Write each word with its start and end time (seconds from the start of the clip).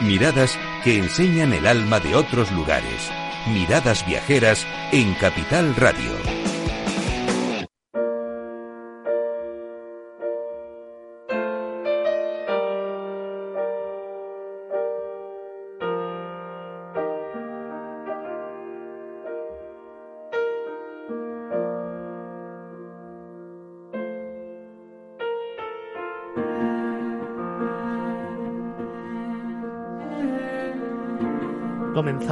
Miradas 0.00 0.58
que 0.82 0.98
enseñan 0.98 1.52
el 1.52 1.66
alma 1.66 2.00
de 2.00 2.14
otros 2.14 2.50
lugares. 2.52 3.10
Miradas 3.46 4.04
viajeras 4.06 4.66
en 4.92 5.14
Capital 5.14 5.74
Radio. 5.76 6.53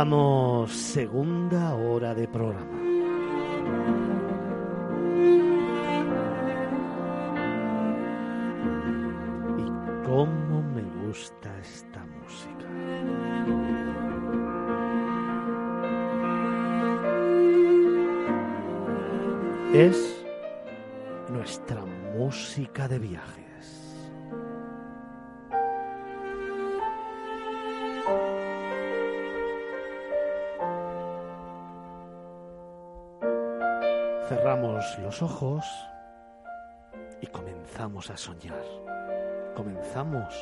Comenzamos 0.02 0.72
segunda 0.72 1.76
hora 1.76 2.12
de 2.12 2.26
programa. 2.26 2.76
Y 9.58 10.04
cómo 10.04 10.60
me 10.74 10.82
gusta 11.06 11.56
esta 11.60 12.04
música. 12.04 12.66
Es 19.72 20.11
ojos 35.22 35.64
y 37.20 37.26
comenzamos 37.26 38.10
a 38.10 38.16
soñar. 38.16 38.64
Comenzamos 39.54 40.34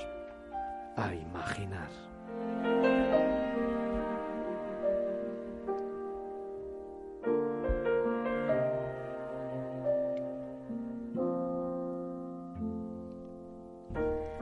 a 0.97 1.15
imaginar. 1.15 1.89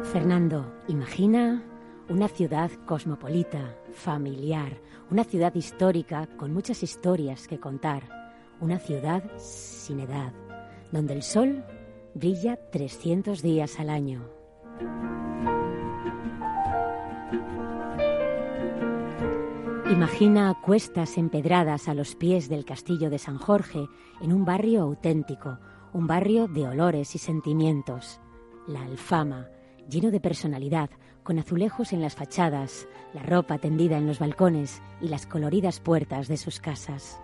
Fernando, 0.05 0.73
imagina 0.89 1.63
una 2.09 2.29
ciudad 2.29 2.71
cosmopolita, 2.87 3.77
familiar, 3.93 4.81
una 5.11 5.25
ciudad 5.25 5.55
histórica 5.55 6.27
con 6.39 6.53
muchas 6.53 6.83
historias 6.83 7.47
que 7.47 7.61
contar, 7.61 8.18
una 8.61 8.79
ciudad 8.79 9.23
sin 9.37 10.01
edad, 10.01 10.33
donde 10.93 11.15
el 11.15 11.23
sol 11.23 11.65
brilla 12.15 12.59
300 12.71 13.43
días 13.43 13.79
al 13.79 13.91
año. 13.91 14.29
Imagina 19.91 20.55
cuestas 20.65 21.17
empedradas 21.17 21.89
a 21.89 21.95
los 21.95 22.15
pies 22.15 22.49
del 22.49 22.65
castillo 22.65 23.09
de 23.09 23.19
San 23.19 23.39
Jorge 23.39 23.87
en 24.21 24.33
un 24.33 24.45
barrio 24.45 24.83
auténtico, 24.83 25.59
un 25.93 26.07
barrio 26.07 26.47
de 26.47 26.69
olores 26.69 27.15
y 27.15 27.19
sentimientos. 27.19 28.21
La 28.67 28.83
Alfama, 28.83 29.49
lleno 29.89 30.11
de 30.11 30.21
personalidad, 30.21 30.91
con 31.23 31.39
azulejos 31.39 31.93
en 31.93 32.03
las 32.03 32.15
fachadas, 32.15 32.87
la 33.15 33.23
ropa 33.23 33.59
tendida 33.59 33.97
en 33.97 34.07
los 34.07 34.19
balcones 34.19 34.83
y 35.01 35.09
las 35.09 35.27
coloridas 35.27 35.81
puertas 35.81 36.29
de 36.29 36.37
sus 36.37 36.61
casas. 36.61 37.21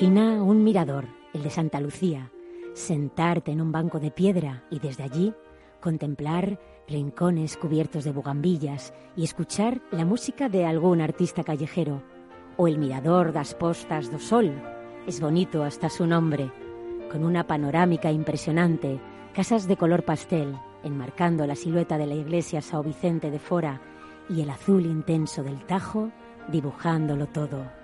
Imagina 0.00 0.40
un 0.44 0.62
mirador, 0.62 1.06
el 1.34 1.42
de 1.42 1.50
Santa 1.50 1.80
Lucía, 1.80 2.30
sentarte 2.72 3.50
en 3.50 3.60
un 3.60 3.72
banco 3.72 3.98
de 3.98 4.12
piedra 4.12 4.62
y 4.70 4.78
desde 4.78 5.02
allí 5.02 5.34
contemplar 5.80 6.60
rincones 6.86 7.56
cubiertos 7.56 8.04
de 8.04 8.12
bugambillas 8.12 8.94
y 9.16 9.24
escuchar 9.24 9.80
la 9.90 10.04
música 10.04 10.48
de 10.48 10.66
algún 10.66 11.00
artista 11.00 11.42
callejero 11.42 12.04
o 12.56 12.68
el 12.68 12.78
mirador 12.78 13.32
das 13.32 13.54
Postas 13.54 14.12
do 14.12 14.20
Sol. 14.20 14.54
Es 15.08 15.20
bonito 15.20 15.64
hasta 15.64 15.90
su 15.90 16.06
nombre, 16.06 16.52
con 17.10 17.24
una 17.24 17.48
panorámica 17.48 18.12
impresionante, 18.12 19.00
casas 19.34 19.66
de 19.66 19.76
color 19.76 20.04
pastel, 20.04 20.54
enmarcando 20.84 21.44
la 21.44 21.56
silueta 21.56 21.98
de 21.98 22.06
la 22.06 22.14
iglesia 22.14 22.62
Sao 22.62 22.84
Vicente 22.84 23.32
de 23.32 23.40
Fora 23.40 23.80
y 24.30 24.42
el 24.42 24.50
azul 24.50 24.86
intenso 24.86 25.42
del 25.42 25.66
Tajo, 25.66 26.12
dibujándolo 26.52 27.26
todo. 27.26 27.77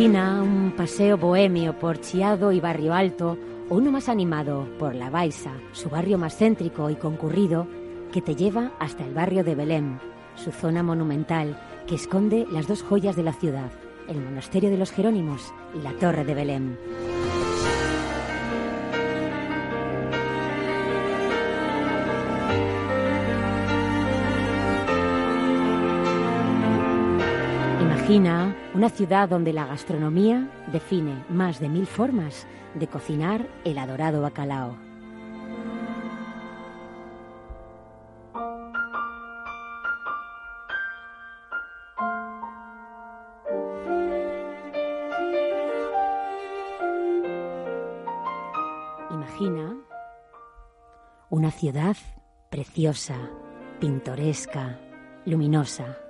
Un 0.00 0.74
paseo 0.76 1.18
bohemio 1.18 1.76
por 1.76 2.00
Chiado 2.00 2.52
y 2.52 2.60
Barrio 2.60 2.94
Alto 2.94 3.36
o 3.68 3.74
uno 3.74 3.90
más 3.90 4.08
animado 4.08 4.68
por 4.78 4.94
La 4.94 5.10
Baixa, 5.10 5.50
su 5.72 5.90
barrio 5.90 6.18
más 6.18 6.36
céntrico 6.36 6.88
y 6.88 6.94
concurrido, 6.94 7.66
que 8.12 8.22
te 8.22 8.36
lleva 8.36 8.70
hasta 8.78 9.04
el 9.04 9.12
barrio 9.12 9.42
de 9.42 9.56
Belém, 9.56 9.98
su 10.36 10.52
zona 10.52 10.84
monumental 10.84 11.60
que 11.88 11.96
esconde 11.96 12.46
las 12.52 12.68
dos 12.68 12.84
joyas 12.84 13.16
de 13.16 13.24
la 13.24 13.32
ciudad, 13.32 13.72
el 14.08 14.20
Monasterio 14.20 14.70
de 14.70 14.78
los 14.78 14.92
Jerónimos 14.92 15.52
y 15.74 15.82
la 15.82 15.92
Torre 15.94 16.24
de 16.24 16.34
Belém. 16.34 16.76
Una 28.08 28.88
ciudad 28.88 29.28
donde 29.28 29.52
la 29.52 29.66
gastronomía 29.66 30.50
define 30.72 31.26
más 31.28 31.60
de 31.60 31.68
mil 31.68 31.86
formas 31.86 32.46
de 32.74 32.86
cocinar 32.86 33.46
el 33.66 33.76
adorado 33.76 34.22
bacalao. 34.22 34.78
Imagina 49.10 49.76
una 51.28 51.50
ciudad 51.50 51.96
preciosa, 52.48 53.16
pintoresca, 53.78 54.80
luminosa. 55.26 56.07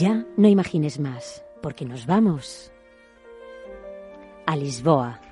Ya 0.00 0.24
no 0.36 0.48
imagines 0.48 0.98
más, 1.00 1.44
porque 1.62 1.84
nos 1.84 2.06
vamos 2.06 2.72
a 4.46 4.56
Lisboa. 4.56 5.27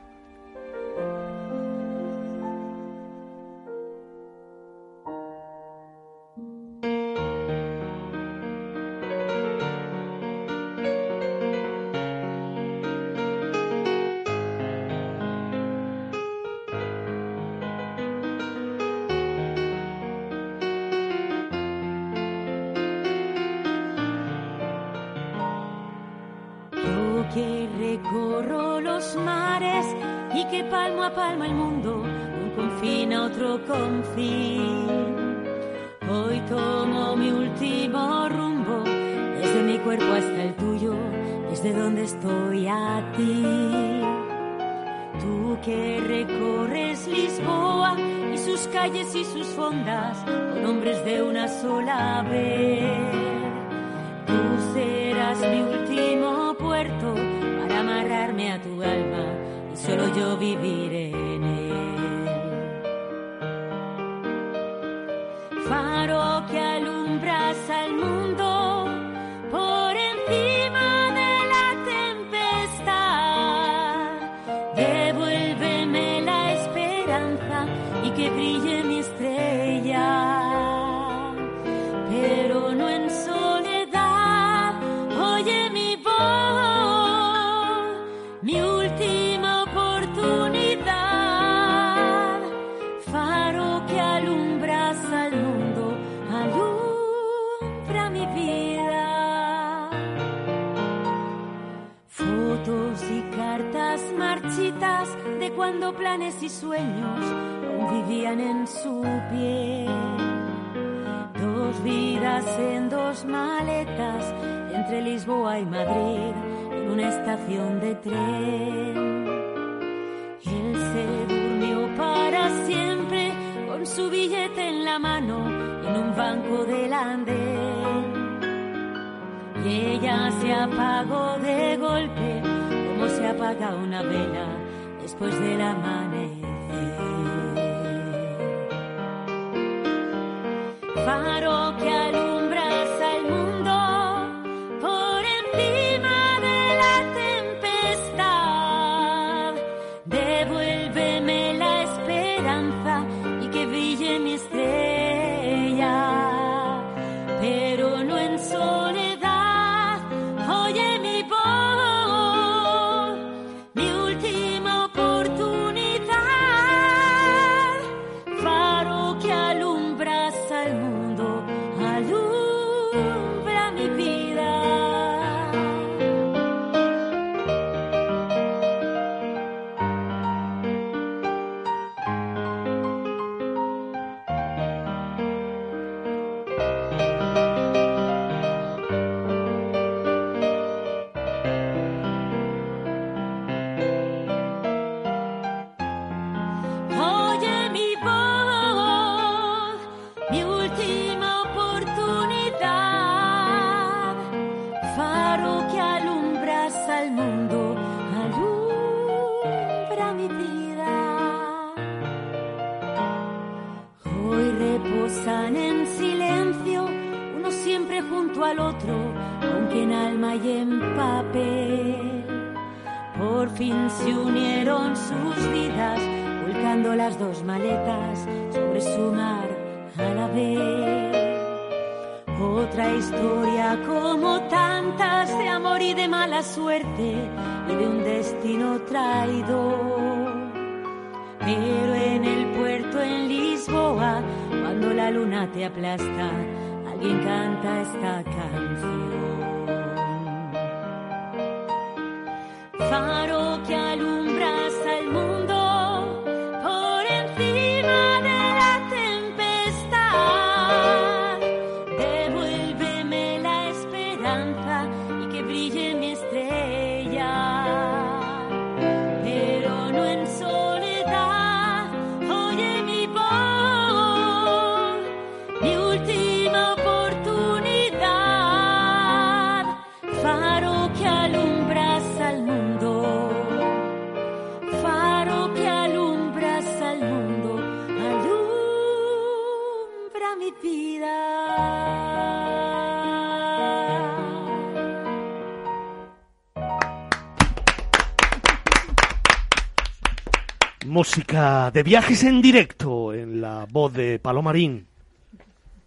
música 301.17 301.71
de 301.71 301.83
viajes 301.83 302.25
en 302.25 302.43
directo 302.43 303.15
en 303.15 303.41
la 303.41 303.67
voz 303.71 303.91
de 303.95 304.19
Palomarín 304.19 304.87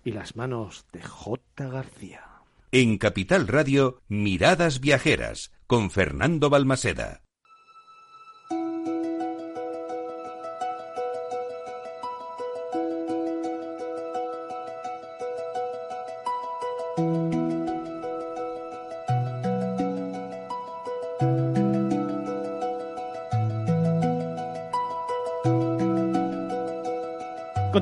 y 0.03 0.11
las 0.11 0.35
manos 0.35 0.87
de 0.91 1.03
J. 1.03 1.69
García. 1.69 2.23
En 2.71 2.97
Capital 2.97 3.47
Radio, 3.47 4.01
Miradas 4.07 4.79
Viajeras, 4.79 5.51
con 5.67 5.91
Fernando 5.91 6.49
Balmaseda. 6.49 7.21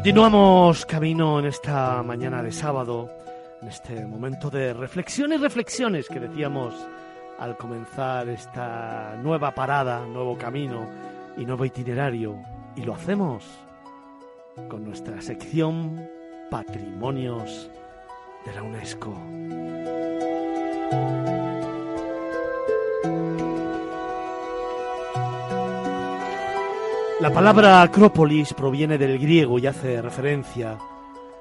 Continuamos 0.08 0.86
camino 0.86 1.38
en 1.38 1.48
esta 1.48 2.02
mañana 2.02 2.42
de 2.42 2.54
sábado, 2.54 3.10
en 3.62 3.68
este 3.68 4.06
momento 4.06 4.50
de 4.50 4.74
reflexiones, 4.74 5.42
reflexiones 5.42 6.08
que 6.08 6.22
decíamos 6.22 6.74
al 7.38 7.58
comenzar 7.58 8.30
esta 8.30 9.20
nueva 9.22 9.54
parada, 9.54 10.06
nuevo 10.06 10.38
camino 10.38 10.88
y 11.36 11.44
nuevo 11.46 11.66
itinerario. 11.66 12.42
Y 12.78 12.84
lo 12.84 12.94
hacemos 12.94 13.44
con 14.70 14.86
nuestra 14.86 15.22
sección 15.22 16.08
Patrimonios 16.50 17.70
de 18.46 18.54
la 18.54 18.64
UNESCO. 18.64 19.14
La 27.20 27.34
palabra 27.34 27.82
Acrópolis 27.82 28.54
proviene 28.54 29.00
del 29.00 29.18
griego 29.18 29.58
y 29.58 29.66
hace 29.66 30.04
referencia 30.04 30.78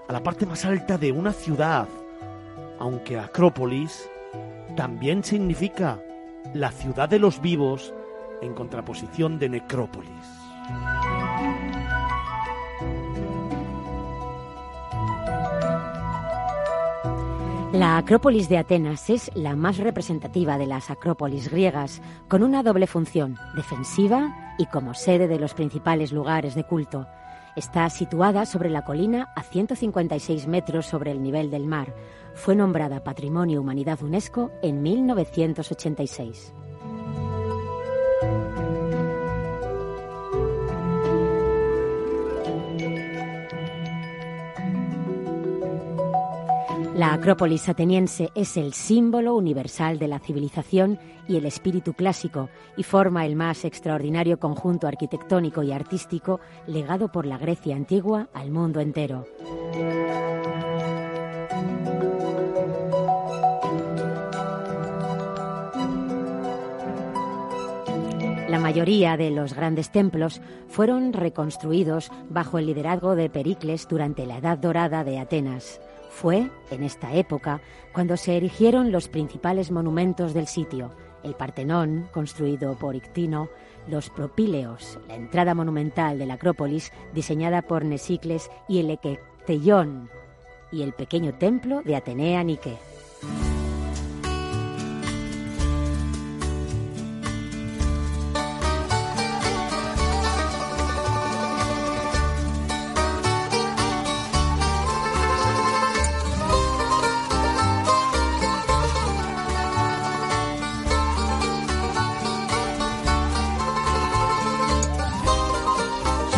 a 0.09 0.13
la 0.13 0.23
parte 0.23 0.47
más 0.47 0.65
alta 0.65 0.97
de 0.97 1.13
una 1.13 1.35
ciudad, 1.35 1.87
aunque 2.79 3.19
Acrópolis 3.19 4.09
también 4.75 5.23
significa 5.23 6.01
la 6.55 6.71
ciudad 6.71 7.11
de 7.11 7.19
los 7.19 7.43
vivos 7.43 7.93
en 8.41 8.55
contraposición 8.55 9.39
de 9.39 9.51
Necrópolis. 9.51 10.11
La 17.73 17.99
Acrópolis 17.99 18.49
de 18.49 18.59
Atenas 18.59 19.11
es 19.11 19.31
la 19.35 19.57
más 19.57 19.79
representativa 19.79 20.57
de 20.57 20.67
las 20.67 20.89
acrópolis 20.89 21.51
griegas, 21.51 22.01
con 22.29 22.45
una 22.45 22.63
doble 22.63 22.87
función, 22.87 23.37
defensiva 23.57 24.55
y 24.57 24.67
como 24.67 24.95
sede 24.95 25.27
de 25.27 25.41
los 25.41 25.53
principales 25.53 26.13
lugares 26.13 26.55
de 26.55 26.65
culto. 26.65 27.09
Está 27.57 27.91
situada 27.91 28.47
sobre 28.47 28.71
la 28.71 28.85
colina 28.85 29.33
a 29.35 29.43
156 29.43 30.47
metros 30.47 30.87
sobre 30.87 31.11
el 31.11 31.23
nivel 31.23 31.51
del 31.51 31.67
mar. 31.67 31.93
Fue 32.35 32.55
nombrada 32.55 33.03
Patrimonio 33.03 33.61
Humanidad 33.61 34.01
UNESCO 34.01 34.53
en 34.63 34.83
1986. 34.83 36.55
La 46.97 47.13
Acrópolis 47.13 47.69
ateniense 47.69 48.31
es 48.35 48.57
el 48.57 48.73
símbolo 48.73 49.35
universal 49.35 49.99
de 49.99 50.09
la 50.09 50.19
civilización 50.19 50.99
y 51.29 51.37
el 51.37 51.45
espíritu 51.45 51.93
clásico 51.93 52.49
y 52.75 52.85
forma 52.85 53.27
el 53.27 53.37
más 53.37 53.67
extraordinario 53.67 54.41
conjunto 54.41 54.87
arquitectónico 54.87 55.63
y 55.63 55.73
artístico 55.73 56.41
legado 56.67 57.13
por 57.13 57.27
la 57.27 57.37
Grecia 57.37 57.77
antigua 57.77 58.31
al 58.33 58.51
mundo 58.51 58.81
entero. 58.81 59.27
La 68.49 68.59
mayoría 68.59 69.19
de 69.19 69.31
los 69.33 69.53
grandes 69.53 69.91
templos 69.91 70.41
fueron 70.69 71.13
reconstruidos 71.13 72.11
bajo 72.31 72.57
el 72.57 72.65
liderazgo 72.65 73.17
de 73.17 73.29
Pericles 73.29 73.87
durante 73.87 74.25
la 74.25 74.39
Edad 74.39 74.57
Dorada 74.57 75.05
de 75.05 75.19
Atenas. 75.19 75.79
Fue 76.17 76.49
en 76.71 76.83
esta 76.83 77.13
época 77.13 77.61
cuando 77.93 78.17
se 78.17 78.39
erigieron 78.39 78.91
los 78.91 79.07
principales 79.07 79.71
monumentos 79.71 80.33
del 80.33 80.47
sitio, 80.47 80.93
el 81.23 81.35
Partenón, 81.35 82.09
construido 82.11 82.75
por 82.79 82.97
Ictino, 82.97 83.51
los 83.87 84.09
Propíleos, 84.09 84.99
la 85.09 85.15
entrada 85.15 85.55
monumental 85.55 86.19
de 86.19 86.25
la 86.25 86.35
Acrópolis, 86.35 86.91
diseñada 87.13 87.61
por 87.61 87.85
Nesicles, 87.85 88.51
y 88.67 88.79
el 88.79 88.93
Equeteión, 88.93 90.09
y 90.73 90.81
el 90.81 90.95
pequeño 90.95 91.35
templo 91.35 91.83
de 91.83 91.97
Atenea 91.97 92.43
Nike. 92.43 92.79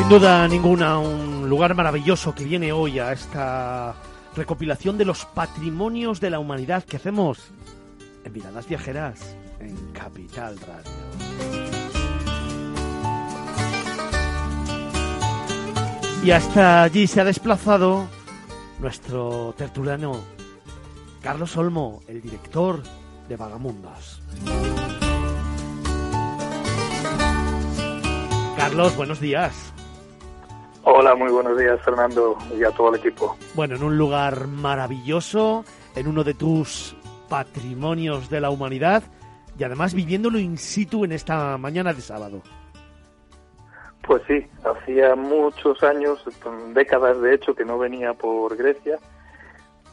Duda 0.08 0.48
ninguna, 0.48 0.98
un 0.98 1.50
lugar 1.50 1.74
maravilloso 1.74 2.34
que 2.34 2.42
viene 2.42 2.72
hoy 2.72 2.98
a 2.98 3.12
esta 3.12 3.94
recopilación 4.34 4.96
de 4.96 5.04
los 5.04 5.26
patrimonios 5.26 6.18
de 6.18 6.30
la 6.30 6.38
humanidad 6.38 6.82
que 6.84 6.96
hacemos 6.96 7.50
en 8.24 8.32
Miradas 8.32 8.66
Viajeras 8.66 9.36
en 9.60 9.76
Capital 9.92 10.58
Radio. 10.60 10.92
Y 16.24 16.30
hasta 16.30 16.84
allí 16.84 17.06
se 17.06 17.20
ha 17.20 17.24
desplazado 17.24 18.08
nuestro 18.80 19.54
tertuliano 19.58 20.22
Carlos 21.20 21.54
Olmo, 21.58 22.00
el 22.08 22.22
director 22.22 22.82
de 23.28 23.36
Vagamundos. 23.36 24.22
Carlos, 28.56 28.96
buenos 28.96 29.20
días. 29.20 29.74
Hola, 30.90 31.14
muy 31.14 31.30
buenos 31.30 31.58
días 31.58 31.78
Fernando 31.82 32.38
y 32.58 32.64
a 32.64 32.70
todo 32.70 32.88
el 32.88 32.98
equipo. 32.98 33.36
Bueno, 33.54 33.76
en 33.76 33.82
un 33.82 33.98
lugar 33.98 34.46
maravilloso, 34.46 35.62
en 35.94 36.08
uno 36.08 36.24
de 36.24 36.32
tus 36.32 36.96
patrimonios 37.28 38.30
de 38.30 38.40
la 38.40 38.48
humanidad 38.48 39.02
y 39.58 39.64
además 39.64 39.92
viviéndolo 39.92 40.38
in 40.38 40.56
situ 40.56 41.04
en 41.04 41.12
esta 41.12 41.58
mañana 41.58 41.92
de 41.92 42.00
sábado. 42.00 42.40
Pues 44.00 44.22
sí, 44.26 44.46
hacía 44.64 45.14
muchos 45.14 45.82
años, 45.82 46.24
décadas 46.72 47.20
de 47.20 47.34
hecho, 47.34 47.54
que 47.54 47.66
no 47.66 47.76
venía 47.76 48.14
por 48.14 48.56
Grecia, 48.56 48.98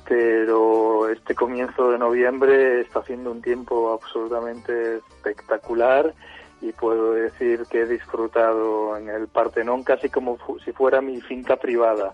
pero 0.07 1.09
este 1.09 1.35
comienzo 1.35 1.91
de 1.91 1.97
noviembre 1.97 2.79
está 2.79 2.99
haciendo 2.99 3.33
un 3.33 3.41
tiempo 3.41 3.91
absolutamente 3.91 4.99
espectacular 4.99 6.13
y 6.61 6.71
puedo 6.71 7.13
decir 7.13 7.65
que 7.69 7.81
he 7.81 7.85
disfrutado 7.85 8.97
en 8.97 9.09
el 9.09 9.27
Partenón 9.27 9.83
casi 9.83 10.09
como 10.09 10.37
si 10.63 10.71
fuera 10.71 11.01
mi 11.01 11.21
finca 11.21 11.57
privada, 11.57 12.13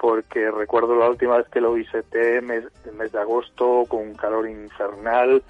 porque 0.00 0.50
recuerdo 0.50 0.96
la 0.96 1.08
última 1.08 1.36
vez 1.38 1.48
que 1.48 1.60
lo 1.60 1.74
visité, 1.74 2.40
mes, 2.40 2.64
el 2.84 2.94
mes 2.94 3.12
de 3.12 3.20
agosto, 3.20 3.84
con 3.88 4.00
un 4.00 4.14
calor 4.14 4.48
infernal, 4.48 5.42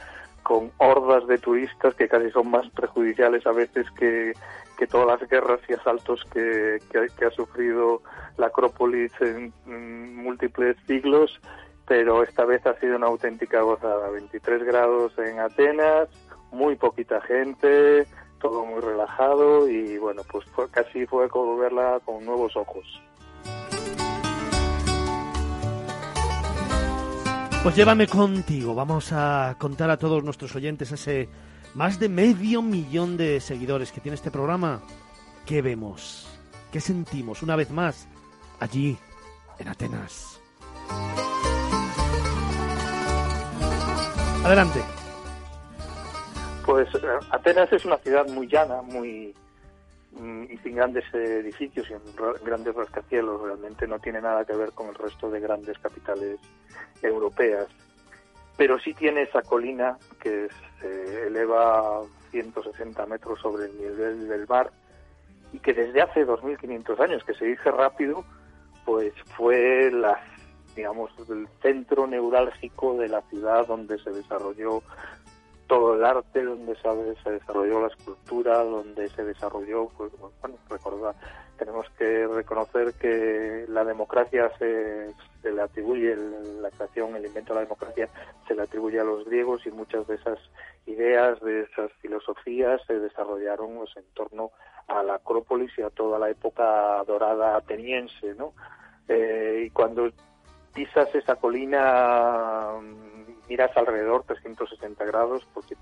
con 0.43 0.71
hordas 0.77 1.27
de 1.27 1.39
turistas 1.39 1.95
que 1.95 2.09
casi 2.09 2.31
son 2.31 2.51
más 2.51 2.69
prejudiciales 2.71 3.47
a 3.47 3.53
veces 3.53 3.87
que, 3.99 4.35
que 4.79 4.87
todas 4.87 5.21
las 5.21 5.29
guerras 5.29 5.61
y 5.69 5.73
asaltos 5.73 6.23
que, 6.33 6.79
que, 6.91 7.25
ha 7.25 7.31
sufrido 7.31 8.03
la 8.37 8.47
Acrópolis 8.47 9.13
en, 9.21 9.53
en, 9.67 10.17
múltiples 10.17 10.77
siglos, 10.87 11.41
pero 11.87 12.23
esta 12.23 12.45
vez 12.45 12.65
ha 12.67 12.79
sido 12.79 12.97
una 12.97 13.07
auténtica 13.07 13.63
gozada. 13.63 14.11
23 14.11 14.63
grados 14.65 15.19
en 15.19 15.41
Atenas, 15.41 16.09
muy 16.53 16.77
poquita 16.77 17.21
gente, 17.23 18.07
todo 18.45 18.67
muy 18.67 18.79
relajado 18.79 19.67
y 19.67 19.97
bueno, 19.97 20.21
pues 20.31 20.45
fue, 20.55 20.69
casi 20.69 21.07
fue 21.07 21.31
como 21.31 21.57
verla 21.57 21.99
con 22.05 22.23
nuevos 22.27 22.55
ojos. 22.55 22.85
Pues 27.63 27.75
llévame 27.75 28.07
contigo, 28.07 28.75
vamos 28.75 29.13
a 29.13 29.57
contar 29.59 29.89
a 29.89 29.97
todos 29.97 30.23
nuestros 30.23 30.55
oyentes 30.55 30.93
ese 30.93 31.31
más 31.73 31.99
de 31.99 32.11
medio 32.11 32.61
millón 32.61 33.17
de 33.17 33.41
seguidores 33.41 33.91
que 33.91 34.03
tiene 34.03 34.17
este 34.17 34.31
programa. 34.31 34.83
¿Qué 35.47 35.63
vemos? 35.63 36.29
¿Qué 36.71 36.83
sentimos 36.83 37.43
una 37.43 37.57
vez 37.57 37.71
más 37.71 38.07
allí, 38.61 38.99
en 39.59 39.69
Atenas? 39.69 40.39
Adelante. 44.45 44.83
Pues 46.65 46.89
Atenas 47.31 47.73
es 47.73 47.85
una 47.85 47.99
ciudad 47.99 48.27
muy 48.29 48.47
llana, 48.47 48.83
muy 48.83 49.35
y 50.49 50.57
sin 50.59 50.77
grandes 50.77 51.05
edificios 51.13 51.89
y 51.91 52.45
grandes 52.45 52.75
rascacielos, 52.75 53.43
realmente 53.43 53.87
no 53.87 53.99
tiene 53.99 54.21
nada 54.21 54.45
que 54.45 54.55
ver 54.55 54.71
con 54.73 54.89
el 54.89 54.95
resto 54.95 55.29
de 55.29 55.41
grandes 55.41 55.79
capitales 55.79 56.39
europeas. 57.03 57.67
Pero 58.57 58.79
sí 58.79 58.95
tiene 58.95 59.23
esa 59.23 59.43
colina 59.43 59.99
que 60.21 60.49
se 60.81 61.27
eleva 61.27 62.03
160 62.31 63.07
metros 63.07 63.41
sobre 63.41 63.67
el 63.67 63.77
nivel 63.77 64.29
del 64.29 64.47
mar 64.47 64.71
y 65.53 65.59
que 65.59 65.75
desde 65.75 66.03
hace 66.03 66.25
2.500 66.25 67.01
años, 67.01 67.25
que 67.25 67.35
se 67.35 67.47
dice 67.47 67.71
rápido, 67.71 68.25
pues 68.85 69.13
fue 69.37 69.91
la, 69.91 70.21
digamos, 70.77 71.11
el 71.29 71.49
centro 71.61 72.07
neurálgico 72.07 72.97
de 72.97 73.09
la 73.09 73.23
ciudad 73.23 73.67
donde 73.67 73.99
se 73.99 74.11
desarrolló 74.11 74.83
todo 75.67 75.95
el 75.95 76.05
arte, 76.05 76.43
donde 76.43 76.77
se 76.77 77.31
desarrolló 77.31 77.81
la 77.81 77.89
escultura, 77.89 78.63
donde 78.63 79.09
se 79.11 79.25
desarrolló, 79.25 79.89
pues 79.97 80.13
bueno, 80.19 80.57
recordar, 80.69 81.15
tenemos 81.57 81.89
que 81.99 82.27
reconocer 82.27 82.95
que 82.95 83.65
la 83.69 83.85
democracia 83.85 84.51
se, 84.59 85.11
se 85.43 85.53
le 85.53 85.63
atribuye, 85.63 86.17
la 86.61 86.71
creación, 86.71 87.17
el 87.17 87.27
invento 87.27 87.53
de 87.53 87.61
la 87.61 87.65
democracia 87.65 88.09
se 88.47 88.55
le 88.55 88.63
atribuye 88.63 89.01
a 89.01 89.05
los 89.05 89.25
griegos 89.25 89.67
y 89.67 89.71
muchas 89.71 90.07
de 90.07 90.17
esas 90.17 90.39
ideas, 90.87 91.41
de 91.41 91.63
esas 91.63 91.93
filosofías 92.01 92.81
se 92.87 92.99
desarrollaron 92.99 93.77
pues, 93.77 93.97
en 93.97 94.05
torno 94.15 94.51
a 94.89 95.03
la 95.03 95.15
Acrópolis 95.15 95.71
y 95.79 95.83
a 95.83 95.91
toda 95.91 96.19
la 96.19 96.31
época 96.31 97.03
dorada 97.07 97.57
ateniense, 97.57 98.35
¿no? 98.35 98.53
Eh, 99.09 99.65
y 99.67 99.71
cuando 99.71 100.11
pisas 100.75 101.15
esa 101.15 101.37
colina, 101.37 102.73
miras 103.49 103.77
alrededor 103.77 104.25
360 104.25 105.05
grados 105.05 105.47
porque 105.53 105.77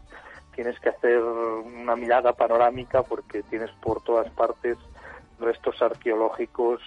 tienes 0.54 0.78
que 0.80 0.90
hacer 0.90 1.22
una 1.22 1.96
mirada 1.96 2.32
panorámica 2.32 3.02
porque 3.02 3.42
tienes 3.44 3.70
por 3.82 4.02
todas 4.02 4.30
partes 4.30 4.76
restos 5.38 5.80
arqueológicos 5.82 6.80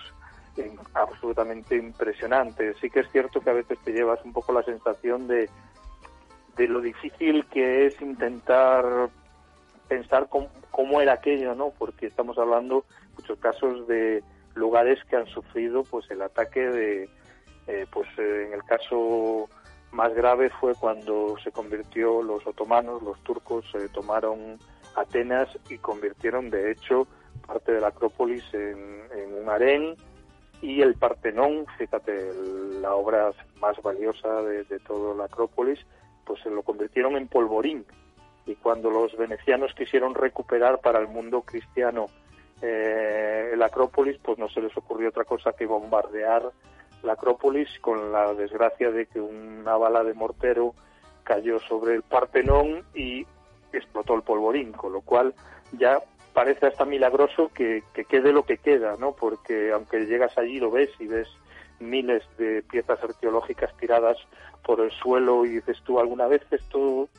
absolutamente 0.94 1.76
impresionantes. 1.76 2.78
Sí 2.80 2.90
que 2.90 3.02
es 3.02 3.12
cierto 3.12 3.42
que 3.42 3.50
a 3.50 3.54
veces 3.54 3.78
te 3.84 3.92
llevas 3.92 4.24
un 4.24 4.34
poco 4.34 4.54
la 4.54 4.64
sensación 4.64 5.28
de, 5.28 5.50
de 6.56 6.68
lo 6.68 6.82
difícil 6.82 7.46
que 7.48 7.88
es 7.88 8.02
intentar 8.02 9.10
pensar 9.88 10.28
cómo, 10.30 10.50
cómo 10.72 11.02
era 11.02 11.14
aquello, 11.14 11.56
¿no? 11.56 11.72
Porque 11.78 12.08
estamos 12.08 12.38
hablando 12.38 12.86
en 13.10 13.16
muchos 13.16 13.38
casos 13.40 13.88
de 13.88 14.24
lugares 14.56 15.04
que 15.10 15.18
han 15.18 15.28
sufrido 15.28 15.84
pues 15.84 16.10
el 16.10 16.22
ataque 16.22 16.62
de 16.62 17.10
eh, 17.68 17.86
pues 17.92 18.08
eh, 18.18 18.46
en 18.48 18.54
el 18.54 18.64
caso 18.64 19.50
más 19.96 20.14
grave 20.14 20.50
fue 20.50 20.76
cuando 20.76 21.36
se 21.44 21.52
convirtió 21.52 22.22
los 22.22 22.46
otomanos, 22.46 23.02
los 23.02 23.20
turcos 23.24 23.66
eh, 23.76 23.88
tomaron 23.92 24.60
Atenas 24.96 25.50
y 25.70 25.78
convirtieron 25.78 26.50
de 26.50 26.72
hecho 26.72 27.08
parte 27.48 27.72
de 27.72 27.82
la 27.82 27.88
Acrópolis 27.88 28.44
en, 28.54 28.96
un 29.42 29.50
harén 29.50 29.96
y 30.62 30.82
el 30.82 30.96
Partenón, 30.96 31.66
fíjate, 31.78 32.32
la 32.82 32.96
obra 32.96 33.32
más 33.60 33.82
valiosa 33.82 34.42
de, 34.42 34.64
de 34.64 34.80
toda 34.80 35.16
la 35.16 35.26
Acrópolis, 35.26 35.80
pues 36.26 36.42
se 36.42 36.50
lo 36.50 36.64
convirtieron 36.64 37.16
en 37.16 37.28
polvorín. 37.28 37.86
Y 38.46 38.56
cuando 38.56 38.90
los 38.90 39.16
venecianos 39.18 39.74
quisieron 39.76 40.16
recuperar 40.16 40.80
para 40.80 41.00
el 41.00 41.08
mundo 41.08 41.42
cristiano 41.42 42.08
eh, 42.62 43.52
el 43.54 43.62
Acrópolis, 43.62 44.18
pues 44.24 44.38
no 44.38 44.50
se 44.50 44.62
les 44.62 44.76
ocurrió 44.78 45.10
otra 45.10 45.26
cosa 45.26 45.54
que 45.54 45.66
bombardear 45.66 46.52
la 47.06 47.14
Acrópolis 47.14 47.70
con 47.80 48.12
la 48.12 48.34
desgracia 48.34 48.92
de 48.92 49.06
que 49.06 49.22
una 49.22 49.78
bala 49.78 50.04
de 50.04 50.14
mortero 50.14 50.74
cayó 51.24 51.60
sobre 51.60 51.96
el 51.96 52.04
Partenón 52.04 52.84
y 52.94 53.26
explotó 53.74 54.16
el 54.16 54.22
polvorín, 54.22 54.72
con 54.74 54.94
lo 54.94 55.02
cual 55.02 55.34
ya 55.74 56.00
parece 56.34 56.68
hasta 56.68 56.86
milagroso 56.86 57.50
que, 57.54 57.84
quede 58.10 58.34
lo 58.34 58.44
que 58.44 58.58
queda, 58.58 58.96
¿no? 59.00 59.14
Porque 59.14 59.72
aunque 59.72 60.06
llegas 60.06 60.38
allí 60.38 60.60
lo 60.60 60.72
ves 60.72 60.90
y 61.00 61.08
ves 61.08 61.28
miles 61.80 62.24
de 62.38 62.62
piezas 62.64 63.02
arqueológicas 63.04 63.76
tiradas 63.78 64.18
por 64.64 64.82
el 64.82 64.92
suelo 64.92 65.46
y 65.46 65.50
dices 65.50 65.78
tú 65.86 66.00
alguna 66.00 66.28
vez 66.28 66.42
esto 66.52 67.10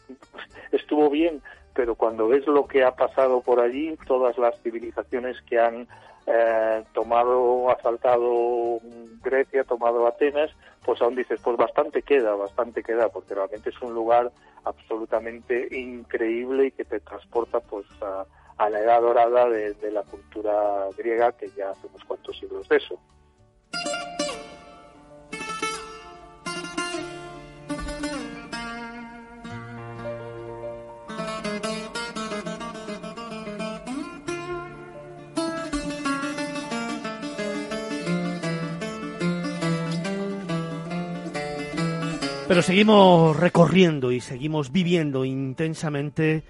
estuvo 0.72 1.10
bien, 1.10 1.42
pero 1.74 1.94
cuando 1.94 2.28
ves 2.28 2.46
lo 2.46 2.66
que 2.66 2.84
ha 2.84 2.94
pasado 2.94 3.40
por 3.40 3.60
allí, 3.60 3.96
todas 4.06 4.36
las 4.38 4.60
civilizaciones 4.62 5.40
que 5.42 5.58
han 5.58 5.88
eh, 6.26 6.84
tomado, 6.92 7.70
asaltado 7.70 8.80
Grecia, 9.22 9.64
tomado 9.64 10.06
Atenas, 10.06 10.50
pues 10.84 11.00
aún 11.00 11.14
dices, 11.14 11.40
pues 11.42 11.56
bastante 11.56 12.02
queda, 12.02 12.34
bastante 12.34 12.82
queda, 12.82 13.08
porque 13.08 13.34
realmente 13.34 13.70
es 13.70 13.80
un 13.82 13.94
lugar 13.94 14.32
absolutamente 14.64 15.68
increíble 15.76 16.66
y 16.66 16.70
que 16.72 16.84
te 16.84 17.00
transporta 17.00 17.60
pues 17.60 17.86
a, 18.00 18.68
la 18.68 18.80
edad 18.80 19.00
dorada 19.00 19.48
de, 19.48 19.74
de 19.74 19.90
la 19.92 20.02
cultura 20.02 20.86
griega, 20.96 21.32
que 21.32 21.48
ya 21.56 21.70
hace 21.70 21.86
unos 21.86 22.04
cuantos 22.04 22.38
siglos 22.38 22.68
de 22.68 22.76
eso. 22.76 22.98
Pero 42.48 42.62
seguimos 42.62 43.36
recorriendo 43.36 44.12
y 44.12 44.20
seguimos 44.20 44.70
viviendo 44.70 45.24
intensamente 45.24 46.44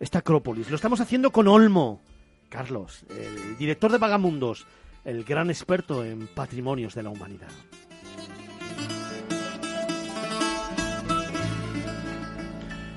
esta 0.00 0.20
Acrópolis. 0.20 0.70
Lo 0.70 0.76
estamos 0.76 1.00
haciendo 1.00 1.32
con 1.32 1.48
Olmo, 1.48 2.00
Carlos, 2.48 3.04
el 3.10 3.58
director 3.58 3.92
de 3.92 3.98
Vagamundos, 3.98 4.66
el 5.04 5.22
gran 5.22 5.50
experto 5.50 6.02
en 6.02 6.28
patrimonios 6.28 6.94
de 6.94 7.02
la 7.02 7.10
humanidad. 7.10 7.50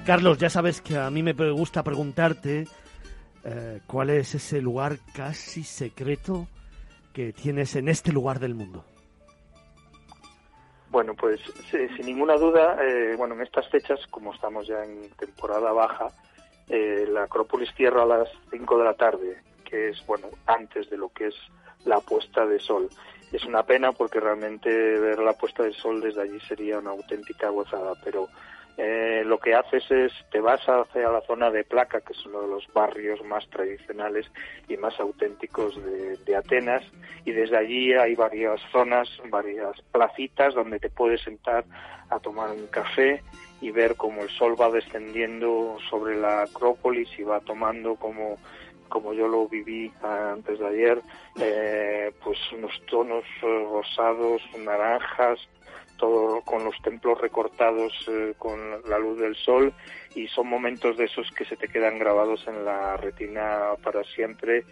Carlos, 0.06 0.38
ya 0.38 0.50
sabes 0.50 0.80
que 0.80 0.98
a 0.98 1.10
mí 1.10 1.22
me 1.24 1.34
gusta 1.52 1.84
preguntarte 1.84 2.66
eh, 3.44 3.82
cuál 3.88 4.10
es 4.10 4.36
ese 4.36 4.62
lugar 4.62 5.00
casi 5.14 5.64
secreto 5.64 6.48
que 7.12 7.34
tienes 7.34 7.76
en 7.76 7.90
este 7.90 8.14
lugar 8.14 8.40
del 8.40 8.56
mundo. 8.56 8.86
Bueno, 10.90 11.16
pues 11.16 11.42
sin 11.70 12.06
ninguna 12.06 12.36
duda, 12.36 12.78
eh, 12.82 13.16
bueno, 13.18 13.36
en 13.36 13.42
estas 13.42 13.68
fechas, 13.70 14.00
como 14.10 14.34
estamos 14.34 14.68
ya 14.68 14.84
en 14.84 15.10
temporada 15.12 15.72
baja, 15.74 16.08
eh, 16.70 17.06
la 17.10 17.24
Acrópolis 17.24 17.74
cierra 17.76 18.04
a 18.04 18.06
las 18.06 18.30
5 18.52 18.78
de 18.78 18.84
la 18.84 18.94
tarde, 18.94 19.42
que 19.64 19.90
es, 19.90 20.06
bueno, 20.06 20.28
antes 20.46 20.90
de 20.90 20.98
lo 20.98 21.10
que 21.10 21.28
es 21.28 21.36
la 21.86 22.00
puesta 22.00 22.46
de 22.46 22.60
sol. 22.60 22.90
Es 23.32 23.44
una 23.44 23.64
pena 23.64 23.92
porque 23.92 24.20
realmente 24.20 24.70
ver 24.70 25.20
la 25.20 25.34
puesta 25.34 25.64
de 25.64 25.74
sol 25.74 26.02
desde 26.02 26.22
allí 26.22 26.40
sería 26.48 26.80
una 26.80 26.92
auténtica 26.92 27.50
gozada, 27.50 27.94
pero 28.04 28.30
eh, 28.78 29.24
lo 29.26 29.40
que 29.40 29.56
haces 29.56 29.90
es, 29.90 30.12
te 30.32 30.40
vas 30.40 30.62
hacia 30.62 31.10
la 31.10 31.22
zona 31.22 31.50
de 31.50 31.64
Placa, 31.64 32.02
que 32.02 32.14
es 32.14 32.26
uno 32.28 32.42
de 32.42 32.48
los 32.48 32.72
barrios 32.74 33.24
más 33.26 33.50
tradicionales 33.50 34.30
y 34.70 34.78
más 34.78 35.00
auténticos 35.00 35.76
de, 35.84 36.36
Atenas, 36.36 36.84
y 37.26 37.32
desde 37.32 37.58
allí 37.58 37.94
hay 37.94 38.14
varias 38.14 38.62
zonas, 38.72 39.10
varias 39.32 39.82
placitas 39.92 40.54
donde 40.54 40.80
te 40.80 40.92
puedes 40.92 41.22
sentar 41.22 41.66
a 42.10 42.20
tomar 42.20 42.52
un 42.52 42.68
café 42.68 43.24
y 43.60 43.72
ver 43.72 43.96
cómo 43.96 44.22
el 44.22 44.30
sol 44.30 44.56
va 44.60 44.70
descendiendo 44.70 45.78
sobre 45.90 46.16
la 46.16 46.44
Acrópolis 46.44 47.10
y 47.18 47.24
va 47.24 47.40
tomando 47.40 47.96
como 47.96 48.38
como 48.90 49.14
yo 49.14 49.28
lo 49.28 49.50
viví 49.50 49.92
antes 50.02 50.60
de 50.60 50.66
ayer, 50.66 51.02
eh, 51.42 52.12
pues 52.24 52.38
unos 52.54 52.72
tonos 52.90 53.26
eh, 53.44 53.68
rosados, 53.70 54.42
naranjas, 54.58 55.40
todo 55.98 56.42
con 56.42 56.64
los 56.64 56.80
templos 56.82 57.20
recortados 57.20 57.94
eh, 58.08 58.34
con 58.38 58.82
la 58.88 58.98
luz 59.00 59.20
del 59.20 59.36
sol 59.36 59.74
y 60.16 60.28
son 60.28 60.48
momentos 60.48 60.98
de 60.98 61.06
esos 61.06 61.30
que 61.32 61.46
se 61.46 61.58
te 61.58 61.68
quedan 61.68 62.00
grabados 62.00 62.48
en 62.48 62.64
la 62.64 62.98
retina 62.98 63.72
para 63.84 64.04
siempre 64.04 64.64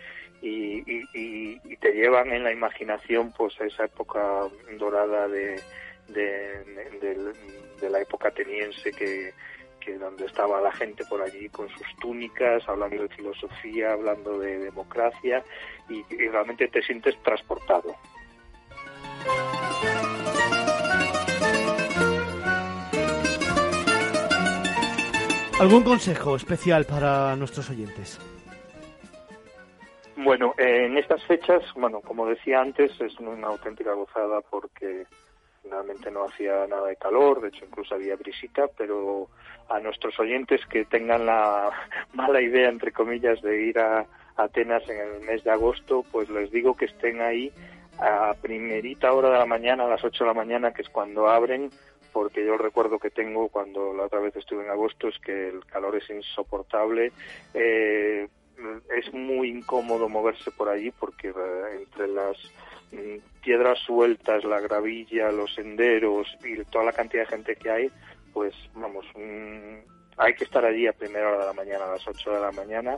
y, 0.41 1.75
te 1.77 1.91
llevan 1.91 2.31
en 2.31 2.43
la 2.43 2.51
imaginación 2.51 3.31
pues 3.37 3.59
a 3.59 3.65
esa 3.65 3.85
época 3.85 4.47
dorada 4.77 5.27
de, 5.27 5.59
de, 6.07 7.89
la 7.89 7.99
época 8.01 8.29
ateniense 8.29 8.91
que, 8.91 9.33
que 9.79 9.97
donde 9.97 10.25
estaba 10.25 10.61
la 10.61 10.71
gente 10.71 11.03
por 11.05 11.21
allí 11.21 11.49
con 11.49 11.69
sus 11.69 11.87
túnicas, 11.99 12.67
hablando 12.67 13.03
de 13.03 13.09
filosofía, 13.09 13.93
hablando 13.93 14.39
de 14.39 14.59
democracia 14.59 15.43
y 15.89 16.03
realmente 16.29 16.67
te 16.67 16.81
sientes 16.81 17.15
transportado. 17.23 17.95
¿Algún 25.57 25.83
consejo 25.83 26.35
especial 26.35 26.83
para 26.83 27.33
nuestros 27.37 27.69
oyentes? 27.69 28.19
Bueno, 30.17 30.53
eh, 30.57 30.85
en 30.85 30.97
estas 30.97 31.23
fechas, 31.23 31.63
bueno, 31.75 32.01
como 32.01 32.27
decía 32.27 32.59
antes, 32.59 32.91
es 32.99 33.17
una 33.19 33.47
auténtica 33.47 33.93
gozada 33.93 34.41
porque 34.41 35.05
realmente 35.63 36.11
no 36.11 36.25
hacía 36.25 36.67
nada 36.67 36.87
de 36.87 36.97
calor, 36.97 37.39
de 37.39 37.47
hecho 37.47 37.63
incluso 37.63 37.95
había 37.95 38.17
brisita, 38.17 38.67
pero 38.77 39.29
a 39.69 39.79
nuestros 39.79 40.19
oyentes 40.19 40.59
que 40.65 40.83
tengan 40.83 41.25
la 41.25 41.69
mala 42.13 42.41
idea, 42.41 42.67
entre 42.67 42.91
comillas, 42.91 43.41
de 43.41 43.61
ir 43.63 43.79
a 43.79 44.05
Atenas 44.35 44.83
en 44.89 44.97
el 44.97 45.21
mes 45.21 45.45
de 45.45 45.51
agosto, 45.51 46.03
pues 46.11 46.29
les 46.29 46.51
digo 46.51 46.75
que 46.75 46.85
estén 46.85 47.21
ahí 47.21 47.49
a 47.99 48.33
primerita 48.41 49.13
hora 49.13 49.29
de 49.29 49.39
la 49.39 49.45
mañana, 49.45 49.85
a 49.85 49.89
las 49.89 50.03
8 50.03 50.25
de 50.25 50.27
la 50.27 50.33
mañana, 50.33 50.73
que 50.73 50.81
es 50.81 50.89
cuando 50.89 51.29
abren, 51.29 51.71
porque 52.15 52.45
yo 52.45 52.53
el 52.53 52.59
recuerdo 52.59 52.97
que 52.97 53.09
tengo 53.09 53.49
cuando 53.49 53.93
la 53.93 54.03
otra 54.03 54.21
vez 54.21 54.33
estuve 54.37 54.63
en 54.63 54.69
agosto 54.69 55.09
es 55.09 55.19
que 55.19 55.49
el 55.49 55.65
calor 55.65 55.97
es 55.97 56.09
insoportable. 56.09 57.11
Eh, 57.53 58.25
es 58.97 59.13
muy 59.13 59.49
incómodo 59.49 60.07
moverse 60.07 60.49
por 60.51 60.69
allí 60.69 60.91
porque 60.91 61.27
eh, 61.27 61.33
entre 61.77 62.07
las 62.07 62.37
mm, 62.93 63.17
piedras 63.43 63.79
sueltas, 63.79 64.45
la 64.45 64.61
gravilla, 64.61 65.29
los 65.29 65.53
senderos 65.55 66.25
y 66.41 66.63
toda 66.71 66.85
la 66.85 66.93
cantidad 66.93 67.23
de 67.23 67.35
gente 67.35 67.57
que 67.57 67.69
hay, 67.69 67.91
pues 68.31 68.55
vamos, 68.75 69.05
mm, 69.13 69.79
hay 70.15 70.35
que 70.35 70.45
estar 70.45 70.63
allí 70.63 70.87
a 70.87 70.93
primera 70.93 71.27
hora 71.27 71.39
de 71.39 71.47
la 71.47 71.53
mañana, 71.53 71.83
a 71.83 71.91
las 71.95 72.07
8 72.07 72.31
de 72.31 72.39
la 72.39 72.53
mañana, 72.53 72.95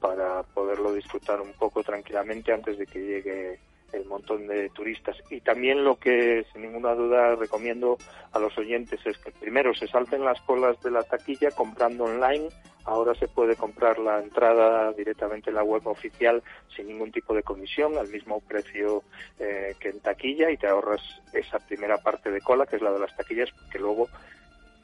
para 0.00 0.42
poderlo 0.42 0.94
disfrutar 0.94 1.42
un 1.42 1.52
poco 1.52 1.82
tranquilamente 1.82 2.50
antes 2.50 2.78
de 2.78 2.86
que 2.86 2.98
llegue 2.98 3.58
el 3.94 4.04
montón 4.06 4.46
de 4.46 4.68
turistas. 4.70 5.16
Y 5.30 5.40
también 5.40 5.84
lo 5.84 5.96
que, 5.96 6.44
sin 6.52 6.62
ninguna 6.62 6.94
duda, 6.94 7.34
recomiendo 7.36 7.96
a 8.32 8.38
los 8.38 8.56
oyentes 8.58 9.00
es 9.06 9.16
que 9.18 9.30
primero 9.32 9.74
se 9.74 9.86
salten 9.86 10.24
las 10.24 10.40
colas 10.42 10.80
de 10.82 10.90
la 10.90 11.02
taquilla 11.02 11.50
comprando 11.50 12.04
online. 12.04 12.48
Ahora 12.84 13.14
se 13.14 13.28
puede 13.28 13.56
comprar 13.56 13.98
la 13.98 14.20
entrada 14.20 14.92
directamente 14.92 15.48
en 15.48 15.56
la 15.56 15.64
web 15.64 15.86
oficial 15.86 16.42
sin 16.76 16.88
ningún 16.88 17.12
tipo 17.12 17.34
de 17.34 17.42
comisión, 17.42 17.96
al 17.96 18.08
mismo 18.08 18.40
precio 18.40 19.02
eh, 19.38 19.74
que 19.80 19.88
en 19.88 20.00
taquilla 20.00 20.50
y 20.50 20.58
te 20.58 20.66
ahorras 20.66 21.00
esa 21.32 21.58
primera 21.60 21.96
parte 21.98 22.30
de 22.30 22.42
cola, 22.42 22.66
que 22.66 22.76
es 22.76 22.82
la 22.82 22.92
de 22.92 22.98
las 22.98 23.16
taquillas, 23.16 23.50
porque 23.52 23.78
luego 23.78 24.08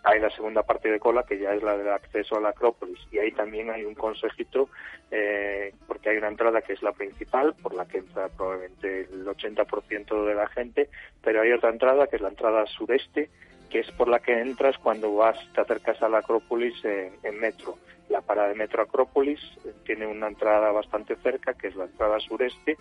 hay 0.04 0.20
la 0.20 0.30
segunda 0.30 0.62
parte 0.62 0.90
de 0.90 0.98
cola 0.98 1.24
que 1.24 1.38
ya 1.38 1.52
es 1.52 1.62
la 1.62 1.76
del 1.76 1.88
acceso 1.88 2.36
a 2.36 2.40
la 2.40 2.50
Acrópolis. 2.50 2.98
Y 3.10 3.18
ahí 3.18 3.32
también 3.32 3.70
hay 3.70 3.84
un 3.84 3.94
consejito 3.94 4.68
eh, 5.10 5.74
porque 5.86 6.10
hay 6.10 6.16
una 6.16 6.28
entrada 6.28 6.62
que 6.62 6.72
es 6.72 6.82
la 6.82 6.92
principal 6.92 7.54
por 7.54 7.74
la 7.74 7.86
que 7.86 7.98
entra 7.98 8.28
probablemente 8.28 9.02
el 9.02 9.26
80% 9.26 10.24
de 10.24 10.34
la 10.34 10.46
gente 10.48 10.88
pero 11.22 11.42
hay 11.42 11.50
otra 11.52 11.70
entrada 11.70 12.06
que 12.06 12.16
es 12.16 12.22
la 12.22 12.28
entrada 12.28 12.64
sureste 12.66 13.28
que 13.68 13.80
es 13.80 13.90
por 13.92 14.08
la 14.08 14.20
que 14.20 14.40
entras 14.40 14.78
cuando 14.78 15.14
vas 15.16 15.36
te 15.52 15.60
acercas 15.60 16.00
a 16.02 16.08
la 16.08 16.18
Acrópolis 16.18 16.74
en 16.84 17.40
metro 17.40 17.76
la 18.11 18.20
parada 18.20 18.49
de 18.49 18.57
Metro 18.57 18.83
Acrópolis 18.83 19.40
eh, 19.64 19.73
tiene 19.85 20.07
una 20.07 20.27
entrada 20.27 20.73
bastante 20.73 21.16
cerca, 21.16 21.55
que 21.55 21.68
es 21.68 21.77
la 21.77 21.85
entrada 21.85 22.18
sureste, 22.20 22.77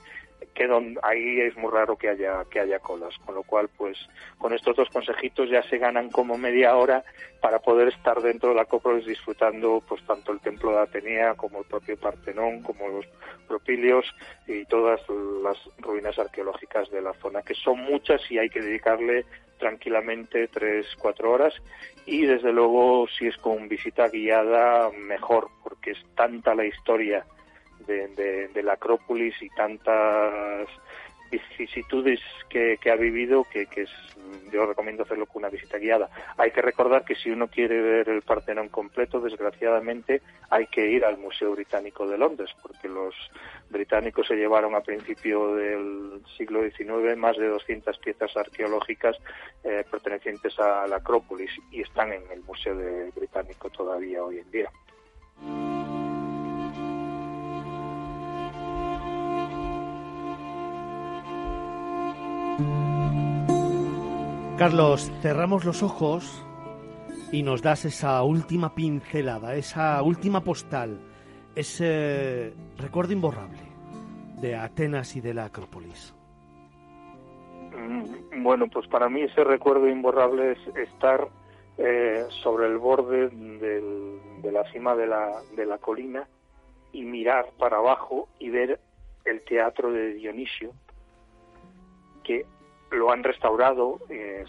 que 0.54 0.68
donde, 0.68 1.00
ahí 1.04 1.39
es 1.42 1.56
muy 1.56 1.72
raro 1.72 1.96
que 1.98 2.10
haya 2.10 2.44
que 2.50 2.60
haya 2.60 2.80
colas, 2.80 3.15
con 3.26 3.36
lo 3.36 3.44
cual 3.44 3.70
pues 3.78 3.98
con 4.38 4.54
estos 4.54 4.76
dos 4.76 4.89
consejitos 4.89 5.50
ya 5.50 5.62
se 5.63 5.78
ganan 5.78 6.10
como 6.10 6.38
media 6.38 6.76
hora 6.76 7.04
para 7.42 7.60
poder 7.60 7.89
estar 7.89 8.22
dentro 8.22 8.50
de 8.50 8.56
la 8.56 8.63
Acrópolis 8.63 9.06
disfrutando 9.06 9.84
pues 9.88 10.04
tanto 10.06 10.32
el 10.32 10.39
templo 10.39 10.72
de 10.72 10.80
Atenea 10.80 11.36
como 11.36 11.60
el 11.60 11.65
propio 11.65 11.98
Partenón, 11.98 12.62
como 12.63 12.88
los 12.88 13.06
propilios 13.48 14.06
y 14.48 14.65
todas 14.65 15.02
las 15.44 15.58
ruinas 15.78 16.18
arqueológicas 16.18 16.89
de 16.89 17.02
la 17.02 17.13
zona, 17.13 17.42
que 17.42 17.54
son 17.54 17.80
muchas 17.80 18.22
y 18.32 18.39
hay 18.39 18.50
que 18.50 18.62
dedicarle 18.62 19.26
tranquilamente 19.60 20.48
tres, 20.48 20.88
cuatro 20.98 21.32
horas. 21.32 21.54
Y 22.06 22.26
desde 22.26 22.52
luego 22.52 23.08
si 23.08 23.28
es 23.28 23.38
con 23.38 23.70
visita 23.70 24.08
guiada 24.10 24.89
porque 25.63 25.91
es 25.91 26.05
tanta 26.15 26.55
la 26.55 26.65
historia 26.65 27.25
de, 27.88 28.63
la 28.63 28.73
Acrópolis 28.73 29.36
y 29.41 29.49
tantas 29.49 30.67
vicisitudes 31.32 32.19
que, 32.49 32.77
que 32.82 32.91
ha 32.91 32.95
vivido 32.95 33.45
que, 33.51 33.67
que 33.67 33.84
es, 33.84 33.89
yo 34.51 34.65
recomiendo 34.65 35.03
hacerlo 35.03 35.25
con 35.27 35.41
una 35.41 35.49
visita 35.49 35.77
guiada. 35.77 36.10
Hay 36.38 36.51
que 36.51 36.62
recordar 36.62 37.05
que 37.05 37.15
si 37.15 37.29
uno 37.29 37.47
quiere 37.47 37.82
ver 37.82 38.10
el 38.10 38.21
Partenón 38.21 38.69
completo, 38.69 39.19
desgraciadamente 39.19 40.21
hay 40.49 40.67
que 40.67 40.88
ir 40.88 41.05
al 41.05 41.17
Museo 41.17 41.51
Británico 41.51 42.08
de 42.08 42.17
Londres, 42.17 42.49
porque 42.62 42.88
los 42.88 43.15
británicos 43.69 44.27
se 44.27 44.36
llevaron 44.36 44.75
a 44.75 44.82
principio 44.82 45.55
del 45.55 46.21
siglo 46.38 46.62
XIX 46.63 47.15
más 47.17 47.38
de 47.38 47.47
200 47.47 47.97
piezas 47.99 48.36
arqueológicas 48.36 49.15
eh, 49.63 49.84
pertenecientes 49.89 50.58
a 50.60 50.88
la 50.88 50.97
Acrópolis 50.97 51.51
y 51.71 51.82
están 51.82 52.12
en 52.12 52.23
el 52.32 52.41
Museo 52.41 52.75
Británico 53.15 53.69
todavía 53.69 54.23
hoy 54.23 54.39
en 54.39 54.51
día. 54.51 54.71
Carlos, 64.60 65.10
cerramos 65.21 65.63
los 65.63 65.84
ojos 65.84 66.45
y 67.32 67.43
nos 67.43 67.62
das 67.62 67.86
esa 67.86 68.21
última 68.23 68.75
pincelada, 68.75 69.56
esa 69.56 70.02
última 70.02 70.41
postal, 70.41 70.99
ese 71.56 72.54
recuerdo 72.78 73.13
imborrable 73.13 73.62
de 74.41 74.58
Atenas 74.58 75.15
y 75.15 75.21
de 75.21 75.34
la 75.34 75.45
Acrópolis. 75.45 76.13
Mm, 77.71 78.43
bueno, 78.43 78.67
pues 78.67 78.86
para 78.88 79.08
mí 79.08 79.21
ese 79.21 79.45
recuerdo 79.45 79.88
imborrable 79.88 80.52
es 80.52 80.75
estar 80.75 81.30
eh, 81.82 82.26
sobre 82.44 82.68
el 82.68 82.78
borde 82.78 83.30
de 83.30 84.52
la 84.52 84.70
cima 84.72 84.98
de 84.98 85.08
la, 85.08 85.42
de 85.56 85.65
la 85.65 85.78
colina 85.78 86.28
y 86.92 87.04
mirar 87.04 87.52
para 87.58 87.78
abajo 87.78 88.28
y 88.38 88.50
ver 88.50 88.82
el 89.24 89.42
teatro 89.44 89.89
de 89.89 90.13
Dionisio, 90.13 90.74
que 92.24 92.46
lo 92.92 93.12
han 93.12 93.24
restaurado, 93.24 94.00
eh, 94.10 94.44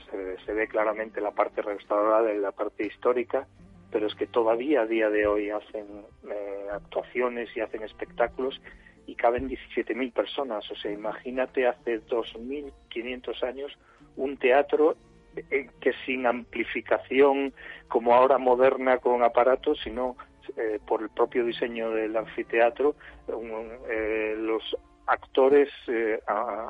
se, 0.45 0.53
ve 0.53 0.67
claramente 0.67 1.21
la 1.21 1.31
parte 1.31 1.63
restaurada 1.63 2.33
y 2.35 2.39
la 2.39 2.51
parte 2.51 2.85
histórica, 2.85 3.47
pero 3.93 4.09
es 4.09 4.15
que 4.17 4.27
todavía 4.27 4.83
a 4.83 4.87
día 4.87 5.09
de 5.09 5.29
hoy 5.29 5.51
hacen 5.51 5.87
eh, 6.29 6.67
actuaciones 6.73 7.49
y 7.57 7.61
hacen 7.61 7.85
espectáculos 7.85 8.61
y 9.07 9.15
caben 9.15 9.49
17.000 9.49 10.13
personas. 10.13 10.69
O 10.69 10.75
sea, 10.75 10.91
imagínate 10.91 11.69
hace 11.69 12.01
2.500 12.07 13.43
años 13.45 13.79
un 14.17 14.37
teatro 14.37 14.97
que 15.35 15.93
sin 16.05 16.27
amplificación 16.27 17.53
como 17.89 18.15
ahora 18.15 18.39
moderna 18.39 18.99
con 18.99 19.23
aparatos, 19.23 19.79
sino 19.83 20.17
por 20.87 21.03
el 21.03 21.11
propio 21.11 21.45
diseño 21.45 21.91
del 21.91 22.17
anfiteatro, 22.17 22.97
los 23.29 24.77
actores 25.07 25.69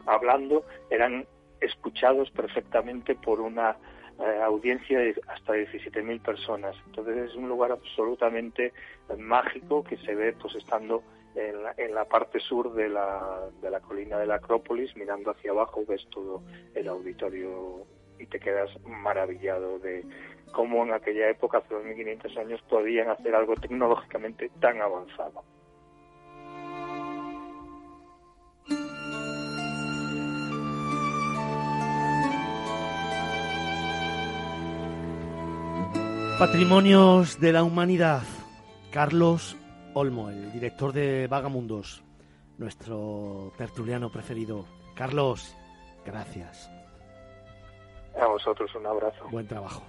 hablando 0.07 0.65
eran 0.91 1.27
escuchados 1.61 2.31
perfectamente 2.31 3.15
por 3.15 3.41
una 3.41 3.77
eh, 4.19 4.43
audiencia 4.43 4.99
de 4.99 5.19
hasta 5.29 5.55
17.000 5.55 6.21
personas. 6.21 6.77
Entonces 6.87 7.31
es 7.31 7.37
un 7.37 7.49
lugar 7.49 7.73
absolutamente 7.73 8.73
mágico 9.19 9.83
que 9.83 9.97
se 9.99 10.15
ve 10.15 10.35
pues 10.35 10.55
estando 10.57 11.03
en 11.35 11.63
la, 11.63 11.75
en 11.77 11.95
la 11.95 12.05
parte 12.05 12.41
sur 12.41 12.75
de 12.75 12.89
la, 12.89 13.49
de 13.63 13.71
la 13.71 13.81
colina 13.81 14.19
de 14.19 14.27
la 14.27 14.35
Acrópolis, 14.35 14.95
mirando 14.97 15.31
hacia 15.31 15.53
abajo 15.53 15.85
ves 15.89 16.07
todo 16.11 16.43
el 16.75 16.89
auditorio 16.89 17.87
y 18.21 18.27
te 18.27 18.39
quedas 18.39 18.71
maravillado 18.85 19.79
de 19.79 20.05
cómo 20.53 20.85
en 20.85 20.93
aquella 20.93 21.31
época, 21.31 21.59
hace 21.59 21.75
2.500 21.75 22.39
años, 22.39 22.63
podían 22.69 23.09
hacer 23.09 23.35
algo 23.35 23.55
tecnológicamente 23.57 24.51
tan 24.61 24.81
avanzado. 24.81 25.43
Patrimonios 36.39 37.39
de 37.39 37.53
la 37.53 37.63
Humanidad. 37.63 38.23
Carlos 38.91 39.59
Olmo, 39.93 40.31
el 40.31 40.53
director 40.53 40.93
de 40.93 41.27
Vagamundos, 41.27 42.03
nuestro 42.57 43.53
tertuliano 43.59 44.11
preferido. 44.11 44.65
Carlos, 44.95 45.55
gracias. 46.05 46.71
A 48.19 48.27
vosotros 48.27 48.75
un 48.75 48.87
abrazo. 48.87 49.29
Buen 49.31 49.47
trabajo. 49.47 49.83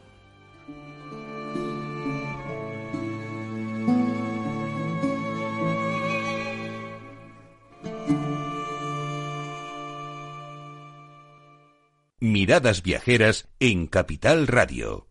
Miradas 12.20 12.84
viajeras 12.84 13.50
en 13.60 13.88
Capital 13.88 14.48
Radio. 14.48 15.11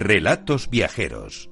Relatos 0.00 0.68
Viajeros. 0.70 1.48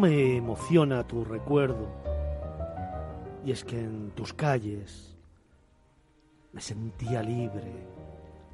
Me 0.00 0.36
emociona 0.36 1.06
tu 1.06 1.24
recuerdo. 1.24 1.88
Y 3.44 3.52
es 3.52 3.64
que 3.64 3.78
en 3.78 4.10
tus 4.12 4.32
calles 4.32 5.16
me 6.52 6.60
sentía 6.60 7.22
libre, 7.22 7.72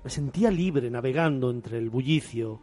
me 0.02 0.10
sentía 0.10 0.50
libre 0.50 0.90
navegando 0.90 1.50
entre 1.50 1.78
el 1.78 1.88
bullicio 1.88 2.60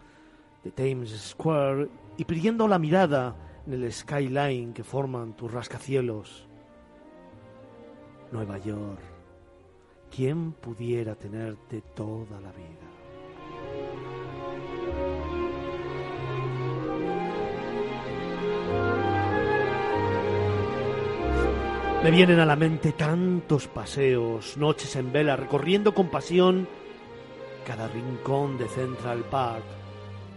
de 0.63 0.71
Thames 0.71 1.11
Square 1.11 1.89
y 2.17 2.25
pidiendo 2.25 2.67
la 2.67 2.77
mirada 2.77 3.35
en 3.65 3.73
el 3.73 3.91
skyline 3.91 4.73
que 4.73 4.83
forman 4.83 5.35
tus 5.35 5.51
rascacielos. 5.51 6.47
Nueva 8.31 8.57
York, 8.57 9.01
¿quién 10.13 10.51
pudiera 10.53 11.15
tenerte 11.15 11.81
toda 11.95 12.39
la 12.41 12.51
vida? 12.51 12.92
Me 22.03 22.11
vienen 22.11 22.41
a 22.41 22.45
la 22.45 22.57
mente 22.57 22.91
tantos 22.91 23.69
paseos, 23.69 24.57
noches 24.57 24.93
en 24.97 25.13
vela, 25.13 25.37
recorriendo 25.37 25.93
con 25.93 26.09
pasión 26.09 26.67
cada 27.65 27.87
rincón 27.87 28.57
de 28.57 28.67
Central 28.67 29.23
Park, 29.31 29.63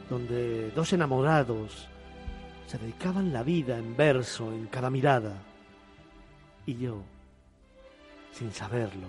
donde 0.08 0.70
dos 0.70 0.92
enamorados 0.92 1.88
se 2.68 2.78
dedicaban 2.78 3.32
la 3.32 3.42
vida 3.42 3.78
en 3.78 3.96
verso 3.96 4.52
en 4.52 4.66
cada 4.68 4.90
mirada. 4.90 5.42
Y 6.66 6.76
yo, 6.76 7.02
sin 8.30 8.52
saberlo, 8.52 9.08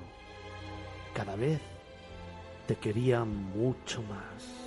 cada 1.13 1.35
vez 1.35 1.61
te 2.65 2.75
quería 2.77 3.23
mucho 3.23 4.01
más. 4.01 4.66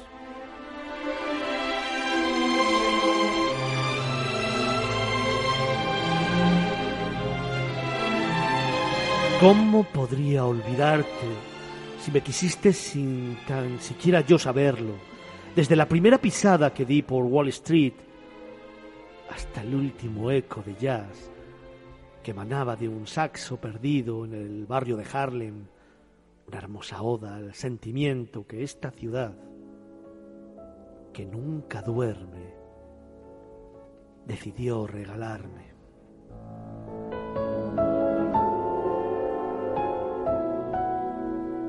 ¿Cómo 9.41 9.85
podría 9.85 10.45
olvidarte 10.45 11.27
si 11.99 12.11
me 12.11 12.21
quisiste 12.21 12.75
sin 12.75 13.39
tan 13.49 13.81
siquiera 13.81 14.21
yo 14.21 14.39
saberlo? 14.39 14.93
Desde 15.57 15.77
la 15.77 15.89
primera 15.89 16.19
pisada 16.19 16.75
que 16.75 16.85
di 16.85 17.01
por 17.01 17.25
Wall 17.25 17.49
Street 17.49 17.95
hasta 19.31 19.63
el 19.63 19.75
último 19.75 20.31
eco 20.31 20.61
de 20.61 20.75
jazz 20.75 21.31
que 22.23 22.33
emanaba 22.33 22.77
de 22.77 22.87
un 22.87 23.07
saxo 23.07 23.57
perdido 23.57 24.27
en 24.27 24.35
el 24.35 24.67
barrio 24.67 24.99
de 24.99 25.07
Harlem, 25.11 25.65
una 26.47 26.59
hermosa 26.59 27.01
oda 27.01 27.37
al 27.37 27.55
sentimiento 27.55 28.47
que 28.47 28.63
esta 28.63 28.91
ciudad, 28.91 29.33
que 31.15 31.25
nunca 31.25 31.81
duerme, 31.81 32.53
decidió 34.27 34.87
regalarme. 34.87 35.70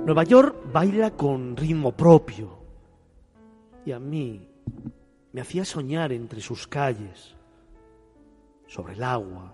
Nueva 0.03 0.23
York 0.23 0.55
baila 0.73 1.11
con 1.11 1.55
ritmo 1.55 1.91
propio 1.91 2.57
y 3.85 3.91
a 3.91 3.99
mí 3.99 4.49
me 5.31 5.41
hacía 5.41 5.63
soñar 5.63 6.11
entre 6.11 6.41
sus 6.41 6.67
calles, 6.67 7.35
sobre 8.65 8.93
el 8.93 9.03
agua. 9.03 9.53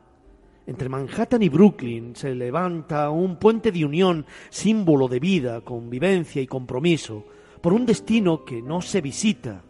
Entre 0.66 0.88
Manhattan 0.88 1.44
y 1.44 1.50
Brooklyn 1.50 2.16
se 2.16 2.34
levanta 2.34 3.10
un 3.10 3.38
puente 3.38 3.74
de 3.74 3.84
unión, 3.84 4.26
símbolo 4.50 5.10
de 5.10 5.20
vida, 5.20 5.62
convivencia 5.62 6.42
y 6.42 6.48
compromiso, 6.48 7.26
por 7.62 7.74
un 7.74 7.86
destino 7.86 8.46
que 8.46 8.62
no 8.62 8.82
se 8.82 9.02
visita, 9.02 9.64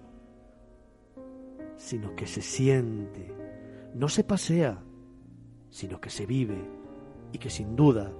sino 1.75 2.15
que 2.15 2.27
se 2.27 2.43
siente, 2.43 3.33
no 3.95 4.09
se 4.09 4.23
pasea, 4.23 4.77
sino 5.71 5.99
que 5.99 6.11
se 6.11 6.27
vive 6.27 6.77
y 7.31 7.39
que 7.39 7.49
sin 7.49 7.75
duda 7.75 8.11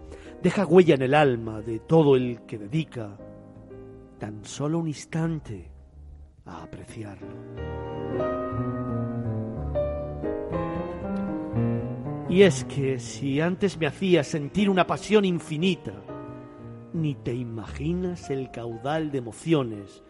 deja 0.42 0.66
huella 0.66 0.96
en 0.96 1.02
el 1.02 1.14
alma 1.14 1.62
de 1.62 1.80
todo 1.80 2.16
el 2.16 2.42
que 2.42 2.58
dedica 2.58 3.18
tan 4.20 4.44
solo 4.46 4.80
un 4.80 4.88
instante 4.88 5.70
a 6.46 6.64
apreciarlo. 6.64 7.36
Y 12.30 12.42
es 12.42 12.66
que 12.66 13.00
si 13.00 13.40
antes 13.40 13.78
me 13.78 13.88
hacía 13.88 14.24
sentir 14.24 14.70
una 14.70 14.86
pasión 14.86 15.24
infinita, 15.24 15.94
ni 16.94 17.16
te 17.16 17.34
imaginas 17.34 18.30
el 18.30 18.52
caudal 18.52 19.12
de 19.12 19.20
emociones 19.20 20.04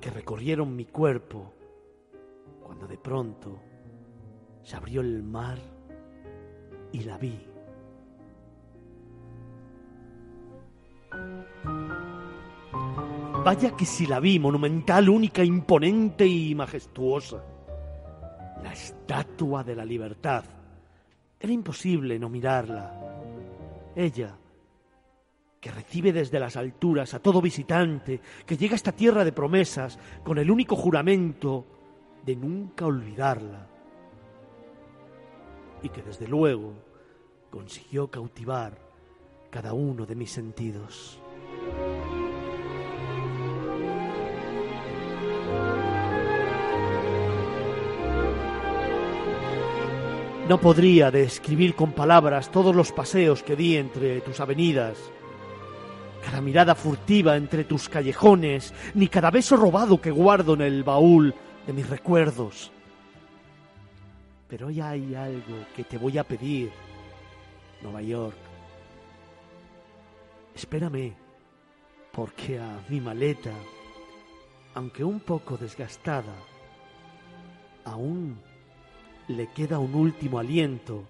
que 0.00 0.10
recorrieron 0.10 0.76
mi 0.76 0.84
cuerpo 0.84 1.52
cuando 2.62 2.86
de 2.86 2.98
pronto 2.98 3.60
se 4.62 4.76
abrió 4.76 5.00
el 5.00 5.22
mar 5.22 5.58
y 6.92 7.00
la 7.00 7.18
vi 7.18 7.47
Vaya 13.44 13.74
que 13.74 13.86
si 13.86 14.06
la 14.06 14.20
vi, 14.20 14.38
monumental, 14.38 15.08
única, 15.08 15.42
imponente 15.42 16.26
y 16.26 16.54
majestuosa. 16.54 17.42
La 18.62 18.72
estatua 18.72 19.64
de 19.64 19.74
la 19.74 19.84
libertad. 19.84 20.44
Era 21.40 21.52
imposible 21.52 22.18
no 22.18 22.28
mirarla. 22.28 22.92
Ella, 23.96 24.36
que 25.60 25.70
recibe 25.70 26.12
desde 26.12 26.40
las 26.40 26.56
alturas 26.56 27.14
a 27.14 27.20
todo 27.20 27.40
visitante 27.40 28.20
que 28.44 28.56
llega 28.56 28.74
a 28.74 28.76
esta 28.76 28.92
tierra 28.92 29.24
de 29.24 29.32
promesas 29.32 29.98
con 30.24 30.38
el 30.38 30.50
único 30.50 30.76
juramento 30.76 31.64
de 32.26 32.36
nunca 32.36 32.86
olvidarla. 32.86 33.66
Y 35.82 35.88
que 35.88 36.02
desde 36.02 36.28
luego 36.28 36.74
consiguió 37.50 38.10
cautivar 38.10 38.87
cada 39.50 39.72
uno 39.72 40.06
de 40.06 40.14
mis 40.14 40.30
sentidos. 40.30 41.20
No 50.48 50.58
podría 50.58 51.10
describir 51.10 51.74
con 51.74 51.92
palabras 51.92 52.50
todos 52.50 52.74
los 52.74 52.90
paseos 52.90 53.42
que 53.42 53.54
di 53.54 53.76
entre 53.76 54.22
tus 54.22 54.40
avenidas, 54.40 54.96
cada 56.24 56.40
mirada 56.40 56.74
furtiva 56.74 57.36
entre 57.36 57.64
tus 57.64 57.90
callejones, 57.90 58.72
ni 58.94 59.08
cada 59.08 59.30
beso 59.30 59.56
robado 59.56 60.00
que 60.00 60.10
guardo 60.10 60.54
en 60.54 60.62
el 60.62 60.84
baúl 60.84 61.34
de 61.66 61.72
mis 61.74 61.88
recuerdos. 61.88 62.72
Pero 64.48 64.68
hoy 64.68 64.80
hay 64.80 65.14
algo 65.14 65.66
que 65.76 65.84
te 65.84 65.98
voy 65.98 66.16
a 66.16 66.24
pedir, 66.24 66.70
Nueva 67.82 68.00
York. 68.00 68.47
Espérame, 70.58 71.14
porque 72.12 72.58
a 72.58 72.84
mi 72.88 73.00
maleta, 73.00 73.52
aunque 74.74 75.04
un 75.04 75.20
poco 75.20 75.56
desgastada, 75.56 76.34
aún 77.84 78.40
le 79.28 79.52
queda 79.52 79.78
un 79.78 79.94
último 79.94 80.40
aliento 80.40 81.04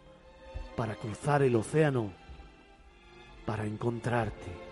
para 0.76 0.96
cruzar 0.96 1.40
el 1.40 1.56
océano, 1.56 2.12
para 3.46 3.64
encontrarte. 3.64 4.67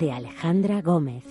De 0.00 0.12
Alejandra 0.12 0.80
Gómez. 0.80 1.24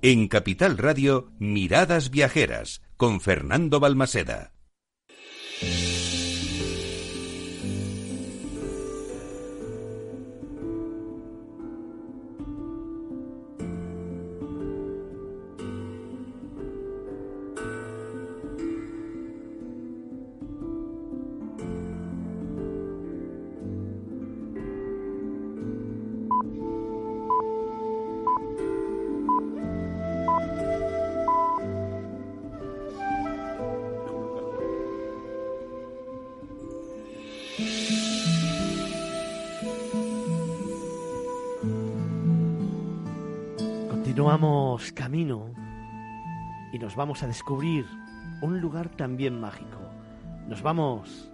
En 0.00 0.28
Capital 0.28 0.78
Radio, 0.78 1.32
Miradas 1.38 2.10
Viajeras, 2.10 2.82
con 2.96 3.20
Fernando 3.20 3.80
Balmaseda. 3.80 4.51
Continuamos 44.12 44.92
camino 44.92 45.54
y 46.70 46.78
nos 46.78 46.94
vamos 46.94 47.22
a 47.22 47.26
descubrir 47.26 47.86
un 48.42 48.60
lugar 48.60 48.90
también 48.90 49.40
mágico. 49.40 49.78
Nos 50.46 50.60
vamos 50.60 51.32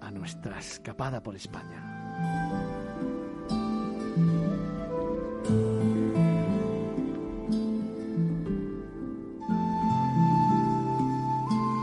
a 0.00 0.10
nuestra 0.10 0.58
escapada 0.58 1.22
por 1.22 1.36
España. 1.36 1.80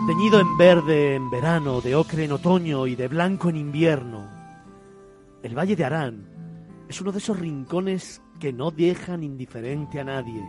Teñido 0.06 0.42
en 0.42 0.58
verde 0.58 1.16
en 1.16 1.30
verano, 1.30 1.80
de 1.80 1.96
ocre 1.96 2.26
en 2.26 2.34
otoño 2.34 2.88
y 2.88 2.98
de 2.98 3.08
blanco 3.08 3.48
en 3.48 3.56
invierno, 3.56 4.28
el 5.44 5.58
Valle 5.58 5.78
de 5.78 5.86
Arán 5.86 6.26
es 6.90 7.00
uno 7.00 7.14
de 7.14 7.20
esos 7.20 7.40
rincones 7.40 8.22
que 8.40 8.54
no 8.54 8.72
dejan 8.72 9.24
indiferente 9.24 10.00
a 10.00 10.04
nadie, 10.04 10.44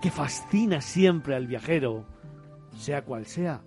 que 0.00 0.10
fascina 0.10 0.80
siempre 0.80 1.34
al 1.34 1.46
viajero, 1.46 2.06
sea 2.76 3.04
cual 3.04 3.26
sea 3.26 3.62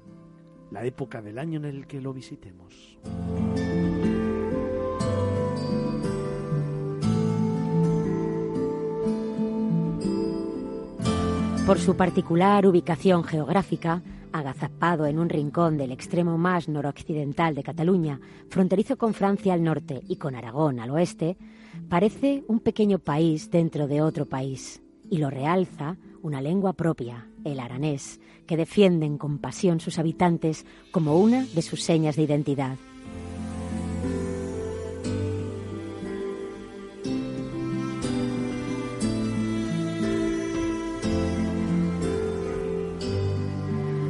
la 0.71 0.83
época 0.83 1.21
del 1.21 1.39
año 1.39 1.59
en 1.59 1.65
el 1.65 1.87
que 1.87 2.01
lo 2.01 2.13
visitemos. 2.13 2.97
Por 11.65 11.79
su 11.79 11.97
particular 11.97 12.65
ubicación 12.65 13.23
geográfica, 13.25 14.01
agazapado 14.47 15.05
en 15.05 15.19
un 15.19 15.29
rincón 15.29 15.77
del 15.77 15.91
extremo 15.91 16.37
más 16.37 16.69
noroccidental 16.69 17.53
de 17.53 17.63
Cataluña, 17.63 18.19
fronterizo 18.49 18.97
con 18.97 19.13
Francia 19.13 19.53
al 19.53 19.63
norte 19.63 20.01
y 20.07 20.15
con 20.15 20.35
Aragón 20.35 20.79
al 20.79 20.91
oeste, 20.91 21.37
parece 21.89 22.43
un 22.47 22.61
pequeño 22.61 22.99
país 22.99 23.51
dentro 23.51 23.87
de 23.87 24.01
otro 24.01 24.25
país, 24.25 24.81
y 25.09 25.17
lo 25.17 25.29
realza 25.29 25.97
una 26.21 26.41
lengua 26.41 26.73
propia, 26.73 27.27
el 27.43 27.59
aranés, 27.59 28.21
que 28.45 28.57
defienden 28.57 29.17
con 29.17 29.39
pasión 29.39 29.79
sus 29.79 29.99
habitantes 29.99 30.65
como 30.91 31.19
una 31.19 31.45
de 31.45 31.61
sus 31.61 31.83
señas 31.83 32.15
de 32.15 32.23
identidad. 32.23 32.77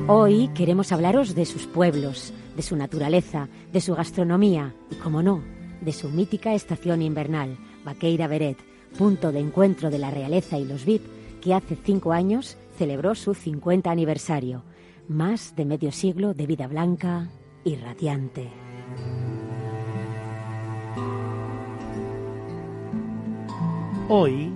Hoy 0.10 0.48
queremos 0.56 0.94
hablaros 0.94 1.36
de 1.36 1.46
sus 1.46 1.68
pueblos, 1.68 2.32
de 2.56 2.62
su 2.62 2.78
naturaleza, 2.78 3.50
de 3.74 3.82
su 3.82 3.94
gastronomía 3.94 4.74
y, 4.90 4.96
como 4.96 5.22
no, 5.22 5.44
de 5.82 5.92
su 5.92 6.08
mítica 6.08 6.54
estación 6.54 7.02
invernal, 7.02 7.58
Baqueira 7.84 8.28
Beret, 8.28 8.58
punto 8.98 9.34
de 9.34 9.42
encuentro 9.42 9.90
de 9.90 9.98
la 9.98 10.10
realeza 10.10 10.58
y 10.58 10.64
los 10.64 10.86
VIP, 10.86 11.02
que 11.42 11.54
hace 11.54 11.76
cinco 11.76 12.14
años 12.14 12.56
celebró 12.78 13.16
su 13.16 13.34
50 13.34 13.92
aniversario, 13.92 14.64
más 15.10 15.58
de 15.58 15.66
medio 15.66 15.92
siglo 15.92 16.34
de 16.34 16.48
vida 16.48 16.68
blanca 16.68 17.28
y 17.66 17.76
radiante. 17.76 18.50
Hoy 24.08 24.54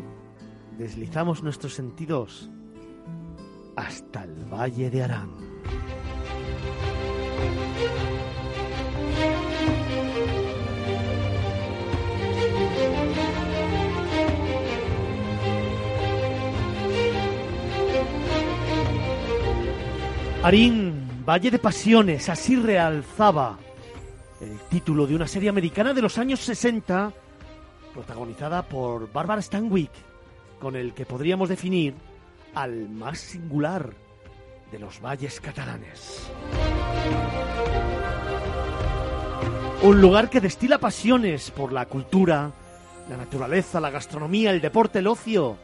deslizamos 0.78 1.44
nuestros 1.44 1.74
sentidos 1.74 2.50
hasta 3.76 4.24
el 4.24 4.46
Valle 4.46 4.90
de 4.90 5.04
Arán. 5.04 5.30
Arín, 20.44 21.24
Valle 21.24 21.52
de 21.52 21.60
Pasiones, 21.60 22.28
así 22.28 22.56
realzaba 22.56 23.60
el 24.40 24.58
título 24.72 25.06
de 25.06 25.16
una 25.16 25.28
serie 25.28 25.50
americana 25.50 25.94
de 25.94 26.02
los 26.02 26.18
años 26.18 26.40
60, 26.40 27.14
protagonizada 27.94 28.64
por 28.64 29.12
Barbara 29.12 29.42
Stanwyck, 29.42 29.92
con 30.60 30.76
el 30.76 30.94
que 30.96 31.06
podríamos 31.06 31.48
definir 31.48 31.94
al 32.54 32.90
más 32.90 33.20
singular 33.20 33.94
de 34.72 34.80
los 34.80 35.02
valles 35.02 35.40
catalanes. 35.40 36.30
Un 39.84 40.00
lugar 40.00 40.30
que 40.30 40.42
destila 40.42 40.78
pasiones 40.78 41.52
por 41.52 41.74
la 41.74 41.86
cultura, 41.88 42.52
la 43.10 43.18
naturaleza, 43.18 43.80
la 43.80 43.90
gastronomía, 43.90 44.52
el 44.52 44.62
deporte, 44.62 45.00
el 45.00 45.08
ocio 45.08 45.58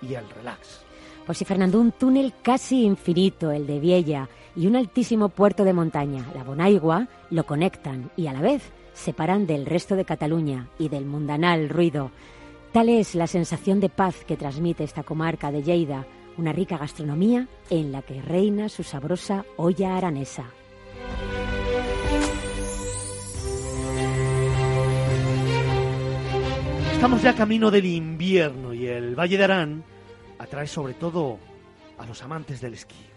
y 0.00 0.14
el 0.14 0.28
relax. 0.30 0.82
Pues 1.26 1.38
sí, 1.38 1.44
Fernando, 1.44 1.80
un 1.80 1.92
túnel 1.92 2.32
casi 2.42 2.84
infinito, 2.84 3.50
el 3.50 3.66
de 3.66 3.80
Viella, 3.80 4.28
y 4.56 4.66
un 4.66 4.76
altísimo 4.76 5.28
puerto 5.28 5.64
de 5.64 5.72
montaña, 5.72 6.24
la 6.34 6.44
Bonaigua, 6.44 7.08
lo 7.30 7.44
conectan 7.44 8.10
y 8.16 8.26
a 8.26 8.32
la 8.32 8.40
vez 8.40 8.62
separan 8.94 9.46
del 9.46 9.66
resto 9.66 9.96
de 9.96 10.04
Cataluña 10.04 10.68
y 10.78 10.88
del 10.88 11.06
mundanal 11.06 11.68
ruido. 11.68 12.10
Tal 12.72 12.88
es 12.88 13.16
la 13.16 13.26
sensación 13.26 13.80
de 13.80 13.88
paz 13.88 14.24
que 14.24 14.36
transmite 14.36 14.84
esta 14.84 15.02
comarca 15.02 15.50
de 15.50 15.64
Lleida, 15.64 16.06
una 16.36 16.52
rica 16.52 16.78
gastronomía 16.78 17.48
en 17.68 17.90
la 17.90 18.02
que 18.02 18.22
reina 18.22 18.68
su 18.68 18.84
sabrosa 18.84 19.44
olla 19.56 19.96
aranesa. 19.96 20.44
Estamos 26.92 27.22
ya 27.22 27.34
camino 27.34 27.72
del 27.72 27.86
invierno 27.86 28.72
y 28.72 28.86
el 28.86 29.18
Valle 29.18 29.36
de 29.36 29.44
Arán 29.44 29.84
atrae 30.38 30.68
sobre 30.68 30.94
todo 30.94 31.38
a 31.98 32.06
los 32.06 32.22
amantes 32.22 32.60
del 32.60 32.74
esquí. 32.74 33.09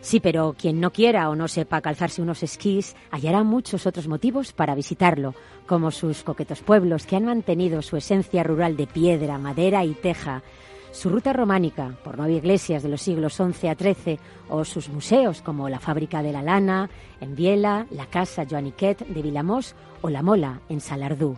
Sí, 0.00 0.18
pero 0.18 0.54
quien 0.58 0.80
no 0.80 0.92
quiera 0.92 1.28
o 1.28 1.36
no 1.36 1.46
sepa 1.46 1.82
calzarse 1.82 2.22
unos 2.22 2.42
esquís 2.42 2.96
hallará 3.10 3.42
muchos 3.44 3.86
otros 3.86 4.08
motivos 4.08 4.52
para 4.52 4.74
visitarlo, 4.74 5.34
como 5.66 5.90
sus 5.90 6.22
coquetos 6.22 6.62
pueblos 6.62 7.06
que 7.06 7.16
han 7.16 7.26
mantenido 7.26 7.82
su 7.82 7.96
esencia 7.96 8.42
rural 8.42 8.76
de 8.76 8.86
piedra, 8.86 9.38
madera 9.38 9.84
y 9.84 9.92
teja, 9.92 10.42
su 10.90 11.10
ruta 11.10 11.32
románica 11.32 11.96
por 12.02 12.16
nueve 12.16 12.34
iglesias 12.34 12.82
de 12.82 12.88
los 12.88 13.02
siglos 13.02 13.34
XI 13.34 13.68
a 13.68 13.74
XIII 13.74 14.18
o 14.48 14.64
sus 14.64 14.88
museos 14.88 15.42
como 15.42 15.68
la 15.68 15.78
Fábrica 15.78 16.22
de 16.22 16.32
la 16.32 16.42
Lana 16.42 16.90
en 17.20 17.36
Viela, 17.36 17.86
la 17.90 18.06
Casa 18.06 18.44
Joaniquet 18.48 19.06
de 19.06 19.22
Vilamós 19.22 19.76
o 20.02 20.08
la 20.08 20.22
Mola 20.22 20.60
en 20.68 20.80
Salardú. 20.80 21.36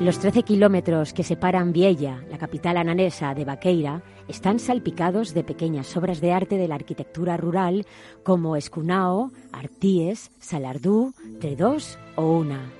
Los 0.00 0.18
13 0.18 0.44
kilómetros 0.44 1.12
que 1.12 1.22
separan 1.22 1.74
Viella, 1.74 2.24
la 2.30 2.38
capital 2.38 2.78
ananesa, 2.78 3.34
de 3.34 3.44
Baqueira, 3.44 4.02
están 4.28 4.58
salpicados 4.58 5.34
de 5.34 5.44
pequeñas 5.44 5.94
obras 5.94 6.22
de 6.22 6.32
arte 6.32 6.56
de 6.56 6.68
la 6.68 6.76
arquitectura 6.76 7.36
rural 7.36 7.84
como 8.22 8.56
Escunao, 8.56 9.30
Artíes, 9.52 10.30
Salardú, 10.38 11.12
Tredós 11.38 11.98
o 12.16 12.30
Una. 12.30 12.79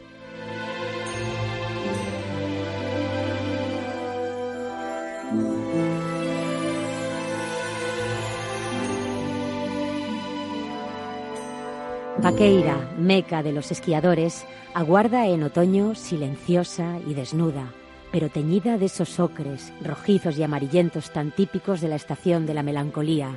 Baqueira, 12.23 12.77
meca 12.99 13.43
de 13.43 13.51
los 13.51 13.73
esquiadores, 13.73 14.45
aguarda 14.75 15.27
en 15.27 15.43
otoño 15.43 15.95
silenciosa 15.95 16.99
y 17.07 17.15
desnuda, 17.15 17.73
pero 18.13 18.29
teñida 18.29 18.77
de 18.77 18.87
esos 18.87 19.19
ocres, 19.19 19.73
rojizos 19.83 20.37
y 20.37 20.43
amarillentos 20.43 21.15
tan 21.15 21.31
típicos 21.31 21.81
de 21.81 21.89
la 21.89 21.97
estación 21.97 22.45
de 22.45 22.53
la 22.53 22.63
melancolía, 22.63 23.31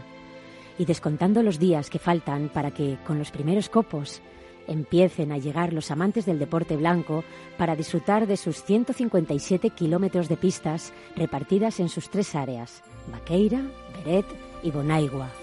y 0.78 0.84
descontando 0.84 1.44
los 1.44 1.60
días 1.60 1.90
que 1.90 1.98
faltan 1.98 2.50
para 2.50 2.72
que, 2.72 2.98
con 3.08 3.20
los 3.20 3.32
primeros 3.32 3.70
copos, 3.70 4.22
empiecen 4.68 5.32
a 5.32 5.38
llegar 5.38 5.72
los 5.72 5.90
amantes 5.90 6.26
del 6.26 6.38
deporte 6.40 6.76
blanco 6.76 7.24
para 7.58 7.78
disfrutar 7.78 8.28
de 8.28 8.36
sus 8.36 8.64
157 8.64 9.70
kilómetros 9.70 10.28
de 10.28 10.36
pistas 10.36 10.92
repartidas 11.16 11.80
en 11.80 11.88
sus 11.88 12.10
tres 12.10 12.36
áreas, 12.36 12.84
Baqueira, 13.10 13.62
Beret 14.04 14.26
y 14.62 14.72
Bonaigua. 14.72 15.43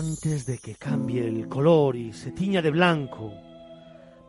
Antes 0.00 0.46
de 0.46 0.56
que 0.56 0.76
cambie 0.76 1.28
el 1.28 1.46
color 1.46 1.94
y 1.94 2.14
se 2.14 2.32
tiña 2.32 2.62
de 2.62 2.70
blanco, 2.70 3.34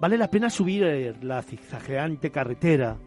vale 0.02 0.18
la 0.18 0.30
pena 0.30 0.50
subir 0.50 1.16
la 1.22 1.42
zigzagueante 1.42 2.30
carretera 2.30 2.98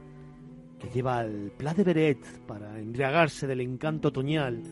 que 0.78 0.88
lleva 0.88 1.18
al 1.18 1.52
Pla 1.58 1.74
de 1.74 1.84
Beret 1.84 2.40
para 2.46 2.78
embriagarse 2.78 3.46
del 3.46 3.60
encanto 3.60 4.08
otoñal 4.08 4.62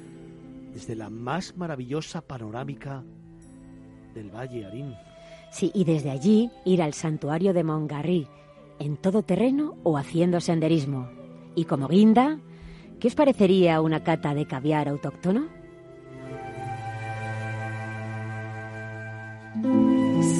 desde 0.73 0.95
la 0.95 1.11
más 1.11 1.55
maravillosa 1.59 2.23
panorámica 2.23 3.05
del 4.15 4.31
Valle 4.31 4.65
Arín. 4.65 4.95
Sí, 5.51 5.71
y 5.75 5.85
desde 5.85 6.11
allí 6.11 6.51
ir 6.65 6.81
al 6.81 6.95
santuario 6.95 7.53
de 7.53 7.63
Montgarry, 7.63 8.27
en 8.79 8.97
todo 8.97 9.23
terreno 9.23 9.77
o 9.83 9.99
haciendo 9.99 10.41
senderismo. 10.41 11.11
Y 11.55 11.67
como 11.67 11.89
guinda, 11.89 12.41
¿qué 13.01 13.09
os 13.09 13.15
parecería 13.15 13.83
una 13.83 14.03
cata 14.03 14.33
de 14.33 14.47
caviar 14.47 14.89
autóctono? 14.89 15.62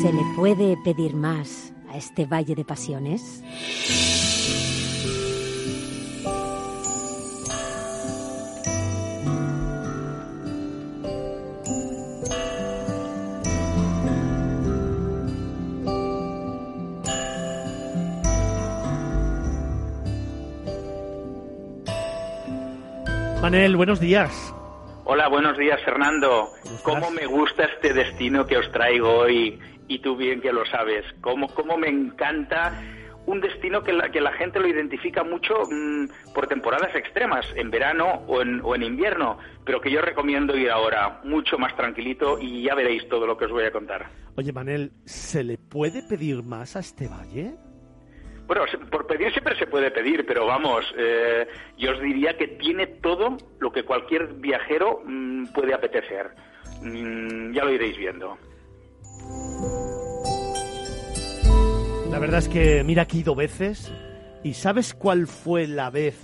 ¿Se 0.03 0.13
le 0.13 0.25
puede 0.35 0.77
pedir 0.79 1.15
más 1.15 1.73
a 1.89 1.97
este 1.97 2.27
valle 2.27 2.57
de 2.57 2.65
pasiones? 2.65 3.41
Manel, 23.41 23.77
buenos 23.77 24.01
días. 24.01 24.53
Hola, 25.05 25.29
buenos 25.29 25.57
días, 25.57 25.81
Fernando. 25.85 26.49
¿Cómo 26.83 27.11
me 27.11 27.27
gusta 27.27 27.67
este 27.67 27.93
destino 27.93 28.47
que 28.47 28.57
os 28.57 28.71
traigo 28.73 29.09
hoy? 29.11 29.61
Y 29.89 29.99
tú 30.01 30.17
bien 30.17 30.41
que 30.41 30.53
lo 30.53 30.65
sabes. 30.67 31.05
¿Cómo, 31.21 31.49
cómo 31.49 31.77
me 31.77 31.89
encanta 31.89 32.73
un 33.27 33.41
destino 33.41 33.83
que 33.83 33.93
la, 33.93 34.11
que 34.11 34.21
la 34.21 34.33
gente 34.33 34.59
lo 34.59 34.67
identifica 34.67 35.23
mucho 35.23 35.55
mm, 35.71 36.33
por 36.35 36.47
temporadas 36.47 36.95
extremas, 36.95 37.47
en 37.55 37.71
verano 37.71 38.25
o 38.27 38.43
en, 38.43 38.61
o 38.63 38.75
en 38.75 38.83
invierno, 38.83 39.39
pero 39.65 39.81
que 39.81 39.91
yo 39.91 40.01
recomiendo 40.01 40.57
ir 40.57 40.71
ahora, 40.71 41.21
mucho 41.25 41.59
más 41.59 41.77
tranquilito 41.77 42.39
y 42.41 42.63
ya 42.63 42.75
veréis 42.75 43.09
todo 43.09 43.27
lo 43.27 43.37
que 43.37 43.45
os 43.45 43.53
voy 43.53 43.65
a 43.65 43.71
contar. 43.71 44.11
Oye, 44.37 44.53
Manel, 44.53 44.93
¿se 45.05 45.45
le 45.45 45.59
puede 45.59 46.03
pedir 46.03 46.43
más 46.43 46.75
a 46.77 46.81
este 46.81 47.07
valle? 47.09 47.55
Bueno, 48.47 48.65
por 48.91 49.07
pedir 49.07 49.31
siempre 49.31 49.57
se 49.57 49.67
puede 49.67 49.91
pedir, 49.91 50.27
pero 50.27 50.47
vamos, 50.47 50.85
eh, 50.99 51.47
yo 51.79 51.93
os 51.93 52.01
diría 52.01 52.37
que 52.37 52.49
tiene 52.49 52.87
todo 52.87 53.37
lo 53.61 53.71
que 53.71 53.85
cualquier 53.85 54.35
viajero 54.35 55.01
mm, 55.05 55.53
puede 55.55 55.75
apetecer. 55.75 56.31
Mm, 56.83 57.53
ya 57.53 57.65
lo 57.65 57.71
iréis 57.71 57.97
viendo. 57.97 58.37
La 62.11 62.19
verdad 62.19 62.39
es 62.39 62.49
que 62.49 62.85
mira 62.85 63.07
he 63.11 63.17
ido 63.17 63.35
veces 63.35 63.93
y 64.43 64.55
¿sabes 64.55 64.95
cuál 64.95 65.27
fue 65.27 65.67
la 65.67 65.91
vez 65.91 66.21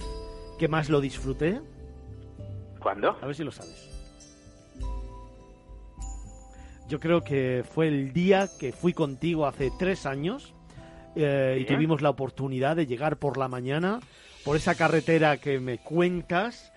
que 0.59 0.69
más 0.69 0.89
lo 0.91 1.01
disfruté? 1.01 1.61
¿Cuándo? 2.81 3.17
A 3.21 3.27
ver 3.27 3.35
si 3.35 3.45
lo 3.45 3.51
sabes. 3.51 3.89
Yo 6.89 7.01
creo 7.01 7.23
que 7.23 7.65
fue 7.69 7.89
el 7.89 8.13
día 8.13 8.49
que 8.59 8.73
fui 8.73 8.93
contigo 8.93 9.47
hace 9.47 9.71
tres 9.79 10.07
años 10.07 10.55
eh, 11.15 11.59
y 11.61 11.65
tuvimos 11.65 12.01
la 12.01 12.11
oportunidad 12.11 12.77
de 12.77 12.87
llegar 12.87 13.19
por 13.19 13.37
la 13.37 13.49
mañana 13.49 14.01
por 14.45 14.57
esa 14.57 14.75
carretera 14.75 15.37
que 15.37 15.61
me 15.61 15.79
cuentas 15.79 16.73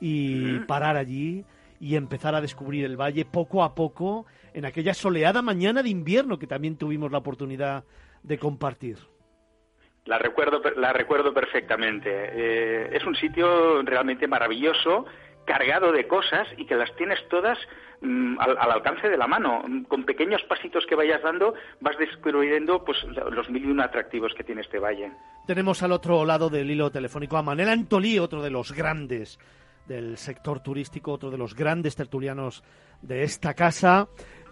y 0.00 0.60
parar 0.60 0.96
allí 0.96 1.44
y 1.80 1.96
empezar 1.96 2.34
a 2.34 2.40
descubrir 2.40 2.84
el 2.84 2.96
valle 2.96 3.24
poco 3.24 3.64
a 3.64 3.74
poco 3.74 4.26
en 4.56 4.64
aquella 4.64 4.94
soleada 4.94 5.42
mañana 5.42 5.82
de 5.82 5.90
invierno 5.90 6.38
que 6.38 6.46
también 6.46 6.78
tuvimos 6.78 7.12
la 7.12 7.18
oportunidad 7.18 7.84
de 8.22 8.38
compartir. 8.38 8.96
La 10.06 10.16
recuerdo, 10.16 10.62
la 10.76 10.94
recuerdo 10.94 11.34
perfectamente. 11.34 12.08
Eh, 12.10 12.96
es 12.96 13.04
un 13.04 13.14
sitio 13.16 13.82
realmente 13.82 14.26
maravilloso, 14.26 15.04
cargado 15.44 15.92
de 15.92 16.08
cosas 16.08 16.48
y 16.56 16.64
que 16.64 16.74
las 16.74 16.94
tienes 16.96 17.18
todas 17.28 17.58
mm, 18.00 18.38
al, 18.40 18.70
alcance 18.72 19.10
de 19.10 19.18
la 19.18 19.26
mano. 19.26 19.62
Con 19.88 20.04
pequeños 20.06 20.42
pasitos 20.44 20.86
que 20.86 20.94
vayas 20.94 21.22
dando 21.22 21.52
vas 21.80 21.98
descubriendo 21.98 22.82
pues, 22.82 22.96
los 23.30 23.50
mil 23.50 23.62
y 23.62 23.70
un 23.70 23.82
atractivos 23.82 24.32
que 24.32 24.42
tiene 24.42 24.62
este 24.62 24.78
valle. 24.78 25.12
Tenemos 25.46 25.82
al 25.82 25.92
otro 25.92 26.24
lado 26.24 26.48
del 26.48 26.70
hilo 26.70 26.90
telefónico 26.90 27.36
a 27.36 27.42
Manel 27.42 27.68
Antolí, 27.68 28.18
otro 28.18 28.40
de 28.40 28.50
los 28.50 28.72
grandes 28.72 29.38
del 29.86 30.16
sector 30.16 30.60
turístico, 30.60 31.12
otro 31.12 31.30
de 31.30 31.38
los 31.38 31.54
grandes 31.54 31.94
tertulianos 31.94 32.64
de 33.02 33.22
esta 33.22 33.54
casa. 33.54 34.08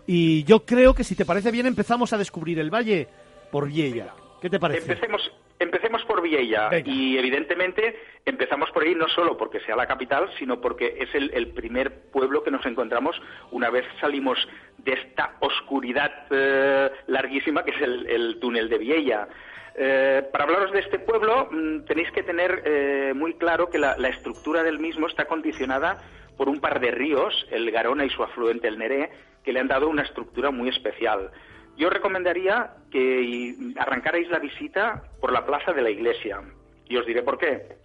Y 0.07 0.45
yo 0.45 0.65
creo 0.65 0.95
que 0.95 1.05
si 1.05 1.15
te 1.15 1.25
parece 1.25 1.51
bien 1.51 1.67
empezamos 1.67 2.13
a 2.13 2.19
descubrir 2.19 2.59
el 2.59 2.71
valle 2.71 3.09
por 3.51 3.69
Viella. 3.69 4.13
¿Qué 4.41 4.51
te 4.51 4.59
parece? 4.59 4.93
Empecemos, 4.93 5.33
empecemos 5.59 6.05
por 6.05 6.21
Viella 6.23 6.71
y 6.85 7.17
evidentemente 7.17 7.99
empezamos 8.25 8.71
por 8.71 8.83
ahí 8.83 8.95
no 8.95 9.09
solo 9.09 9.37
porque 9.37 9.61
sea 9.61 9.77
la 9.77 9.87
capital, 9.87 10.29
sino 10.39 10.61
porque 10.61 10.97
es 10.99 11.15
el, 11.15 11.49
primer 11.49 12.11
pueblo 12.11 12.43
que 12.43 12.51
nos 12.51 12.65
encontramos 12.67 13.17
una 13.51 13.71
vez 13.71 13.85
salimos 14.01 14.39
de 14.79 14.93
esta 14.93 15.37
oscuridad 15.41 16.13
eh, 16.31 16.91
larguísima 17.07 17.65
que 17.65 17.71
es 17.71 17.81
el, 17.81 18.39
túnel 18.41 18.69
de 18.69 18.79
Viella. 18.79 19.29
Eh, 19.77 20.23
para 20.31 20.45
hablaros 20.45 20.73
de 20.73 20.81
este 20.81 21.01
pueblo 21.01 21.49
mm, 21.51 21.85
tenéis 21.85 22.11
que 22.13 22.23
tener 22.23 22.63
eh, 22.65 23.13
muy 23.15 23.35
claro 23.35 23.71
que 23.71 23.79
la, 23.79 23.95
estructura 24.09 24.63
del 24.63 24.79
mismo 24.79 25.09
está 25.09 25.25
condicionada 25.25 26.01
por 26.37 26.49
un 26.49 26.61
par 26.61 26.81
de 26.81 26.91
ríos, 26.91 27.47
el 27.51 27.71
Garona 27.71 28.05
y 28.05 28.11
su 28.11 28.23
afluente 28.23 28.69
el 28.69 28.79
Neré, 28.79 29.11
que 29.43 29.53
le 29.53 29.61
han 29.61 29.69
dado 29.69 29.89
una 29.89 30.03
estructura 30.03 30.51
muy 30.51 30.69
especial. 30.69 31.31
Yo 31.77 31.91
recomendaría 31.91 32.71
que 32.91 33.55
arrancarais 33.77 34.29
la 34.31 34.39
visita 34.39 35.03
por 35.21 35.33
la 35.33 35.45
plaza 35.45 35.73
de 35.73 35.83
la 35.83 35.91
iglesia. 35.91 36.41
Y 36.89 36.97
os 36.97 37.07
diré 37.07 37.23
por 37.23 37.39
qué. 37.39 37.77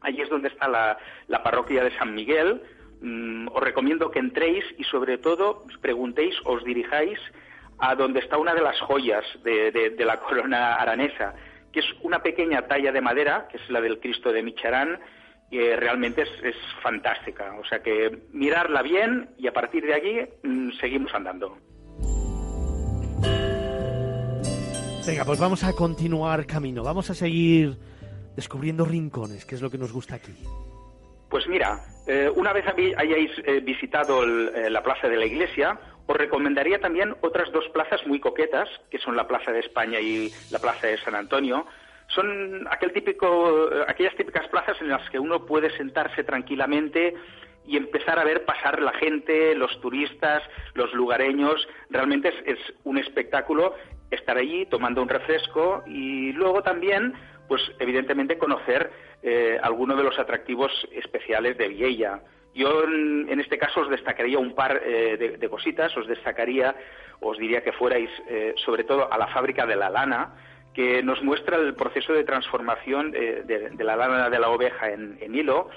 Allí 0.00 0.20
es 0.20 0.28
donde 0.28 0.48
está 0.48 0.68
la, 0.68 1.42
parroquia 1.42 1.84
de 1.84 1.96
San 1.98 2.14
Miguel. 2.14 2.62
Mm, 3.00 3.48
os 3.48 3.62
recomiendo 3.62 4.10
que 4.10 4.18
entréis 4.18 4.64
y 4.78 4.84
sobre 4.84 5.18
todo 5.18 5.64
preguntéis, 5.80 6.34
os 6.44 6.64
dirijáis 6.64 7.18
a 7.78 7.94
donde 7.94 8.20
está 8.20 8.38
una 8.38 8.54
de 8.54 8.62
las 8.62 8.80
joyas 8.80 9.24
de, 9.42 9.94
la 9.98 10.20
corona 10.20 10.76
aranesa, 10.76 11.34
que 11.72 11.80
es 11.80 11.86
una 12.02 12.22
pequeña 12.22 12.62
talla 12.62 12.92
de 12.92 13.00
madera, 13.00 13.48
que 13.50 13.56
es 13.56 13.68
la 13.68 13.80
del 13.80 13.98
Cristo 13.98 14.32
de 14.32 14.42
Micharán, 14.42 15.00
que 15.54 15.76
realmente 15.76 16.22
es, 16.22 16.56
fantástica. 16.82 17.54
O 17.60 17.64
sea 17.64 17.80
que 17.80 18.26
mirarla 18.32 18.82
bien 18.82 19.30
y 19.38 19.46
a 19.46 19.52
partir 19.52 19.86
de 19.86 19.94
allí 19.94 20.20
mm, 20.42 20.72
seguimos 20.80 21.14
andando. 21.14 21.56
Venga, 25.06 25.24
pues 25.24 25.38
vamos 25.38 25.62
a 25.62 25.72
continuar 25.72 26.44
camino, 26.44 26.82
vamos 26.82 27.08
a 27.10 27.14
seguir 27.14 27.76
descubriendo 28.34 28.84
rincones, 28.84 29.46
que 29.46 29.54
es 29.54 29.62
lo 29.62 29.70
que 29.70 29.78
nos 29.78 29.92
gusta 29.92 30.16
aquí. 30.16 30.32
Pues 31.30 31.46
mira, 31.46 31.84
eh, 32.08 32.28
una 32.34 32.52
vez 32.52 32.64
hayáis 32.66 33.30
eh, 33.44 33.60
visitado 33.60 34.24
eh, 34.24 34.68
la 34.70 34.82
Plaza 34.82 35.08
de 35.08 35.16
la 35.16 35.26
Iglesia, 35.26 35.78
os 36.06 36.16
recomendaría 36.16 36.80
también 36.80 37.14
otras 37.20 37.52
dos 37.52 37.68
plazas 37.72 38.04
muy 38.08 38.18
coquetas, 38.18 38.68
que 38.90 38.98
son 38.98 39.14
la 39.16 39.28
Plaza 39.28 39.52
de 39.52 39.60
España 39.60 40.00
y 40.00 40.32
la 40.50 40.58
Plaza 40.58 40.88
de 40.88 40.98
San 40.98 41.14
Antonio. 41.14 41.64
Son 42.14 42.66
aquel 42.70 42.92
típico, 42.92 43.68
aquellas 43.88 44.14
típicas 44.14 44.46
plazas 44.48 44.80
en 44.80 44.88
las 44.88 45.08
que 45.10 45.18
uno 45.18 45.44
puede 45.44 45.70
sentarse 45.76 46.22
tranquilamente 46.24 47.14
y 47.66 47.76
empezar 47.76 48.18
a 48.18 48.24
ver 48.24 48.44
pasar 48.44 48.80
la 48.80 48.92
gente, 48.92 49.54
los 49.54 49.80
turistas, 49.80 50.42
los 50.74 50.92
lugareños. 50.92 51.66
Realmente 51.90 52.32
es, 52.44 52.58
un 52.84 52.98
espectáculo 52.98 53.74
estar 54.10 54.36
allí 54.36 54.66
tomando 54.66 55.02
un 55.02 55.08
refresco 55.08 55.82
y 55.86 56.32
luego 56.32 56.62
también, 56.62 57.14
pues 57.48 57.62
evidentemente 57.78 58.38
conocer 58.38 58.90
eh, 59.22 59.58
algunos 59.62 59.96
de 59.96 60.04
los 60.04 60.18
atractivos 60.18 60.70
especiales 60.92 61.56
de 61.56 61.68
Vieja. 61.68 62.20
Yo 62.54 62.84
en, 62.84 63.40
este 63.40 63.58
caso 63.58 63.80
os 63.80 63.90
destacaría 63.90 64.38
un 64.38 64.54
par 64.54 64.80
eh, 64.84 65.36
de, 65.40 65.48
cositas, 65.48 65.96
os 65.96 66.06
destacaría, 66.06 66.76
os 67.20 67.36
diría 67.38 67.64
que 67.64 67.72
fuerais 67.72 68.10
eh, 68.28 68.54
sobre 68.64 68.84
todo 68.84 69.12
a 69.12 69.18
la 69.18 69.26
fábrica 69.26 69.66
de 69.66 69.74
la 69.74 69.90
lana, 69.90 70.36
que 70.74 71.02
nos 71.02 71.22
muestra 71.22 71.56
el 71.56 71.74
proceso 71.74 72.12
de 72.12 72.24
transformación 72.24 73.12
de, 73.12 73.74
la 73.78 73.96
lana 73.96 74.28
de 74.28 74.38
la 74.38 74.50
oveja 74.50 74.90
en 74.90 75.34
hilo 75.34 75.70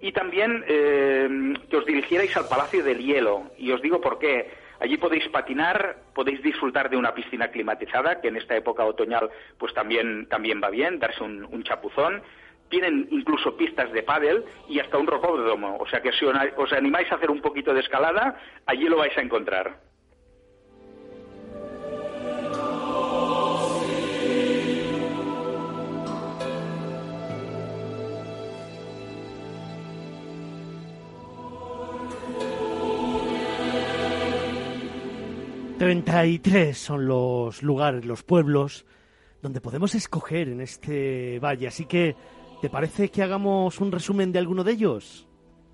y 0.00 0.12
también 0.12 0.64
eh, 0.66 1.54
que 1.68 1.76
os 1.76 1.84
dirigierais 1.84 2.34
al 2.36 2.48
Palacio 2.48 2.82
del 2.82 2.98
Hielo. 2.98 3.50
Y 3.58 3.70
os 3.70 3.82
digo 3.82 4.00
por 4.00 4.18
qué. 4.18 4.50
Allí 4.80 4.96
podéis 4.96 5.28
patinar, 5.28 5.96
podéis 6.14 6.42
disfrutar 6.42 6.88
de 6.88 6.96
una 6.96 7.12
piscina 7.12 7.48
climatizada, 7.48 8.20
que 8.20 8.28
en 8.28 8.38
esta 8.38 8.56
época 8.56 8.84
otoñal 8.86 9.28
pues 9.58 9.74
también, 9.74 10.26
también 10.28 10.60
va 10.62 10.70
bien, 10.70 10.98
darse 10.98 11.22
un, 11.22 11.62
chapuzón. 11.64 12.22
Tienen 12.70 13.08
incluso 13.10 13.56
pistas 13.56 13.92
de 13.92 14.02
pádel 14.02 14.44
y 14.68 14.80
hasta 14.80 14.96
un 14.96 15.06
rocódromo. 15.06 15.76
O 15.78 15.86
sea 15.86 16.00
que 16.00 16.12
si 16.12 16.24
os 16.24 16.72
animáis 16.72 17.12
a 17.12 17.16
hacer 17.16 17.30
un 17.30 17.42
poquito 17.42 17.74
de 17.74 17.80
escalada, 17.80 18.40
allí 18.64 18.88
lo 18.88 18.96
vais 18.96 19.16
a 19.18 19.22
encontrar. 19.22 19.89
33 35.80 36.76
son 36.76 37.06
los 37.06 37.62
lugares, 37.62 38.04
los 38.04 38.22
pueblos 38.22 38.84
donde 39.40 39.62
podemos 39.62 39.94
escoger 39.94 40.48
en 40.48 40.60
este 40.60 41.38
valle. 41.38 41.68
Así 41.68 41.86
que, 41.86 42.14
¿te 42.60 42.68
parece 42.68 43.08
que 43.08 43.22
hagamos 43.22 43.80
un 43.80 43.90
resumen 43.90 44.30
de 44.30 44.40
alguno 44.40 44.62
de 44.62 44.72
ellos? 44.72 45.26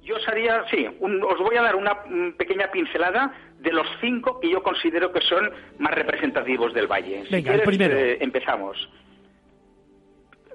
Yo 0.05 0.15
os 0.15 0.29
haría, 0.29 0.65
sí, 0.71 0.87
os 0.87 1.39
voy 1.41 1.57
a 1.57 1.63
dar 1.63 1.75
una 1.75 2.05
pequeña 2.39 2.71
pincelada 2.71 3.35
de 3.59 3.73
los 3.73 3.89
cinco 4.01 4.39
que 4.39 4.49
yo 4.49 4.63
considero 4.63 5.11
que 5.11 5.21
son 5.23 5.51
más 5.81 5.93
representativos 5.93 6.73
del 6.73 6.87
valle. 6.87 7.25
Venga, 7.29 7.55
el 7.55 7.63
primero. 7.63 7.99
Eh, 7.99 8.19
empezamos. 8.21 8.89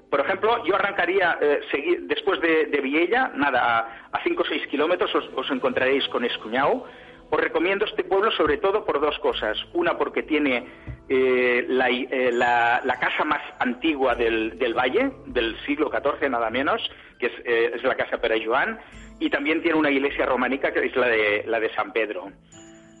Por 0.08 0.20
ejemplo, 0.20 0.64
yo 0.64 0.76
arrancaría 0.76 1.36
eh, 1.42 1.60
después 2.04 2.40
de, 2.40 2.66
de, 2.66 2.80
Viella, 2.80 3.32
nada, 3.34 4.08
a 4.12 4.22
5 4.22 4.42
o 4.42 4.46
6 4.46 4.66
kilómetros 4.68 5.10
os, 5.14 5.50
encontraréis 5.50 6.08
con 6.08 6.24
Escuñao. 6.24 6.86
Os 7.34 7.40
recomiendo 7.40 7.86
este 7.86 8.04
pueblo 8.04 8.30
sobre 8.32 8.58
todo 8.58 8.84
por 8.84 9.00
dos 9.00 9.18
cosas. 9.20 9.56
Una, 9.72 9.96
porque 9.96 10.22
tiene 10.22 10.66
eh, 11.08 11.64
la, 11.66 12.98
casa 13.00 13.24
más 13.24 13.40
antigua 13.58 14.14
del, 14.14 14.74
valle, 14.76 15.10
del 15.24 15.56
siglo 15.64 15.90
XIV 15.90 16.28
nada 16.28 16.50
menos, 16.50 16.82
que 17.18 17.28
es, 17.28 17.32
es 17.74 17.82
la 17.84 17.94
Casa 17.94 18.18
Pere 18.18 18.44
Joan, 18.44 18.78
y 19.18 19.30
también 19.30 19.62
tiene 19.62 19.78
una 19.78 19.90
iglesia 19.90 20.26
románica 20.26 20.74
que 20.74 20.84
es 20.84 20.94
la 20.94 21.08
de, 21.08 21.44
la 21.46 21.58
de 21.58 21.74
San 21.74 21.94
Pedro. 21.94 22.30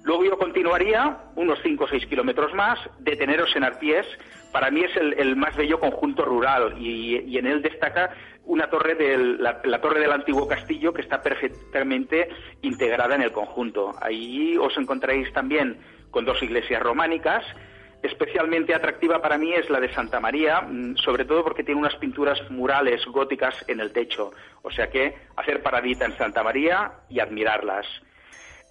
Luego 0.04 0.24
yo 0.24 0.36
continuaría 0.36 1.16
unos 1.36 1.60
5 1.62 1.84
o 1.84 1.88
6 1.88 2.06
kilómetros 2.06 2.52
más, 2.54 2.78
deteneros 2.98 3.54
en 3.54 3.64
Arpiés. 3.64 4.06
Para 4.50 4.70
mí 4.70 4.82
es 4.82 4.90
el, 4.96 5.36
más 5.36 5.56
bello 5.56 5.78
conjunto 5.78 6.24
rural 6.24 6.74
y, 6.78 7.38
en 7.38 7.46
él 7.46 7.62
destaca 7.62 8.10
una 8.44 8.68
torre 8.68 8.96
del, 8.96 9.40
la, 9.40 9.80
torre 9.80 10.00
del 10.00 10.12
antiguo 10.12 10.48
castillo 10.48 10.92
que 10.92 11.02
está 11.02 11.22
perfectamente 11.22 12.28
integrada 12.62 13.14
en 13.14 13.22
el 13.22 13.32
conjunto. 13.32 13.94
Ahí 14.00 14.56
os 14.58 14.76
encontraréis 14.76 15.32
también 15.32 15.78
con 16.10 16.24
dos 16.24 16.42
iglesias 16.42 16.82
románicas. 16.82 17.44
Especialmente 18.02 18.74
atractiva 18.74 19.22
para 19.22 19.38
mí 19.38 19.52
es 19.52 19.70
la 19.70 19.78
de 19.78 19.94
Santa 19.94 20.18
María, 20.18 20.62
mm, 20.62 20.96
sobre 20.96 21.24
todo 21.24 21.44
porque 21.44 21.62
tiene 21.62 21.80
unas 21.80 21.94
pinturas 21.94 22.50
murales 22.50 23.06
góticas 23.06 23.54
en 23.68 23.78
el 23.78 23.92
techo. 23.92 24.32
O 24.62 24.70
sea 24.72 24.90
que 24.90 25.14
hacer 25.36 25.62
paradita 25.62 26.04
en 26.04 26.16
Santa 26.18 26.42
María 26.42 26.90
y 27.08 27.20
admirarlas. 27.20 27.86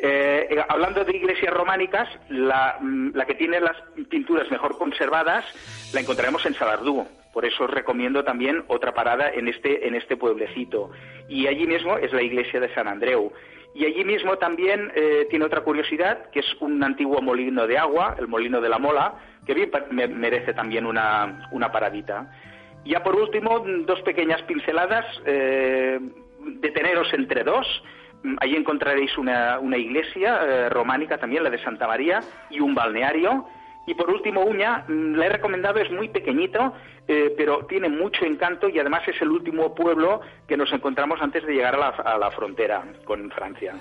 Eh, 0.04 0.48
eh, 0.50 0.66
hablando 0.68 1.06
de 1.06 1.16
iglesias 1.16 1.54
románicas, 1.54 2.10
mm, 2.30 3.10
la, 3.14 3.26
que 3.28 3.36
tiene 3.36 3.60
las 3.60 3.78
pinturas 4.10 4.50
mejor 4.50 4.76
conservadas 4.80 5.46
la 5.94 6.02
encontraremos 6.02 6.44
en 6.48 6.56
Salardú. 6.56 7.06
Por 7.32 7.46
eso 7.46 7.66
os 7.66 7.70
recomiendo 7.70 8.24
también 8.24 8.64
otra 8.68 8.96
parada 8.96 9.30
en 9.30 9.48
este, 9.48 9.88
en 9.88 9.94
este 9.94 10.18
pueblecito. 10.18 10.90
Y 11.30 11.46
allí 11.46 11.68
mismo 11.68 12.00
es 12.00 12.12
la 12.14 12.24
iglesia 12.24 12.60
de 12.60 12.74
San 12.74 12.88
Andreu. 12.88 13.32
Y 13.76 13.86
allí 13.86 14.04
mismo 14.04 14.38
también 14.40 14.92
eh, 14.96 15.28
tiene 15.30 15.46
otra 15.46 15.62
curiosidad, 15.62 16.32
que 16.32 16.40
es 16.40 16.48
un 16.60 16.84
antiguo 16.84 17.22
molino 17.22 17.68
de 17.68 17.78
agua, 17.78 18.16
el 18.18 18.28
molino 18.28 18.60
de 18.60 18.70
la 18.70 18.80
Mola, 18.80 19.14
que 19.46 19.54
bien 19.54 19.70
merece 20.20 20.56
también 20.56 20.88
una, 20.88 21.48
una 21.52 21.72
paradita. 21.72 22.32
Ya 22.86 23.04
por 23.04 23.16
último, 23.16 23.64
dos 23.86 24.02
pequeñas 24.02 24.42
pinceladas, 24.42 25.06
deteneros 25.24 27.14
entre 27.14 27.44
dos. 27.44 27.68
Allí 28.40 28.56
encontraréis 28.56 29.18
una, 29.18 29.60
iglesia 29.78 30.40
eh, 30.44 30.70
románica 30.70 31.18
también, 31.18 31.44
la 31.44 31.50
de 31.50 31.64
Santa 31.64 31.88
María, 31.88 32.22
y 32.50 32.60
un 32.60 32.76
balneario. 32.76 33.46
Y 33.88 33.96
por 33.96 34.10
último, 34.12 34.42
Uña, 34.42 34.86
mm, 34.88 35.16
la 35.16 35.26
he 35.26 35.30
recomendado, 35.30 35.80
es 35.80 35.92
muy 35.92 36.10
pequeñito, 36.10 36.74
eh, 37.08 37.34
pero 37.36 37.66
tiene 37.66 37.90
mucho 37.90 38.26
encanto 38.26 38.70
y 38.70 38.80
además 38.80 39.08
es 39.08 39.20
el 39.22 39.30
último 39.30 39.74
pueblo 39.74 40.22
que 40.48 40.56
nos 40.56 40.72
encontramos 40.72 41.20
antes 41.22 41.46
de 41.46 41.54
llegar 41.54 41.76
a 41.76 42.18
la 42.18 42.32
frontera 42.32 42.84
con 43.06 43.32
Francia. 43.32 43.76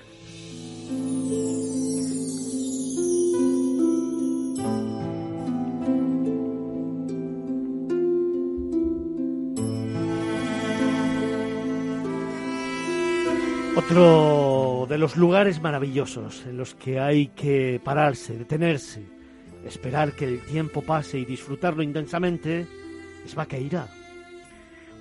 Otro 13.83 14.85
de 14.91 14.99
los 14.99 15.17
lugares 15.17 15.63
maravillosos 15.63 16.45
en 16.45 16.59
los 16.59 16.75
que 16.75 17.01
hay 17.01 17.29
que 17.29 17.81
pararse, 17.83 18.37
detenerse, 18.37 19.03
esperar 19.65 20.13
que 20.13 20.27
el 20.27 20.45
tiempo 20.45 20.83
pase 20.83 21.19
y 21.19 21.25
disfrutarlo 21.25 21.83
intensamente 21.83 22.67
es 23.25 23.35
Vaqueira. 23.35 23.87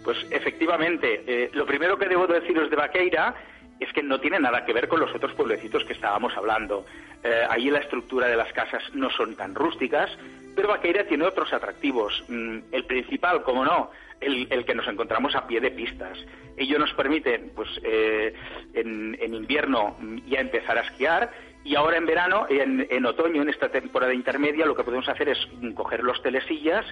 Pues 0.01 0.17
efectivamente, 0.31 1.23
eh, 1.27 1.49
lo 1.51 1.65
primero 1.65 1.97
que 1.97 2.07
debo 2.07 2.25
deciros 2.25 2.69
de 2.69 2.77
Vaqueira 2.77 3.35
es 3.81 3.91
que 3.91 4.01
no 4.01 4.17
tiene 4.21 4.39
nada 4.39 4.63
que 4.63 4.71
ver 4.71 4.87
con 4.87 5.01
los 5.01 5.13
otros 5.13 5.33
pueblecitos 5.33 5.83
que 5.83 5.93
estábamos 5.93 6.35
hablando. 6.37 6.85
Eh, 7.21 7.43
ahí 7.49 7.69
la 7.69 7.79
estructura 7.79 8.27
de 8.27 8.37
las 8.37 8.51
casas 8.53 8.81
no 8.93 9.09
son 9.09 9.35
tan 9.35 9.55
rústicas, 9.55 10.09
pero 10.55 10.69
Vaqueira 10.69 11.05
tiene 11.05 11.25
otros 11.25 11.51
atractivos. 11.51 12.23
Mm, 12.29 12.59
el 12.71 12.85
principal, 12.85 13.43
como 13.43 13.65
no, 13.65 13.91
el, 14.21 14.65
que 14.65 14.75
nos 14.75 14.87
encontramos 14.87 15.35
a 15.35 15.47
pie 15.47 15.61
de 15.61 15.71
pistas. 15.71 16.17
Ello 16.59 16.77
nos 16.77 16.93
permite, 16.93 17.39
pues, 17.55 17.69
eh, 17.83 18.33
en, 18.73 19.33
invierno 19.33 19.95
ya 20.27 20.41
empezar 20.41 20.77
a 20.77 20.81
esquiar 20.81 21.31
y 21.63 21.75
ahora 21.75 21.97
en 21.97 22.05
verano, 22.05 22.47
en, 22.49 23.05
otoño, 23.05 23.41
en 23.41 23.49
esta 23.49 23.69
temporada 23.69 24.13
intermedia, 24.13 24.65
lo 24.65 24.75
que 24.75 24.83
podemos 24.83 25.07
hacer 25.07 25.29
es 25.29 25.37
coger 25.73 26.03
los 26.03 26.21
telesillas, 26.21 26.85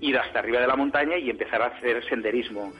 ir 0.00 0.18
hasta 0.18 0.40
arriba 0.40 0.60
de 0.60 0.66
la 0.66 0.76
montaña 0.76 1.16
y 1.16 1.30
empezar 1.30 1.62
a 1.62 1.66
hacer 1.66 2.04
senderismo. 2.06 2.72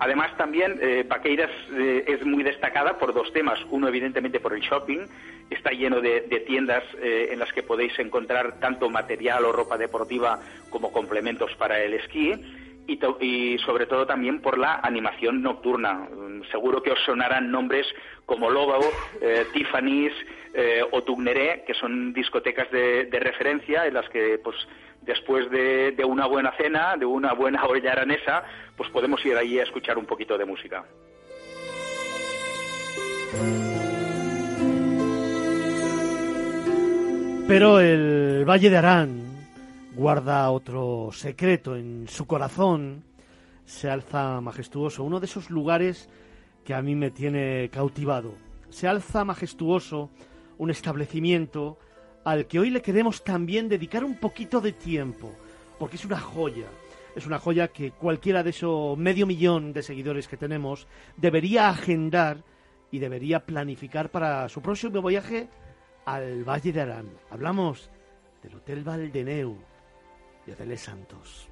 Además, 0.00 0.36
también 0.36 0.78
eh, 0.80 1.04
Paqueiras 1.08 1.50
eh, 1.72 2.04
es 2.08 2.24
muy 2.26 2.42
destacada 2.42 2.98
por 2.98 3.14
dos 3.14 3.32
temas. 3.32 3.60
Uno, 3.70 3.86
evidentemente, 3.86 4.40
por 4.40 4.52
el 4.52 4.60
shopping. 4.60 5.06
Está 5.50 5.70
lleno 5.70 6.00
de, 6.00 6.20
tiendas 6.46 6.82
eh, 7.00 7.28
en 7.30 7.38
las 7.38 7.52
que 7.52 7.62
podéis 7.62 7.96
encontrar 8.00 8.58
tanto 8.58 8.90
material 8.90 9.44
o 9.44 9.52
ropa 9.52 9.78
deportiva 9.78 10.40
como 10.70 10.90
complementos 10.90 11.54
para 11.56 11.80
el 11.80 11.94
esquí 11.94 12.32
y, 12.86 13.58
sobre 13.58 13.86
todo 13.86 14.06
también 14.06 14.40
por 14.40 14.58
la 14.58 14.80
animación 14.82 15.42
nocturna. 15.42 15.94
Mm, 15.94 16.42
seguro 16.50 16.82
que 16.82 16.92
os 16.92 16.98
sonarán 17.04 17.50
nombres 17.50 17.86
como 18.26 18.50
Lobo, 18.50 18.80
eh, 19.20 19.46
Tiffany's 19.52 20.12
eh, 20.54 20.82
o 20.90 21.02
Tugneré, 21.02 21.64
que 21.66 21.74
son 21.74 22.12
discotecas 22.12 22.70
de, 22.70 23.08
referencia 23.12 23.86
en 23.86 23.94
las 23.94 24.08
que 24.08 24.38
pues 24.42 24.56
después 25.02 25.50
de, 25.50 25.94
una 26.06 26.26
buena 26.26 26.52
cena, 26.56 26.96
de 26.96 27.06
una 27.06 27.32
buena 27.32 27.64
olla 27.68 27.92
aranesa, 27.92 28.44
pues 28.76 28.90
podemos 28.90 29.24
ir 29.24 29.36
allí 29.36 29.58
a 29.58 29.64
escuchar 29.64 29.98
un 29.98 30.06
poquito 30.06 30.36
de 30.38 30.44
música. 30.44 30.84
Pero 37.46 37.78
el 37.78 38.44
Valle 38.46 38.70
de 38.70 38.76
Arán 38.76 39.23
guarda 39.94 40.50
otro 40.50 41.10
secreto 41.12 41.76
en 41.76 42.06
su 42.08 42.26
corazón, 42.26 43.04
se 43.64 43.88
alza 43.88 44.40
majestuoso, 44.40 45.04
uno 45.04 45.20
de 45.20 45.26
esos 45.26 45.50
lugares 45.50 46.08
que 46.64 46.74
a 46.74 46.82
mí 46.82 46.94
me 46.94 47.10
tiene 47.10 47.70
cautivado. 47.70 48.34
Se 48.70 48.88
alza 48.88 49.24
majestuoso 49.24 50.10
un 50.58 50.70
establecimiento 50.70 51.78
al 52.24 52.46
que 52.46 52.58
hoy 52.58 52.70
le 52.70 52.82
queremos 52.82 53.22
también 53.22 53.68
dedicar 53.68 54.04
un 54.04 54.16
poquito 54.18 54.60
de 54.60 54.72
tiempo, 54.72 55.32
porque 55.78 55.96
es 55.96 56.04
una 56.04 56.18
joya. 56.18 56.66
Es 57.14 57.26
una 57.26 57.38
joya 57.38 57.68
que 57.68 57.92
cualquiera 57.92 58.42
de 58.42 58.50
esos 58.50 58.98
medio 58.98 59.26
millón 59.26 59.72
de 59.72 59.82
seguidores 59.82 60.26
que 60.26 60.36
tenemos 60.36 60.88
debería 61.16 61.68
agendar 61.68 62.42
y 62.90 62.98
debería 62.98 63.46
planificar 63.46 64.10
para 64.10 64.48
su 64.48 64.60
próximo 64.60 65.00
viaje 65.02 65.48
al 66.06 66.42
Valle 66.44 66.72
de 66.72 66.80
Arán. 66.80 67.06
Hablamos 67.30 67.90
del 68.42 68.56
Hotel 68.56 68.82
Valdeneu, 68.82 69.56
de 70.46 70.76
Santos. 70.76 71.48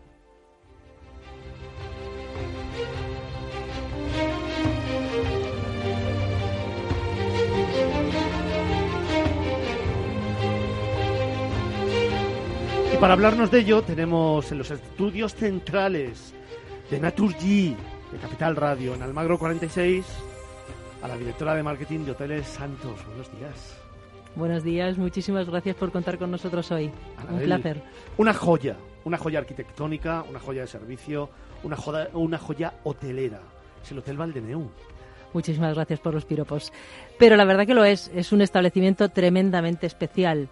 Y 12.92 12.96
para 12.98 13.14
hablarnos 13.14 13.50
de 13.50 13.60
ello 13.60 13.82
tenemos 13.82 14.52
en 14.52 14.58
los 14.58 14.70
estudios 14.70 15.34
centrales 15.34 16.34
de 16.90 17.00
Naturgy, 17.00 17.74
de 18.12 18.18
Capital 18.20 18.56
Radio, 18.56 18.94
en 18.94 19.02
Almagro 19.02 19.38
46, 19.38 20.04
a 21.02 21.08
la 21.08 21.16
directora 21.16 21.54
de 21.54 21.62
marketing 21.62 22.04
de 22.04 22.12
Hoteles 22.12 22.46
Santos. 22.46 23.04
Buenos 23.06 23.32
días. 23.38 23.81
Buenos 24.34 24.64
días, 24.64 24.96
muchísimas 24.96 25.46
gracias 25.46 25.76
por 25.76 25.92
contar 25.92 26.16
con 26.16 26.30
nosotros 26.30 26.70
hoy. 26.72 26.90
Un 27.30 27.40
placer. 27.40 27.82
Una 28.16 28.32
joya, 28.32 28.76
una 29.04 29.18
joya 29.18 29.40
arquitectónica, 29.40 30.24
una 30.28 30.40
joya 30.40 30.62
de 30.62 30.68
servicio, 30.68 31.28
una 31.62 31.76
joya, 31.76 32.08
una 32.14 32.38
joya 32.38 32.72
hotelera. 32.84 33.40
Es 33.82 33.92
el 33.92 33.98
Hotel 33.98 34.16
Valdeneu. 34.16 34.70
Muchísimas 35.34 35.74
gracias 35.74 36.00
por 36.00 36.14
los 36.14 36.24
piropos. 36.24 36.72
Pero 37.18 37.36
la 37.36 37.44
verdad 37.44 37.66
que 37.66 37.74
lo 37.74 37.84
es, 37.84 38.10
es 38.14 38.32
un 38.32 38.40
establecimiento 38.40 39.10
tremendamente 39.10 39.86
especial. 39.86 40.48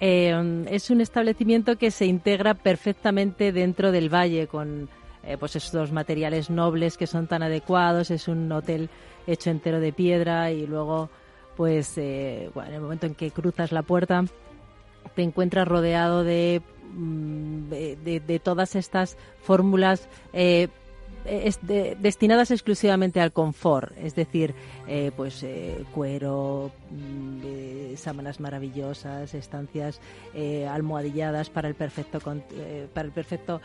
Eh, 0.00 0.64
es 0.70 0.88
un 0.88 1.02
establecimiento 1.02 1.76
que 1.76 1.90
se 1.90 2.06
integra 2.06 2.54
perfectamente 2.54 3.52
dentro 3.52 3.92
del 3.92 4.08
valle 4.08 4.46
con 4.46 4.88
eh, 5.24 5.36
pues 5.38 5.56
estos 5.56 5.92
materiales 5.92 6.48
nobles 6.48 6.96
que 6.96 7.06
son 7.06 7.26
tan 7.26 7.42
adecuados. 7.42 8.10
Es 8.10 8.28
un 8.28 8.50
hotel 8.50 8.88
hecho 9.26 9.50
entero 9.50 9.78
de 9.78 9.92
piedra 9.92 10.50
y 10.52 10.66
luego 10.66 11.10
pues 11.60 11.98
eh, 11.98 12.48
en 12.54 12.72
el 12.72 12.80
momento 12.80 13.04
en 13.04 13.14
que 13.14 13.30
cruzas 13.32 13.70
la 13.70 13.82
puerta 13.82 14.24
te 15.14 15.20
encuentras 15.20 15.68
rodeado 15.68 16.24
de, 16.24 16.62
mm, 16.94 17.68
de, 17.68 18.40
todas 18.42 18.76
estas 18.76 19.18
fórmulas 19.42 20.08
eh, 20.32 20.68
destinadas 21.24 22.50
exclusivamente 22.50 23.20
al 23.20 23.32
confort, 23.32 23.92
es 23.98 24.14
decir, 24.14 24.54
eh, 24.88 25.12
pues 25.16 25.42
eh, 25.42 25.84
cuero, 25.94 26.70
mm, 26.90 27.94
sábanas 27.96 28.40
maravillosas, 28.40 29.34
estancias 29.34 30.00
eh, 30.34 30.66
almohadilladas 30.66 31.50
para 31.50 31.68
el 31.68 31.74
perfecto 31.74 32.20
para 32.20 33.06
el 33.06 33.12
perfecto 33.12 33.60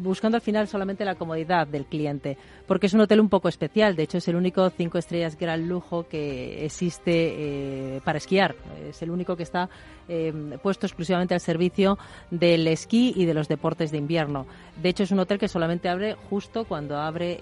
buscando 0.00 0.36
al 0.36 0.40
final 0.40 0.68
solamente 0.68 1.04
la 1.04 1.16
comodidad 1.16 1.66
del 1.66 1.84
cliente, 1.84 2.38
porque 2.66 2.86
es 2.86 2.94
un 2.94 3.00
hotel 3.00 3.20
un 3.20 3.28
poco 3.28 3.48
especial. 3.48 3.96
De 3.96 4.04
hecho, 4.04 4.18
es 4.18 4.28
el 4.28 4.36
único 4.36 4.70
cinco 4.70 4.96
estrellas 4.96 5.36
gran 5.36 5.68
lujo 5.68 6.08
que 6.08 6.64
existe 6.64 8.00
para 8.04 8.18
esquiar. 8.18 8.54
Es 8.88 9.02
el 9.02 9.10
único 9.10 9.36
que 9.36 9.42
está 9.42 9.68
em, 10.08 10.58
puesto 10.58 10.86
exclusivamente 10.86 11.34
al 11.34 11.40
servicio 11.40 11.98
del 12.30 12.66
esquí 12.66 13.12
y 13.16 13.24
de 13.24 13.34
los 13.34 13.48
deportes 13.48 13.90
de 13.90 13.98
invierno. 13.98 14.46
De 14.80 14.88
hecho, 14.88 15.02
es 15.02 15.10
un 15.10 15.20
hotel 15.20 15.38
que 15.38 15.48
solamente 15.48 15.88
abre 15.88 16.14
justo 16.30 16.64
cuando 16.64 16.96
abre 16.98 17.40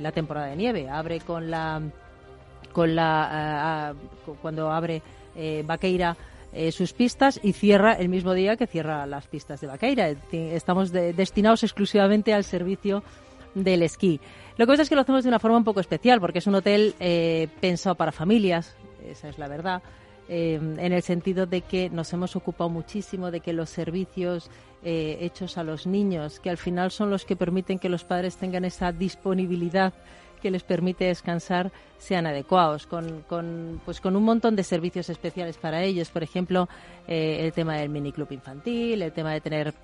la 0.00 0.12
temporada 0.12 0.46
de 0.46 0.56
nieve 0.56 0.88
abre 0.88 1.20
con 1.20 1.50
la 1.50 1.80
con 2.72 2.94
la 2.94 3.94
cuando 4.40 4.70
abre 4.70 5.02
eh, 5.36 5.62
Vaqueira 5.66 6.16
eh, 6.52 6.70
sus 6.70 6.92
pistas 6.92 7.40
y 7.42 7.52
cierra 7.54 7.94
el 7.94 8.08
mismo 8.08 8.34
día 8.34 8.56
que 8.56 8.66
cierra 8.66 9.06
las 9.06 9.26
pistas 9.26 9.60
de 9.60 9.66
Vaqueira. 9.66 10.10
Estamos 10.32 10.92
destinados 10.92 11.62
exclusivamente 11.62 12.34
al 12.34 12.44
servicio 12.44 13.02
del 13.54 13.82
esquí. 13.82 14.20
Lo 14.58 14.66
que 14.66 14.72
pasa 14.72 14.82
es 14.82 14.88
que 14.90 14.94
lo 14.94 15.00
hacemos 15.00 15.22
de 15.24 15.28
una 15.28 15.38
forma 15.38 15.56
un 15.56 15.64
poco 15.64 15.80
especial 15.80 16.20
porque 16.20 16.40
es 16.40 16.46
un 16.46 16.54
hotel 16.54 16.94
eh, 17.00 17.48
pensado 17.60 17.94
para 17.94 18.12
familias, 18.12 18.76
esa 19.06 19.30
es 19.30 19.38
la 19.38 19.48
verdad. 19.48 19.82
En 20.28 20.92
el 20.92 21.02
sentido 21.02 21.46
de 21.46 21.60
que 21.62 21.90
nos 21.90 22.12
hemos 22.12 22.36
ocupado 22.36 22.70
muchísimo 22.70 23.30
de 23.30 23.40
que 23.40 23.52
los 23.52 23.70
servicios 23.70 24.50
hechos 24.84 25.58
a 25.58 25.64
los 25.64 25.86
niños, 25.86 26.40
que 26.40 26.50
al 26.50 26.56
final 26.56 26.90
son 26.90 27.10
los 27.10 27.24
que 27.24 27.36
permiten 27.36 27.78
que 27.78 27.88
los 27.88 28.04
padres 28.04 28.36
tengan 28.36 28.64
esa 28.64 28.92
disponibilidad 28.92 29.92
que 30.42 30.50
les 30.50 30.64
permite 30.64 31.04
descansar 31.04 31.72
sean 31.98 32.26
adecuados, 32.26 32.86
con, 32.86 33.22
con, 33.22 33.80
pues 33.84 34.00
con 34.00 34.16
un 34.16 34.24
montón 34.24 34.56
de 34.56 34.64
servicios 34.64 35.08
especiales 35.08 35.56
para 35.56 35.82
ellos. 35.84 36.10
Por 36.10 36.24
ejemplo, 36.24 36.68
eh, 37.06 37.38
el 37.40 37.52
tema 37.52 37.76
del 37.76 37.88
miniclub 37.88 38.30
infantil, 38.32 39.00
el 39.00 39.12
tema 39.12 39.32
de 39.32 39.40
tener 39.40 39.74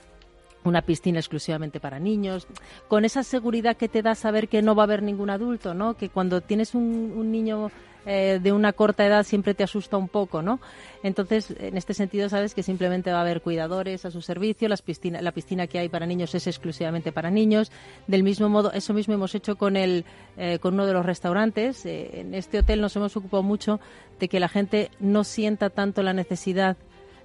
una 0.65 0.83
piscina 0.83 1.21
exclusivamente 1.21 1.79
para 1.79 2.01
niños, 2.01 2.49
con 2.89 3.05
esa 3.05 3.23
seguridad 3.23 3.77
que 3.77 3.89
te 3.89 4.03
da 4.03 4.17
saber 4.17 4.49
que 4.49 4.61
no 4.61 4.75
va 4.75 4.83
a 4.83 4.85
haber 4.87 5.05
ningún 5.05 5.31
adulto, 5.31 5.73
¿no? 5.73 5.95
Que 5.95 6.09
cuando 6.09 6.41
tienes 6.41 6.75
un, 6.75 7.15
un 7.17 7.31
niño 7.31 7.71
eh, 8.11 8.41
de 8.43 8.53
una 8.53 8.73
corta 8.73 9.05
edad 9.05 9.23
siempre 9.23 9.53
te 9.53 9.63
asusta 9.63 9.99
un 9.99 10.09
poco, 10.09 10.41
¿no? 10.41 10.61
Entonces, 11.03 11.55
en 11.61 11.77
este 11.77 11.93
sentido, 11.93 12.31
sabes 12.31 12.55
que 12.55 12.63
simplemente 12.63 13.13
va 13.13 13.19
a 13.19 13.21
haber 13.21 13.43
cuidadores 13.43 14.07
a 14.07 14.11
su 14.11 14.23
servicio, 14.23 14.67
las 14.67 14.81
piscina, 14.81 15.21
la 15.21 15.31
piscina 15.33 15.67
que 15.67 15.79
hay 15.79 15.91
para 15.91 16.07
niños 16.07 16.35
es 16.35 16.47
exclusivamente 16.47 17.13
para 17.13 17.31
niños. 17.31 17.71
Del 18.07 18.23
mismo 18.23 18.49
modo, 18.49 18.73
eso 18.73 18.95
mismo 18.95 19.13
hemos 19.13 19.35
hecho 19.35 19.57
con, 19.57 19.77
el, 19.77 20.07
eh, 20.39 20.59
con 20.59 20.73
uno 20.73 20.87
de 20.87 20.95
los 20.95 21.05
restaurantes. 21.05 21.85
Eh, 21.85 22.21
en 22.21 22.35
este 22.35 22.61
hotel 22.61 22.81
nos 22.81 22.97
hemos 22.97 23.15
ocupado 23.15 23.43
mucho 23.43 23.79
de 24.19 24.29
que 24.31 24.41
la 24.41 24.49
gente 24.49 24.91
no 25.01 25.23
sienta 25.23 25.69
tanto 25.69 26.03
la 26.03 26.15
necesidad 26.15 26.79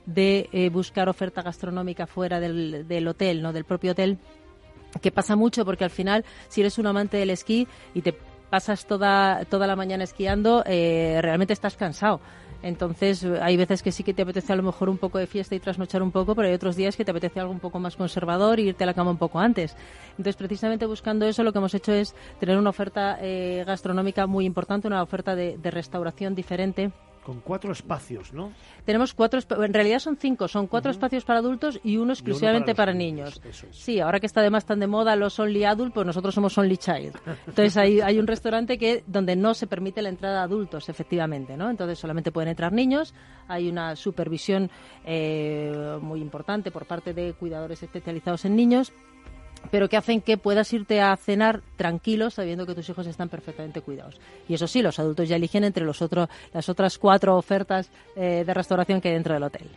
de 0.06 0.70
buscar 0.74 1.08
oferta 1.08 1.42
gastronómica 1.42 2.08
fuera 2.08 2.42
del, 2.42 2.86
del 2.90 3.08
hotel, 3.08 3.42
¿no? 3.42 3.54
del 3.54 3.64
propio 3.64 3.94
hotel 3.94 4.18
que 5.02 5.12
pasa 5.12 5.38
mucho 5.38 5.64
porque 5.64 5.86
al 5.86 5.90
final 5.90 6.26
si 6.50 6.60
eres 6.60 6.78
un 6.78 6.88
amante 6.88 7.18
del 7.18 7.30
esquí 7.30 7.68
y 7.94 8.02
te 8.02 8.14
pasas 8.54 8.86
toda, 8.86 9.46
toda 9.46 9.66
la 9.66 9.76
mañana 9.76 10.04
esquiando, 10.04 10.64
eh, 10.68 11.18
realmente 11.24 11.54
estás 11.54 11.76
cansado. 11.76 12.22
Entonces, 12.62 13.26
hay 13.42 13.58
veces 13.58 13.82
que 13.82 13.92
sí 13.92 14.04
que 14.04 14.14
te 14.14 14.22
apetece 14.22 14.54
a 14.54 14.56
lo 14.56 14.62
mejor 14.62 14.90
un 14.90 15.00
poco 15.00 15.18
de 15.18 15.26
fiesta 15.26 15.56
y 15.56 15.60
trasnochar 15.60 16.04
un 16.04 16.12
poco, 16.12 16.36
pero 16.36 16.48
hay 16.48 16.54
otros 16.54 16.76
días 16.76 16.96
que 16.96 17.04
te 17.04 17.10
apetece 17.10 17.40
algo 17.40 17.52
un 17.52 17.60
poco 17.60 17.80
más 17.80 17.96
conservador 17.96 18.60
e 18.60 18.62
irte 18.62 18.84
a 18.84 18.86
la 18.86 18.94
cama 18.94 19.10
un 19.10 19.18
poco 19.18 19.40
antes. 19.40 19.76
Entonces, 20.12 20.36
precisamente 20.36 20.86
buscando 20.86 21.26
eso, 21.26 21.42
lo 21.42 21.52
que 21.52 21.58
hemos 21.58 21.74
hecho 21.74 21.94
es 21.94 22.14
tener 22.40 22.60
una 22.60 22.70
oferta 22.70 23.18
eh, 23.20 23.64
gastronómica 23.66 24.28
muy 24.28 24.46
importante, 24.46 24.88
una 24.88 25.02
oferta 25.02 25.36
de 25.36 25.72
restauración 25.72 26.36
diferente 26.36 26.92
con 27.24 27.40
cuatro 27.40 27.72
espacios, 27.72 28.34
¿no? 28.34 28.52
Tenemos 28.86 29.14
cuatro, 29.14 29.40
en 29.64 29.74
realidad 29.74 30.00
son 30.00 30.18
cinco, 30.18 30.48
son 30.48 30.68
cuatro 30.68 30.92
espacios 30.92 31.24
para 31.24 31.40
adultos 31.40 31.80
y 31.84 31.98
uno 31.98 32.14
exclusivamente 32.14 32.76
para, 32.76 32.94
niños. 32.94 33.42
Sí, 33.72 34.00
ahora 34.00 34.20
que 34.20 34.26
está 34.26 34.42
además 34.42 34.66
tan 34.66 34.80
de 34.80 34.88
moda 34.88 35.16
los 35.16 35.40
Only 35.40 35.64
Adult, 35.64 35.94
pues 35.94 36.06
nosotros 36.06 36.36
somos 36.36 36.58
Only 36.58 36.78
Child. 36.78 37.16
Entonces 37.48 37.78
hay, 37.78 38.02
hay 38.02 38.20
un 38.20 38.28
restaurante 38.28 38.78
que 38.78 39.04
donde 39.08 39.36
no 39.36 39.54
se 39.54 39.68
permite 39.68 40.02
la 40.02 40.10
entrada 40.10 40.40
de 40.40 40.44
adultos, 40.44 40.90
efectivamente, 40.90 41.58
¿no? 41.58 41.70
Entonces 41.70 41.98
solamente 41.98 42.32
pueden 42.32 42.50
entrar 42.50 42.74
niños, 42.74 43.14
hay 43.48 43.70
una 43.70 43.96
supervisión 43.96 44.70
eh, 45.06 45.98
muy 46.02 46.22
importante 46.22 46.72
por 46.72 46.86
parte 46.86 47.14
de 47.14 47.34
cuidadores 47.34 47.82
especializados 47.82 48.46
en 48.46 48.56
niños 48.56 48.94
pero 49.72 49.90
que 49.90 49.98
hacen 49.98 50.22
que 50.22 50.38
puedas 50.38 50.72
irte 50.74 51.02
a 51.02 51.16
cenar 51.16 51.62
tranquilo 51.78 52.30
sabiendo 52.30 52.66
que 52.66 52.76
tus 52.76 52.90
hijos 52.90 53.08
están 53.08 53.30
perfectamente 53.30 53.82
cuidados. 53.82 54.20
Y 54.48 54.54
eso 54.54 54.68
sí, 54.68 54.82
los 54.82 55.00
adultos 55.00 55.30
ya 55.30 55.36
eligen 55.36 55.64
entre 55.64 55.86
los 55.86 56.02
otros, 56.02 56.30
las 56.54 56.70
otras 56.70 56.98
cuatro 56.98 57.38
ofertas 57.38 57.90
eh, 58.16 58.44
de 58.46 58.54
restauración 58.54 59.02
que 59.02 59.10
hay 59.10 59.16
dentro 59.16 59.34
del 59.34 59.44
hotel. 59.44 59.70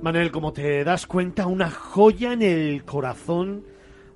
Manel, 0.00 0.30
como 0.30 0.52
te 0.52 0.84
das 0.84 1.06
cuenta, 1.06 1.46
una 1.46 1.70
joya 1.70 2.32
en 2.32 2.42
el 2.42 2.84
corazón 2.84 3.64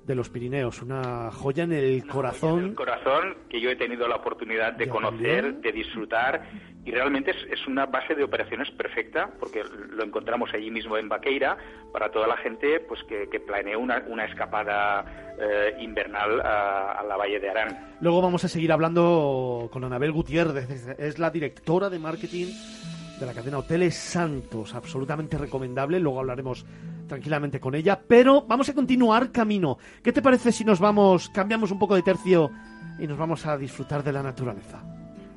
de 0.07 0.15
los 0.15 0.29
Pirineos, 0.29 0.83
una 0.83 1.31
joya 1.31 1.65
en 1.65 1.73
el 1.73 2.07
corazón. 2.07 2.65
En 2.65 2.75
corazón 2.75 3.37
que 3.49 3.61
yo 3.61 3.71
he 3.71 3.77
tenido 3.77 4.09
la 4.09 4.17
oportunidad 4.17 4.73
de 4.73 4.89
conocer, 4.89 5.55
de 5.57 5.73
disfrutar 5.73 6.43
y 6.85 6.91
realmente 6.91 7.31
es, 7.31 7.67
una 7.69 7.87
base 7.87 8.15
de 8.15 8.25
operaciones 8.25 8.71
perfecta 8.73 9.31
porque 9.39 9.63
lo 9.91 10.03
encontramos 10.03 10.51
allí 10.53 10.71
mismo 10.71 10.97
en 10.97 11.09
Baqueira 11.09 11.57
para 11.93 12.11
toda 12.11 12.27
la 12.27 12.37
gente 12.37 12.81
pues 12.81 13.01
que, 13.05 13.41
planee 13.41 13.77
una, 13.77 14.03
una 14.09 14.25
escapada 14.25 15.35
eh, 15.39 15.77
invernal 15.81 16.41
a, 16.41 17.05
la 17.07 17.17
Valle 17.17 17.39
de 17.39 17.51
Arán. 17.51 17.97
Luego 18.01 18.21
vamos 18.21 18.45
a 18.45 18.49
seguir 18.49 18.73
hablando 18.73 19.69
con 19.73 19.85
Anabel 19.85 20.13
Gutiérrez, 20.13 20.99
es 20.99 21.19
la 21.19 21.31
directora 21.31 21.89
de 21.89 21.99
marketing 22.01 22.47
de 23.21 23.27
la 23.27 23.35
cadena 23.35 23.59
Hoteles 23.59 23.95
Santos, 23.95 24.75
absolutamente 24.75 25.39
recomendable, 25.39 26.01
luego 26.01 26.19
hablaremos 26.19 26.67
tranquilamente 27.07 27.61
con 27.61 27.75
ella, 27.75 28.01
pero 28.07 28.43
vamos 28.43 28.69
a 28.69 28.75
continuar 28.75 29.33
camino. 29.33 29.79
¿Qué 30.03 30.13
te 30.13 30.23
parece 30.23 30.53
si 30.53 30.65
nos 30.65 30.81
vamos, 30.81 31.29
cambiamos 31.31 31.71
un 31.71 31.79
poco 31.79 31.95
de 31.95 32.03
tercio 32.03 32.51
y 32.99 33.07
nos 33.07 33.19
vamos 33.19 33.47
a 33.47 33.57
disfrutar 33.57 34.03
de 34.03 34.13
la 34.13 34.23
naturaleza? 34.23 34.83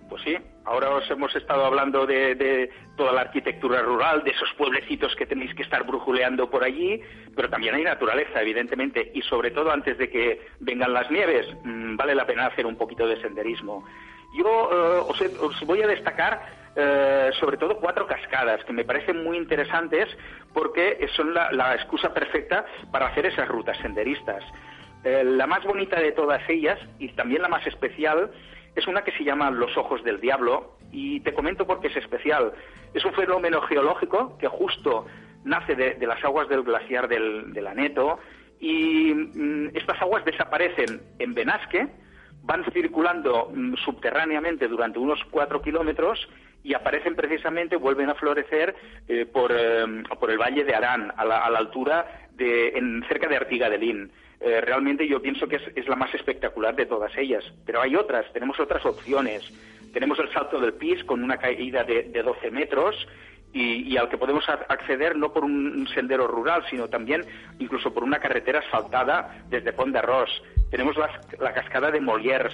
Pues 0.10 0.22
sí, 0.24 0.36
ahora 0.66 0.92
os 0.92 1.10
hemos 1.10 1.36
estado 1.36 1.66
hablando 1.66 2.06
de, 2.06 2.70
toda 2.96 3.12
la 3.12 3.22
arquitectura 3.22 3.82
rural, 3.82 4.24
de 4.24 4.32
esos 4.32 4.50
pueblecitos 4.58 5.16
que 5.16 5.26
tenéis 5.26 5.54
que 5.56 5.64
estar 5.64 5.86
brujuleando 5.86 6.50
por 6.50 6.64
allí, 6.64 7.02
pero 7.36 7.50
también 7.50 7.76
hay 7.76 7.84
naturaleza, 7.84 8.42
evidentemente, 8.42 9.12
y 9.14 9.22
sobre 9.24 9.52
todo 9.52 9.72
antes 9.72 9.98
de 9.98 10.10
que 10.10 10.48
vengan 10.60 10.94
las 10.94 11.10
nieves, 11.12 11.48
mm, 11.64 11.98
vale 11.98 12.16
la 12.16 12.26
pena 12.26 12.48
hacer 12.48 12.66
un 12.66 12.78
poquito 12.78 13.08
de 13.08 13.20
senderismo. 13.22 13.84
Yo 14.38 14.70
eh, 14.72 15.28
os, 15.40 15.62
voy 15.66 15.82
a 15.82 15.88
destacar 15.88 16.65
eh, 16.76 17.32
sobre 17.40 17.58
todo 17.58 17.78
cuatro 17.78 18.06
cascadas 18.06 18.64
que 18.66 18.74
me 18.74 18.84
parecen 18.84 19.24
muy 19.24 19.38
interesantes 19.38 20.10
porque 20.54 21.08
son 21.16 21.34
la, 21.34 21.74
excusa 21.76 22.14
perfecta 22.14 22.66
para 22.92 23.08
hacer 23.08 23.26
esas 23.26 23.48
rutas 23.48 23.78
senderistas. 23.78 24.44
Eh, 25.04 25.24
la 25.24 25.48
más 25.48 25.64
bonita 25.64 26.00
de 26.00 26.12
todas 26.12 26.42
ellas 26.50 26.80
y 27.00 27.10
también 27.10 27.42
la 27.42 27.48
más 27.48 27.66
especial 27.66 28.32
es 28.76 28.88
una 28.88 29.04
que 29.04 29.12
se 29.14 29.24
llama 29.24 29.52
Los 29.52 29.78
Ojos 29.78 30.04
del 30.04 30.20
Diablo 30.20 30.78
y 30.92 31.22
te 31.22 31.34
comento 31.34 31.66
por 31.66 31.80
qué 31.80 31.88
es 31.88 31.96
especial. 31.96 32.52
Es 32.94 33.06
un 33.06 33.14
fenómeno 33.14 33.62
geológico 33.62 34.38
que 34.38 34.48
justo 34.48 35.06
nace 35.46 35.76
de, 35.76 36.06
las 36.06 36.24
aguas 36.26 36.50
del 36.50 36.64
glaciar 36.64 37.08
del, 37.08 37.68
Aneto 37.68 38.20
y 38.60 39.14
mm, 39.14 39.76
estas 39.76 40.02
aguas 40.02 40.26
desaparecen 40.26 41.02
en 41.20 41.34
Benasque, 41.34 41.88
van 42.44 42.66
circulando 42.74 43.52
mm, 43.54 43.76
subterráneamente 43.76 44.68
durante 44.68 45.00
unos 45.00 45.24
cuatro 45.32 45.62
kilómetros 45.62 46.28
y 46.66 46.74
aparecen 46.74 47.16
precisamente, 47.16 47.76
vuelven 47.76 48.10
a 48.10 48.16
florecer 48.16 48.76
eh, 49.08 49.28
por, 49.32 49.52
eh, 49.56 49.86
por, 50.20 50.32
el 50.32 50.40
valle 50.40 50.64
de 50.64 50.74
Arán, 50.74 51.14
a 51.16 51.24
la, 51.24 51.46
altura 51.46 52.28
de, 52.32 52.70
en, 52.70 53.06
cerca 53.08 53.28
de 53.30 53.38
Artiga 53.38 53.70
de. 53.70 54.10
Eh, 54.40 54.62
realmente 54.62 55.08
yo 55.08 55.22
pienso 55.22 55.48
que 55.48 55.58
es, 55.76 55.88
la 55.88 55.96
más 55.96 56.12
espectacular 56.16 56.76
de 56.76 56.88
todas 56.88 57.16
ellas. 57.18 57.44
Pero 57.68 57.82
hay 57.82 57.96
otras, 57.96 58.26
tenemos 58.34 58.60
otras 58.60 58.84
opciones. 58.84 59.44
Tenemos 59.94 60.18
el 60.18 60.34
salto 60.34 60.60
del 60.60 60.74
PIS 60.74 61.04
con 61.04 61.24
una 61.24 61.38
caída 61.38 61.84
de, 61.84 62.12
12 62.12 62.50
metros 62.50 62.96
y, 63.54 63.96
al 63.96 64.10
que 64.10 64.18
podemos 64.18 64.44
acceder 64.50 65.16
no 65.16 65.32
por 65.32 65.46
un 65.46 65.88
sendero 65.94 66.28
rural, 66.28 66.66
sino 66.70 66.90
también 66.90 67.24
incluso 67.60 67.94
por 67.94 68.04
una 68.04 68.18
carretera 68.18 68.60
asfaltada 68.60 69.46
desde 69.50 69.72
Pont 69.72 69.94
de 69.94 70.00
Arroz. 70.00 70.32
Tenemos 70.72 70.98
la, 70.98 71.54
cascada 71.54 71.92
de 71.92 72.02
Molières, 72.02 72.54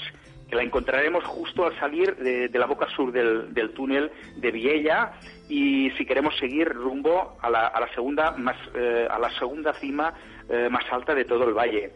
la 0.56 0.64
encontraremos 0.64 1.24
justo 1.24 1.66
al 1.66 1.78
salir 1.80 2.16
de, 2.18 2.50
la 2.58 2.66
boca 2.66 2.88
sur 2.90 3.12
del, 3.12 3.72
túnel 3.74 4.12
de 4.38 4.52
Viella 4.52 5.14
y 5.50 5.92
si 5.92 6.06
queremos 6.06 6.38
seguir 6.38 6.70
rumbo 6.70 7.38
a 7.42 7.50
la, 7.50 7.90
segunda 7.94 8.32
más, 8.32 8.58
eh, 8.76 9.08
a 9.10 9.20
la 9.20 9.32
segunda 9.38 9.74
cima 9.74 10.14
eh, 10.50 10.68
más 10.70 10.84
alta 10.92 11.16
de 11.16 11.26
todo 11.26 11.46
el 11.48 11.54
valle. 11.54 11.92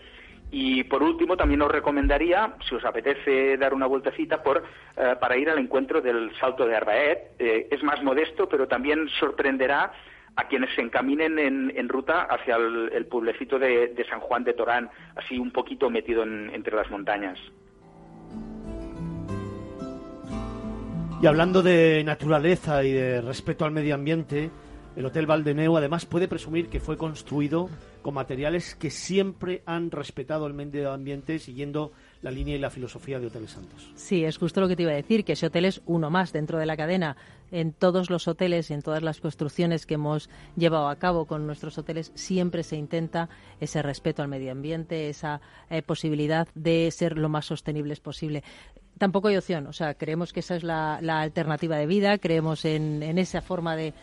Y 0.51 0.83
por 0.85 1.03
último, 1.03 1.35
también 1.35 1.61
os 1.63 1.71
recomendaría, 1.71 2.53
si 2.69 2.75
os 2.75 2.85
apetece 2.85 3.57
dar 3.57 3.73
una 3.73 3.87
vueltecita, 3.87 4.41
por, 4.41 4.63
eh, 4.95 5.15
para 5.19 5.35
ir 5.37 5.49
al 5.49 5.57
encuentro 5.57 6.01
del 6.01 6.31
Salto 6.39 6.65
de 6.65 6.75
Arbaet. 6.75 7.35
Es 7.39 7.83
más 7.83 8.01
modesto, 8.03 8.47
pero 8.47 8.67
también 8.67 9.09
sorprenderá 9.19 9.91
a 10.35 10.47
quienes 10.47 10.73
se 10.75 10.81
encaminen 10.81 11.39
en, 11.39 11.89
ruta 11.89 12.23
hacia 12.23 12.57
el, 12.57 13.05
pueblecito 13.07 13.57
de, 13.57 14.05
San 14.09 14.19
Juan 14.19 14.43
de 14.43 14.53
Torán, 14.53 14.89
así 15.15 15.37
un 15.37 15.51
poquito 15.51 15.89
metido 15.89 16.23
entre 16.23 16.75
las 16.75 16.89
montañas. 16.91 17.39
Y 21.21 21.27
hablando 21.27 21.63
de 21.63 22.03
naturaleza 22.03 22.83
y 22.83 22.91
de 22.91 23.21
respeto 23.21 23.65
al 23.65 23.71
medio 23.71 23.95
ambiente, 23.95 24.51
el 24.95 25.05
Hotel 25.05 25.25
Valdeneu 25.25 25.75
además 25.77 26.05
puede 26.05 26.27
presumir 26.27 26.67
que 26.67 26.79
fue 26.79 26.97
construido 26.97 27.69
con 28.01 28.13
materiales 28.13 28.75
que 28.75 28.91
siempre 28.91 29.63
han 29.65 29.91
respetado 29.91 30.45
el 30.45 30.53
medio 30.53 30.91
ambiente 30.91 31.39
siguiendo 31.39 31.91
la 32.21 32.31
línea 32.31 32.55
y 32.55 32.59
la 32.59 32.69
filosofía 32.69 33.19
de 33.19 33.27
Hoteles 33.27 33.51
Santos. 33.51 33.91
Sí, 33.95 34.23
es 34.25 34.37
justo 34.37 34.61
lo 34.61 34.67
que 34.67 34.75
te 34.75 34.83
iba 34.83 34.91
a 34.91 34.95
decir, 34.95 35.23
que 35.23 35.33
ese 35.33 35.47
hotel 35.47 35.65
es 35.65 35.81
uno 35.85 36.09
más 36.09 36.31
dentro 36.31 36.59
de 36.59 36.65
la 36.65 36.77
cadena. 36.77 37.17
En 37.55 37.71
todos 37.71 38.09
los 38.09 38.27
hoteles 38.27 38.69
y 38.69 38.73
en 38.73 38.81
todas 38.81 39.01
las 39.01 39.21
construcciones 39.21 39.85
que 39.85 39.93
hemos 39.93 40.29
llevado 40.57 40.89
a 40.89 40.97
cabo 40.97 41.23
con 41.23 41.47
nuestros 41.47 41.77
hoteles 41.77 42.11
siempre 42.13 42.63
se 42.63 42.75
intenta 42.75 43.29
ese 43.61 43.81
respeto 43.81 44.21
al 44.21 44.27
medio 44.27 44.51
ambiente, 44.51 45.07
esa 45.07 45.39
eh, 45.69 45.81
posibilidad 45.81 46.49
de 46.53 46.91
ser 46.91 47.17
lo 47.17 47.29
más 47.29 47.45
sostenibles 47.45 48.01
posible 48.01 48.43
tampoco 48.97 49.29
hay 49.29 49.37
opción. 49.37 49.67
O 49.67 49.73
sea, 49.73 49.93
creemos 49.93 50.33
que 50.33 50.41
esa 50.41 50.57
es 50.57 50.63
la, 50.63 50.95
alternativa 50.97 51.77
de 51.77 51.85
vida, 51.85 52.17
creemos 52.17 52.65
en, 52.65 53.01
esa 53.17 53.41
forma 53.41 53.77
de, 53.77 53.93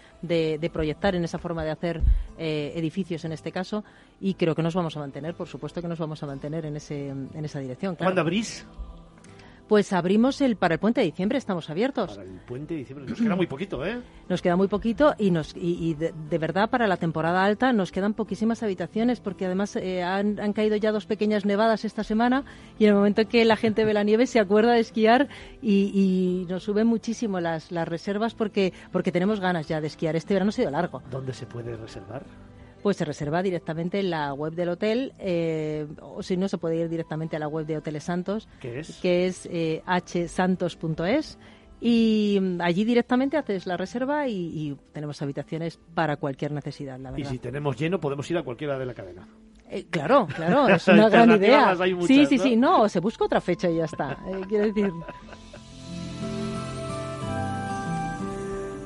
proyectar, 0.73 1.15
en 1.15 1.25
esa 1.25 1.39
forma 1.39 1.63
de 1.63 1.71
hacer 1.73 2.01
eh, 2.39 2.73
edificios 2.75 3.25
en 3.27 3.33
este 3.33 3.53
caso, 3.53 3.85
y 4.19 4.35
creo 4.35 4.55
que 4.55 4.63
nos 4.63 4.75
vamos 4.75 4.97
a 4.97 5.01
mantener, 5.01 5.35
por 5.35 5.49
supuesto 5.49 5.83
que 5.83 5.89
nos 5.89 5.99
vamos 5.99 6.23
a 6.23 6.27
mantener 6.27 6.65
en, 6.65 6.77
ese, 6.77 7.09
en 7.09 7.45
esa 7.45 7.59
dirección. 7.61 7.97
¿Cuándo 7.97 8.23
abrís? 8.23 8.67
Pues 9.73 9.91
abrimos 9.95 10.43
el 10.43 10.57
para 10.57 10.75
el 10.75 10.81
puente 10.81 11.01
de 11.01 11.07
diciembre, 11.07 11.39
estamos 11.39 11.71
abiertos. 11.71 12.19
Para 12.19 12.29
el 12.29 12.41
puente 12.41 12.75
de 12.75 12.81
diciembre, 12.81 13.07
nos 13.09 13.19
queda 13.19 13.37
muy 13.37 13.47
poquito, 13.47 13.87
¿eh? 13.87 14.03
Nos 14.29 14.43
queda 14.43 14.55
muy 14.55 14.69
poquito 14.69 15.15
y, 15.17 15.31
nos, 15.31 15.55
y, 15.57 15.95
de, 15.95 16.39
verdad 16.39 16.69
para 16.69 16.87
la 16.87 16.99
temporada 16.99 17.43
alta 17.43 17.73
nos 17.73 17.91
quedan 17.91 18.13
poquísimas 18.13 18.63
habitaciones 18.63 19.21
porque 19.21 19.47
además 19.47 19.75
eh, 19.77 20.03
han, 20.03 20.53
caído 20.53 20.77
ya 20.77 20.93
dos 20.93 21.07
pequeñas 21.07 21.47
nevadas 21.47 21.87
esta 21.87 22.05
semana 22.05 22.45
y 22.79 22.85
en 22.85 22.91
el 22.91 22.97
momento 22.97 23.27
que 23.27 23.47
la 23.47 23.57
gente 23.57 23.87
ve 23.87 23.95
la 23.95 24.05
nieve 24.05 24.27
se 24.27 24.41
acuerda 24.41 24.73
de 24.75 24.81
esquiar 24.81 25.29
y, 25.63 26.45
nos 26.51 26.65
suben 26.65 26.87
muchísimo 26.87 27.41
las, 27.41 27.73
las 27.73 27.89
reservas 27.89 28.35
porque, 28.35 28.75
porque 28.91 29.11
tenemos 29.11 29.41
ganas 29.41 29.69
ya 29.69 29.81
de 29.81 29.87
esquiar. 29.87 30.17
Este 30.17 30.35
verano 30.35 30.51
ha 30.51 30.53
sido 30.53 30.71
largo. 30.71 31.01
¿Dónde 31.11 31.33
se 31.33 31.47
puede 31.47 31.79
reservar? 31.79 32.25
Pues 32.83 32.97
se 32.97 33.05
reserva 33.05 33.43
directamente 33.43 34.01
en 34.01 34.11
la 34.11 34.35
web 34.35 34.55
del 34.55 34.71
hotel, 34.71 35.13
eh, 35.19 35.87
o 36.01 36.23
si 36.23 36.37
no, 36.37 36.49
se 36.49 36.59
puede 36.59 36.77
ir 36.77 36.89
directamente 36.89 37.37
a 37.37 37.39
la 37.39 37.49
web 37.49 37.65
de 37.65 37.77
Hoteles 37.77 38.05
Santos, 38.05 38.49
¿Qué 38.61 38.81
es? 38.81 38.99
que 39.01 39.27
es 39.27 39.49
eh, 39.51 39.83
hsantos.es. 39.87 41.39
Y 41.81 42.39
mm, 42.41 42.61
allí 42.61 42.85
directamente 42.85 43.37
haces 43.37 43.67
la 43.67 43.77
reserva 43.77 44.29
y, 44.29 44.77
tenemos 44.93 45.21
habitaciones 45.23 45.79
para 45.95 46.17
cualquier 46.17 46.53
necesidad, 46.53 46.99
la 46.99 47.11
verdad. 47.11 47.27
Y 47.27 47.31
si 47.31 47.39
tenemos 47.39 47.77
lleno, 47.77 48.01
podemos 48.01 48.31
ir 48.31 48.39
a 48.39 48.43
cualquiera 48.43 48.79
de 48.79 48.87
la 48.87 48.95
cadena. 48.95 49.27
Eh, 49.69 49.87
claro, 49.91 50.29
claro, 50.35 50.69
es 50.75 50.87
una 50.89 51.09
gran 51.09 51.31
idea. 51.31 51.77
sí, 52.07 52.27
sí, 52.27 52.39
sí, 52.39 52.57
no, 52.57 52.89
se 52.89 53.01
busca 53.01 53.25
otra 53.25 53.41
fecha 53.41 53.71
y 53.71 53.77
ya 53.77 53.85
está. 53.85 54.19
quiero 54.49 54.67
decir. 54.67 54.93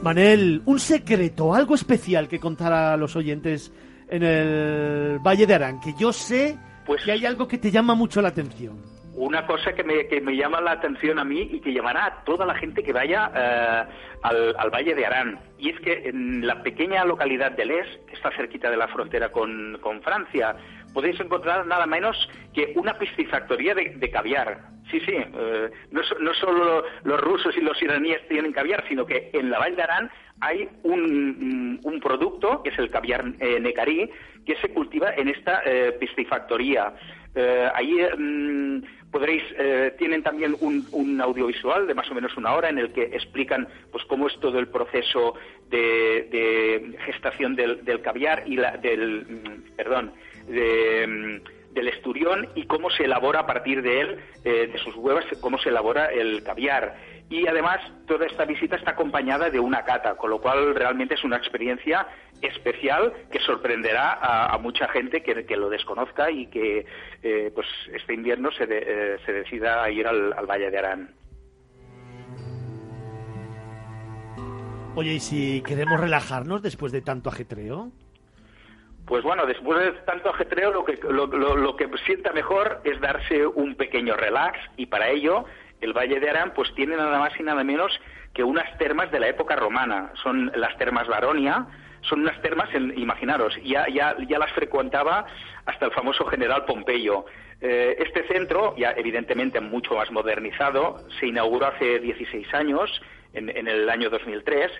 Manel, 0.02 0.62
un 0.66 0.78
secreto, 0.78 1.52
algo 1.52 1.74
especial 1.74 2.28
que 2.28 2.38
contar 2.38 2.72
a 2.72 2.96
los 2.96 3.16
oyentes 3.16 3.72
en 4.08 4.22
el 4.22 5.18
Valle 5.18 5.46
de 5.46 5.54
Arán, 5.54 5.80
que 5.80 5.92
yo 5.98 6.12
sé 6.12 6.56
pues, 6.84 7.04
que 7.04 7.12
hay 7.12 7.26
algo 7.26 7.48
que 7.48 7.58
te 7.58 7.70
llama 7.70 7.94
mucho 7.94 8.22
la 8.22 8.28
atención. 8.28 8.80
Una 9.14 9.46
cosa 9.46 9.72
que 9.72 9.82
me, 9.82 10.06
que 10.08 10.20
me 10.20 10.36
llama 10.36 10.60
la 10.60 10.72
atención 10.72 11.18
a 11.18 11.24
mí 11.24 11.48
y 11.50 11.60
que 11.60 11.72
llamará 11.72 12.04
a 12.04 12.24
toda 12.24 12.44
la 12.44 12.54
gente 12.54 12.82
que 12.82 12.92
vaya 12.92 13.30
eh, 13.34 13.84
al, 14.22 14.70
Valle 14.70 14.94
de 14.94 15.06
Arán, 15.06 15.40
y 15.58 15.70
es 15.70 15.80
que 15.80 16.10
en 16.10 16.46
la 16.46 16.62
pequeña 16.62 17.02
localidad 17.04 17.52
de 17.52 17.64
Les, 17.64 17.86
que 18.06 18.14
está 18.14 18.30
cerquita 18.36 18.70
de 18.70 18.76
la 18.76 18.88
frontera 18.88 19.30
con, 19.30 19.78
Francia, 20.02 20.54
podéis 20.92 21.18
encontrar 21.18 21.66
nada 21.66 21.86
menos 21.86 22.28
que 22.52 22.74
una 22.76 22.98
piscifactoría 22.98 23.74
de, 23.74 24.10
caviar. 24.10 24.60
Sí, 24.90 25.00
sí, 25.00 25.14
eh, 25.14 25.70
no, 25.90 26.02
no, 26.20 26.34
solo 26.34 26.84
los 27.04 27.20
rusos 27.20 27.56
y 27.56 27.60
los 27.62 27.80
iraníes 27.82 28.20
tienen 28.28 28.52
caviar, 28.52 28.84
sino 28.86 29.06
que 29.06 29.30
en 29.32 29.50
la 29.50 29.58
Valle 29.58 29.76
de 29.76 29.82
Arán 29.82 30.10
hay 30.40 30.68
un, 30.82 31.80
un 31.82 32.00
producto, 32.00 32.62
que 32.62 32.70
es 32.70 32.78
el 32.78 32.90
caviar 32.90 33.24
eh, 33.40 33.58
necarí, 33.60 34.10
que 34.44 34.56
se 34.56 34.68
cultiva 34.68 35.14
en 35.14 35.28
esta 35.28 35.62
eh, 35.64 35.92
piscifactoría. 35.98 36.94
Eh, 37.34 37.68
ahí 37.74 37.94
mm, 38.16 38.82
podréis, 39.10 39.42
eh, 39.58 39.94
tienen 39.98 40.22
también 40.22 40.56
un, 40.60 40.86
un, 40.92 41.20
audiovisual 41.20 41.86
de 41.86 41.94
más 41.94 42.10
o 42.10 42.14
menos 42.14 42.36
una 42.36 42.54
hora 42.54 42.70
en 42.70 42.78
el 42.78 42.92
que 42.92 43.02
explican 43.02 43.68
pues 43.92 44.04
cómo 44.04 44.26
es 44.26 44.38
todo 44.40 44.58
el 44.58 44.68
proceso 44.68 45.34
de, 45.68 46.28
de 46.30 46.98
gestación 47.04 47.54
del, 47.54 47.84
del, 47.84 48.00
caviar 48.00 48.44
y 48.46 48.56
la, 48.56 48.76
del, 48.76 49.26
mm, 49.26 49.76
perdón, 49.76 50.12
de, 50.48 51.06
mm, 51.06 51.74
del 51.74 51.88
esturión 51.88 52.48
y 52.54 52.64
cómo 52.64 52.90
se 52.90 53.04
elabora 53.04 53.40
a 53.40 53.46
partir 53.46 53.82
de 53.82 54.00
él, 54.00 54.18
eh, 54.44 54.68
de 54.72 54.78
sus 54.78 54.96
huevas, 54.96 55.26
cómo 55.40 55.58
se 55.58 55.68
elabora 55.68 56.06
el 56.06 56.42
caviar 56.42 56.96
y 57.28 57.46
además 57.48 57.80
toda 58.06 58.26
esta 58.26 58.44
visita 58.44 58.76
está 58.76 58.92
acompañada 58.92 59.50
de 59.50 59.58
una 59.58 59.84
cata, 59.84 60.16
con 60.16 60.30
lo 60.30 60.40
cual 60.40 60.74
realmente 60.74 61.14
es 61.14 61.24
una 61.24 61.36
experiencia 61.36 62.06
especial 62.40 63.12
que 63.30 63.40
sorprenderá 63.40 64.18
a, 64.20 64.56
mucha 64.58 64.86
gente 64.88 65.22
que, 65.22 65.56
lo 65.56 65.68
desconozca 65.68 66.30
y 66.30 66.46
que 66.46 66.86
eh, 67.22 67.50
pues 67.54 67.66
este 67.92 68.14
invierno 68.14 68.50
se, 68.52 68.64
eh, 68.68 69.18
se 69.24 69.32
decida 69.32 69.82
a 69.82 69.90
ir 69.90 70.06
al, 70.06 70.34
Valle 70.46 70.70
de 70.70 70.78
Arán. 70.78 71.14
Oye, 74.94 75.14
¿y 75.14 75.20
si 75.20 75.62
queremos 75.62 76.00
relajarnos 76.00 76.62
después 76.62 76.92
de 76.92 77.02
tanto 77.02 77.28
ajetreo? 77.28 77.90
Pues 79.04 79.22
bueno, 79.22 79.46
después 79.46 79.78
de 79.78 79.92
tanto 80.02 80.30
ajetreo, 80.30 80.72
lo 80.72 80.84
que, 80.84 80.98
lo, 81.08 81.26
lo 81.26 81.76
que 81.76 81.88
sienta 82.06 82.32
mejor 82.32 82.80
es 82.84 83.00
darse 83.00 83.46
un 83.46 83.76
pequeño 83.76 84.16
relax 84.16 84.58
y 84.76 84.86
para 84.86 85.10
ello 85.10 85.44
el 85.80 85.92
Valle 85.92 86.20
de 86.20 86.30
Arán 86.30 86.52
pues 86.54 86.72
tiene 86.74 86.96
nada 86.96 87.18
más 87.18 87.32
y 87.38 87.42
nada 87.42 87.64
menos 87.64 87.92
que 88.34 88.44
unas 88.44 88.76
termas 88.78 89.10
de 89.10 89.20
la 89.20 89.28
época 89.28 89.56
romana. 89.56 90.12
Son 90.22 90.52
las 90.54 90.76
termas 90.76 91.06
Baronia, 91.08 91.66
son 92.02 92.20
unas 92.20 92.40
termas, 92.42 92.68
imaginaros, 92.74 93.56
ya, 93.64 93.86
ya, 93.88 94.38
las 94.38 94.52
frecuentaba 94.52 95.26
hasta 95.64 95.86
el 95.86 95.92
famoso 95.92 96.24
general 96.26 96.64
Pompeyo. 96.64 97.24
Eh, 97.60 97.96
este 97.98 98.26
centro, 98.28 98.74
ya 98.76 98.92
evidentemente 98.92 99.60
mucho 99.60 99.94
más 99.94 100.10
modernizado, 100.10 100.98
se 101.18 101.26
inauguró 101.26 101.66
hace 101.66 101.98
16 101.98 102.52
años, 102.54 102.90
en, 103.32 103.68
el 103.68 103.88
año 103.90 104.08
2003, 104.08 104.70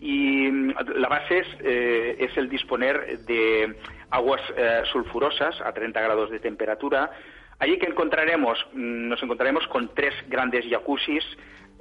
y 0.00 0.50
mm, 0.50 0.74
la 0.96 1.08
base 1.08 1.38
es, 1.38 1.46
eh, 1.60 2.16
es 2.18 2.36
el 2.36 2.48
disponer 2.48 3.20
de 3.20 3.76
aguas 4.10 4.42
eh, 4.56 4.82
sulfurosas 4.90 5.60
a 5.60 5.72
30 5.72 6.00
grados 6.00 6.30
de 6.30 6.40
temperatura, 6.40 7.10
Allí 7.58 7.78
que 7.78 7.86
encontraremos, 7.86 8.58
mm, 8.72 9.08
nos 9.08 9.22
encontraremos 9.22 9.66
con 9.68 9.94
tres 9.94 10.14
grandes 10.28 10.64
jacuzzis, 10.68 11.24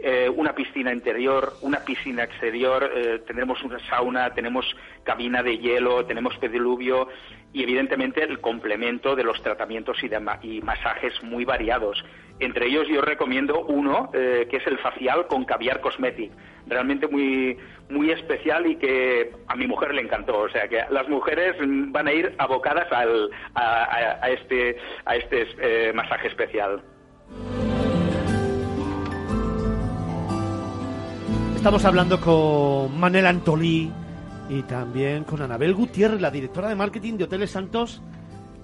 eh, 0.03 0.27
una 0.29 0.55
piscina 0.55 0.91
interior, 0.91 1.53
una 1.61 1.81
piscina 1.85 2.23
exterior, 2.23 2.91
eh, 2.95 3.19
tendremos 3.27 3.61
una 3.63 3.77
sauna, 3.87 4.33
tenemos 4.33 4.65
cabina 5.03 5.43
de 5.43 5.59
hielo, 5.59 6.05
tenemos 6.05 6.35
pediluvio 6.37 7.07
y 7.53 7.61
evidentemente 7.61 8.23
el 8.23 8.39
complemento 8.39 9.15
de 9.15 9.23
los 9.23 9.39
tratamientos 9.43 9.97
y, 10.41 10.61
masajes 10.61 11.21
muy 11.21 11.45
variados. 11.45 12.03
Entre 12.39 12.65
ellos 12.65 12.87
yo 12.87 13.01
recomiendo 13.01 13.61
uno 13.65 14.09
eh, 14.13 14.47
que 14.49 14.57
es 14.57 14.65
el 14.65 14.79
facial 14.79 15.27
con 15.27 15.45
caviar 15.45 15.81
cosmetic, 15.81 16.31
realmente 16.67 17.07
muy 17.07 17.57
muy 17.89 18.09
especial 18.09 18.65
y 18.67 18.77
que 18.77 19.31
a 19.47 19.55
mi 19.55 19.67
mujer 19.67 19.93
le 19.93 20.01
encantó. 20.01 20.39
O 20.39 20.49
sea 20.49 20.67
que 20.67 20.81
las 20.89 21.07
mujeres 21.09 21.55
van 21.59 22.07
a 22.07 22.13
ir 22.13 22.33
abocadas 22.37 22.91
al, 22.91 23.29
a, 23.53 24.29
este 24.29 24.77
a 25.05 25.15
este 25.15 25.47
eh, 25.59 25.93
masaje 25.93 26.27
especial. 26.27 26.81
Estamos 31.55 31.85
hablando 31.85 32.19
con 32.19 32.99
Manel 32.99 33.27
Antolí 33.27 33.91
y 34.49 34.63
también 34.63 35.23
con 35.25 35.41
Anabel 35.43 35.75
Gutiérrez, 35.75 36.19
la 36.19 36.31
directora 36.31 36.67
de 36.67 36.75
marketing 36.75 37.17
de 37.17 37.25
Hoteles 37.25 37.51
Santos, 37.51 38.01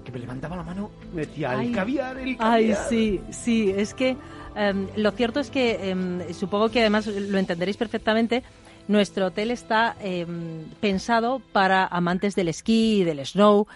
que 0.04 0.10
me 0.10 0.18
levantaba 0.18 0.56
la 0.56 0.64
mano, 0.64 0.90
me 1.14 1.20
decía, 1.20 1.54
el 1.62 1.72
caviar, 1.72 2.18
el 2.18 2.36
caviar. 2.36 2.54
Ay, 2.54 2.74
sí, 2.88 3.20
sí, 3.30 3.72
es 3.76 3.94
que 3.94 4.16
em, 4.58 4.88
lo 4.96 5.10
cierto 5.12 5.40
es 5.40 5.50
que 5.50 5.90
em, 5.90 6.32
supongo 6.34 6.70
que 6.70 6.80
además 6.80 7.06
lo 7.06 7.38
entenderéis 7.38 7.76
perfectamente. 7.76 8.42
Nuestro 8.88 9.26
hotel 9.26 9.50
está 9.50 9.96
em, 10.00 10.64
pensado 10.80 11.40
para 11.52 11.86
amantes 11.86 12.34
del 12.34 12.48
esquí 12.48 13.00
y 13.00 13.04
del 13.04 13.24
snow, 13.24 13.66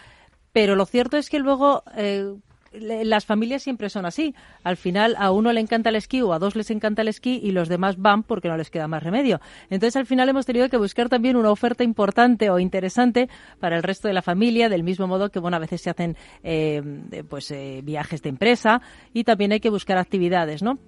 pero 0.53 0.75
lo 0.75 0.87
cierto 0.87 1.17
es 1.17 1.31
que 1.31 1.39
luego, 1.39 1.83
eh, 1.97 2.35
las 2.75 3.25
familias 3.25 3.63
siempre 3.63 3.91
son 3.91 4.07
así. 4.07 4.35
Al 4.63 4.77
final 4.77 5.15
a 5.19 5.31
uno 5.31 5.53
le 5.53 5.61
encanta 5.61 5.91
el 5.91 5.97
esquí 5.97 6.23
o 6.23 6.33
a 6.33 6.39
dos 6.39 6.57
les 6.57 6.71
encanta 6.71 7.03
el 7.03 7.09
esquí 7.09 7.41
y 7.43 7.53
los 7.53 7.69
demás 7.69 7.99
van 7.99 8.23
porque 8.23 8.49
no 8.49 8.57
les 8.57 8.71
queda 8.71 8.89
más 8.89 9.03
remedio. 9.03 9.41
Entonces 9.71 9.97
al 9.97 10.07
final 10.07 10.29
hemos 10.29 10.47
tenido 10.47 10.69
que 10.69 10.77
buscar 10.77 11.09
también 11.09 11.37
una 11.37 11.51
oferta 11.51 11.85
importante 11.85 12.51
o 12.51 12.59
interesante 12.59 13.29
para 13.61 13.77
el 13.77 13.83
resto 13.83 14.09
de 14.09 14.15
la 14.15 14.23
familia, 14.23 14.69
del 14.69 14.83
mismo 14.83 15.07
modo 15.07 15.31
que 15.31 15.39
bueno 15.39 15.57
a 15.57 15.61
veces 15.61 15.81
se 15.81 15.91
hacen 15.91 16.17
eh, 16.43 16.83
pues 17.29 17.51
eh, 17.51 17.81
viajes 17.85 18.23
de 18.23 18.29
empresa 18.29 18.81
y 19.13 19.25
también 19.25 19.53
hay 19.53 19.61
que 19.61 19.71
buscar 19.71 19.99
actividades, 19.99 20.63
¿no? 20.63 20.79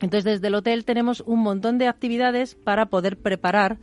Entonces 0.00 0.24
desde 0.24 0.48
el 0.48 0.54
hotel 0.54 0.84
tenemos 0.84 1.22
un 1.26 1.40
montón 1.40 1.78
de 1.78 1.88
actividades 1.88 2.54
para 2.54 2.86
poder 2.86 3.16
preparar 3.16 3.78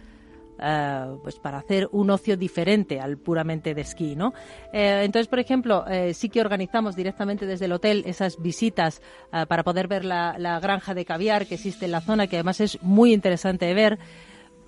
eh, 0.60 1.18
pues 1.24 1.39
para 1.39 1.58
hacer 1.58 1.89
un 1.91 2.10
ocio 2.12 2.38
diferente 2.38 2.99
al 2.99 3.18
puramente 3.18 3.74
de 3.74 3.82
esquí, 3.82 4.16
¿no? 4.16 4.34
Eh, 4.72 5.01
entonces, 5.04 5.28
por 5.28 5.39
ejemplo, 5.39 5.86
eh, 5.88 6.14
sí 6.14 6.30
que 6.30 6.41
organizamos 6.41 6.95
directamente 6.95 7.45
desde 7.45 7.66
el 7.66 7.72
hotel 7.72 8.04
esas 8.06 8.41
visitas 8.41 9.01
para 9.47 9.64
poder 9.64 9.88
ver 9.88 10.06
la, 10.06 10.60
granja 10.62 10.93
de 10.93 11.06
caviar 11.06 11.47
que 11.47 11.56
existe 11.56 11.86
en 11.86 11.91
la 11.91 12.01
zona, 12.01 12.28
que 12.28 12.36
además 12.36 12.62
es 12.62 12.82
muy 12.84 13.14
interesante 13.14 13.66
de 13.66 13.74
ver. 13.74 13.99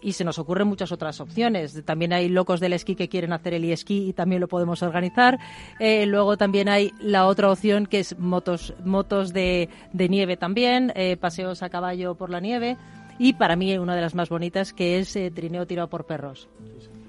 Y 0.02 0.14
se 0.14 0.24
nos 0.24 0.38
ocurren 0.38 0.68
muchas 0.68 0.92
otras 0.92 1.20
opciones. 1.20 1.84
También 1.86 2.14
hay 2.14 2.30
locos 2.30 2.60
del 2.60 2.74
esquí 2.74 2.96
que 2.96 3.08
quieren 3.08 3.34
hacer 3.34 3.54
el 3.54 3.64
esquí 3.72 4.10
y 4.10 4.14
también 4.14 4.42
lo 4.42 4.48
podemos 4.48 4.84
organizar. 4.84 5.40
luego 5.80 6.38
también 6.38 6.68
hay 6.70 6.92
la 7.00 7.26
otra 7.28 7.52
opción 7.52 7.86
que 7.86 8.00
es 8.00 8.18
motos, 8.20 8.74
motos 8.84 9.34
de, 9.34 9.70
de 9.94 10.10
nieve 10.10 10.38
también, 10.38 10.94
paseos 11.20 11.64
a 11.64 11.70
caballo 11.70 12.16
por 12.16 12.30
la 12.30 12.40
nieve 12.40 12.78
y 13.18 13.34
para 13.34 13.56
mí 13.56 13.78
una 13.78 13.96
de 13.96 14.02
las 14.02 14.16
más 14.16 14.30
bonitas 14.30 14.74
que 14.74 15.00
es 15.00 15.16
eh, 15.16 15.32
trineo 15.34 15.68
tirado 15.68 15.90
por 15.90 16.06
perros. 16.06 16.48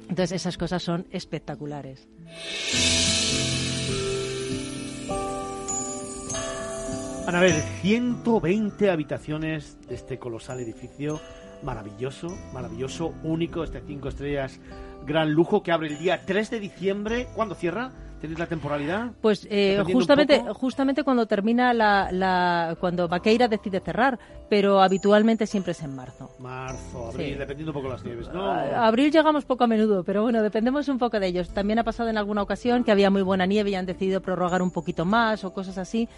Entonces 0.09 0.33
esas 0.33 0.57
cosas 0.57 0.83
son 0.83 1.07
espectaculares. 1.11 2.09
ver, 7.41 7.55
120 7.83 8.91
habitaciones 8.91 9.79
de 9.89 9.97
este 9.97 10.19
colosal 10.19 10.61
edificio, 10.61 11.21
maravilloso, 11.63 12.29
maravilloso, 12.53 13.15
único, 13.25 13.65
este 13.65 13.83
cinco 13.85 14.09
estrellas, 14.09 14.61
gran 15.05 15.33
lujo 15.33 15.63
que 15.63 15.73
abre 15.73 15.89
el 15.89 15.99
día 15.99 16.23
3 16.25 16.51
de 16.51 16.61
diciembre. 16.61 17.27
¿Cuándo 17.35 17.57
cierra? 17.57 17.91
¿Tenéis 18.21 18.39
la 18.39 18.47
temporalidad? 18.47 19.13
Pues 19.21 19.47
eh, 19.51 19.83
justamente, 19.93 20.43
justamente 20.55 21.05
cuando 21.05 21.27
termina 21.27 21.75
la, 21.75 22.11
la, 22.11 22.77
cuando 22.81 23.09
Vaqueira 23.09 23.47
decide 23.47 23.81
cerrar, 23.81 24.19
pero 24.49 24.81
habitualmente 24.81 25.47
siempre 25.47 25.73
es 25.73 25.83
en 25.83 25.95
marzo. 25.95 26.31
Marzo, 26.39 27.09
abril, 27.09 27.39
dependiendo 27.39 27.73
un 27.73 27.75
poco 27.75 27.89
las 27.89 28.03
nieves, 28.05 28.29
¿no? 28.33 28.51
abril 28.51 29.13
llegamos 29.13 29.45
poco 29.45 29.65
a 29.65 29.67
menudo, 29.67 30.03
pero 30.05 30.23
bueno, 30.23 30.43
dependemos 30.43 30.89
un 30.89 30.99
poco 30.99 31.21
de 31.21 31.27
ellos. 31.27 31.51
También 31.51 31.79
ha 31.79 31.85
pasado 31.85 32.09
en 32.09 32.17
alguna 32.17 32.41
ocasión 32.43 32.85
que 32.85 32.93
había 32.93 33.11
muy 33.11 33.21
buena 33.23 33.45
nieve 33.45 33.71
y 33.71 33.75
han 33.75 33.87
decidido 33.87 34.23
prorrogar 34.23 34.63
un 34.63 34.71
poquito 34.71 35.05
más 35.05 35.45
o 35.45 35.53
cosas 35.53 35.77
así. 35.79 36.09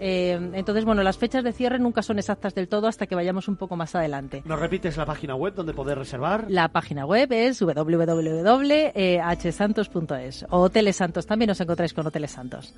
Eh, 0.00 0.38
entonces, 0.52 0.84
bueno, 0.84 1.02
las 1.02 1.18
fechas 1.18 1.42
de 1.42 1.52
cierre 1.52 1.80
nunca 1.80 2.02
son 2.02 2.18
exactas 2.18 2.54
del 2.54 2.68
todo 2.68 2.86
hasta 2.86 3.06
que 3.06 3.16
vayamos 3.16 3.48
un 3.48 3.56
poco 3.56 3.74
más 3.76 3.94
adelante. 3.94 4.42
¿Nos 4.44 4.60
repites 4.60 4.96
la 4.96 5.06
página 5.06 5.34
web 5.34 5.54
donde 5.54 5.74
poder 5.74 5.98
reservar? 5.98 6.46
La 6.48 6.68
página 6.68 7.04
web 7.04 7.32
es 7.32 7.60
www.hsantos.es 7.60 10.46
o 10.50 10.60
Hoteles 10.60 10.96
Santos. 10.96 11.26
También 11.26 11.50
nos 11.58 11.60
encontráis 11.62 11.92
con 11.92 12.06
Hoteles 12.06 12.30
Santos. 12.30 12.72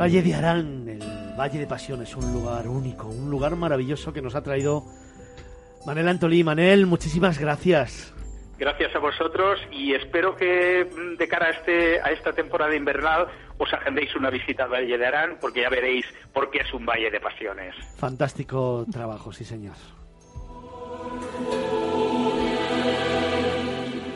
Valle 0.00 0.22
de 0.22 0.34
Arán, 0.34 0.88
el 0.88 1.36
Valle 1.38 1.58
de 1.58 1.66
Pasión, 1.66 2.02
es 2.02 2.16
un 2.16 2.32
lugar 2.32 2.66
único, 2.68 3.08
un 3.08 3.30
lugar 3.30 3.54
maravilloso 3.56 4.12
que 4.12 4.22
nos 4.22 4.34
ha 4.34 4.42
traído 4.42 4.84
Manel 5.84 6.08
Antolí. 6.08 6.42
Manel, 6.42 6.86
muchísimas 6.86 7.38
gracias. 7.38 8.14
Gracias 8.58 8.94
a 8.94 8.98
vosotros 8.98 9.60
y 9.70 9.92
espero 9.94 10.34
que 10.34 10.84
mm, 10.84 11.16
de 11.16 11.28
cara 11.28 11.46
a, 11.46 11.50
este, 11.50 12.00
a 12.00 12.10
esta 12.10 12.32
temporada 12.32 12.74
invernal 12.74 13.26
os 13.58 13.72
agendéis 13.72 14.14
una 14.16 14.30
visita 14.30 14.64
al 14.64 14.70
Valle 14.70 14.96
de 14.96 15.06
Arán 15.06 15.36
porque 15.40 15.60
ya 15.60 15.68
veréis 15.68 16.06
por 16.32 16.50
qué 16.50 16.60
es 16.60 16.72
un 16.72 16.86
valle 16.86 17.10
de 17.10 17.20
pasiones. 17.20 17.74
Fantástico 17.98 18.86
trabajo, 18.90 19.32
sí 19.32 19.44
señor. 19.44 19.76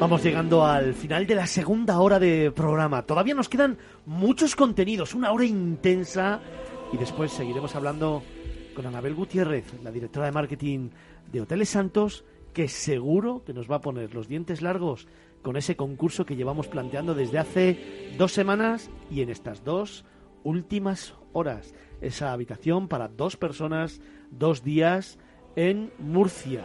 Vamos 0.03 0.24
llegando 0.24 0.66
al 0.66 0.94
final 0.94 1.28
de 1.28 1.36
la 1.36 1.46
segunda 1.46 2.00
hora 2.00 2.18
de 2.18 2.50
programa. 2.50 3.07
Todavía 3.07 3.36
nos 3.36 3.48
quedan 3.48 3.78
muchos 4.05 4.57
contenidos, 4.57 5.14
una 5.14 5.30
hora 5.30 5.44
intensa 5.44 6.40
y 6.92 6.96
después 6.96 7.30
seguiremos 7.30 7.76
hablando 7.76 8.20
con 8.74 8.84
Anabel 8.84 9.14
Gutiérrez, 9.14 9.80
la 9.84 9.92
directora 9.92 10.26
de 10.26 10.32
marketing 10.32 10.90
de 11.30 11.42
Hoteles 11.42 11.68
Santos 11.68 12.24
que 12.53 12.66
seguro 12.66 13.44
que 13.44 13.55
nos 13.55 13.70
va 13.70 13.76
a 13.76 13.80
poner 13.80 14.12
los 14.12 14.26
dientes 14.26 14.61
largos 14.61 15.07
con 15.40 15.57
ese 15.57 15.76
concurso 15.76 16.26
que 16.26 16.34
llevamos 16.34 16.66
planteando 16.66 17.14
desde 17.14 17.38
hace 17.38 18.14
dos 18.18 18.32
semanas 18.32 18.90
y 19.09 19.20
en 19.20 19.30
estas 19.30 19.62
dos 19.62 20.05
últimas 20.42 21.14
horas. 21.32 21.76
Esa 22.00 22.32
habitación 22.32 22.88
para 22.88 23.07
dos 23.07 23.36
personas, 23.36 24.00
dos 24.32 24.64
días 24.64 25.20
en 25.55 25.92
Murcia. 26.00 26.64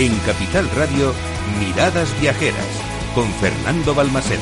En 0.00 0.16
Capital 0.20 0.70
Radio, 0.76 1.12
Miradas 1.58 2.08
Viajeras, 2.20 2.64
con 3.16 3.26
Fernando 3.40 3.96
Balmaseda. 3.96 4.38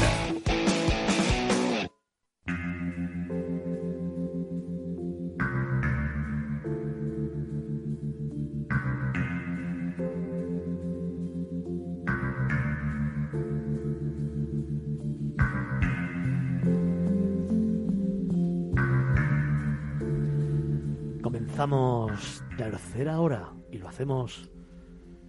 Comenzamos 21.23 22.45
tercera 22.59 23.21
hora 23.21 23.55
y 23.73 23.79
lo 23.79 23.89
hacemos 23.89 24.51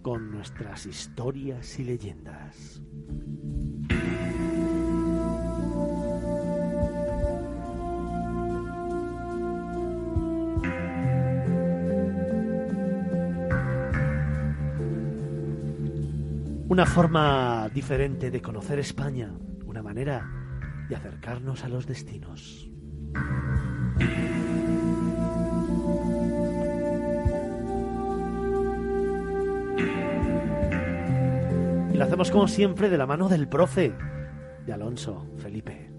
con 0.08 0.30
nuestras 0.30 0.86
historias 0.86 1.78
y 1.78 1.84
leyendas. 1.84 2.80
Una 16.70 16.86
forma 16.86 17.68
diferente 17.74 18.30
de 18.30 18.40
conocer 18.40 18.78
España, 18.78 19.30
una 19.66 19.82
manera 19.82 20.26
de 20.88 20.96
acercarnos 20.96 21.64
a 21.64 21.68
los 21.68 21.86
destinos. 21.86 22.70
Hacemos 32.08 32.30
como 32.30 32.48
siempre 32.48 32.88
de 32.88 32.96
la 32.96 33.06
mano 33.06 33.28
del 33.28 33.48
profe, 33.48 33.92
de 34.64 34.72
Alonso, 34.72 35.26
Felipe. 35.36 35.90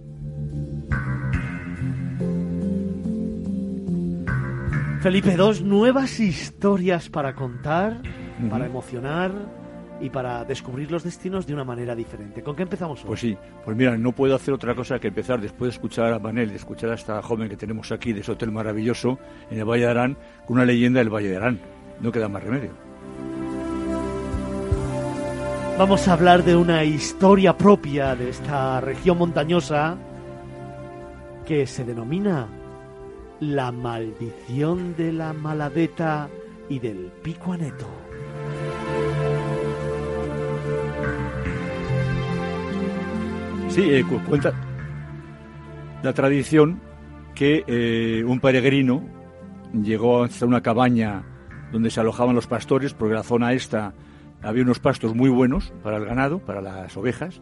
Felipe, 5.01 5.38
dos 5.38 5.62
nuevas 5.62 6.20
historias 6.20 7.10
para 7.10 7.36
contar, 7.36 8.01
para 8.49 8.66
emocionar 8.66 9.32
y 10.01 10.10
para 10.10 10.43
descubrir 10.45 10.91
los 10.91 11.03
destinos 11.03 11.45
de 11.45 11.53
una 11.53 11.64
manera 11.64 11.95
diferente. 11.95 12.41
¿Con 12.41 12.55
qué 12.55 12.64
empezamos 12.64 13.01
hoy? 13.01 13.07
Pues 13.07 13.20
sí, 13.20 13.38
pues 13.64 13.78
mira, 13.78 13.95
no 13.95 14.12
puedo 14.12 14.34
hacer 14.34 14.55
otra 14.55 14.74
cosa 14.74 14.97
que 14.97 15.10
empezar 15.10 15.39
después 15.39 15.70
de 15.70 15.76
escuchar 15.76 16.12
a 16.12 16.18
Manel, 16.18 16.49
de 16.49 16.55
escuchar 16.55 16.89
a 16.89 16.95
esta 16.95 17.22
joven 17.22 17.49
que 17.49 17.55
tenemos 17.55 17.91
aquí 17.91 18.14
de 18.14 18.22
ese 18.22 18.32
hotel 18.32 18.51
maravilloso 18.51 19.20
en 19.51 19.60
el 19.60 19.66
Valle 19.66 19.84
de 19.84 19.91
Arán, 19.91 20.18
con 20.47 20.57
una 20.57 20.66
leyenda 20.66 21.01
del 21.01 21.14
Valle 21.14 21.30
de 21.30 21.38
Arán. 21.38 21.60
No 22.01 22.12
queda 22.12 22.28
más 22.28 22.43
remedio. 22.43 22.89
Vamos 25.80 26.08
a 26.10 26.14
hablar 26.14 26.44
de 26.44 26.58
una 26.58 26.84
historia 26.84 27.58
propia 27.58 28.14
de 28.14 28.30
esta 28.32 28.82
región 28.82 29.18
montañosa 29.18 29.98
que 31.46 31.66
se 31.66 31.86
denomina 31.86 32.50
la 33.40 33.72
maldición 33.72 34.94
de 34.98 35.14
la 35.14 35.32
maladeta 35.32 36.28
y 36.68 36.80
del 36.80 37.12
pico 37.24 37.54
aneto. 37.54 37.88
Sí, 43.70 43.82
eh, 43.90 44.04
cu- 44.04 44.20
cuenta 44.28 44.54
la 46.02 46.14
tradición 46.14 46.80
que 47.36 47.64
eh, 47.68 48.24
un 48.26 48.40
peregrino 48.40 49.04
llegó 49.74 50.24
hasta 50.24 50.46
una 50.46 50.62
cabaña 50.62 51.24
donde 51.72 51.92
se 51.92 52.00
alojaban 52.00 52.36
los 52.36 52.48
pastores, 52.48 52.94
porque 52.94 53.14
la 53.14 53.24
zona 53.24 53.54
esta 53.54 53.94
había 54.42 54.64
unos 54.64 54.80
pastos 54.80 55.16
muy 55.16 55.30
buenos 55.30 55.74
para 55.84 55.98
el 55.98 56.06
ganado, 56.06 56.40
para 56.40 56.62
las 56.62 56.96
ovejas, 56.98 57.42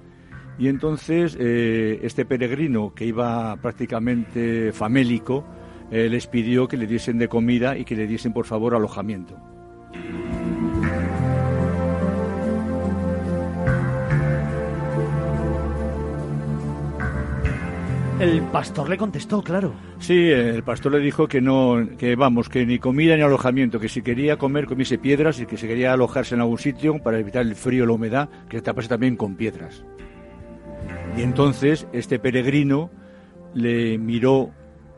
y 0.58 0.68
entonces 0.68 1.38
eh, 1.40 2.00
este 2.02 2.26
peregrino 2.26 2.94
que 2.94 3.06
iba 3.06 3.56
prácticamente 3.58 4.72
famélico 4.72 5.46
eh, 5.92 6.10
les 6.10 6.28
pidió 6.28 6.68
que 6.68 6.78
le 6.78 6.88
diesen 6.88 7.18
de 7.18 7.28
comida 7.28 7.78
y 7.78 7.86
que 7.86 7.96
le 7.96 8.08
diesen 8.08 8.34
por 8.34 8.46
favor 8.46 8.76
alojamiento. 8.76 9.38
El 18.20 18.42
pastor 18.42 18.90
le 18.90 18.98
contestó, 18.98 19.44
claro. 19.44 19.76
Sí, 20.00 20.30
el 20.32 20.64
pastor 20.64 20.94
le 20.94 21.00
dijo 21.00 21.28
que 21.28 21.40
no, 21.40 21.88
que 22.00 22.16
vamos, 22.16 22.50
que 22.50 22.66
ni 22.66 22.80
comida 22.80 23.16
ni 23.16 23.22
alojamiento, 23.22 23.80
que 23.80 23.90
si 23.90 24.02
quería 24.02 24.38
comer 24.38 24.66
comiese 24.66 24.98
piedras 24.98 25.40
y 25.40 25.46
que 25.46 25.56
si 25.56 25.68
quería 25.68 25.94
alojarse 25.94 26.34
en 26.34 26.42
algún 26.42 26.58
sitio 26.58 26.98
para 27.04 27.20
evitar 27.20 27.44
el 27.44 27.56
frío 27.56 27.84
y 27.84 27.88
la 27.88 27.94
humedad, 27.94 28.30
que 28.50 28.58
se 28.58 28.64
tapase 28.64 28.88
también 28.88 29.18
con 29.18 29.36
piedras. 29.36 29.84
Y 31.16 31.22
entonces 31.22 31.88
este 31.94 32.18
peregrino 32.18 32.90
le 33.54 34.00
miró 34.00 34.50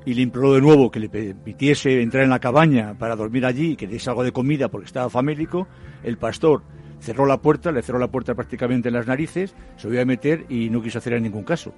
y 0.05 0.13
le 0.13 0.21
imploró 0.21 0.53
de 0.53 0.61
nuevo 0.61 0.89
que 0.89 1.01
le 1.01 1.09
permitiese 1.09 2.01
entrar 2.01 2.23
en 2.23 2.29
la 2.29 2.39
cabaña 2.39 2.97
para 2.97 3.17
dormir 3.17 3.45
allí 3.45 3.71
y 3.71 3.75
que 3.75 3.85
le 3.85 3.93
diese 3.93 4.09
algo 4.09 4.23
de 4.23 4.31
comida 4.31 4.69
porque 4.69 4.85
estaba 4.85 5.09
famélico. 5.09 5.67
El 6.03 6.17
pastor 6.17 6.63
cerró 7.01 7.25
la 7.25 7.41
puerta, 7.41 7.73
le 7.73 7.81
cerró 7.81 7.99
la 7.99 8.07
puerta 8.07 8.33
prácticamente 8.33 8.87
en 8.87 8.93
las 8.93 9.07
narices, 9.07 9.53
se 9.75 9.87
volvió 9.87 10.01
a 10.01 10.05
meter 10.05 10.45
y 10.47 10.69
no 10.69 10.81
quiso 10.81 10.99
hacer 10.99 11.13
en 11.13 11.23
ningún 11.23 11.43
caso. 11.43 11.73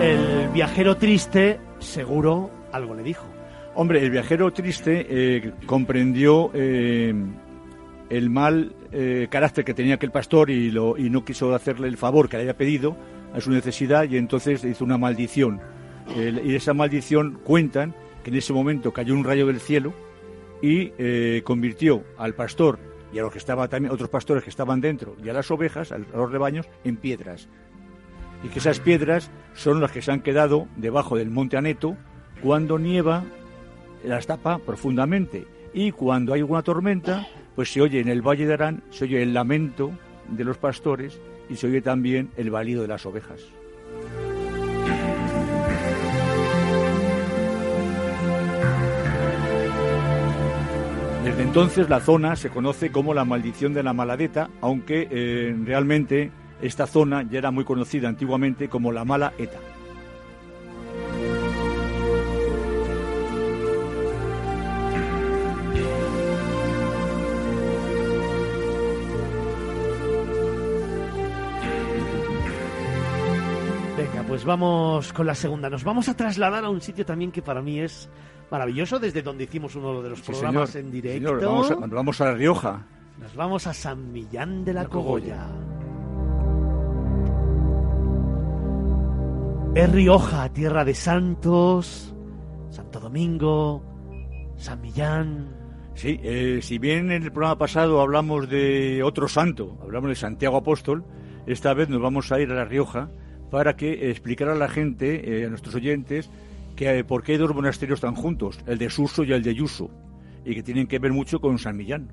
El 0.00 0.48
viajero 0.48 0.96
triste, 0.96 1.60
seguro, 1.78 2.50
algo 2.72 2.94
le 2.94 3.02
dijo. 3.02 3.26
Hombre, 3.74 4.02
el 4.02 4.10
viajero 4.10 4.50
triste 4.50 5.06
eh, 5.10 5.52
comprendió 5.66 6.50
eh, 6.54 7.12
el 8.08 8.30
mal 8.30 8.74
eh, 8.92 9.28
carácter 9.30 9.62
que 9.62 9.74
tenía 9.74 9.96
aquel 9.96 10.10
pastor 10.10 10.48
y, 10.48 10.70
lo, 10.70 10.96
y 10.96 11.10
no 11.10 11.22
quiso 11.22 11.54
hacerle 11.54 11.86
el 11.86 11.98
favor 11.98 12.30
que 12.30 12.38
le 12.38 12.44
había 12.44 12.56
pedido 12.56 12.96
a 13.34 13.42
su 13.42 13.50
necesidad 13.50 14.08
y 14.08 14.16
entonces 14.16 14.64
hizo 14.64 14.86
una 14.86 14.96
maldición. 14.96 15.60
Y 16.16 16.54
esa 16.54 16.72
maldición 16.72 17.38
cuentan 17.44 17.94
que 18.24 18.30
en 18.30 18.36
ese 18.36 18.54
momento 18.54 18.92
cayó 18.92 19.12
un 19.12 19.22
rayo 19.22 19.46
del 19.46 19.60
cielo 19.60 19.92
y 20.62 20.90
convirtió 21.42 22.02
al 22.16 22.34
pastor 22.34 22.78
y 23.12 23.18
a 23.18 23.22
los 23.22 23.32
que 23.32 23.38
estaban 23.38 23.68
también 23.68 23.92
otros 23.92 24.08
pastores 24.08 24.42
que 24.42 24.50
estaban 24.50 24.80
dentro 24.80 25.14
y 25.22 25.28
a 25.28 25.32
las 25.34 25.50
ovejas, 25.50 25.92
a 25.92 25.98
los 25.98 26.32
rebaños, 26.32 26.66
en 26.84 26.96
piedras. 26.96 27.48
Y 28.42 28.48
que 28.48 28.58
esas 28.58 28.80
piedras 28.80 29.30
son 29.54 29.80
las 29.80 29.92
que 29.92 30.02
se 30.02 30.12
han 30.12 30.20
quedado 30.20 30.66
debajo 30.76 31.16
del 31.16 31.30
monte 31.30 31.56
Aneto 31.56 31.96
cuando 32.42 32.78
nieva 32.78 33.24
las 34.04 34.26
tapa 34.26 34.58
profundamente 34.58 35.46
y 35.72 35.92
cuando 35.92 36.32
hay 36.32 36.40
alguna 36.40 36.62
tormenta, 36.62 37.26
pues 37.54 37.72
se 37.72 37.80
oye 37.80 38.00
en 38.00 38.08
el 38.08 38.22
Valle 38.22 38.46
de 38.46 38.54
Arán, 38.54 38.82
se 38.90 39.04
oye 39.04 39.22
el 39.22 39.34
lamento 39.34 39.92
de 40.28 40.44
los 40.44 40.58
pastores 40.58 41.20
y 41.48 41.56
se 41.56 41.66
oye 41.66 41.82
también 41.82 42.30
el 42.36 42.50
balido 42.50 42.82
de 42.82 42.88
las 42.88 43.06
ovejas. 43.06 43.40
Desde 51.24 51.42
entonces 51.42 51.88
la 51.88 52.00
zona 52.00 52.34
se 52.34 52.48
conoce 52.48 52.90
como 52.90 53.14
la 53.14 53.24
maldición 53.24 53.74
de 53.74 53.82
la 53.82 53.92
Maladeta, 53.92 54.48
aunque 54.60 55.06
eh, 55.10 55.54
realmente 55.64 56.32
esta 56.62 56.86
zona 56.86 57.22
ya 57.22 57.38
era 57.38 57.50
muy 57.50 57.64
conocida 57.64 58.08
antiguamente 58.08 58.68
como 58.68 58.92
la 58.92 59.04
Mala 59.04 59.32
Eta. 59.38 59.58
Venga, 73.96 74.22
pues 74.26 74.44
vamos 74.44 75.12
con 75.12 75.26
la 75.26 75.34
segunda. 75.34 75.68
Nos 75.68 75.84
vamos 75.84 76.08
a 76.08 76.16
trasladar 76.16 76.64
a 76.64 76.70
un 76.70 76.80
sitio 76.80 77.04
también 77.04 77.30
que 77.30 77.42
para 77.42 77.60
mí 77.60 77.80
es 77.80 78.08
maravilloso, 78.50 78.98
desde 78.98 79.22
donde 79.22 79.44
hicimos 79.44 79.74
uno 79.76 80.00
de 80.02 80.10
los 80.10 80.20
Sí, 80.20 80.26
programas 80.32 80.70
señor. 80.70 80.86
en 80.86 80.92
directo. 80.92 81.28
Señor, 81.28 81.44
vamos, 81.44 81.70
a, 81.70 81.74
vamos 81.86 82.20
a 82.20 82.24
La 82.26 82.34
Rioja. 82.34 82.86
Nos 83.18 83.34
vamos 83.34 83.66
a 83.66 83.74
San 83.74 84.10
Millán 84.12 84.64
de 84.64 84.72
la, 84.72 84.84
La 84.84 84.88
Cogolla. 84.88 85.46
Cogolla. 85.46 85.69
Es 89.72 89.92
Rioja, 89.92 90.52
tierra 90.52 90.84
de 90.84 90.94
santos, 90.94 92.12
Santo 92.70 92.98
Domingo, 92.98 93.84
San 94.56 94.80
Millán. 94.80 95.48
Sí, 95.94 96.18
eh, 96.24 96.58
si 96.60 96.78
bien 96.78 97.12
en 97.12 97.22
el 97.22 97.30
programa 97.30 97.56
pasado 97.56 98.00
hablamos 98.00 98.48
de 98.48 99.04
otro 99.04 99.28
santo, 99.28 99.78
hablamos 99.80 100.10
de 100.10 100.16
Santiago 100.16 100.56
Apóstol, 100.56 101.04
esta 101.46 101.72
vez 101.72 101.88
nos 101.88 102.02
vamos 102.02 102.32
a 102.32 102.40
ir 102.40 102.50
a 102.50 102.54
La 102.56 102.64
Rioja 102.64 103.10
para 103.48 103.76
que 103.76 104.10
explicara 104.10 104.52
a 104.52 104.56
la 104.56 104.68
gente, 104.68 105.40
eh, 105.40 105.46
a 105.46 105.48
nuestros 105.48 105.76
oyentes, 105.76 106.30
que 106.74 107.04
por 107.04 107.22
qué 107.22 107.32
hay 107.32 107.38
dos 107.38 107.54
monasterios 107.54 108.00
tan 108.00 108.16
juntos, 108.16 108.58
el 108.66 108.76
de 108.76 108.90
Suso 108.90 109.22
y 109.22 109.32
el 109.32 109.44
de 109.44 109.54
Yuso, 109.54 109.88
y 110.44 110.56
que 110.56 110.64
tienen 110.64 110.88
que 110.88 110.98
ver 110.98 111.12
mucho 111.12 111.40
con 111.40 111.58
San 111.58 111.76
Millán. 111.76 112.10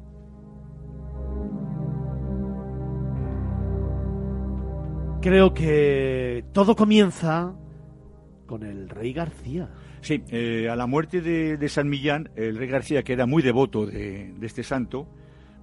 Creo 5.22 5.54
que 5.54 6.46
todo 6.54 6.76
comienza 6.76 7.54
con 8.46 8.64
el 8.64 8.88
rey 8.88 9.14
García. 9.14 9.68
Sí, 10.02 10.24
eh, 10.30 10.70
a 10.70 10.76
la 10.76 10.86
muerte 10.86 11.22
de, 11.22 11.70
San 11.70 11.90
Millán, 11.90 12.30
el 12.36 12.56
rey 12.56 12.68
García, 12.68 13.04
que 13.04 13.14
era 13.14 13.26
muy 13.26 13.42
devoto 13.42 13.88
de, 13.88 14.34
este 14.42 14.64
santo, 14.64 15.08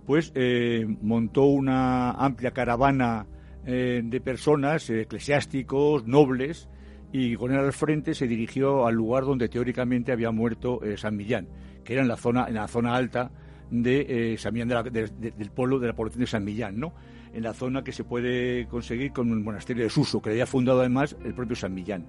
pues 0.06 0.32
eh, 0.34 0.84
montó 1.00 1.44
una 1.44 2.10
amplia 2.10 2.50
caravana 2.50 3.26
eh, 3.64 4.02
de 4.04 4.20
personas, 4.20 4.90
eclesiásticos, 4.90 6.04
nobles, 6.06 6.68
y 7.12 7.36
con 7.36 7.52
él 7.52 7.60
al 7.60 7.72
frente 7.72 8.12
se 8.14 8.26
dirigió 8.26 8.86
al 8.86 8.96
lugar 8.96 9.24
donde 9.24 9.48
teóricamente 9.48 10.10
había 10.10 10.32
muerto 10.32 10.80
San 10.96 11.16
Millán, 11.16 11.46
que 11.84 11.92
era 11.92 12.02
en 12.02 12.08
la 12.08 12.16
zona, 12.16 12.48
en 12.48 12.54
la 12.54 12.66
zona 12.66 12.96
alta 12.96 13.30
de 13.70 14.34
San 14.36 14.52
Millán 14.52 14.68
del 14.92 15.50
pueblo 15.54 15.78
de 15.78 15.86
la 15.86 15.94
población 15.94 16.20
de 16.22 16.26
San 16.26 16.44
Millán, 16.44 16.78
¿no? 16.78 16.92
En 17.34 17.42
la 17.42 17.52
zona 17.52 17.82
que 17.82 17.92
se 17.92 18.04
puede 18.04 18.66
conseguir 18.68 19.12
con 19.12 19.28
el 19.30 19.40
monasterio 19.40 19.82
de 19.82 19.90
Suso, 19.90 20.22
que 20.22 20.30
había 20.30 20.46
fundado 20.46 20.80
además 20.80 21.16
el 21.24 21.34
propio 21.34 21.56
San 21.56 21.74
Millán. 21.74 22.06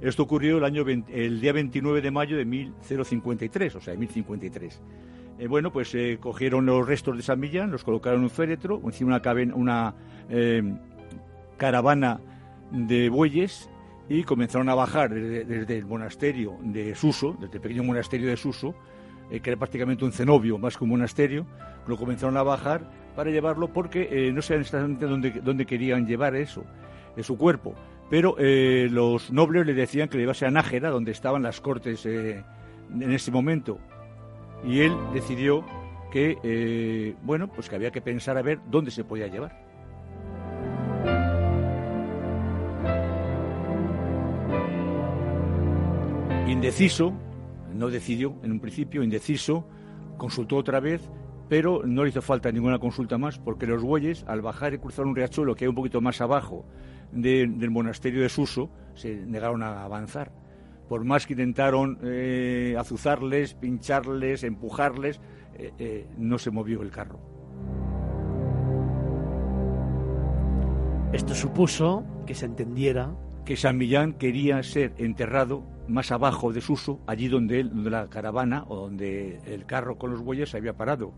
Esto 0.00 0.22
ocurrió 0.22 0.58
el, 0.58 0.64
año 0.64 0.84
el 0.86 1.40
día 1.40 1.52
29 1.52 2.00
de 2.00 2.10
mayo 2.10 2.36
de 2.36 2.44
1053, 2.44 3.74
o 3.74 3.80
sea, 3.80 3.92
de 3.92 3.98
1053. 3.98 4.80
Eh, 5.38 5.46
bueno, 5.46 5.72
pues 5.72 5.90
se 5.90 6.18
cogieron 6.18 6.64
los 6.66 6.86
restos 6.86 7.16
de 7.16 7.22
San 7.22 7.40
Millán, 7.40 7.70
los 7.70 7.84
colocaron 7.84 8.20
en 8.20 8.24
un 8.24 8.30
féretro, 8.30 8.80
encima 8.84 9.20
una, 9.20 9.54
una 9.54 9.94
eh, 10.30 10.62
caravana 11.56 12.20
de 12.70 13.08
bueyes 13.08 13.68
y 14.08 14.22
comenzaron 14.22 14.68
a 14.68 14.74
bajar 14.74 15.12
desde, 15.12 15.78
el 15.78 15.86
monasterio 15.86 16.58
de 16.62 16.94
Suso, 16.94 17.36
desde 17.40 17.56
el 17.56 17.60
pequeño 17.60 17.84
monasterio 17.84 18.28
de 18.28 18.36
Suso, 18.36 18.74
eh, 19.30 19.40
que 19.40 19.50
era 19.50 19.58
prácticamente 19.58 20.04
un 20.04 20.12
cenobio 20.12 20.58
más 20.58 20.76
que 20.76 20.84
un 20.84 20.90
monasterio, 20.90 21.46
lo 21.86 21.96
comenzaron 21.96 22.36
a 22.36 22.42
bajar 22.42 22.99
para 23.14 23.30
llevarlo 23.30 23.68
porque 23.68 24.08
eh, 24.10 24.32
no 24.32 24.42
sabían 24.42 24.62
exactamente 24.62 25.06
dónde, 25.06 25.30
dónde 25.42 25.66
querían 25.66 26.06
llevar 26.06 26.34
eso, 26.36 26.64
en 27.16 27.24
su 27.24 27.36
cuerpo. 27.36 27.74
Pero 28.08 28.36
eh, 28.38 28.88
los 28.90 29.30
nobles 29.30 29.66
le 29.66 29.74
decían 29.74 30.08
que 30.08 30.16
le 30.16 30.24
llevase 30.24 30.46
a 30.46 30.50
Nájera, 30.50 30.90
donde 30.90 31.12
estaban 31.12 31.42
las 31.42 31.60
cortes 31.60 32.04
eh, 32.06 32.42
en 32.92 33.12
ese 33.12 33.30
momento. 33.30 33.78
Y 34.64 34.80
él 34.80 34.92
decidió 35.14 35.64
que, 36.10 37.14
bueno, 37.22 37.48
pues 37.48 37.68
que 37.68 37.76
había 37.76 37.92
que 37.92 38.00
pensar 38.00 38.36
a 38.36 38.42
ver 38.42 38.58
dónde 38.68 38.90
se 38.90 39.04
podía 39.04 39.28
llevar. 39.28 39.70
Indeciso, 46.48 47.14
no 47.72 47.88
decidió 47.88 48.34
en 48.42 48.50
un 48.50 48.60
principio, 48.60 49.04
indeciso, 49.04 49.64
consultó 50.18 50.56
otra 50.56 50.80
vez 50.80 51.00
pero 51.50 51.82
no 51.84 52.04
le 52.04 52.10
hizo 52.10 52.22
falta 52.22 52.52
ninguna 52.52 52.78
consulta 52.78 53.18
más 53.18 53.40
porque 53.40 53.66
los 53.66 53.82
bueyes, 53.82 54.24
al 54.28 54.40
bajar 54.40 54.72
y 54.72 54.78
cruzar 54.78 55.04
un 55.04 55.16
riachuelo 55.16 55.56
que 55.56 55.64
hay 55.64 55.68
un 55.68 55.74
poquito 55.74 56.00
más 56.00 56.20
abajo 56.20 56.64
del 57.10 57.70
monasterio 57.70 58.22
de 58.22 58.28
Suso, 58.28 58.70
se 58.94 59.16
negaron 59.16 59.64
a 59.64 59.82
avanzar. 59.82 60.30
Por 60.88 61.04
más 61.04 61.26
que 61.26 61.32
intentaron 61.32 61.98
eh, 62.04 62.76
azuzarles, 62.78 63.54
pincharles, 63.54 64.44
empujarles, 64.44 65.20
eh, 65.56 65.72
eh, 65.80 66.06
no 66.16 66.38
se 66.38 66.52
movió 66.52 66.82
el 66.82 66.92
carro. 66.92 67.18
Esto 71.12 71.34
supuso 71.34 72.04
que 72.26 72.36
se 72.36 72.46
entendiera 72.46 73.12
que 73.44 73.56
San 73.56 73.76
Millán 73.76 74.12
quería 74.12 74.62
ser 74.62 74.94
enterrado 74.98 75.64
más 75.88 76.12
abajo 76.12 76.52
de 76.52 76.60
Suso, 76.60 77.00
allí 77.08 77.26
donde, 77.26 77.64
donde 77.64 77.90
la 77.90 78.08
caravana 78.08 78.64
o 78.68 78.76
donde 78.76 79.40
el 79.46 79.66
carro 79.66 79.98
con 79.98 80.12
los 80.12 80.22
bueyes 80.22 80.50
se 80.50 80.56
había 80.56 80.76
parado 80.76 81.12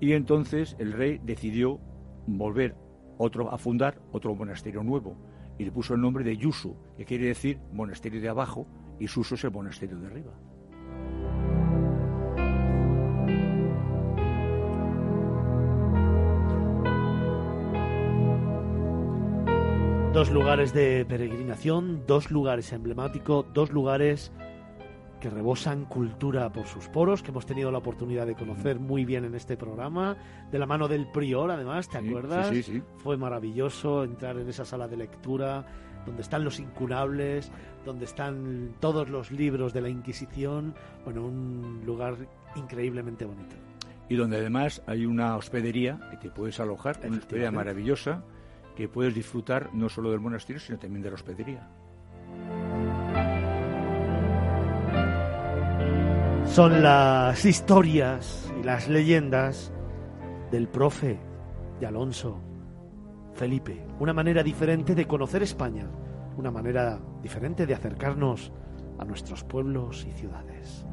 y 0.00 0.12
entonces 0.12 0.76
el 0.78 0.92
rey 0.92 1.20
decidió 1.22 1.80
volver 2.26 2.76
otro, 3.18 3.52
a 3.52 3.58
fundar 3.58 4.00
otro 4.12 4.34
monasterio 4.34 4.82
nuevo 4.82 5.16
y 5.58 5.64
le 5.64 5.72
puso 5.72 5.94
el 5.94 6.00
nombre 6.00 6.24
de 6.24 6.36
Yusu, 6.36 6.76
que 6.96 7.04
quiere 7.04 7.26
decir 7.26 7.58
monasterio 7.72 8.20
de 8.20 8.28
abajo, 8.28 8.66
y 8.98 9.08
Suso 9.08 9.34
es 9.34 9.44
el 9.44 9.50
monasterio 9.50 9.98
de 9.98 10.06
arriba. 10.06 10.32
Dos 20.12 20.30
lugares 20.30 20.72
de 20.72 21.04
peregrinación, 21.04 22.04
dos 22.06 22.30
lugares 22.30 22.72
emblemáticos, 22.72 23.46
dos 23.52 23.70
lugares 23.70 24.32
que 25.20 25.30
rebosan 25.30 25.84
cultura 25.86 26.52
por 26.52 26.66
sus 26.66 26.88
poros, 26.88 27.22
que 27.22 27.30
hemos 27.30 27.46
tenido 27.46 27.70
la 27.70 27.78
oportunidad 27.78 28.26
de 28.26 28.34
conocer 28.34 28.78
muy 28.78 29.04
bien 29.04 29.24
en 29.24 29.34
este 29.34 29.56
programa, 29.56 30.16
de 30.50 30.58
la 30.58 30.66
mano 30.66 30.88
del 30.88 31.06
prior, 31.06 31.50
además, 31.50 31.88
¿te 31.88 31.98
acuerdas? 31.98 32.48
Sí, 32.48 32.62
sí, 32.62 32.82
Fue 32.98 33.16
maravilloso 33.16 34.04
entrar 34.04 34.38
en 34.38 34.48
esa 34.48 34.64
sala 34.64 34.88
de 34.88 34.96
lectura 34.96 35.66
donde 36.04 36.22
están 36.22 36.44
los 36.44 36.60
incurables, 36.60 37.50
donde 37.84 38.04
están 38.04 38.74
todos 38.80 39.08
los 39.08 39.30
libros 39.30 39.72
de 39.72 39.80
la 39.80 39.88
Inquisición, 39.88 40.74
bueno, 41.04 41.26
un 41.26 41.82
lugar 41.84 42.16
increíblemente 42.54 43.24
bonito. 43.24 43.56
Y 44.08 44.14
donde 44.14 44.36
además 44.36 44.82
hay 44.86 45.04
una 45.04 45.36
hospedería 45.36 45.98
que 46.10 46.16
te 46.16 46.30
puedes 46.30 46.60
alojar, 46.60 47.00
una 47.04 47.18
hospedería 47.18 47.50
maravillosa, 47.50 48.22
que 48.76 48.88
puedes 48.88 49.14
disfrutar 49.14 49.74
no 49.74 49.88
solo 49.88 50.10
del 50.10 50.20
monasterio, 50.20 50.60
sino 50.60 50.78
también 50.78 51.02
de 51.02 51.08
la 51.08 51.14
hospedería. 51.16 51.68
Son 56.56 56.82
las 56.82 57.44
historias 57.44 58.50
y 58.58 58.62
las 58.62 58.88
leyendas 58.88 59.74
del 60.50 60.68
profe 60.68 61.18
de 61.78 61.86
Alonso 61.86 62.40
Felipe. 63.34 63.84
Una 64.00 64.14
manera 64.14 64.42
diferente 64.42 64.94
de 64.94 65.06
conocer 65.06 65.42
España, 65.42 65.86
una 66.38 66.50
manera 66.50 66.98
diferente 67.22 67.66
de 67.66 67.74
acercarnos 67.74 68.52
a 68.98 69.04
nuestros 69.04 69.44
pueblos 69.44 70.06
y 70.08 70.12
ciudades. 70.12 70.86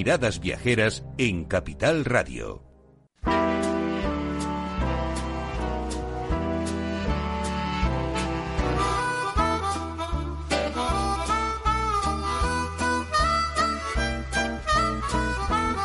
Miradas 0.00 0.40
Viajeras 0.40 1.04
en 1.18 1.44
Capital 1.44 2.06
Radio. 2.06 2.62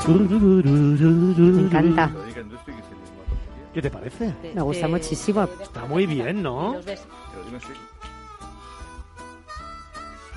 Me 0.08 1.62
encanta. 1.62 2.10
¿Qué 3.74 3.82
te 3.82 3.92
parece? 3.92 4.34
Me 4.54 4.62
gusta 4.62 4.88
muchísimo. 4.88 5.44
Está 5.62 5.84
muy 5.88 6.06
bien, 6.06 6.42
¿no? 6.42 6.78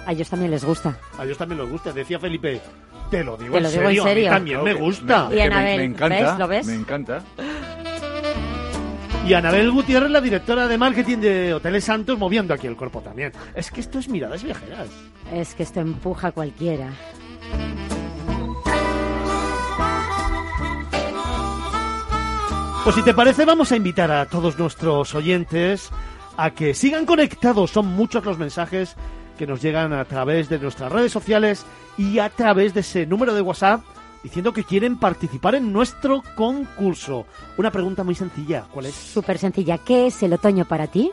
A 0.05 0.13
ellos 0.13 0.29
también 0.29 0.51
les 0.51 0.65
gusta. 0.65 0.99
A 1.17 1.25
ellos 1.25 1.39
también 1.39 1.61
les 1.61 1.71
gusta. 1.71 1.93
Decía 1.93 2.19
Felipe, 2.19 2.61
te 3.11 3.25
lo 3.25 3.37
digo, 3.37 3.57
en, 3.57 3.67
serio, 3.69 4.31
también 4.31 4.63
me 4.63 4.75
gusta. 4.75 5.29
y 5.33 5.41
Anabel, 5.41 5.79
me, 5.79 5.85
encanta, 5.85 6.39
¿lo 6.39 6.49
ves? 6.49 6.67
Me 6.67 6.75
encanta. 6.75 7.23
Y 9.27 9.35
Anabel 9.35 9.71
Gutiérrez, 9.71 10.11
la 10.11 10.23
directora 10.23 10.67
de 10.67 10.79
marketing 10.79 11.19
de 11.19 11.53
Hoteles 11.53 11.85
Santos, 11.85 12.19
moviendo 12.19 12.55
aquí 12.55 12.67
el 12.67 12.77
cuerpo 12.77 13.03
también. 13.03 13.33
Es 13.55 13.71
que 13.71 13.81
esto 13.81 13.99
es 13.99 14.09
miradas 14.09 14.43
viajeras. 14.43 14.89
Es 15.33 15.55
que 15.55 15.65
esto 15.65 15.81
empuja 15.81 16.29
a 16.29 16.33
cualquiera. 16.33 16.91
Pues 22.85 22.97
si 22.97 23.03
te 23.03 23.13
parece, 23.13 23.45
vamos 23.45 23.71
a 23.71 23.77
invitar 23.77 24.11
a 24.11 24.25
todos 24.25 24.59
nuestros 24.59 25.15
oyentes 25.15 25.91
a 26.39 26.53
que 26.53 26.73
sigan 26.73 27.05
conectados. 27.05 27.71
Son 27.71 27.87
muchos 27.87 28.25
los 28.25 28.39
mensajes 28.39 28.97
que 29.39 29.47
nos 29.47 29.63
llegan 29.63 29.95
a 29.95 30.05
través 30.05 30.51
de 30.51 30.59
nuestras 30.59 30.93
redes 30.93 31.11
sociales 31.13 31.65
y 31.97 32.19
a 32.19 32.29
través 32.29 32.75
de 32.75 32.81
ese 32.81 33.07
número 33.07 33.33
de 33.35 33.41
WhatsApp 33.41 33.81
diciendo 34.23 34.53
que 34.53 34.65
quieren 34.65 34.99
participar 34.99 35.55
en 35.55 35.73
nuestro 35.73 36.23
concurso. 36.35 37.25
Una 37.57 37.71
pregunta 37.71 38.03
muy 38.05 38.15
sencilla, 38.17 38.65
¿cuál 38.71 38.87
es? 38.87 38.95
Súper 38.95 39.39
sencilla. 39.39 39.79
¿Qué 39.79 40.09
es 40.09 40.23
el 40.23 40.33
otoño 40.35 40.65
para 40.67 40.89
ti? 40.89 41.11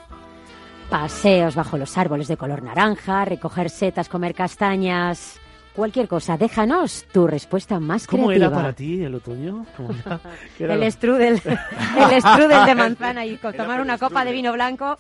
Paseos 0.90 1.56
bajo 1.56 1.78
los 1.78 1.98
árboles 1.98 2.28
de 2.28 2.36
color 2.38 2.62
naranja, 2.64 3.26
recoger 3.26 3.70
setas, 3.70 4.08
comer 4.10 4.34
castañas, 4.36 5.40
cualquier 5.76 6.08
cosa. 6.08 6.38
Déjanos 6.38 7.06
tu 7.12 7.26
respuesta 7.28 7.80
más 7.80 8.06
¿Cómo 8.08 8.28
creativa. 8.28 8.48
era 8.48 8.56
para 8.56 8.74
ti 8.74 9.04
el 9.04 9.16
otoño? 9.16 9.66
¿Cómo 9.78 9.90
era? 9.92 10.20
¿Qué 10.58 10.64
era 10.66 10.74
El 10.76 10.82
lo- 10.82 10.92
strudel, 10.92 11.42
el 12.12 12.22
strudel 12.22 12.66
de 12.66 12.76
manzana 12.76 13.26
y 13.26 13.38
tomar 13.38 13.82
una 13.82 13.98
copa 13.98 14.24
de 14.26 14.32
vino 14.32 14.54
blanco 14.54 14.98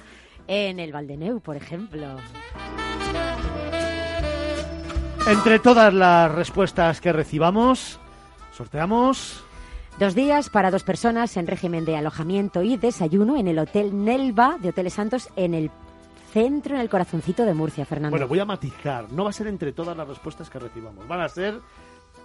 en 0.47 0.79
el 0.79 0.91
Valdeneu, 0.91 1.39
por 1.39 1.55
ejemplo. 1.55 2.17
Entre 5.27 5.57
todas 5.57 5.91
las 5.93 6.31
respuestas 6.31 7.01
que 7.01 7.11
recibamos, 7.11 7.99
sorteamos 8.53 9.43
Dos 9.97 10.13
días 10.13 10.49
para 10.49 10.71
dos 10.71 10.83
personas 10.83 11.37
en 11.37 11.47
régimen 11.47 11.85
de 11.85 11.95
alojamiento 11.95 12.61
y 12.61 12.75
desayuno 12.75 13.37
en 13.37 13.47
el 13.47 13.57
Hotel 13.57 14.03
Nelva 14.03 14.57
de 14.59 14.69
Hoteles 14.69 14.93
Santos 14.93 15.29
en 15.37 15.53
el 15.53 15.71
centro, 16.33 16.75
en 16.75 16.81
el 16.81 16.89
corazoncito 16.89 17.45
de 17.45 17.53
Murcia, 17.53 17.85
Fernando. 17.85 18.11
Bueno, 18.11 18.27
voy 18.27 18.39
a 18.39 18.45
matizar. 18.45 19.09
No 19.13 19.23
va 19.23 19.29
a 19.29 19.33
ser 19.33 19.47
entre 19.47 19.71
todas 19.71 19.95
las 19.95 20.05
respuestas 20.05 20.49
que 20.49 20.59
recibamos. 20.59 21.07
Van 21.07 21.21
a 21.21 21.29
ser 21.29 21.61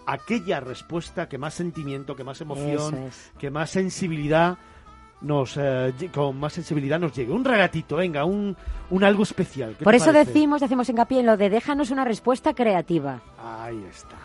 aquella 0.04 0.58
respuesta 0.58 1.28
que 1.28 1.38
más 1.38 1.54
sentimiento, 1.54 2.16
que 2.16 2.24
más 2.24 2.40
emoción, 2.40 2.98
es. 3.04 3.30
que 3.38 3.50
más 3.50 3.70
sensibilidad 3.70 4.58
nos 5.22 5.56
eh, 5.56 5.92
con 6.12 6.38
más 6.38 6.52
sensibilidad 6.52 6.98
nos 6.98 7.12
llegue. 7.12 7.32
Un 7.32 7.44
regatito, 7.44 7.96
venga, 7.96 8.24
un, 8.24 8.56
un 8.90 9.04
algo 9.04 9.22
especial. 9.22 9.74
¿Qué 9.78 9.84
Por 9.84 9.94
eso 9.94 10.06
parece? 10.06 10.26
decimos, 10.32 10.62
hacemos 10.62 10.88
hincapié 10.88 11.20
en 11.20 11.26
lo 11.26 11.36
de 11.36 11.50
déjanos 11.50 11.90
una 11.90 12.04
respuesta 12.04 12.54
creativa. 12.54 13.20
Ahí 13.38 13.84
está. 13.90 14.16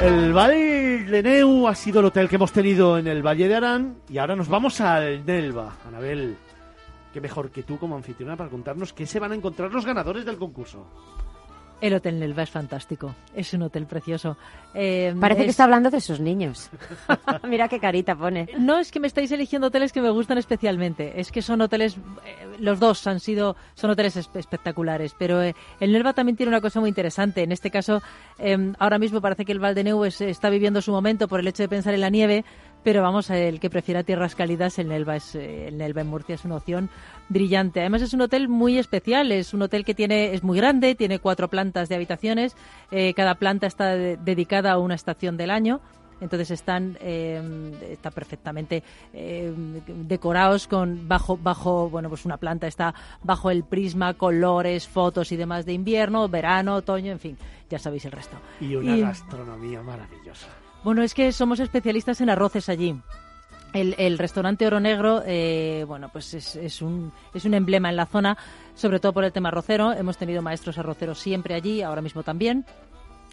El 0.00 0.32
Valle 0.32 1.04
de 1.04 1.22
Neu 1.22 1.68
ha 1.68 1.74
sido 1.76 2.00
el 2.00 2.06
hotel 2.06 2.28
que 2.28 2.34
hemos 2.36 2.50
tenido 2.50 2.98
en 2.98 3.06
el 3.06 3.22
Valle 3.24 3.46
de 3.46 3.54
Arán 3.54 3.96
y 4.08 4.18
ahora 4.18 4.34
nos 4.34 4.48
vamos 4.48 4.80
al 4.80 5.24
Nelva. 5.24 5.76
Anabel, 5.86 6.36
qué 7.12 7.20
mejor 7.20 7.50
que 7.50 7.62
tú 7.62 7.78
como 7.78 7.94
anfitriona 7.94 8.36
para 8.36 8.50
contarnos 8.50 8.92
qué 8.92 9.06
se 9.06 9.20
van 9.20 9.30
a 9.30 9.36
encontrar 9.36 9.72
los 9.72 9.86
ganadores 9.86 10.24
del 10.24 10.38
concurso. 10.38 10.86
El 11.82 11.92
Hotel 11.94 12.18
Nelva 12.20 12.44
es 12.44 12.50
fantástico. 12.50 13.14
Es 13.34 13.52
un 13.54 13.62
hotel 13.62 13.86
precioso. 13.86 14.36
Eh, 14.72 15.14
Parece 15.20 15.40
que 15.40 15.46
es- 15.48 15.50
está 15.50 15.64
hablando 15.64 15.90
de 15.90 16.00
sus 16.00 16.20
niños. 16.20 16.70
Mira 17.48 17.68
qué 17.68 17.80
carita 17.80 18.14
pone. 18.14 18.48
No 18.56 18.78
es 18.78 18.90
que 18.92 19.00
me 19.00 19.08
estáis 19.08 19.32
eligiendo 19.32 19.66
hoteles 19.66 19.92
que 19.92 20.00
me 20.00 20.08
gustan 20.10 20.38
especialmente, 20.38 21.20
es 21.20 21.32
que 21.32 21.42
son 21.42 21.60
hoteles, 21.60 21.96
eh, 21.96 22.56
los 22.60 22.78
dos 22.78 23.04
han 23.08 23.18
sido, 23.20 23.56
son 23.74 23.90
hoteles 23.90 24.16
espe- 24.16 24.38
espectaculares, 24.38 25.14
pero 25.18 25.42
eh, 25.42 25.54
el 25.80 25.92
Nelva 25.92 26.12
también 26.12 26.36
tiene 26.36 26.48
una 26.50 26.60
cosa 26.60 26.78
muy 26.80 26.88
interesante. 26.88 27.42
En 27.42 27.50
este 27.52 27.70
caso, 27.70 28.00
eh, 28.38 28.72
ahora 28.78 28.98
mismo 29.00 29.20
parece 29.20 29.44
que 29.44 29.52
el 29.52 29.58
Valdeneu 29.58 30.04
es- 30.04 30.20
está 30.20 30.50
viviendo 30.50 30.80
su 30.82 30.92
momento 30.92 31.26
por 31.26 31.40
el 31.40 31.48
hecho 31.48 31.64
de 31.64 31.68
pensar 31.68 31.94
en 31.94 32.00
la 32.00 32.10
nieve, 32.10 32.44
pero 32.82 33.02
vamos, 33.02 33.30
el 33.30 33.60
que 33.60 33.70
prefiera 33.70 34.02
tierras 34.02 34.34
cálidas, 34.34 34.78
el 34.78 34.88
Nelva, 34.88 35.16
es, 35.16 35.34
eh, 35.34 35.68
el 35.68 35.78
Nelva 35.78 36.00
en 36.00 36.08
Murcia 36.08 36.34
es 36.34 36.44
una 36.44 36.56
opción 36.56 36.90
brillante. 37.28 37.80
Además 37.80 38.02
es 38.02 38.12
un 38.12 38.20
hotel 38.22 38.48
muy 38.48 38.78
especial, 38.78 39.32
es 39.32 39.54
un 39.54 39.62
hotel 39.62 39.84
que 39.84 39.94
tiene 39.94 40.34
es 40.34 40.42
muy 40.42 40.56
grande, 40.58 40.94
tiene 40.94 41.18
cuatro 41.18 41.48
plantas 41.48 41.88
de 41.88 41.94
habitaciones, 41.94 42.56
eh, 42.90 43.14
cada 43.14 43.36
planta 43.36 43.66
está 43.66 43.94
de- 43.94 44.16
dedicada 44.16 44.72
a 44.72 44.78
una 44.78 44.94
estación 44.94 45.36
del 45.36 45.50
año. 45.50 45.80
Entonces 46.20 46.52
están 46.52 46.96
eh, 47.00 47.42
está 47.90 48.12
perfectamente 48.12 48.84
eh, 49.12 49.52
decorados 49.88 50.68
con 50.68 51.08
bajo 51.08 51.36
bajo 51.36 51.90
bueno 51.90 52.08
pues 52.08 52.24
una 52.24 52.36
planta 52.36 52.68
está 52.68 52.94
bajo 53.24 53.50
el 53.50 53.64
prisma 53.64 54.14
colores 54.14 54.86
fotos 54.86 55.32
y 55.32 55.36
demás 55.36 55.66
de 55.66 55.72
invierno 55.72 56.28
verano 56.28 56.76
otoño 56.76 57.10
en 57.10 57.18
fin 57.18 57.36
ya 57.68 57.80
sabéis 57.80 58.04
el 58.04 58.12
resto 58.12 58.36
Y 58.60 58.76
una 58.76 58.96
Y- 58.96 59.00
gastronomía 59.00 59.82
maravillosa. 59.82 60.46
Bueno, 60.84 61.02
es 61.02 61.14
que 61.14 61.32
somos 61.32 61.60
especialistas 61.60 62.20
en 62.20 62.30
arroces 62.30 62.68
allí. 62.68 62.94
El, 63.72 64.18
restaurante 64.18 64.66
Oro 64.66 64.80
Negro, 64.80 65.22
eh, 65.24 65.84
bueno, 65.88 66.10
pues 66.12 66.34
es, 66.34 66.56
es 66.56 66.82
un, 66.82 67.10
es 67.32 67.46
un 67.46 67.54
emblema 67.54 67.88
en 67.88 67.96
la 67.96 68.04
zona, 68.04 68.36
sobre 68.74 69.00
todo 69.00 69.14
por 69.14 69.24
el 69.24 69.32
tema 69.32 69.48
arrocero. 69.48 69.94
Hemos 69.94 70.18
tenido 70.18 70.42
maestros 70.42 70.76
arroceros 70.76 71.18
siempre 71.18 71.54
allí, 71.54 71.80
ahora 71.80 72.02
mismo 72.02 72.22
también. 72.22 72.66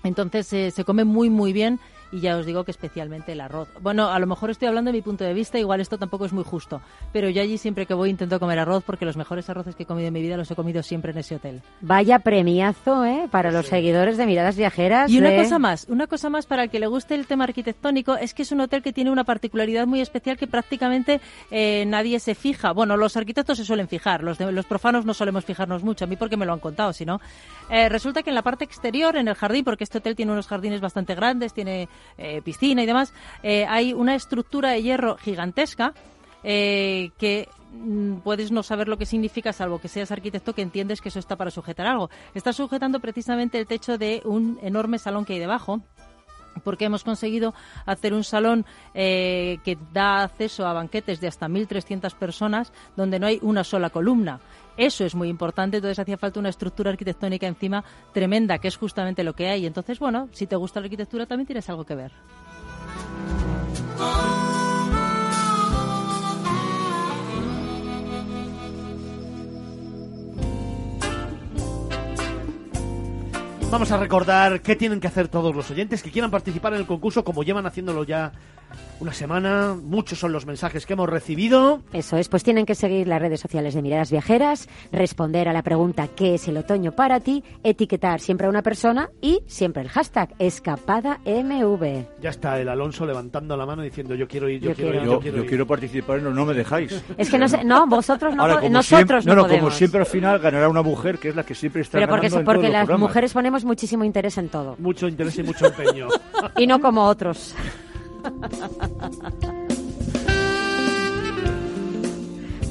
Entonces 0.04 0.52
eh, 0.54 0.72
se 0.72 0.86
come 0.86 1.04
muy, 1.04 1.30
muy 1.30 1.52
bien 1.52 1.80
y 2.12 2.20
ya 2.22 2.36
os 2.38 2.46
digo 2.46 2.64
que 2.64 2.72
especialmente 2.72 3.32
el 3.34 3.42
arroz. 3.42 3.68
Bueno, 3.82 4.08
a 4.10 4.18
lo 4.20 4.28
mejor 4.28 4.50
estoy 4.50 4.68
hablando 4.68 4.90
de 4.92 4.98
mi 4.98 5.02
punto 5.02 5.24
de 5.24 5.34
vista, 5.34 5.60
igual 5.60 5.80
esto 5.82 5.98
tampoco 5.98 6.26
es 6.26 6.34
muy 6.34 6.44
justo, 6.44 6.82
pero 7.14 7.30
yo 7.30 7.42
allí 7.42 7.58
siempre 7.58 7.86
que 7.86 7.94
voy 7.94 8.10
intento 8.10 8.40
comer 8.40 8.60
arroz 8.60 8.84
porque 8.86 9.06
los 9.06 9.18
mejores 9.18 9.50
arroces 9.50 9.76
que 9.76 9.84
he 9.84 9.86
comido 9.86 10.08
en 10.08 10.14
mi 10.14 10.22
vida 10.22 10.38
los 10.38 10.50
he 10.50 10.56
comido 10.56 10.82
siempre 10.84 11.12
en 11.12 11.20
ese 11.20 11.36
hotel. 11.36 11.62
Vaya 11.82 12.20
premiazo, 12.20 13.06
¿eh? 13.06 13.28
Para 13.30 13.52
los 13.52 13.68
seguidores 13.68 14.18
de 14.18 14.26
Miradas 14.26 14.56
Viajeras. 14.58 15.10
Y 15.12 15.20
una 15.20 15.30
de- 15.30 15.38
cosa 15.38 15.60
más, 15.60 15.86
una 15.90 16.08
cosa 16.08 16.30
más 16.30 16.46
para 16.46 16.64
el 16.64 16.70
que 16.70 16.80
le 16.80 16.88
guste 16.88 17.16
el 17.16 17.28
tema 17.28 17.44
arquitectónico 17.44 18.16
es 18.16 18.34
que 18.34 18.42
es 18.44 18.52
un 18.52 18.62
hotel 18.62 18.82
que 18.82 18.94
tiene 18.94 19.12
una 19.12 19.24
particularidad 19.24 19.86
muy 19.88 20.02
especial 20.02 20.38
que 20.38 20.48
prácticamente 20.48 21.22
eh, 21.52 21.84
nadie 21.88 22.20
se 22.20 22.36
fija. 22.36 22.72
Bueno, 22.72 22.98
los 22.98 23.16
arquitectos 23.18 23.58
se 23.58 23.66
suelen 23.66 23.88
fijar, 23.88 24.24
los, 24.24 24.38
de- 24.38 24.52
los 24.52 24.66
profanos 24.66 25.06
no 25.06 25.14
solemos 25.14 25.46
fijarnos 25.46 25.84
mucho, 25.84 26.06
a 26.06 26.08
mí 26.08 26.16
porque 26.16 26.38
me 26.38 26.46
lo 26.46 26.54
han 26.54 26.60
contado, 26.60 26.94
si 26.94 27.06
no. 27.06 27.20
Eh, 27.70 27.88
resulta 27.90 28.24
que 28.24 28.30
en 28.30 28.36
la 28.36 28.42
parte 28.42 28.64
exterior, 28.66 29.16
en 29.16 29.28
el 29.28 29.36
jardín, 29.36 29.64
porque 29.64 29.84
este 29.84 30.00
hotel 30.00 30.16
tiene 30.16 30.32
unos 30.32 30.48
jardines 30.48 30.82
bastante 30.82 31.14
grandes, 31.16 31.54
tiene 31.54 31.88
eh, 32.18 32.42
piscina 32.42 32.84
y 32.84 32.86
demás, 32.86 33.14
eh, 33.44 33.66
hay 33.68 33.94
una 33.94 34.16
estructura 34.16 34.72
de 34.72 34.84
hierro 34.84 35.18
gigantesca 35.18 35.94
eh, 36.44 37.12
que 37.18 37.48
mm, 37.74 38.18
puedes 38.18 38.52
no 38.52 38.64
saber 38.64 38.88
lo 38.88 38.98
que 38.98 39.06
significa, 39.06 39.54
salvo 39.54 39.80
que 39.80 39.88
seas 39.88 40.12
arquitecto, 40.12 40.54
que 40.54 40.62
entiendes 40.62 41.02
que 41.02 41.10
eso 41.10 41.20
está 41.20 41.36
para 41.36 41.52
sujetar 41.52 41.88
algo. 41.88 42.10
Está 42.34 42.54
sujetando 42.54 43.00
precisamente 43.00 43.60
el 43.60 43.68
techo 43.68 43.98
de 43.98 44.22
un 44.26 44.60
enorme 44.62 45.00
salón 45.00 45.26
que 45.26 45.34
hay 45.34 45.40
debajo 45.40 45.82
porque 46.60 46.86
hemos 46.86 47.04
conseguido 47.04 47.54
hacer 47.86 48.14
un 48.14 48.24
salón 48.24 48.66
eh, 48.94 49.58
que 49.64 49.78
da 49.94 50.24
acceso 50.24 50.66
a 50.66 50.74
banquetes 50.74 51.20
de 51.20 51.28
hasta 51.28 51.48
1.300 51.48 52.14
personas 52.16 52.72
donde 52.96 53.20
no 53.20 53.28
hay 53.28 53.40
una 53.42 53.64
sola 53.64 53.90
columna. 53.90 54.40
Eso 54.78 55.04
es 55.04 55.14
muy 55.14 55.28
importante, 55.28 55.78
entonces 55.78 56.00
hacía 56.00 56.18
falta 56.18 56.40
una 56.40 56.50
estructura 56.50 56.92
arquitectónica 56.92 57.48
encima 57.48 57.84
tremenda, 58.14 58.60
que 58.60 58.70
es 58.70 58.78
justamente 58.78 59.24
lo 59.24 59.34
que 59.34 59.50
hay. 59.50 59.66
Entonces, 59.66 60.00
bueno, 60.00 60.30
si 60.32 60.48
te 60.48 60.56
gusta 60.56 60.80
la 60.80 60.86
arquitectura 60.86 61.26
también 61.26 61.48
tienes 61.48 61.70
algo 61.70 61.84
que 61.84 61.96
ver. 61.96 62.12
Vamos 73.72 73.92
a 73.92 73.98
recordar 73.98 74.62
qué 74.62 74.76
tienen 74.76 75.00
que 75.00 75.06
hacer 75.06 75.28
todos 75.28 75.56
los 75.56 75.70
oyentes 75.70 76.02
que 76.02 76.10
quieran 76.10 76.32
participar 76.32 76.74
en 76.74 76.80
el 76.80 76.88
concurso, 76.88 77.24
como 77.24 77.44
llevan 77.44 77.68
haciéndolo 77.68 78.04
ya 78.04 78.32
una 79.00 79.14
semana. 79.14 79.76
Muchos 79.82 80.20
son 80.20 80.32
los 80.32 80.46
mensajes 80.46 80.86
que 80.86 80.94
hemos 80.94 81.10
recibido. 81.10 81.82
Eso 81.94 82.18
es, 82.18 82.28
pues 82.30 82.44
tienen 82.44 82.66
que 82.66 82.76
seguir 82.76 83.08
las 83.08 83.22
redes 83.22 83.40
sociales 83.40 83.74
de 83.74 83.82
Miradas 83.82 84.12
Viajeras, 84.12 84.68
responder 84.92 85.48
a 85.48 85.54
la 85.54 85.64
pregunta 85.64 86.08
¿qué 86.08 86.36
es 86.36 86.48
el 86.48 86.58
otoño 86.58 86.92
para 86.92 87.20
ti? 87.22 87.44
Etiquetar 87.64 88.20
siempre 88.20 88.48
a 88.48 88.50
una 88.50 88.62
persona 88.62 89.10
y 89.22 89.42
siempre 89.48 89.82
el 89.84 89.90
hashtag 89.90 90.34
escapadamv. 90.40 92.06
Ya 92.22 92.30
está 92.30 92.60
el 92.60 92.70
Alonso 92.70 93.06
levantando 93.06 93.56
la 93.56 93.66
mano 93.66 93.82
diciendo 93.82 94.16
yo 94.16 94.28
quiero 94.28 94.50
ir, 94.50 94.62
yo, 94.62 94.70
Yo 94.72 94.76
quiero, 94.76 94.92
quiero. 94.92 95.04
ir, 95.04 95.06
Yo, 95.08 95.14
yo 95.14 95.20
quiero 95.22 95.38
yo 95.38 95.44
ir. 95.44 95.50
quiero 95.50 95.68
participar, 95.68 96.22
no, 96.22 96.32
no 96.32 96.46
me 96.46 96.54
dejáis. 96.54 97.02
Es 97.18 97.30
que 97.30 97.38
no 97.38 97.48
sé, 97.48 97.64
no, 97.64 97.88
vosotros 97.88 98.36
no, 98.36 98.42
Ahora, 98.44 98.56
po- 98.56 98.60
como 98.62 98.74
nosotros 98.74 98.98
siempre, 98.98 99.18
no, 99.18 99.24
no, 99.24 99.36
no, 99.36 99.42
podemos. 99.44 99.60
como 99.66 99.72
siempre 99.78 100.00
al 100.02 100.06
final 100.06 100.40
ganará 100.40 100.70
una 100.70 100.82
mujer 100.82 101.18
que 101.20 101.30
es 101.30 101.36
la 101.36 101.44
que 101.44 101.56
siempre 101.56 101.82
está 101.82 101.98
Pero 101.98 102.10
porque, 102.10 102.28
ganando 102.28 102.40
en 102.40 102.46
porque 102.46 102.68
todos 102.72 102.88
las 102.90 103.00
mujeres 103.00 103.34
ponemos 103.34 103.64
muchísimo 103.66 104.04
interés 104.04 104.38
en 104.38 104.50
todo. 104.50 104.76
Mucho 104.80 105.08
interés 105.08 105.38
y 105.40 105.44
mucho 105.44 105.66
empeño. 105.68 106.08
Y 106.58 106.68
no 106.68 106.80
como 106.82 107.06
otros. 107.06 107.56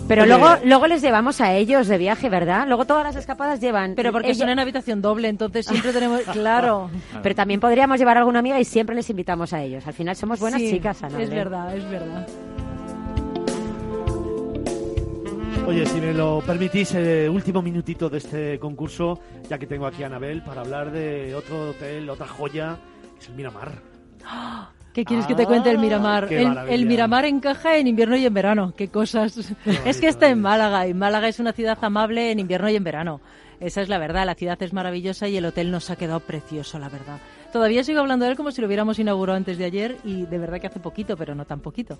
Pero 0.09 0.23
Oye. 0.23 0.29
luego, 0.39 0.57
luego 0.65 0.87
les 0.87 1.03
llevamos 1.03 1.39
a 1.43 1.53
ellos 1.55 1.87
de 1.87 1.99
viaje, 1.99 2.31
¿verdad? 2.31 2.66
Luego 2.66 2.87
todas 2.87 3.05
las 3.05 3.15
escapadas 3.16 3.61
llevan. 3.61 3.95
Pero 3.95 4.11
porque 4.11 4.29
ella- 4.31 4.39
son 4.39 4.49
en 4.49 4.59
habitación 4.59 5.03
doble, 5.03 5.29
entonces 5.29 5.66
siempre 5.66 5.93
tenemos... 5.93 6.23
Claro. 6.33 6.89
Pero 7.23 7.35
también 7.35 7.61
podríamos 7.61 7.99
llevar 7.99 8.16
a 8.16 8.20
alguna 8.20 8.39
amiga 8.39 8.59
y 8.59 8.65
siempre 8.65 8.97
les 8.97 9.11
invitamos 9.11 9.53
a 9.53 9.62
ellos. 9.62 9.87
Al 9.87 9.93
final 9.93 10.16
somos 10.16 10.41
buenas 10.41 10.61
Sí, 10.62 10.70
chicas, 10.70 11.03
Ana. 11.03 11.20
Es 11.20 11.29
verdad, 11.29 11.77
es 11.77 11.91
verdad. 11.91 12.27
Oye, 15.66 15.85
si 15.85 16.01
me 16.01 16.15
lo 16.15 16.41
permitís, 16.47 16.95
eh, 16.95 17.29
último 17.29 17.61
minutito 17.61 18.09
de 18.09 18.16
este 18.16 18.59
concurso, 18.59 19.20
ya 19.51 19.59
que 19.59 19.66
tengo 19.66 19.87
aquí 19.87 20.03
a 20.05 20.07
Anabel, 20.07 20.43
para 20.43 20.62
hablar 20.62 20.91
de 20.91 21.35
otro 21.35 21.70
hotel, 21.70 22.09
otra 22.09 22.27
joya, 22.27 22.79
que 23.19 23.25
es 23.25 23.29
el 23.29 23.35
Miramar. 23.35 23.73
¿Qué 24.99 25.05
quieres 25.05 25.29
que 25.29 25.37
te 25.37 25.47
cuente 25.47 25.70
el 25.70 25.79
Miramar? 25.79 26.27
el 26.33 26.85
Miramar 26.87 27.25
encaja 27.25 27.77
en 27.77 27.87
invierno 27.87 28.16
y 28.16 28.27
en 28.27 28.35
verano. 28.35 28.75
Qué 28.77 28.89
cosas. 28.89 29.55
es 29.85 30.01
que 30.01 30.09
está 30.09 30.29
en 30.29 30.41
Málaga 30.41 30.89
y 30.89 30.93
Málaga 30.93 31.29
es 31.29 31.39
una 31.39 31.53
ciudad 31.53 31.79
amable 31.83 32.33
en 32.33 32.41
invierno 32.41 32.69
y 32.69 32.75
en 32.75 32.83
verano. 32.83 33.20
Esa 33.61 33.81
es 33.81 33.89
la 33.89 33.99
verdad. 33.99 34.27
La 34.27 34.35
ciudad 34.35 34.61
es 34.61 34.73
maravillosa 34.73 35.29
y 35.29 35.37
el 35.37 35.45
hotel 35.45 35.70
nos 35.70 35.91
ha 35.91 35.95
quedado 35.95 36.19
precioso, 36.19 36.81
la 36.81 36.89
verdad. 36.89 37.20
Todavía 37.53 37.85
sigo 37.85 38.01
hablando 38.01 38.25
de 38.25 38.33
él 38.33 38.37
como 38.37 38.51
si 38.51 38.61
lo 38.61 38.66
hubiéramos 38.66 38.99
inaugurado 38.99 39.37
antes 39.37 39.57
de 39.57 39.66
ayer 39.66 39.99
y 40.03 40.27
de 40.27 40.39
verdad 40.39 40.61
que 40.61 40.66
hace 40.66 40.81
poquito, 40.81 41.16
pero 41.16 41.37
no 41.37 41.45
tan 41.45 41.61
poquito. 41.61 41.97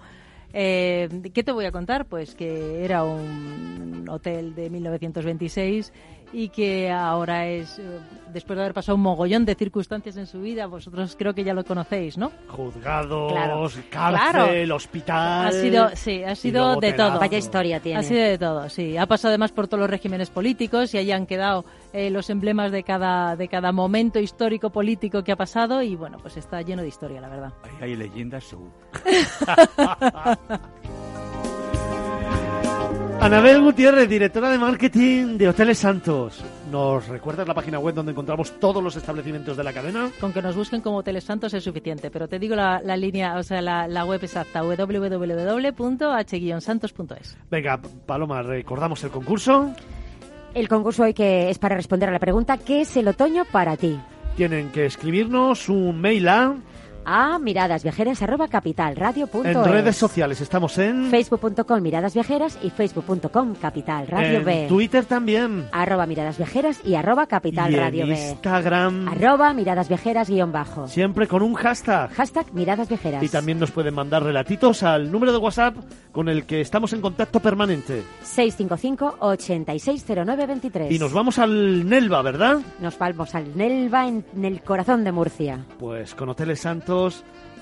Eh, 0.53 1.09
¿Qué 1.33 1.45
te 1.45 1.53
voy 1.53 1.66
a 1.66 1.70
contar? 1.70 2.05
Pues 2.07 2.35
que 2.35 2.85
era 2.85 3.05
un 3.05 4.07
hotel 4.09 4.57
de 4.57 4.70
1926 4.70 5.93
y 6.32 6.48
que 6.48 6.90
ahora 6.90 7.46
es, 7.46 7.78
eh, 7.78 7.98
después 8.32 8.56
de 8.56 8.62
haber 8.62 8.74
pasado 8.74 8.96
un 8.96 9.02
mogollón 9.02 9.44
de 9.44 9.55
circunstancias 9.55 10.16
en 10.16 10.26
su 10.26 10.40
vida, 10.40 10.66
vosotros 10.66 11.16
creo 11.18 11.34
que 11.34 11.44
ya 11.44 11.55
lo 11.55 11.64
conocéis, 11.64 12.18
¿no? 12.18 12.30
Juzgados, 12.48 13.78
cárcel, 13.90 14.70
hospital. 14.72 15.48
Ha 15.48 15.52
sido, 15.52 15.90
sí, 15.94 16.22
ha 16.22 16.34
sido 16.34 16.76
de 16.76 16.92
todo. 16.92 17.18
Vaya 17.18 17.38
historia 17.38 17.80
tiene. 17.80 18.00
Ha 18.00 18.02
sido 18.02 18.20
de 18.20 18.38
todo, 18.38 18.68
sí. 18.68 18.96
Ha 18.96 19.06
pasado 19.06 19.30
además 19.30 19.52
por 19.52 19.68
todos 19.68 19.80
los 19.80 19.90
regímenes 19.90 20.30
políticos 20.30 20.94
y 20.94 20.98
ahí 20.98 21.12
han 21.12 21.26
quedado 21.26 21.64
eh, 21.92 22.10
los 22.10 22.30
emblemas 22.30 22.72
de 22.72 22.82
cada, 22.82 23.36
de 23.36 23.48
cada 23.48 23.72
momento 23.72 24.18
histórico 24.18 24.70
político 24.70 25.22
que 25.24 25.32
ha 25.32 25.36
pasado 25.36 25.82
y 25.82 25.96
bueno, 25.96 26.18
pues 26.18 26.36
está 26.36 26.62
lleno 26.62 26.82
de 26.82 26.88
historia, 26.88 27.20
la 27.20 27.28
verdad. 27.28 27.52
Ahí 27.62 27.90
hay 27.90 27.96
leyendas 27.96 28.44
seguro. 28.44 28.72
Anabel 33.20 33.61
Gutiérrez, 33.61 34.09
directora 34.09 34.49
de 34.49 34.59
marketing 34.59 35.39
de 35.39 35.49
Hoteles 35.49 35.78
Santos. 35.78 36.40
¿Nos 36.70 37.09
recuerdas 37.09 37.49
la 37.49 37.55
página 37.55 37.81
web 37.81 37.93
donde 37.93 38.12
encontramos 38.12 38.61
todos 38.61 38.81
los 38.82 38.95
establecimientos 38.95 39.57
de 39.57 39.65
la 39.65 39.73
cadena? 39.73 40.09
Con 40.20 40.32
que 40.32 40.40
nos 40.40 40.55
busquen 40.55 40.81
como 40.81 40.99
Hoteles 40.99 41.24
Santos 41.24 41.53
es 41.53 41.65
suficiente, 41.65 42.12
pero 42.12 42.28
te 42.28 42.39
digo 42.39 42.55
la, 42.55 42.81
la 42.81 42.97
línea, 42.97 43.36
o 43.36 43.43
sea, 43.43 43.61
la, 43.61 43.89
la 43.89 44.05
web 44.05 44.23
exacta, 44.23 44.62
www.h-santos.es. 44.62 47.39
Venga, 47.51 47.81
Paloma, 48.07 48.43
recordamos 48.43 49.03
el 49.03 49.11
concurso. 49.11 49.73
El 50.55 50.69
concurso 50.69 51.03
hoy 51.03 51.12
que 51.12 51.51
es 51.51 51.59
para 51.59 51.74
responder 51.74 52.09
a 52.09 52.12
la 52.12 52.20
pregunta 52.20 52.57
¿qué 52.57 52.82
es 52.82 52.97
el 52.97 53.09
otoño 53.09 53.45
para 53.51 53.77
ti? 53.77 53.99
Tienen 54.36 54.70
que 54.70 54.86
escribirnos 54.86 55.69
un 55.69 56.01
mail 56.01 56.28
a 56.28 56.55
a 57.10 57.39
miradasviajeras 57.39 58.20
arroba 58.20 58.48
capitalradio.es. 58.48 59.47
En 59.47 59.64
redes 59.64 59.97
sociales 59.97 60.43
estamos 60.43 60.76
en 60.76 61.06
facebook.com 61.10 61.80
miradas 61.80 62.12
viajeras 62.12 62.59
y 62.62 62.68
facebook.com 62.68 63.55
capital 63.55 64.06
radio 64.06 64.39
en 64.40 64.44
B. 64.44 64.66
Twitter 64.68 65.06
también. 65.06 65.66
Arroba 65.72 66.06
miradas 66.06 66.36
viajeras 66.36 66.80
y 66.85 66.97
arroba 66.97 67.26
capital 67.26 67.72
y 67.72 67.76
radio 67.76 68.02
en 68.05 68.10
B. 68.10 68.28
Instagram. 68.30 69.09
Arroba 69.09 69.55
miradas 69.55 69.89
viajeras 69.89 70.28
guion 70.28 70.52
bajo. 70.52 70.86
Siempre 70.86 71.26
con 71.26 71.43
un 71.43 71.55
hashtag. 71.55 72.12
Hashtag 72.12 72.52
miradas 72.52 72.90
viajeras. 72.90 73.22
Y 73.22 73.28
también 73.30 73.59
nos 73.59 73.70
pueden 73.70 73.94
mandar 73.94 74.22
relatitos 74.22 74.82
al 74.82 75.10
número 75.10 75.32
de 75.32 75.39
WhatsApp 75.39 75.76
con 76.12 76.28
el 76.28 76.44
que 76.44 76.60
estamos 76.60 76.93
en 76.93 77.01
contacto 77.01 77.40
permanente. 77.40 78.02
655 78.22 79.16
860923. 79.20 80.93
Y 80.93 80.98
nos 80.98 81.14
vamos 81.14 81.39
al 81.39 81.89
Nelva, 81.89 82.20
¿verdad? 82.20 82.59
Nos 82.80 82.98
vamos 82.98 83.35
al 83.35 83.56
Nelva 83.56 84.06
en, 84.06 84.26
en 84.36 84.44
el 84.44 84.60
corazón 84.60 85.05
de 85.05 85.12
Murcia. 85.12 85.64
Pues 85.78 86.14
con 86.14 86.28
Hoteles 86.28 86.60
Santos, 86.60 86.98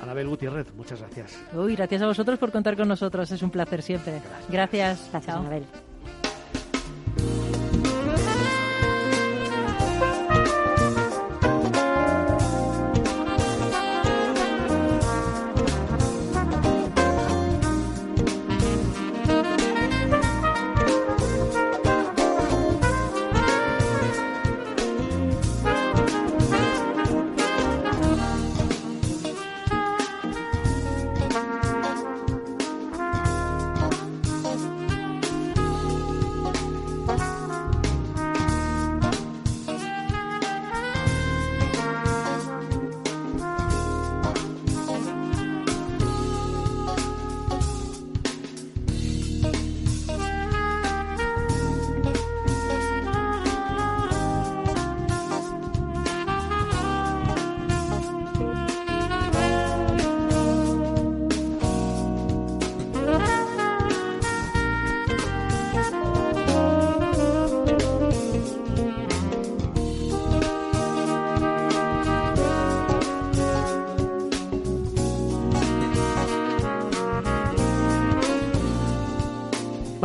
Anabel 0.03 0.29
Gutiérrez, 0.29 0.75
muchas 0.75 1.01
gracias. 1.01 1.39
Uy, 1.55 1.75
gracias 1.75 2.03
a 2.03 2.07
vosotros 2.07 2.39
por 2.39 2.53
contar 2.53 2.77
con 2.77 2.89
nosotros, 2.89 3.31
es 3.31 3.43
un 3.43 3.51
placer 3.51 3.83
siempre. 3.83 4.21
Gracias. 4.49 5.09
Gracias, 5.11 5.25
Chao. 5.25 5.41
Anabel. 5.41 5.65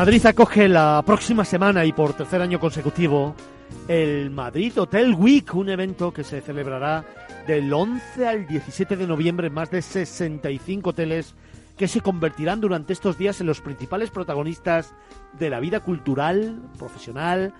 Madrid 0.02 0.26
acoge 0.26 0.68
la 0.68 1.04
próxima 1.06 1.46
semana 1.46 1.86
y 1.86 1.94
por 1.94 2.14
tercer 2.14 2.42
año 2.42 2.60
consecutivo 2.60 3.36
el 3.88 4.32
Madrid 4.32 4.74
Hotel 4.80 5.14
Week, 5.14 5.54
un 5.54 5.70
evento 5.70 6.12
que 6.12 6.24
se 6.24 6.42
celebrará 6.42 7.06
del 7.46 7.72
11 7.72 8.28
al 8.28 8.48
17 8.48 8.98
de 8.98 9.06
noviembre. 9.06 9.46
En 9.46 9.54
más 9.54 9.70
de 9.70 9.84
65 9.84 10.90
hoteles 10.90 11.36
que 11.78 11.88
se 11.88 12.02
convertirán 12.02 12.62
durante 12.62 12.94
estos 12.94 13.16
días 13.20 13.42
en 13.42 13.46
los 13.46 13.62
principales 13.62 14.10
protagonistas 14.10 14.96
de 15.38 15.52
la 15.52 15.60
vida 15.60 15.82
cultural, 15.82 16.60
profesional, 16.80 17.54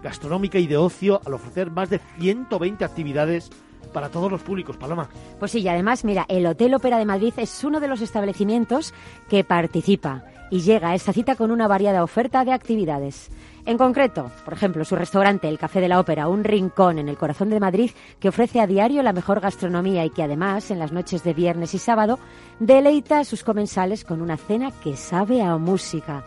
gastronómica 0.00 0.60
y 0.60 0.68
de 0.68 0.76
ocio 0.76 1.20
al 1.26 1.34
ofrecer 1.34 1.72
más 1.72 1.90
de 1.90 2.00
120 2.20 2.84
actividades 2.84 3.50
para 3.92 4.08
todos 4.08 4.30
los 4.30 4.42
públicos, 4.42 4.76
Paloma. 4.76 5.08
Pues 5.38 5.52
sí, 5.52 5.60
y 5.60 5.68
además, 5.68 6.04
mira, 6.04 6.26
el 6.28 6.46
Hotel 6.46 6.74
Ópera 6.74 6.98
de 6.98 7.04
Madrid 7.04 7.34
es 7.36 7.64
uno 7.64 7.80
de 7.80 7.88
los 7.88 8.00
establecimientos 8.00 8.94
que 9.28 9.44
participa 9.44 10.24
y 10.50 10.60
llega 10.60 10.90
a 10.90 10.94
esta 10.94 11.12
cita 11.12 11.36
con 11.36 11.50
una 11.50 11.68
variada 11.68 12.02
oferta 12.02 12.44
de 12.44 12.52
actividades. 12.52 13.30
En 13.66 13.78
concreto, 13.78 14.30
por 14.44 14.54
ejemplo, 14.54 14.84
su 14.84 14.96
restaurante, 14.96 15.48
el 15.48 15.58
Café 15.58 15.80
de 15.80 15.88
la 15.88 16.00
Ópera, 16.00 16.28
un 16.28 16.44
rincón 16.44 16.98
en 16.98 17.08
el 17.08 17.16
corazón 17.16 17.50
de 17.50 17.60
Madrid 17.60 17.90
que 18.18 18.30
ofrece 18.30 18.60
a 18.60 18.66
diario 18.66 19.02
la 19.02 19.12
mejor 19.12 19.40
gastronomía 19.40 20.04
y 20.04 20.10
que 20.10 20.22
además, 20.22 20.70
en 20.70 20.78
las 20.78 20.92
noches 20.92 21.22
de 21.22 21.34
viernes 21.34 21.74
y 21.74 21.78
sábado, 21.78 22.18
deleita 22.58 23.20
a 23.20 23.24
sus 23.24 23.44
comensales 23.44 24.04
con 24.04 24.22
una 24.22 24.36
cena 24.36 24.72
que 24.82 24.96
sabe 24.96 25.42
a 25.42 25.56
música. 25.58 26.24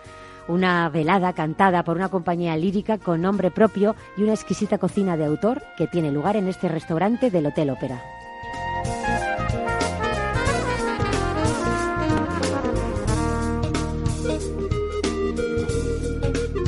Una 0.48 0.90
velada 0.90 1.34
cantada 1.34 1.84
por 1.84 1.96
una 1.96 2.10
compañía 2.10 2.58
lírica 2.58 2.98
con 2.98 3.22
nombre 3.22 3.52
propio 3.52 3.96
y 4.18 4.24
una 4.24 4.34
exquisita 4.34 4.78
cocina 4.78 5.16
de 5.16 5.26
autor 5.26 5.64
que 5.78 5.88
tiene 5.88 6.12
lugar 6.12 6.36
en 6.36 6.48
este 6.48 6.68
restaurante 6.68 7.32
del 7.32 7.46
Hotel 7.46 7.70
Ópera. 7.70 8.02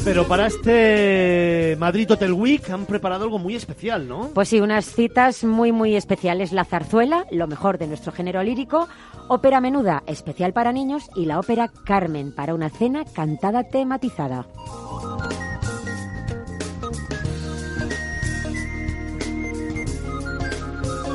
Pero 0.06 0.28
para 0.28 0.46
este 0.46 1.76
Madrid 1.80 2.12
Hotel 2.12 2.32
Week 2.32 2.70
han 2.70 2.86
preparado 2.86 3.24
algo 3.24 3.40
muy 3.40 3.56
especial, 3.56 4.08
¿no? 4.08 4.30
Pues 4.36 4.50
sí, 4.50 4.62
unas 4.62 4.86
citas 4.86 5.44
muy 5.44 5.72
muy 5.72 5.96
especiales. 5.96 6.52
La 6.52 6.64
zarzuela, 6.64 7.26
lo 7.32 7.48
mejor 7.48 7.80
de 7.80 7.88
nuestro 7.88 8.12
género 8.12 8.44
lírico, 8.44 8.88
ópera 9.30 9.60
menuda, 9.62 10.04
especial 10.06 10.54
para 10.54 10.72
niños, 10.72 11.10
y 11.16 11.26
la 11.26 11.40
ópera 11.40 11.72
Carmen, 11.86 12.36
para 12.36 12.54
una 12.54 12.70
cena 12.70 13.04
cantada 13.04 13.64
tematizada. 13.64 14.46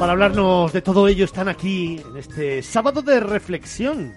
Para 0.00 0.12
hablarnos 0.12 0.72
de 0.72 0.82
todo 0.82 1.06
ello 1.06 1.26
están 1.26 1.48
aquí 1.48 2.02
en 2.10 2.16
este 2.16 2.60
sábado 2.62 3.02
de 3.02 3.20
reflexión 3.20 4.14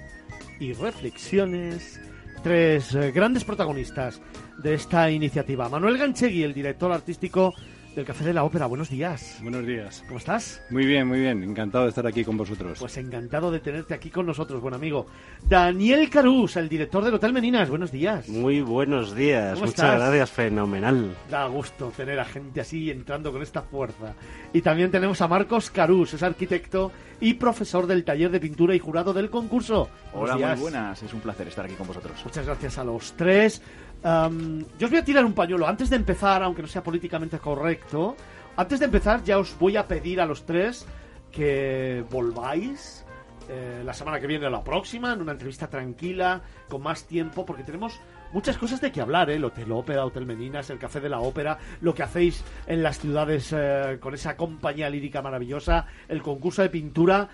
y 0.60 0.74
reflexiones 0.74 2.00
tres 2.42 2.96
grandes 3.14 3.44
protagonistas 3.44 4.20
de 4.58 4.74
esta 4.74 5.10
iniciativa. 5.12 5.70
Manuel 5.70 5.98
Ganchegui, 5.98 6.44
el 6.44 6.54
director 6.54 6.92
artístico 6.92 7.54
del 7.96 8.06
Café 8.06 8.26
de 8.26 8.34
la 8.34 8.44
Ópera. 8.44 8.66
Buenos 8.66 8.90
días. 8.90 9.38
Buenos 9.42 9.66
días. 9.68 10.04
¿Cómo 10.08 10.18
estás? 10.18 10.62
Muy 10.72 10.86
bien, 10.86 11.08
muy 11.08 11.20
bien. 11.20 11.44
Encantado 11.44 11.84
de 11.84 11.90
estar 11.90 12.08
aquí 12.08 12.24
con 12.24 12.38
vosotros. 12.38 12.80
Pues 12.80 12.98
encantado 12.98 13.52
de 13.52 13.60
tenerte 13.60 13.94
aquí 13.94 14.10
con 14.10 14.26
nosotros, 14.26 14.62
buen 14.62 14.74
amigo. 14.74 15.06
Daniel 15.48 16.10
Carús, 16.10 16.56
el 16.56 16.70
director 16.70 17.04
del 17.04 17.14
Hotel 17.14 17.34
Meninas. 17.34 17.70
Buenos 17.70 17.92
días. 17.92 18.28
Muy 18.30 18.62
buenos 18.62 19.16
días. 19.16 19.54
¿Cómo 19.54 19.68
Muchas 19.68 19.86
estás? 19.86 20.00
gracias. 20.00 20.32
Fenomenal. 20.32 21.16
Da 21.30 21.46
gusto 21.46 21.92
tener 21.96 22.20
a 22.20 22.26
gente 22.26 22.62
así 22.62 22.90
entrando 22.90 23.32
con 23.32 23.44
esta 23.44 23.62
fuerza. 23.62 24.16
Y 24.54 24.62
también 24.62 24.90
tenemos 24.90 25.22
a 25.22 25.28
Marcos 25.28 25.70
Carús, 25.70 26.16
es 26.16 26.24
arquitecto 26.24 26.92
y 27.22 27.36
profesor 27.36 27.86
del 27.86 28.04
taller 28.04 28.32
de 28.32 28.40
pintura 28.40 28.74
y 28.76 28.80
jurado 28.80 29.14
del 29.14 29.30
concurso. 29.30 29.90
Hola, 30.14 30.36
muy 30.36 30.62
buenas. 30.62 31.04
Es 31.04 31.14
un 31.14 31.20
placer 31.22 31.48
estar 31.48 31.64
aquí 31.66 31.76
con 31.76 31.88
vosotros. 31.88 32.20
Muchas 32.26 32.46
gracias 32.46 32.78
a 32.80 32.84
los 32.84 33.14
tres. 33.14 33.62
Am, 34.04 34.66
yo 34.78 34.86
os 34.86 34.92
voy 34.92 35.00
a 35.00 35.06
tirar 35.06 35.26
un 35.26 35.34
pañuelo. 35.34 35.68
Antes 35.68 35.90
de 35.90 35.96
empezar, 35.96 36.44
aunque 36.44 36.62
no 36.62 36.68
sea 36.68 36.84
políticamente 36.84 37.40
correcto, 37.40 38.16
antes 38.58 38.80
de 38.80 38.86
empezar 38.86 39.24
ya 39.24 39.40
os 39.40 39.58
voy 39.58 39.78
a 39.78 39.88
pedir 39.88 40.20
a 40.20 40.26
los 40.26 40.46
tres 40.46 40.86
que 41.32 42.04
volváis 42.12 43.06
eh, 43.50 43.82
la 43.84 43.94
semana 43.94 44.20
que 44.20 44.28
viene 44.28 44.48
o 44.48 44.50
la 44.50 44.64
próxima 44.64 45.14
en 45.14 45.22
una 45.22 45.34
entrevista 45.34 45.68
tranquila, 45.68 46.42
con 46.70 46.82
más 46.82 47.06
tiempo, 47.06 47.46
porque 47.46 47.64
tenemos 47.64 48.00
muchas 48.32 48.58
cosas 48.58 48.80
de 48.80 48.92
que 48.92 49.02
hablar, 49.02 49.30
¿eh? 49.30 49.36
El 49.36 49.46
Hotel 49.46 49.72
Ópera, 49.72 50.06
Hotel 50.06 50.26
Meninas, 50.26 50.70
el 50.70 50.80
Café 50.80 51.00
de 51.00 51.10
la 51.10 51.20
Ópera, 51.20 51.58
lo 51.82 51.94
que 51.94 52.04
hacéis 52.04 52.44
en 52.68 52.84
las 52.84 53.00
ciudades 53.00 53.54
eh, 53.56 53.98
con 54.00 54.14
esa 54.14 54.38
compañía 54.38 54.90
lírica 54.90 55.22
maravillosa, 55.22 55.88
el 56.08 56.22
concurso 56.22 56.62
de 56.62 56.70
pintura. 56.70 57.30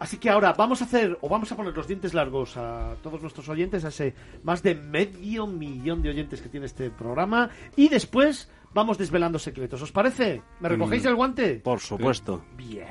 Así 0.00 0.16
que 0.16 0.30
ahora 0.30 0.54
vamos 0.54 0.80
a 0.80 0.84
hacer, 0.86 1.18
o 1.20 1.28
vamos 1.28 1.52
a 1.52 1.56
poner 1.56 1.76
los 1.76 1.86
dientes 1.86 2.14
largos 2.14 2.56
a 2.56 2.94
todos 3.02 3.20
nuestros 3.20 3.48
oyentes, 3.50 3.84
a 3.84 3.88
ese 3.88 4.14
más 4.42 4.62
de 4.62 4.74
medio 4.74 5.46
millón 5.46 6.00
de 6.02 6.08
oyentes 6.08 6.40
que 6.40 6.48
tiene 6.48 6.64
este 6.66 6.90
programa, 6.90 7.50
y 7.76 7.88
después 7.88 8.48
vamos 8.72 8.96
desvelando 8.96 9.38
secretos. 9.38 9.82
¿Os 9.82 9.92
parece? 9.92 10.42
¿Me 10.60 10.70
recogéis 10.70 11.04
Mm, 11.04 11.08
el 11.08 11.14
guante? 11.14 11.54
Por 11.56 11.80
supuesto. 11.80 12.42
Bien. 12.56 12.88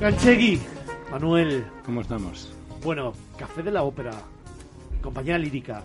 Ganchegui, 0.00 0.60
Manuel. 1.10 1.64
¿Cómo 1.84 2.00
estamos? 2.02 2.52
Bueno, 2.82 3.12
Café 3.38 3.62
de 3.62 3.70
la 3.70 3.82
Ópera, 3.82 4.12
compañía 5.02 5.38
lírica. 5.38 5.82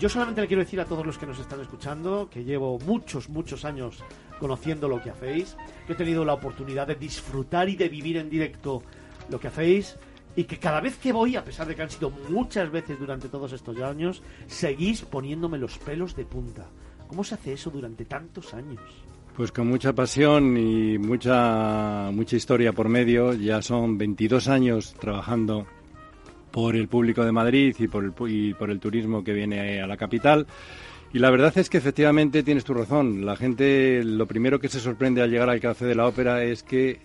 Yo 0.00 0.08
solamente 0.08 0.40
le 0.40 0.46
quiero 0.46 0.62
decir 0.62 0.80
a 0.80 0.86
todos 0.86 1.04
los 1.04 1.18
que 1.18 1.26
nos 1.26 1.38
están 1.38 1.60
escuchando 1.60 2.30
que 2.30 2.42
llevo 2.42 2.78
muchos, 2.78 3.28
muchos 3.28 3.66
años 3.66 4.02
conociendo 4.38 4.88
lo 4.88 5.02
que 5.02 5.10
hacéis, 5.10 5.58
que 5.86 5.92
he 5.92 5.94
tenido 5.94 6.24
la 6.24 6.32
oportunidad 6.32 6.86
de 6.86 6.94
disfrutar 6.94 7.68
y 7.68 7.76
de 7.76 7.90
vivir 7.90 8.16
en 8.16 8.30
directo 8.30 8.82
lo 9.28 9.38
que 9.38 9.48
hacéis 9.48 9.96
y 10.34 10.44
que 10.44 10.58
cada 10.58 10.80
vez 10.80 10.96
que 10.96 11.12
voy, 11.12 11.36
a 11.36 11.44
pesar 11.44 11.66
de 11.66 11.76
que 11.76 11.82
han 11.82 11.90
sido 11.90 12.08
muchas 12.30 12.72
veces 12.72 12.98
durante 12.98 13.28
todos 13.28 13.52
estos 13.52 13.78
años, 13.82 14.22
seguís 14.46 15.02
poniéndome 15.02 15.58
los 15.58 15.76
pelos 15.76 16.16
de 16.16 16.24
punta. 16.24 16.64
¿Cómo 17.06 17.22
se 17.22 17.34
hace 17.34 17.52
eso 17.52 17.68
durante 17.68 18.06
tantos 18.06 18.54
años? 18.54 18.80
Pues 19.36 19.52
con 19.52 19.66
mucha 19.66 19.92
pasión 19.94 20.56
y 20.56 20.96
mucha, 20.96 22.10
mucha 22.10 22.36
historia 22.36 22.72
por 22.72 22.88
medio. 22.88 23.34
Ya 23.34 23.60
son 23.60 23.98
22 23.98 24.48
años 24.48 24.94
trabajando 24.98 25.66
por 26.50 26.76
el 26.76 26.88
público 26.88 27.24
de 27.24 27.32
Madrid 27.32 27.74
y 27.78 27.88
por 27.88 28.04
el, 28.04 28.12
y 28.28 28.54
por 28.54 28.70
el 28.70 28.80
turismo 28.80 29.22
que 29.22 29.32
viene 29.32 29.80
a 29.80 29.86
la 29.86 29.96
capital. 29.96 30.46
Y 31.12 31.18
la 31.18 31.30
verdad 31.30 31.56
es 31.58 31.68
que 31.68 31.78
efectivamente 31.78 32.42
tienes 32.42 32.64
tu 32.64 32.74
razón. 32.74 33.26
La 33.26 33.36
gente 33.36 34.02
lo 34.04 34.26
primero 34.26 34.60
que 34.60 34.68
se 34.68 34.80
sorprende 34.80 35.22
al 35.22 35.30
llegar 35.30 35.50
al 35.50 35.60
Café 35.60 35.86
de 35.86 35.94
la 35.94 36.06
Ópera 36.06 36.44
es 36.44 36.62
que 36.62 37.00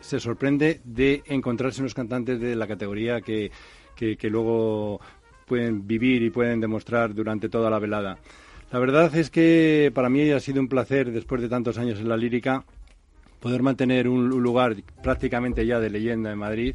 se 0.00 0.20
sorprende 0.20 0.80
de 0.84 1.22
encontrarse 1.26 1.80
unos 1.80 1.94
cantantes 1.94 2.38
de 2.38 2.54
la 2.54 2.66
categoría 2.66 3.20
que, 3.22 3.50
que, 3.94 4.16
que 4.16 4.30
luego 4.30 5.00
pueden 5.46 5.86
vivir 5.86 6.22
y 6.22 6.30
pueden 6.30 6.60
demostrar 6.60 7.14
durante 7.14 7.48
toda 7.48 7.70
la 7.70 7.78
velada. 7.78 8.18
La 8.72 8.78
verdad 8.78 9.14
es 9.16 9.30
que 9.30 9.90
para 9.94 10.10
mí 10.10 10.30
ha 10.30 10.40
sido 10.40 10.60
un 10.60 10.68
placer, 10.68 11.12
después 11.12 11.40
de 11.40 11.48
tantos 11.48 11.78
años 11.78 12.00
en 12.00 12.08
la 12.08 12.16
lírica, 12.16 12.64
poder 13.40 13.62
mantener 13.62 14.08
un 14.08 14.28
lugar 14.28 14.76
prácticamente 15.02 15.64
ya 15.64 15.78
de 15.78 15.88
leyenda 15.88 16.32
en 16.32 16.38
Madrid. 16.38 16.74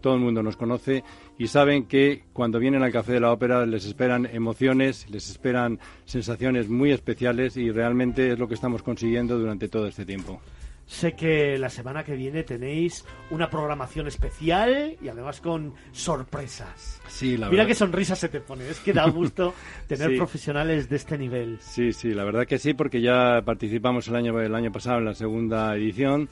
Todo 0.00 0.14
el 0.14 0.20
mundo 0.20 0.42
nos 0.42 0.56
conoce 0.56 1.04
y 1.38 1.48
saben 1.48 1.84
que 1.86 2.24
cuando 2.32 2.58
vienen 2.58 2.82
al 2.82 2.92
Café 2.92 3.12
de 3.12 3.20
la 3.20 3.32
Ópera 3.32 3.66
les 3.66 3.84
esperan 3.84 4.26
emociones, 4.26 5.08
les 5.10 5.28
esperan 5.30 5.78
sensaciones 6.04 6.68
muy 6.68 6.92
especiales 6.92 7.56
y 7.56 7.70
realmente 7.70 8.32
es 8.32 8.38
lo 8.38 8.48
que 8.48 8.54
estamos 8.54 8.82
consiguiendo 8.82 9.38
durante 9.38 9.68
todo 9.68 9.86
este 9.86 10.04
tiempo. 10.06 10.40
Sé 10.88 11.14
que 11.14 11.58
la 11.58 11.68
semana 11.68 12.04
que 12.04 12.14
viene 12.14 12.44
tenéis 12.44 13.04
una 13.30 13.50
programación 13.50 14.06
especial 14.06 14.96
y 15.02 15.08
además 15.08 15.40
con 15.40 15.74
sorpresas. 15.90 17.00
Sí, 17.08 17.36
la 17.36 17.50
Mira 17.50 17.66
qué 17.66 17.74
sonrisa 17.74 18.14
se 18.14 18.28
te 18.28 18.40
pone. 18.40 18.68
Es 18.68 18.78
que 18.78 18.92
da 18.92 19.08
gusto 19.10 19.52
tener 19.88 20.10
Sí. 20.12 20.16
profesionales 20.16 20.88
de 20.88 20.94
este 20.96 21.18
nivel. 21.18 21.58
Sí, 21.60 21.92
sí, 21.92 22.14
la 22.14 22.22
verdad 22.22 22.46
que 22.46 22.58
sí, 22.58 22.72
porque 22.72 23.00
ya 23.00 23.42
participamos 23.44 24.06
el 24.06 24.14
año, 24.16 24.40
el 24.40 24.54
año 24.54 24.70
pasado 24.70 24.98
en 24.98 25.06
la 25.06 25.14
segunda 25.14 25.74
edición. 25.76 26.28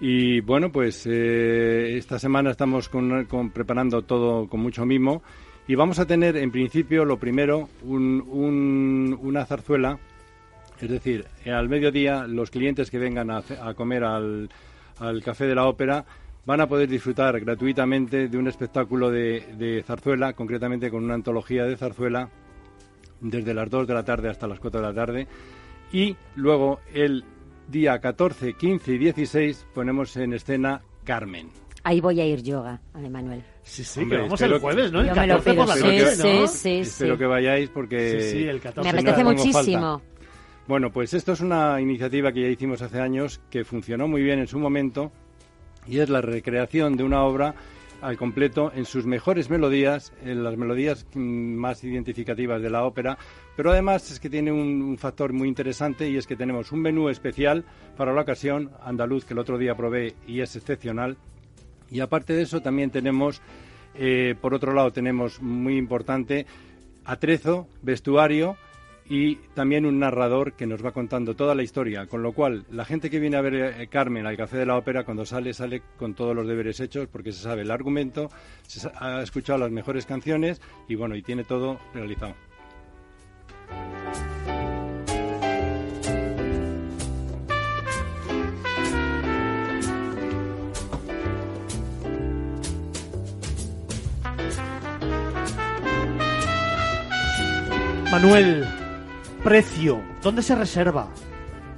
Y 0.00 0.40
bueno, 0.40 0.70
pues 0.70 1.06
eh, 1.06 1.96
esta 1.96 2.18
semana 2.18 2.50
estamos 2.52 2.88
con- 2.88 3.26
preparando 3.52 4.02
todo 4.02 4.48
con 4.48 4.60
mucho 4.60 4.86
mimo. 4.86 5.22
Y 5.66 5.74
vamos 5.74 5.98
a 5.98 6.06
tener, 6.06 6.36
en 6.36 6.50
principio, 6.50 7.04
lo 7.04 7.18
primero, 7.18 7.68
un- 7.82 8.24
un- 8.28 9.18
una 9.20 9.44
zarzuela. 9.44 9.98
Es 10.80 10.88
decir, 10.88 11.26
eh, 11.44 11.50
al 11.50 11.68
mediodía, 11.68 12.26
los 12.26 12.50
clientes 12.50 12.90
que 12.90 12.98
vengan 12.98 13.30
a, 13.30 13.42
comer 13.74 14.04
al, 14.04 14.48
al 15.00 15.22
Café 15.22 15.46
de 15.46 15.54
la 15.56 15.66
Ópera 15.66 16.04
van 16.46 16.60
a 16.60 16.68
poder 16.68 16.88
disfrutar 16.88 17.38
gratuitamente 17.40 18.28
de 18.28 18.38
un 18.38 18.46
espectáculo 18.46 19.10
de, 19.10 19.44
de 19.58 19.82
zarzuela, 19.82 20.32
concretamente 20.32 20.90
con 20.90 21.04
una 21.04 21.14
antología 21.14 21.64
de 21.64 21.76
zarzuela 21.76 22.30
desde 23.20 23.52
las 23.52 23.68
2 23.68 23.86
de 23.88 23.94
la 23.94 24.04
tarde 24.04 24.28
hasta 24.30 24.46
las 24.46 24.60
4 24.60 24.80
de 24.80 24.86
la 24.86 24.94
tarde. 24.94 25.26
Y 25.92 26.16
luego 26.36 26.80
el 26.94 27.24
día 27.68 27.98
14, 27.98 28.54
15 28.54 28.92
y 28.92 28.98
16 28.98 29.66
ponemos 29.74 30.16
en 30.16 30.32
escena 30.32 30.82
Carmen. 31.04 31.50
Ahí 31.84 32.00
voy 32.00 32.20
a 32.20 32.26
ir 32.26 32.42
yoga, 32.42 32.80
a 32.92 32.98
Manuel. 32.98 33.42
Sí, 33.62 33.84
sí, 33.84 34.00
Hombre, 34.00 34.18
que 34.18 34.22
vamos 34.24 34.40
el 34.40 34.58
jueves, 34.58 34.92
¿no? 34.92 35.00
El 35.00 35.06
Yo 35.08 35.14
me 35.14 35.26
lo 35.26 35.36
14 35.36 35.54
por 35.54 35.68
la 35.68 35.74
pido, 35.74 35.86
noche, 35.86 36.16
sí, 36.16 36.40
¿no? 36.40 36.46
sí, 36.46 36.58
sí. 36.58 36.78
Espero 36.80 37.18
que 37.18 37.26
vayáis 37.26 37.70
porque... 37.70 38.20
Sí, 38.20 38.30
sí, 38.30 38.44
el 38.44 38.60
14. 38.60 38.92
Me 38.92 38.98
apetece 38.98 39.24
muchísimo. 39.24 39.98
falta. 39.98 40.04
Bueno, 40.66 40.92
pues 40.92 41.14
esto 41.14 41.32
es 41.32 41.40
una 41.40 41.80
iniciativa 41.80 42.32
que 42.32 42.42
ya 42.42 42.48
hicimos 42.48 42.82
hace 42.82 43.00
años, 43.00 43.40
que 43.48 43.64
funcionó 43.64 44.06
muy 44.06 44.22
bien 44.22 44.38
en 44.38 44.48
su 44.48 44.58
momento, 44.58 45.12
y 45.86 46.00
es 46.00 46.10
la 46.10 46.20
recreación 46.20 46.96
de 46.96 47.04
una 47.04 47.22
obra 47.22 47.54
al 48.00 48.16
completo 48.16 48.72
en 48.74 48.84
sus 48.84 49.06
mejores 49.06 49.50
melodías, 49.50 50.12
en 50.22 50.44
las 50.44 50.56
melodías 50.56 51.06
más 51.14 51.82
identificativas 51.84 52.62
de 52.62 52.70
la 52.70 52.84
ópera, 52.84 53.18
pero 53.56 53.72
además 53.72 54.10
es 54.10 54.20
que 54.20 54.30
tiene 54.30 54.52
un, 54.52 54.82
un 54.82 54.98
factor 54.98 55.32
muy 55.32 55.48
interesante 55.48 56.08
y 56.08 56.16
es 56.16 56.26
que 56.26 56.36
tenemos 56.36 56.72
un 56.72 56.80
menú 56.80 57.08
especial 57.08 57.64
para 57.96 58.12
la 58.12 58.22
ocasión, 58.22 58.70
andaluz, 58.82 59.24
que 59.24 59.34
el 59.34 59.40
otro 59.40 59.58
día 59.58 59.76
probé 59.76 60.14
y 60.26 60.40
es 60.40 60.54
excepcional, 60.56 61.16
y 61.90 62.00
aparte 62.00 62.34
de 62.34 62.42
eso 62.42 62.60
también 62.60 62.90
tenemos, 62.90 63.40
eh, 63.94 64.34
por 64.40 64.54
otro 64.54 64.72
lado, 64.74 64.92
tenemos 64.92 65.40
muy 65.40 65.76
importante 65.76 66.46
atrezo, 67.04 67.66
vestuario 67.82 68.56
y 69.08 69.36
también 69.54 69.86
un 69.86 69.98
narrador 69.98 70.52
que 70.52 70.66
nos 70.66 70.84
va 70.84 70.92
contando 70.92 71.34
toda 71.34 71.54
la 71.54 71.62
historia, 71.62 72.06
con 72.06 72.22
lo 72.22 72.32
cual 72.32 72.64
la 72.70 72.84
gente 72.84 73.10
que 73.10 73.20
viene 73.20 73.36
a 73.36 73.40
ver 73.40 73.54
eh, 73.54 73.88
Carmen 73.88 74.26
al 74.26 74.36
Café 74.36 74.58
de 74.58 74.66
la 74.66 74.76
Ópera 74.76 75.04
cuando 75.04 75.24
sale 75.24 75.54
sale 75.54 75.82
con 75.96 76.14
todos 76.14 76.36
los 76.36 76.46
deberes 76.46 76.80
hechos 76.80 77.08
porque 77.10 77.32
se 77.32 77.42
sabe 77.42 77.62
el 77.62 77.70
argumento, 77.70 78.28
se 78.66 78.88
ha 78.94 79.22
escuchado 79.22 79.58
las 79.58 79.70
mejores 79.70 80.04
canciones 80.06 80.60
y 80.88 80.94
bueno, 80.94 81.16
y 81.16 81.22
tiene 81.22 81.44
todo 81.44 81.78
realizado. 81.94 82.34
Manuel, 98.10 98.66
precio, 99.42 100.00
¿dónde 100.22 100.42
se 100.42 100.54
reserva? 100.54 101.08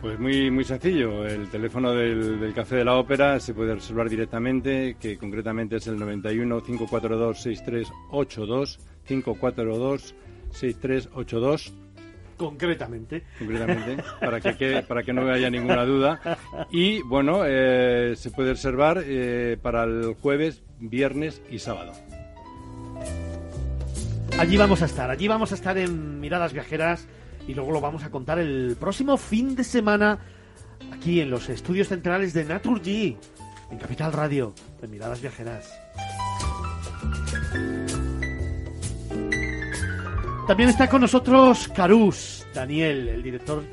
Pues 0.01 0.19
muy, 0.19 0.51
muy 0.51 0.65
sencillo. 0.65 1.27
El 1.27 1.49
teléfono 1.49 1.93
del, 1.93 2.41
del 2.41 2.55
Café 2.55 2.77
de 2.77 2.85
la 2.85 2.95
Ópera 2.97 3.39
se 3.39 3.53
puede 3.53 3.75
reservar 3.75 4.09
directamente, 4.09 4.97
que 4.99 5.19
concretamente 5.19 5.77
es 5.77 5.87
el 5.89 5.99
91 5.99 6.63
542 6.63 7.43
6382 7.43 8.79
542 9.07 10.15
6382 10.53 11.73
Concretamente. 12.39 13.25
concretamente, 13.39 14.03
para 14.19 14.41
que, 14.41 14.57
quede- 14.57 14.83
para 14.89 15.03
que 15.03 15.13
no 15.13 15.31
haya 15.31 15.51
ninguna 15.51 15.85
duda. 15.85 16.39
Y 16.71 17.03
bueno, 17.03 17.43
eh, 17.45 18.15
se 18.17 18.31
puede 18.31 18.53
reservar 18.55 19.03
eh, 19.05 19.59
para 19.61 19.85
el 19.85 20.15
jueves, 20.15 20.63
viernes 20.79 21.43
y 21.51 21.59
sábado. 21.59 21.93
Allí 24.39 24.57
vamos 24.57 24.81
a 24.81 24.87
estar, 24.87 25.11
allí 25.11 25.29
vamos 25.29 25.53
a 25.53 25.55
estar 25.55 25.77
en 25.77 26.19
Miradas 26.19 26.55
Viajeras 26.55 27.07
y 27.51 27.55
luego 27.55 27.73
lo 27.73 27.81
vamos 27.81 28.05
a 28.05 28.11
contar 28.11 28.39
el 28.39 28.77
próximo 28.79 29.17
fin 29.17 29.57
de 29.57 29.65
semana 29.65 30.21
aquí 30.93 31.21
en 31.21 31.31
los 31.31 31.49
estudios 31.49 31.89
centrales 31.89 32.33
de 32.33 32.45
Naturgy, 32.45 33.17
en 33.73 33.79
Capital 33.79 34.13
Radio, 34.13 34.55
de 34.81 34.87
Miradas 34.87 35.21
Viajeras. 35.21 35.69
También 40.47 40.71
está 40.71 40.89
con 40.89 41.01
nosotros 41.01 41.69
Carús, 41.75 42.47
Daniel, 42.55 43.09
el 43.09 43.23
director 43.23 43.65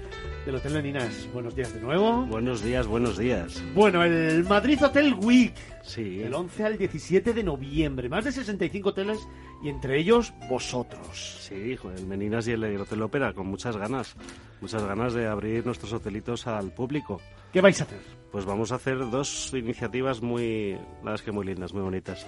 del 0.47 0.55
Hotel 0.55 0.73
Leninas. 0.75 1.27
Buenos 1.33 1.53
días 1.55 1.73
de 1.73 1.81
nuevo. 1.81 2.25
Buenos 2.25 2.63
días, 2.63 2.87
buenos 2.87 3.17
días. 3.17 3.61
Bueno, 3.75 4.01
el 4.03 4.45
Madrid 4.45 4.81
Hotel 4.81 5.13
Week, 5.13 5.53
Sí. 5.83 6.17
del 6.19 6.33
11 6.33 6.63
al 6.63 6.77
17 6.77 7.33
de 7.33 7.43
noviembre. 7.43 8.07
Más 8.07 8.23
de 8.23 8.31
65 8.31 8.89
hoteles 8.89 9.19
y 9.61 9.67
entre 9.67 9.99
ellos 9.99 10.33
vosotros. 10.49 11.37
Sí, 11.41 11.77
el 11.97 12.07
Meninas 12.07 12.47
y 12.47 12.51
el 12.53 12.79
Hotel 12.79 13.01
Ópera, 13.01 13.33
con 13.33 13.47
muchas 13.47 13.75
ganas. 13.75 14.15
Muchas 14.61 14.83
ganas 14.85 15.13
de 15.13 15.27
abrir 15.27 15.65
nuestros 15.65 15.91
hotelitos 15.91 16.47
al 16.47 16.71
público. 16.73 17.19
¿Qué 17.51 17.59
vais 17.59 17.79
a 17.81 17.83
hacer? 17.83 17.99
Pues 18.31 18.45
vamos 18.45 18.71
a 18.71 18.75
hacer 18.75 18.97
dos 19.09 19.53
iniciativas 19.53 20.21
muy, 20.21 20.71
la 20.71 20.79
verdad 20.99 21.15
es 21.15 21.21
que 21.23 21.31
muy 21.33 21.45
lindas, 21.45 21.73
muy 21.73 21.83
bonitas. 21.83 22.25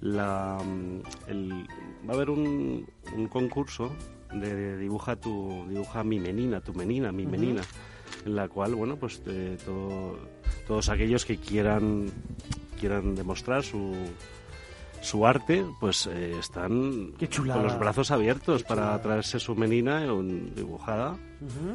La, 0.00 0.58
mm, 0.62 1.00
el- 1.28 1.64
va 2.08 2.12
a 2.12 2.16
haber 2.16 2.28
un, 2.30 2.88
un 3.16 3.28
concurso 3.28 3.92
de 4.34 4.76
dibuja 4.78 5.16
tu 5.16 5.66
dibuja 5.68 6.02
mi 6.04 6.18
menina, 6.20 6.60
tu 6.60 6.72
menina, 6.74 7.12
mi 7.12 7.26
menina, 7.26 7.62
en 8.24 8.36
la 8.36 8.48
cual 8.48 8.74
bueno 8.74 8.96
pues 8.96 9.20
eh, 9.26 9.56
todo- 9.64 10.18
todos 10.66 10.88
aquellos 10.88 11.24
que 11.24 11.36
quieran 11.38 12.10
quieran 12.80 13.14
demostrar 13.14 13.62
su, 13.62 13.94
su 15.00 15.26
arte, 15.26 15.64
pues 15.80 16.06
eh, 16.06 16.36
están 16.38 17.12
con 17.54 17.62
los 17.64 17.78
brazos 17.78 18.10
abiertos 18.10 18.62
para 18.64 19.00
traerse 19.02 19.38
su 19.40 19.54
menina 19.54 20.00
dibujada, 20.54 21.16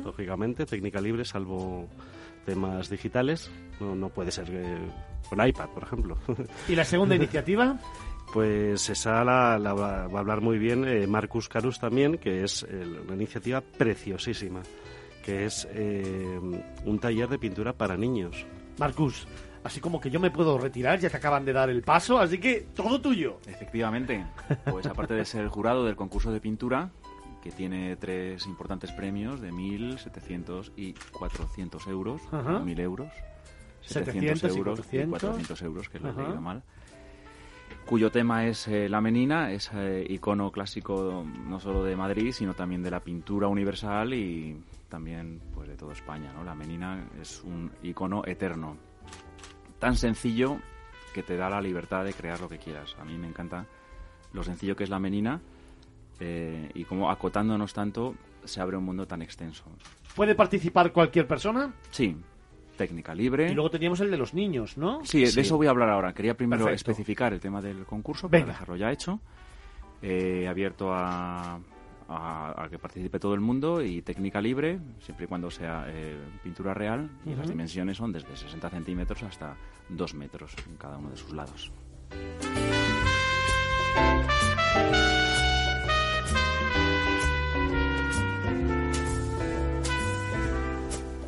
lógicamente, 0.04 0.66
técnica 0.66 1.00
libre, 1.02 1.26
salvo 1.26 1.88
temas 2.46 2.90
digitales. 2.90 3.52
No, 3.80 3.96
no 3.96 4.10
puede 4.10 4.32
ser 4.32 4.48
eh, 4.50 4.78
con 5.30 5.46
iPad, 5.46 5.70
por 5.70 5.84
ejemplo. 5.84 6.18
¿Y 6.70 6.76
la 6.76 6.86
segunda 6.86 7.16
iniciativa? 7.22 7.78
Pues 8.34 8.90
esa 8.90 9.24
la, 9.24 9.58
la 9.58 9.74
va, 9.74 10.08
va 10.08 10.18
a 10.18 10.20
hablar 10.20 10.42
muy 10.42 10.58
bien 10.58 10.86
eh, 10.86 11.08
Marcus 11.08 11.48
Carus 11.48 11.80
también, 11.80 12.18
que 12.18 12.44
es 12.44 12.64
eh, 12.64 12.86
una 13.06 13.16
iniciativa 13.16 13.62
preciosísima, 13.62 14.62
que 15.24 15.46
es 15.46 15.68
eh, 15.72 16.40
un 16.86 17.00
taller 17.00 17.30
de 17.30 17.40
pintura 17.40 17.74
para 17.74 17.96
niños. 17.96 18.46
Marcus, 18.80 19.28
así 19.64 19.80
como 19.80 20.00
que 20.02 20.10
yo 20.10 20.20
me 20.20 20.30
puedo 20.30 20.58
retirar, 20.58 21.00
ya 21.00 21.10
te 21.10 21.18
acaban 21.18 21.46
de 21.46 21.54
dar 21.54 21.70
el 21.70 21.82
paso, 21.84 22.20
así 22.20 22.38
que 22.38 22.68
todo 22.76 23.02
tuyo. 23.02 23.40
Efectivamente, 23.48 24.26
pues 24.70 24.86
aparte 24.86 25.14
de 25.14 25.26
ser 25.26 25.48
jurado 25.48 25.86
del 25.86 25.96
concurso 25.96 26.32
de 26.32 26.42
pintura, 26.42 26.92
que 27.42 27.52
tiene 27.52 27.96
tres 27.96 28.46
importantes 28.46 28.92
premios 28.92 29.40
de 29.40 29.52
1.000, 29.54 29.98
700 30.00 30.74
y 30.76 30.94
400 31.12 31.88
euros, 31.88 32.22
Ajá. 32.32 32.60
1.000 32.60 32.80
euros, 32.82 33.12
700 33.82 34.54
y 34.54 34.58
euros 34.58 34.80
400. 34.80 35.20
400 35.22 35.62
euros, 35.62 35.90
que 35.90 36.00
lo 36.00 36.10
he 36.10 36.14
leído 36.14 36.42
mal, 36.42 36.62
cuyo 37.88 38.12
tema 38.12 38.46
es 38.46 38.68
eh, 38.68 38.90
la 38.90 39.02
menina, 39.02 39.52
es 39.52 39.72
eh, 39.74 40.06
icono 40.10 40.52
clásico 40.52 41.26
no 41.48 41.60
solo 41.60 41.84
de 41.84 41.96
Madrid, 41.96 42.32
sino 42.34 42.54
también 42.54 42.84
de 42.84 42.92
la 42.92 43.00
pintura 43.00 43.48
universal 43.48 44.14
y 44.14 44.62
también 44.90 45.42
pues 45.56 45.70
de 45.70 45.76
toda 45.76 45.94
España. 45.94 46.32
¿no? 46.34 46.44
La 46.44 46.54
menina 46.54 47.08
es 47.20 47.42
un 47.44 47.72
icono 47.82 48.24
eterno, 48.26 48.78
tan 49.80 49.96
sencillo 49.96 50.60
que 51.14 51.24
te 51.24 51.38
da 51.38 51.50
la 51.50 51.62
libertad 51.62 52.04
de 52.04 52.14
crear 52.14 52.40
lo 52.42 52.50
que 52.50 52.60
quieras. 52.60 52.96
A 53.00 53.06
mí 53.06 53.18
me 53.18 53.28
encanta 53.28 53.66
lo 54.34 54.44
sencillo 54.44 54.76
que 54.76 54.84
es 54.84 54.90
la 54.90 55.00
menina 55.00 55.40
eh, 56.20 56.70
y 56.76 56.84
como 56.84 57.10
acotándonos 57.10 57.74
tanto 57.74 58.16
se 58.44 58.60
abre 58.62 58.78
un 58.78 58.84
mundo 58.84 59.08
tan 59.08 59.22
extenso. 59.22 59.64
¿Puede 60.14 60.36
participar 60.36 60.92
cualquier 60.92 61.26
persona? 61.26 61.74
Sí, 61.90 62.18
técnica 62.78 63.14
libre. 63.14 63.52
Y 63.52 63.54
luego 63.54 63.70
teníamos 63.70 64.00
el 64.00 64.10
de 64.10 64.18
los 64.18 64.34
niños, 64.34 64.78
¿no? 64.78 65.04
Sí, 65.04 65.26
de 65.26 65.42
eso 65.42 65.58
voy 65.58 65.68
a 65.68 65.72
hablar 65.72 65.90
ahora. 65.90 66.14
Quería 66.14 66.38
primero 66.38 66.66
Perfecto. 66.66 66.92
especificar 66.92 67.34
el 67.34 67.40
tema 67.42 67.62
del 67.62 67.86
concurso 67.86 68.30
Venga. 68.30 68.46
para 68.46 68.54
dejarlo 68.54 68.76
ya 68.78 68.92
hecho. 68.92 69.20
Eh, 70.02 70.48
abierto 70.48 70.94
a, 70.94 71.60
a- 72.08 72.64
a 72.64 72.70
que 72.70 72.78
participe 72.80 73.20
todo 73.20 73.34
el 73.34 73.42
mundo 73.42 73.82
y 73.82 74.02
técnica 74.04 74.40
libre, 74.40 74.80
siempre 75.02 75.26
y 75.26 75.28
cuando 75.28 75.50
sea 75.52 75.86
eh, 75.90 76.16
pintura 76.44 76.74
real. 76.74 77.10
Y 77.26 77.34
las 77.36 77.50
dimensiones 77.50 77.98
son 77.98 78.12
desde 78.14 78.38
60 78.38 78.70
centímetros 78.70 79.24
hasta 79.24 79.58
2 79.90 80.14
metros 80.14 80.54
en 80.70 80.78
cada 80.78 80.98
uno 80.98 81.10
de 81.10 81.18
sus 81.18 81.34
lados. 81.34 81.72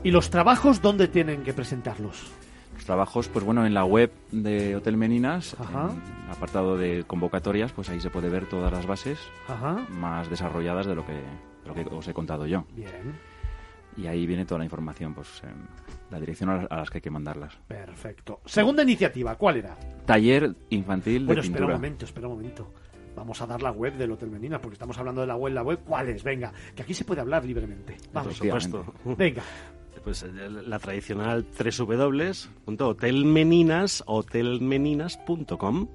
¿Y 0.03 0.11
los 0.11 0.29
trabajos 0.29 0.81
dónde 0.81 1.07
tienen 1.07 1.43
que 1.43 1.53
presentarlos? 1.53 2.31
Los 2.73 2.85
trabajos, 2.85 3.27
pues 3.27 3.43
bueno, 3.43 3.65
en 3.65 3.73
la 3.73 3.83
web 3.83 4.11
de 4.31 4.75
Hotel 4.75 4.95
Meninas, 4.95 5.55
Ajá. 5.59 5.89
en 5.91 6.25
el 6.27 6.31
apartado 6.31 6.77
de 6.77 7.03
convocatorias, 7.05 7.73
pues 7.73 7.89
ahí 7.89 7.99
se 7.99 8.09
puede 8.09 8.29
ver 8.29 8.47
todas 8.47 8.71
las 8.71 8.85
bases 8.85 9.19
Ajá. 9.47 9.85
más 9.89 10.29
desarrolladas 10.29 10.85
de 10.85 10.95
lo 10.95 11.05
que, 11.05 11.13
de 11.13 11.21
lo 11.67 11.73
que 11.73 11.81
os 11.93 12.07
he 12.07 12.13
contado 12.13 12.45
yo. 12.47 12.63
Bien, 12.75 13.13
Y 13.97 14.07
ahí 14.07 14.25
viene 14.25 14.45
toda 14.45 14.59
la 14.59 14.63
información, 14.63 15.13
pues 15.13 15.41
la 16.09 16.19
dirección 16.19 16.49
a 16.51 16.55
las- 16.57 16.71
a 16.71 16.77
las 16.77 16.89
que 16.89 16.99
hay 16.99 17.01
que 17.01 17.09
mandarlas. 17.09 17.57
perfecto. 17.67 18.39
Segunda 18.45 18.83
iniciativa, 18.83 19.35
¿cuál 19.35 19.57
era? 19.57 19.75
Taller 20.05 20.55
infantil 20.69 21.25
Bueno, 21.25 21.41
de 21.41 21.47
espera 21.47 21.57
pintura. 21.57 21.75
un 21.75 21.81
momento, 21.81 22.05
espera 22.05 22.27
un 22.29 22.33
momento. 22.35 22.73
Vamos 23.17 23.41
a 23.41 23.47
dar 23.47 23.61
la 23.61 23.71
web 23.71 23.95
del 23.97 24.11
Hotel 24.11 24.29
Menina, 24.29 24.61
porque 24.61 24.75
estamos 24.75 24.97
hablando 24.97 25.19
de 25.19 25.27
la 25.27 25.35
web, 25.35 25.53
la 25.53 25.63
web, 25.63 25.79
¿cuál 25.83 26.07
es? 26.07 26.23
Venga, 26.23 26.53
que 26.73 26.83
aquí 26.83 26.93
se 26.93 27.03
puede 27.03 27.19
hablar 27.19 27.43
libremente. 27.43 27.97
Vamos. 28.13 28.39
Por 28.39 28.61
supuesto. 28.61 28.93
Venga. 29.17 29.41
Pues 30.03 30.23
eh, 30.23 30.49
la 30.49 30.79
tradicional 30.79 31.45
www.hotelmeninas, 31.57 34.03
hotelmeninas.com. 34.05 35.87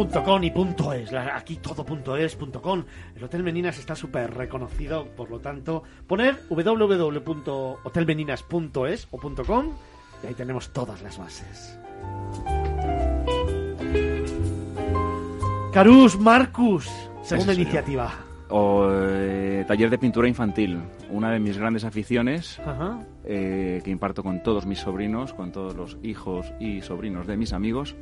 Punto 0.00 0.24
.com 0.24 0.42
y 0.42 0.50
punto 0.50 0.94
.es. 0.94 1.12
Aquí 1.12 1.56
todo 1.56 1.84
punto 1.84 2.16
.es, 2.16 2.34
punto 2.34 2.62
.com. 2.62 2.82
El 3.14 3.24
Hotel 3.24 3.42
Meninas 3.42 3.78
está 3.78 3.94
súper 3.94 4.32
reconocido, 4.32 5.04
por 5.14 5.30
lo 5.30 5.40
tanto, 5.40 5.82
poner 6.06 6.38
www.hotelmeninas.es 6.48 9.08
o 9.10 9.18
punto 9.18 9.44
.com 9.44 9.74
y 10.22 10.28
ahí 10.28 10.34
tenemos 10.34 10.72
todas 10.72 11.02
las 11.02 11.18
bases. 11.18 11.78
Carus, 15.72 16.18
Marcus, 16.18 16.88
segunda 17.22 17.52
yo. 17.52 17.62
iniciativa. 17.62 18.12
O 18.52 18.88
eh, 18.90 19.64
taller 19.68 19.90
de 19.90 19.98
pintura 19.98 20.26
infantil, 20.26 20.80
una 21.08 21.30
de 21.30 21.38
mis 21.38 21.56
grandes 21.56 21.84
aficiones 21.84 22.58
Ajá. 22.66 22.98
eh, 23.24 23.80
que 23.84 23.90
imparto 23.90 24.24
con 24.24 24.42
todos 24.42 24.66
mis 24.66 24.80
sobrinos, 24.80 25.32
con 25.34 25.52
todos 25.52 25.76
los 25.76 25.98
hijos 26.02 26.52
y 26.58 26.80
sobrinos 26.82 27.28
de 27.28 27.36
mis 27.36 27.52
amigos, 27.52 27.94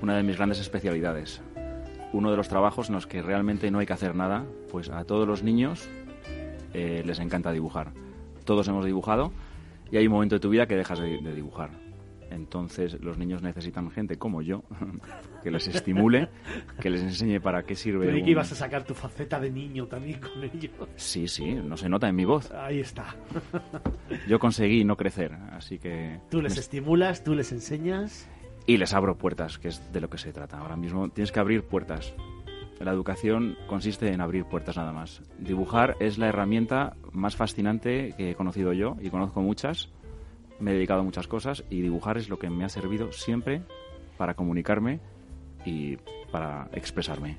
una 0.00 0.16
de 0.16 0.22
mis 0.22 0.36
grandes 0.36 0.60
especialidades. 0.60 1.42
Uno 2.12 2.30
de 2.30 2.36
los 2.36 2.48
trabajos 2.48 2.88
en 2.88 2.94
los 2.94 3.06
que 3.08 3.20
realmente 3.20 3.70
no 3.72 3.80
hay 3.80 3.86
que 3.86 3.92
hacer 3.92 4.14
nada, 4.14 4.44
pues 4.70 4.90
a 4.90 5.04
todos 5.04 5.26
los 5.26 5.42
niños 5.42 5.88
eh, 6.72 7.02
les 7.04 7.18
encanta 7.18 7.50
dibujar. 7.50 7.90
Todos 8.44 8.68
hemos 8.68 8.84
dibujado 8.84 9.32
y 9.90 9.96
hay 9.96 10.06
un 10.06 10.12
momento 10.12 10.36
de 10.36 10.40
tu 10.40 10.50
vida 10.50 10.66
que 10.66 10.76
dejas 10.76 11.00
de, 11.00 11.18
de 11.18 11.34
dibujar. 11.34 11.70
Entonces 12.30 13.00
los 13.00 13.18
niños 13.18 13.42
necesitan 13.42 13.90
gente 13.90 14.16
como 14.16 14.40
yo 14.42 14.62
que 15.42 15.50
les 15.50 15.66
estimule, 15.68 16.28
que 16.80 16.88
les 16.90 17.02
enseñe 17.02 17.40
para 17.40 17.62
qué 17.64 17.74
sirve. 17.76 18.06
Creí 18.06 18.20
un- 18.20 18.24
que 18.24 18.30
ibas 18.30 18.52
a 18.52 18.54
sacar 18.54 18.84
tu 18.84 18.94
faceta 18.94 19.40
de 19.40 19.50
niño 19.50 19.86
también 19.86 20.20
con 20.20 20.42
ellos. 20.44 20.72
Sí, 20.96 21.26
sí, 21.28 21.54
no 21.54 21.76
se 21.76 21.88
nota 21.88 22.08
en 22.08 22.16
mi 22.16 22.24
voz. 22.24 22.50
Ahí 22.52 22.80
está. 22.80 23.14
Yo 24.28 24.38
conseguí 24.38 24.84
no 24.84 24.96
crecer, 24.96 25.32
así 25.52 25.78
que... 25.78 26.20
Tú 26.30 26.40
les 26.40 26.54
me- 26.54 26.60
estimulas, 26.60 27.24
tú 27.24 27.34
les 27.34 27.52
enseñas. 27.52 28.28
Y 28.66 28.76
les 28.76 28.94
abro 28.94 29.16
puertas, 29.16 29.58
que 29.58 29.68
es 29.68 29.92
de 29.92 30.00
lo 30.00 30.08
que 30.08 30.18
se 30.18 30.32
trata. 30.32 30.58
Ahora 30.58 30.76
mismo 30.76 31.08
tienes 31.08 31.32
que 31.32 31.40
abrir 31.40 31.64
puertas. 31.64 32.14
La 32.78 32.92
educación 32.92 33.56
consiste 33.66 34.12
en 34.12 34.20
abrir 34.20 34.44
puertas 34.44 34.76
nada 34.76 34.92
más. 34.92 35.22
Dibujar 35.38 35.96
es 36.00 36.16
la 36.18 36.28
herramienta 36.28 36.96
más 37.12 37.36
fascinante 37.36 38.14
que 38.16 38.30
he 38.30 38.34
conocido 38.34 38.72
yo 38.72 38.96
y 39.02 39.10
conozco 39.10 39.42
muchas. 39.42 39.90
Me 40.60 40.70
he 40.70 40.74
dedicado 40.74 41.00
a 41.00 41.04
muchas 41.04 41.26
cosas 41.26 41.64
y 41.70 41.80
dibujar 41.80 42.18
es 42.18 42.28
lo 42.28 42.38
que 42.38 42.50
me 42.50 42.64
ha 42.64 42.68
servido 42.68 43.12
siempre 43.12 43.62
para 44.18 44.34
comunicarme 44.34 45.00
y 45.64 45.96
para 46.30 46.68
expresarme. 46.72 47.38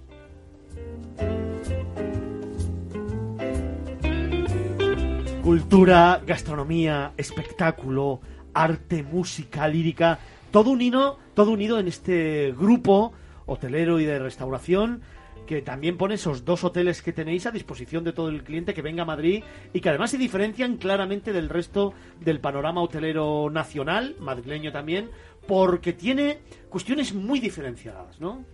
Cultura, 5.43 6.21
gastronomía, 6.25 7.13
espectáculo, 7.17 8.21
arte, 8.53 9.03
música, 9.03 9.67
lírica, 9.67 10.19
todo 10.51 10.71
unido, 10.71 11.19
todo 11.33 11.51
unido 11.51 11.79
en 11.79 11.87
este 11.87 12.53
grupo 12.57 13.13
hotelero 13.45 13.99
y 13.99 14.05
de 14.05 14.19
restauración 14.19 15.01
que 15.51 15.61
también 15.61 15.97
pone 15.97 16.15
esos 16.15 16.45
dos 16.45 16.63
hoteles 16.63 17.01
que 17.01 17.11
tenéis 17.11 17.45
a 17.45 17.51
disposición 17.51 18.05
de 18.05 18.13
todo 18.13 18.29
el 18.29 18.41
cliente 18.41 18.73
que 18.73 18.81
venga 18.81 19.03
a 19.03 19.05
Madrid 19.05 19.43
y 19.73 19.81
que 19.81 19.89
además 19.89 20.11
se 20.11 20.17
diferencian 20.17 20.77
claramente 20.77 21.33
del 21.33 21.49
resto 21.49 21.93
del 22.21 22.39
panorama 22.39 22.81
hotelero 22.81 23.49
nacional, 23.49 24.15
madrileño 24.17 24.71
también, 24.71 25.09
porque 25.45 25.91
tiene 25.91 26.39
cuestiones 26.69 27.13
muy 27.13 27.41
diferenciadas, 27.41 28.17
¿no? 28.21 28.45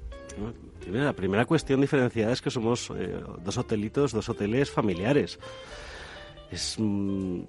La 0.92 1.14
primera 1.14 1.46
cuestión 1.46 1.82
diferenciada 1.82 2.34
es 2.34 2.42
que 2.42 2.50
somos 2.50 2.92
eh, 2.96 3.22
dos 3.46 3.60
hotelitos, 3.60 4.12
dos 4.12 4.28
hoteles 4.28 4.72
familiares. 4.72 5.38
Es 6.50 6.78
mm, 6.80 7.42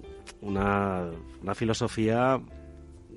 una, 0.42 1.06
una 1.42 1.54
filosofía 1.54 2.38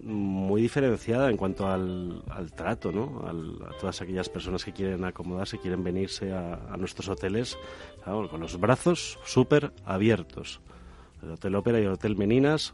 muy 0.03 0.61
diferenciada 0.61 1.29
en 1.29 1.37
cuanto 1.37 1.67
al, 1.67 2.23
al 2.29 2.51
trato, 2.53 2.91
¿no? 2.91 3.23
Al- 3.27 3.57
a 3.69 3.77
todas 3.79 4.01
aquellas 4.01 4.29
personas 4.29 4.63
que 4.65 4.73
quieren 4.73 5.03
acomodarse, 5.05 5.59
quieren 5.59 5.83
venirse 5.83 6.31
a, 6.33 6.55
a 6.71 6.77
nuestros 6.77 7.07
hoteles, 7.09 7.57
claro, 8.03 8.29
con 8.29 8.39
los 8.41 8.59
brazos 8.59 9.19
súper 9.25 9.73
abiertos. 9.85 10.61
El 11.21 11.31
Hotel 11.31 11.55
Ópera 11.55 11.79
y 11.79 11.83
el 11.83 11.91
Hotel 11.91 12.15
Meninas, 12.15 12.73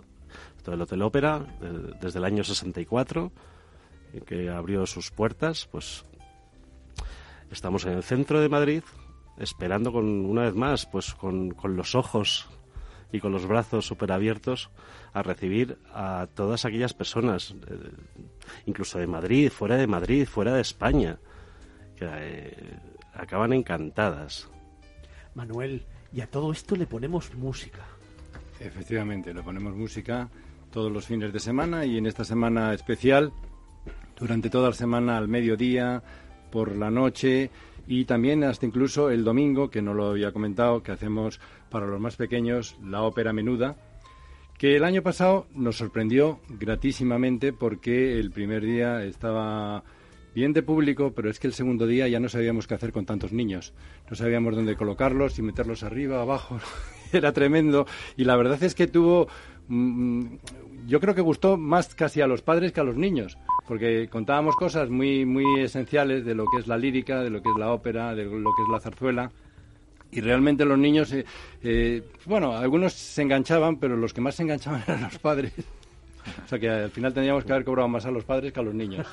todo 0.63 0.75
el 0.75 0.81
Hotel 0.81 1.01
Ópera, 1.01 1.45
desde 2.01 2.19
el 2.19 2.25
año 2.25 2.43
64, 2.43 3.31
eh, 4.13 4.21
que 4.25 4.49
abrió 4.49 4.85
sus 4.85 5.11
puertas, 5.11 5.67
pues 5.71 6.05
estamos 7.51 7.85
en 7.85 7.93
el 7.93 8.03
centro 8.03 8.39
de 8.41 8.49
Madrid 8.49 8.83
esperando 9.37 9.91
con 9.91 10.05
una 10.25 10.43
vez 10.43 10.55
más 10.55 10.85
pues 10.85 11.13
con, 11.13 11.51
con 11.51 11.75
los 11.75 11.95
ojos 11.95 12.47
y 13.11 13.19
con 13.19 13.31
los 13.31 13.45
brazos 13.45 13.85
súper 13.85 14.11
abiertos 14.11 14.69
a 15.19 15.23
recibir 15.23 15.77
a 15.93 16.27
todas 16.33 16.65
aquellas 16.65 16.93
personas 16.93 17.55
eh, 17.67 17.91
incluso 18.65 18.99
de 18.99 19.07
Madrid 19.07 19.49
fuera 19.49 19.77
de 19.77 19.87
Madrid 19.87 20.25
fuera 20.25 20.53
de 20.53 20.61
España 20.61 21.17
que 21.95 22.07
eh, 22.07 22.79
acaban 23.13 23.53
encantadas 23.53 24.49
Manuel, 25.37 25.83
y 26.11 26.21
a 26.21 26.27
todo 26.27 26.51
esto 26.51 26.75
le 26.75 26.87
ponemos 26.87 27.33
música. 27.35 27.85
Efectivamente, 28.59 29.35
le 29.35 29.43
ponemos 29.43 29.75
música 29.75 30.29
todos 30.71 30.91
los 30.91 31.05
fines 31.05 31.31
de 31.31 31.39
semana 31.39 31.85
y 31.85 31.99
en 31.99 32.07
esta 32.07 32.25
semana 32.25 32.73
especial, 32.73 33.31
durante 34.19 34.49
toda 34.49 34.69
la 34.69 34.75
semana 34.75 35.15
al 35.15 35.27
mediodía, 35.27 36.01
por 36.51 36.75
la 36.75 36.89
noche 36.89 37.51
y 37.85 38.05
también 38.05 38.43
hasta 38.43 38.65
incluso 38.65 39.11
el 39.11 39.23
domingo, 39.23 39.69
que 39.69 39.83
no 39.83 39.93
lo 39.93 40.07
había 40.07 40.31
comentado, 40.31 40.81
que 40.81 40.91
hacemos 40.91 41.39
para 41.69 41.85
los 41.85 42.01
más 42.01 42.15
pequeños 42.15 42.75
la 42.83 43.03
ópera 43.03 43.31
menuda, 43.31 43.75
que 44.57 44.75
el 44.75 44.83
año 44.83 45.03
pasado 45.03 45.47
nos 45.53 45.77
sorprendió 45.77 46.39
gratísimamente 46.49 47.53
porque 47.53 48.19
el 48.19 48.31
primer 48.31 48.63
día 48.63 49.03
estaba 49.03 49.83
bien 50.33 50.53
de 50.53 50.63
público, 50.63 51.13
pero 51.15 51.29
es 51.29 51.39
que 51.39 51.47
el 51.47 51.53
segundo 51.53 51.85
día 51.85 52.07
ya 52.07 52.19
no 52.19 52.29
sabíamos 52.29 52.67
qué 52.67 52.73
hacer 52.73 52.91
con 52.91 53.05
tantos 53.05 53.31
niños. 53.33 53.73
No 54.09 54.15
sabíamos 54.15 54.55
dónde 54.55 54.75
colocarlos, 54.75 55.33
si 55.33 55.41
meterlos 55.41 55.83
arriba, 55.83 56.21
abajo. 56.21 56.59
Era 57.13 57.33
tremendo. 57.33 57.85
Y 58.17 58.23
la 58.23 58.35
verdad 58.35 58.61
es 58.63 58.73
que 58.73 58.87
tuvo... 58.87 59.27
Mm, 59.67 60.35
yo 60.87 60.99
creo 60.99 61.13
que 61.13 61.21
gustó 61.21 61.57
más 61.57 61.93
casi 61.93 62.21
a 62.21 62.27
los 62.27 62.41
padres 62.41 62.71
que 62.71 62.79
a 62.79 62.83
los 62.83 62.95
niños, 62.95 63.37
porque 63.67 64.07
contábamos 64.09 64.55
cosas 64.55 64.89
muy, 64.89 65.25
muy 65.25 65.59
esenciales 65.59 66.23
de 66.23 66.33
lo 66.33 66.45
que 66.45 66.61
es 66.61 66.67
la 66.67 66.77
lírica, 66.77 67.21
de 67.21 67.29
lo 67.29 67.41
que 67.41 67.49
es 67.49 67.57
la 67.57 67.71
ópera, 67.71 68.15
de 68.15 68.23
lo 68.23 68.51
que 68.55 68.63
es 68.63 68.69
la 68.71 68.79
zarzuela 68.79 69.31
y 70.11 70.21
realmente 70.21 70.65
los 70.65 70.77
niños, 70.77 71.11
eh, 71.13 71.25
eh, 71.63 72.03
bueno, 72.25 72.55
algunos 72.55 72.93
se 72.93 73.21
enganchaban, 73.21 73.77
pero 73.77 73.95
los 73.95 74.13
que 74.13 74.21
más 74.21 74.35
se 74.35 74.43
enganchaban 74.43 74.83
eran 74.87 75.03
los 75.03 75.19
padres. 75.19 75.53
O 76.45 76.47
sea 76.47 76.59
que 76.59 76.69
al 76.69 76.91
final 76.91 77.13
tendríamos 77.13 77.45
que 77.45 77.51
haber 77.53 77.63
cobrado 77.63 77.87
más 77.87 78.05
a 78.05 78.11
los 78.11 78.23
padres 78.23 78.51
que 78.51 78.59
a 78.59 78.63
los 78.63 78.73
niños. 78.73 79.07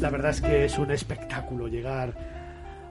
La 0.00 0.10
verdad 0.10 0.30
es 0.32 0.40
que 0.40 0.64
es 0.64 0.78
un 0.78 0.90
espectáculo 0.90 1.68
llegar 1.68 2.31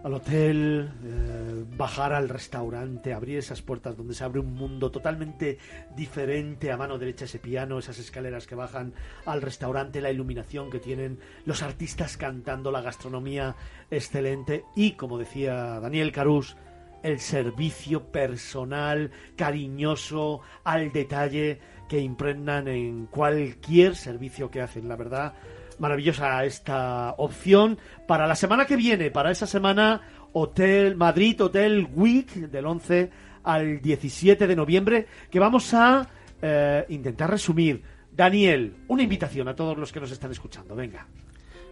al 0.03 0.13
hotel, 0.15 0.91
eh, 1.03 1.65
bajar 1.77 2.13
al 2.13 2.27
restaurante, 2.27 3.13
abrir 3.13 3.37
esas 3.37 3.61
puertas 3.61 3.95
donde 3.95 4.13
se 4.13 4.23
abre 4.23 4.39
un 4.39 4.53
mundo 4.53 4.89
totalmente 4.89 5.57
diferente. 5.95 6.71
A 6.71 6.77
mano 6.77 6.97
derecha 6.97 7.25
ese 7.25 7.39
piano, 7.39 7.77
esas 7.77 7.99
escaleras 7.99 8.47
que 8.47 8.55
bajan 8.55 8.93
al 9.25 9.41
restaurante, 9.41 10.01
la 10.01 10.11
iluminación 10.11 10.71
que 10.71 10.79
tienen 10.79 11.19
los 11.45 11.61
artistas 11.61 12.17
cantando, 12.17 12.71
la 12.71 12.81
gastronomía 12.81 13.55
excelente 13.91 14.65
y, 14.75 14.93
como 14.93 15.17
decía 15.17 15.79
Daniel 15.79 16.11
Carús, 16.11 16.57
el 17.03 17.19
servicio 17.19 18.11
personal, 18.11 19.11
cariñoso, 19.35 20.41
al 20.63 20.91
detalle 20.91 21.59
que 21.89 21.99
impregnan 21.99 22.67
en 22.67 23.07
cualquier 23.07 23.95
servicio 23.95 24.49
que 24.49 24.61
hacen. 24.61 24.87
La 24.87 24.95
verdad, 24.95 25.33
maravillosa 25.81 26.45
esta 26.45 27.15
opción 27.17 27.77
para 28.07 28.27
la 28.27 28.35
semana 28.35 28.65
que 28.65 28.77
viene, 28.77 29.09
para 29.09 29.31
esa 29.31 29.47
semana 29.47 30.01
Hotel 30.31 30.95
Madrid 30.95 31.41
Hotel 31.41 31.89
Week 31.93 32.31
del 32.31 32.65
11 32.67 33.09
al 33.43 33.81
17 33.81 34.45
de 34.45 34.55
noviembre 34.55 35.07
que 35.29 35.39
vamos 35.39 35.73
a 35.73 36.07
eh, 36.41 36.85
intentar 36.89 37.31
resumir. 37.31 37.81
Daniel, 38.11 38.75
una 38.89 39.01
invitación 39.01 39.47
a 39.47 39.55
todos 39.55 39.75
los 39.77 39.91
que 39.91 39.99
nos 39.99 40.11
están 40.11 40.31
escuchando. 40.31 40.75
Venga. 40.75 41.07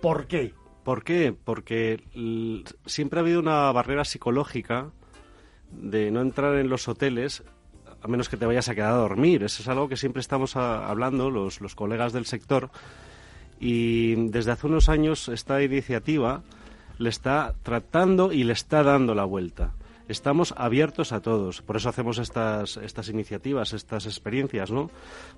¿Por 0.02 0.26
qué? 0.26 0.54
¿Por 0.84 1.04
qué? 1.04 1.36
Porque 1.44 2.02
siempre 2.86 3.20
ha 3.20 3.22
habido 3.22 3.40
una 3.40 3.72
barrera 3.72 4.06
psicológica 4.06 4.90
de 5.72 6.10
no 6.10 6.22
entrar 6.22 6.56
en 6.56 6.70
los 6.70 6.88
hoteles 6.88 7.44
a 8.02 8.08
menos 8.08 8.30
que 8.30 8.38
te 8.38 8.46
vayas 8.46 8.70
a 8.70 8.76
quedar 8.76 8.94
a 8.94 8.98
dormir. 8.98 9.44
Eso 9.44 9.62
es 9.62 9.68
algo 9.68 9.88
que 9.88 9.98
siempre 9.98 10.22
estamos 10.22 10.56
hablando 10.56 11.30
los, 11.30 11.62
los 11.62 11.76
colegas 11.76 12.12
del 12.14 12.26
sector 12.26 12.72
y 13.60 14.16
desde 14.30 14.52
hace 14.52 14.68
unos 14.68 14.90
años 14.90 15.28
esta 15.30 15.62
iniciativa 15.62 16.42
le 16.98 17.10
está 17.10 17.56
tratando 17.64 18.32
y 18.32 18.44
le 18.44 18.54
está 18.54 18.84
dando 18.84 19.16
la 19.16 19.26
vuelta. 19.26 19.74
Estamos 20.08 20.56
abiertos 20.58 21.12
a 21.12 21.22
todos, 21.22 21.62
por 21.62 21.78
eso 21.78 21.88
hacemos 21.88 22.18
estas, 22.18 22.78
estas 22.78 23.10
iniciativas, 23.10 23.74
estas 23.74 24.08
experiencias, 24.08 24.72
¿no? 24.72 24.90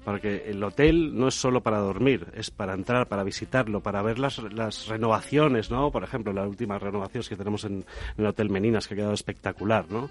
Para 0.05 0.19
que 0.19 0.49
el 0.49 0.63
hotel 0.63 1.17
no 1.17 1.27
es 1.27 1.35
solo 1.35 1.59
para 1.59 1.79
dormir, 1.79 2.27
es 2.35 2.51
para 2.51 2.73
entrar, 2.73 3.07
para 3.07 3.25
visitarlo, 3.25 3.81
para 3.81 4.01
ver 4.01 4.17
las, 4.17 4.37
las 4.53 4.87
renovaciones, 4.87 5.69
¿no? 5.69 5.91
Por 5.91 6.05
ejemplo, 6.05 6.31
las 6.31 6.47
últimas 6.47 6.81
renovaciones 6.81 7.27
que 7.27 7.35
tenemos 7.35 7.65
en, 7.65 7.73
en 7.73 7.85
el 8.17 8.27
Hotel 8.27 8.49
Meninas, 8.49 8.87
que 8.87 8.93
ha 8.93 8.97
quedado 8.97 9.13
espectacular, 9.13 9.91
¿no? 9.91 10.09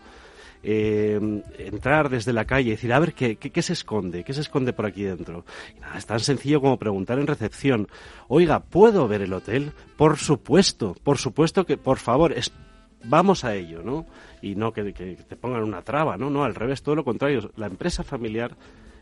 Eh, 0.63 1.43
entrar 1.59 2.09
desde 2.11 2.33
la 2.33 2.45
calle 2.45 2.69
y 2.69 2.71
decir, 2.73 2.93
a 2.93 2.99
ver, 2.99 3.15
¿qué, 3.15 3.37
¿qué, 3.37 3.63
se 3.63 3.73
esconde? 3.73 4.25
¿Qué 4.25 4.35
se 4.35 4.43
esconde 4.43 4.73
por 4.73 4.87
aquí 4.87 5.03
dentro? 5.03 5.45
Y 5.77 5.81
nada, 5.81 5.97
es 5.97 6.07
tan 6.07 6.21
sencillo 6.21 6.61
como 6.61 6.79
preguntar 6.79 7.19
en 7.19 7.27
recepción, 7.27 7.89
oiga, 8.29 8.61
¿puedo 8.61 9.09
ver 9.09 9.23
el 9.23 9.33
hotel? 9.33 9.73
Por 9.97 10.19
supuesto, 10.19 10.95
por 11.03 11.19
supuesto 11.19 11.65
que, 11.65 11.77
por 11.77 11.99
favor, 11.99 12.33
es, 12.33 12.53
vamos 13.05 13.45
a 13.45 13.55
ello, 13.55 13.83
¿no? 13.83 14.07
Y 14.43 14.55
no 14.55 14.73
que, 14.73 14.93
que, 14.93 15.17
te 15.17 15.37
pongan 15.37 15.63
una 15.63 15.83
traba, 15.83 16.17
¿no? 16.17 16.31
No, 16.31 16.45
al 16.45 16.55
revés, 16.55 16.83
todo 16.83 16.95
lo 16.95 17.05
contrario. 17.05 17.51
La 17.57 17.67
empresa 17.67 18.03
familiar 18.03 18.57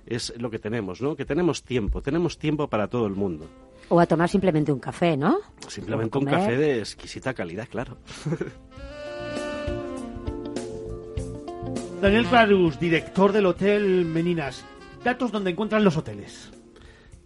es 0.06 0.32
lo 0.38 0.50
que 0.50 0.58
tenemos, 0.58 1.02
¿no? 1.02 1.16
Que 1.16 1.24
tenemos 1.24 1.62
tiempo, 1.62 2.02
tenemos 2.02 2.38
tiempo 2.38 2.68
para 2.68 2.88
todo 2.88 3.06
el 3.06 3.14
mundo. 3.14 3.46
O 3.88 4.00
a 4.00 4.06
tomar 4.06 4.28
simplemente 4.28 4.72
un 4.72 4.78
café, 4.78 5.16
¿no? 5.16 5.38
Simplemente 5.66 6.18
un 6.18 6.24
café 6.24 6.56
de 6.56 6.78
exquisita 6.80 7.34
calidad, 7.34 7.68
claro. 7.68 7.96
Daniel 12.00 12.26
Clarus, 12.26 12.78
director 12.78 13.32
del 13.32 13.46
Hotel 13.46 14.04
Meninas. 14.04 14.64
Datos 15.02 15.32
donde 15.32 15.50
encuentran 15.50 15.82
los 15.82 15.96
hoteles. 15.96 16.50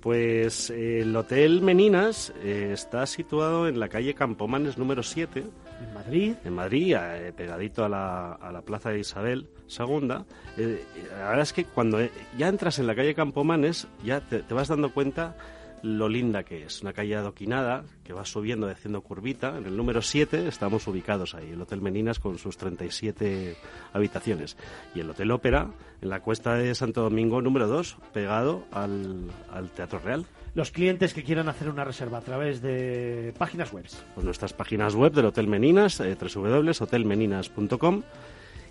Pues 0.01 0.71
el 0.71 1.15
Hotel 1.15 1.61
Meninas 1.61 2.33
eh, 2.43 2.71
está 2.73 3.05
situado 3.07 3.69
en 3.69 3.79
la 3.79 3.89
calle 3.89 4.15
Campomanes 4.15 4.79
número 4.79 5.03
7. 5.03 5.45
¿En 5.81 5.95
Madrid? 5.95 6.35
En 6.45 6.55
Madrid, 6.55 6.97
eh, 6.99 7.33
pegadito 7.37 7.85
a 7.85 7.89
la, 7.89 8.33
a 8.33 8.51
la, 8.51 8.63
Plaza 8.63 8.91
de 8.91 9.01
Isabel 9.01 9.49
II. 9.69 10.09
Eh, 10.57 10.85
la 11.11 11.29
verdad 11.29 11.43
es 11.43 11.53
que 11.53 11.65
cuando 11.65 11.99
ya 12.39 12.49
entras 12.49 12.79
en 12.79 12.87
la 12.87 12.95
calle 12.95 13.15
Campomanes, 13.15 13.89
ya 14.03 14.21
te, 14.21 14.39
te 14.41 14.55
vas 14.55 14.69
dando 14.69 14.93
cuenta 14.93 15.37
lo 15.83 16.09
linda 16.09 16.45
que 16.45 16.65
es. 16.65 16.83
Una 16.83 16.93
calle 16.93 17.17
adoquinada 17.17 17.85
que 18.05 18.13
va 18.13 18.25
subiendo, 18.25 18.69
haciendo 18.69 19.01
curvita. 19.03 19.57
En 19.59 19.67
el 19.67 19.77
número 19.77 20.03
7 20.03 20.49
estamos 20.49 20.87
ubicados 20.87 21.35
ahí, 21.35 21.51
el 21.51 21.61
Hotel 21.61 21.81
Meninas 21.81 22.19
con 22.19 22.39
sus 22.39 22.57
37 22.57 23.57
habitaciones. 23.93 24.57
Y 24.95 25.01
el 25.01 25.11
Hotel 25.11 25.31
Ópera 25.31 25.71
en 26.01 26.09
la 26.09 26.21
cuesta 26.21 26.55
de 26.55 26.75
Santo 26.75 27.03
Domingo 27.03 27.43
número 27.43 27.69
2, 27.69 27.97
pegado 28.13 28.65
al, 28.71 29.31
al 29.51 29.71
Teatro 29.71 29.99
Real 29.99 30.27
los 30.55 30.71
clientes 30.71 31.15
que 31.15 31.25
quieran 31.25 31.49
hacer 31.49 31.71
una 31.71 31.85
reserva 31.85 32.19
a 32.19 32.21
través 32.21 32.61
de 32.61 33.33
páginas 33.39 33.73
web. 33.73 33.87
Pues 34.15 34.25
nuestras 34.25 34.53
páginas 34.53 34.95
web 34.95 35.13
del 35.13 35.25
Hotel 35.27 35.47
Meninas, 35.47 35.99
eh, 36.01 36.15
www.hotelmeninas.com 36.15 38.03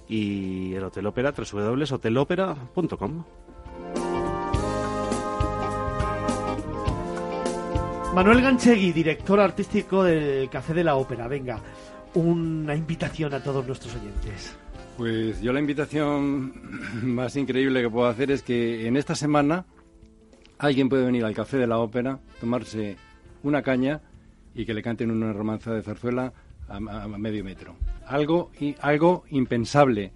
y 0.07 0.73
el 0.73 0.83
Hotel 0.83 1.07
Ópera, 1.07 1.31
www.hotelopera.com. 1.31 3.23
Manuel 8.13 8.41
Ganchegui, 8.41 8.91
director 8.91 9.39
artístico 9.39 10.03
del 10.03 10.49
Café 10.49 10.73
de 10.73 10.83
la 10.83 10.95
Ópera. 10.95 11.29
Venga, 11.29 11.61
una 12.13 12.75
invitación 12.75 13.33
a 13.33 13.41
todos 13.41 13.65
nuestros 13.65 13.95
oyentes. 13.95 14.53
Pues 14.97 15.41
yo 15.41 15.53
la 15.53 15.61
invitación 15.61 16.53
más 17.03 17.38
increíble 17.38 17.81
que 17.81 17.89
puedo 17.89 18.07
hacer 18.07 18.31
es 18.31 18.43
que 18.43 18.85
en 18.85 18.97
esta 18.97 19.15
semana 19.15 19.65
alguien 20.57 20.89
puede 20.89 21.05
venir 21.05 21.23
al 21.23 21.33
Café 21.33 21.55
de 21.57 21.67
la 21.67 21.79
Ópera, 21.79 22.19
tomarse 22.41 22.97
una 23.43 23.61
caña 23.61 24.01
y 24.53 24.65
que 24.65 24.73
le 24.73 24.83
canten 24.83 25.09
una 25.09 25.31
romanza 25.31 25.73
de 25.73 25.81
zarzuela 25.81 26.33
a, 26.67 26.75
a, 26.75 27.07
medio 27.07 27.45
metro. 27.45 27.77
Algo, 28.05 28.51
y, 28.59 28.75
algo 28.81 29.23
impensable 29.29 30.11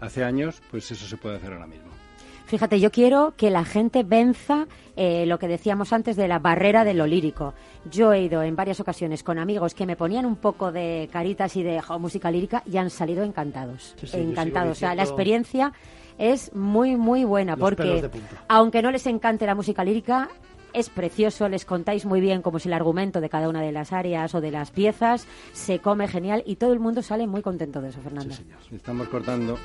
hace 0.00 0.24
años, 0.24 0.60
pues 0.68 0.90
eso 0.90 1.06
se 1.06 1.16
puede 1.16 1.36
hacer 1.36 1.52
ahora 1.52 1.68
mismo. 1.68 1.89
Fíjate, 2.50 2.80
yo 2.80 2.90
quiero 2.90 3.32
que 3.36 3.48
la 3.48 3.64
gente 3.64 4.02
venza 4.02 4.66
eh, 4.96 5.24
lo 5.24 5.38
que 5.38 5.46
decíamos 5.46 5.92
antes 5.92 6.16
de 6.16 6.26
la 6.26 6.40
barrera 6.40 6.82
de 6.82 6.94
lo 6.94 7.06
lírico. 7.06 7.54
Yo 7.88 8.12
he 8.12 8.22
ido 8.22 8.42
en 8.42 8.56
varias 8.56 8.80
ocasiones 8.80 9.22
con 9.22 9.38
amigos 9.38 9.72
que 9.72 9.86
me 9.86 9.94
ponían 9.94 10.26
un 10.26 10.34
poco 10.34 10.72
de 10.72 11.08
caritas 11.12 11.54
y 11.54 11.62
de 11.62 11.80
oh, 11.88 12.00
música 12.00 12.28
lírica 12.28 12.64
y 12.66 12.76
han 12.76 12.90
salido 12.90 13.22
encantados. 13.22 13.94
Sí, 14.00 14.08
sí, 14.08 14.16
encantados. 14.16 14.72
O 14.72 14.74
sea, 14.74 14.96
la 14.96 15.04
experiencia 15.04 15.72
es 16.18 16.52
muy, 16.52 16.96
muy 16.96 17.22
buena 17.22 17.52
Los 17.52 17.60
porque, 17.60 18.10
aunque 18.48 18.82
no 18.82 18.90
les 18.90 19.06
encante 19.06 19.46
la 19.46 19.54
música 19.54 19.84
lírica, 19.84 20.28
es 20.72 20.88
precioso, 20.88 21.48
les 21.48 21.64
contáis 21.64 22.04
muy 22.04 22.20
bien 22.20 22.42
cómo 22.42 22.56
es 22.56 22.66
el 22.66 22.72
argumento 22.72 23.20
de 23.20 23.28
cada 23.28 23.48
una 23.48 23.62
de 23.62 23.70
las 23.70 23.92
áreas 23.92 24.34
o 24.34 24.40
de 24.40 24.50
las 24.50 24.72
piezas, 24.72 25.28
se 25.52 25.78
come 25.78 26.08
genial 26.08 26.42
y 26.44 26.56
todo 26.56 26.72
el 26.72 26.80
mundo 26.80 27.00
sale 27.02 27.28
muy 27.28 27.42
contento 27.42 27.80
de 27.80 27.90
eso, 27.90 28.00
Fernando. 28.00 28.34
Estamos 28.72 29.06
cortando 29.06 29.56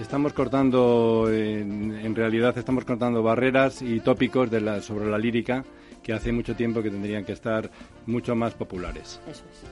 Estamos 0.00 0.32
cortando, 0.32 1.30
en, 1.30 1.92
en, 1.92 2.14
realidad 2.14 2.58
estamos 2.58 2.84
cortando 2.84 3.22
barreras 3.22 3.80
y 3.80 4.00
tópicos 4.00 4.50
de 4.50 4.60
la, 4.60 4.82
sobre 4.82 5.08
la 5.08 5.18
lírica 5.18 5.64
que 6.02 6.12
hace 6.12 6.32
mucho 6.32 6.56
tiempo 6.56 6.82
que 6.82 6.90
tendrían 6.90 7.24
que 7.24 7.32
estar 7.32 7.70
mucho 8.06 8.34
más 8.34 8.54
populares. 8.54 9.20
Eso 9.28 9.44
es. 9.50 9.64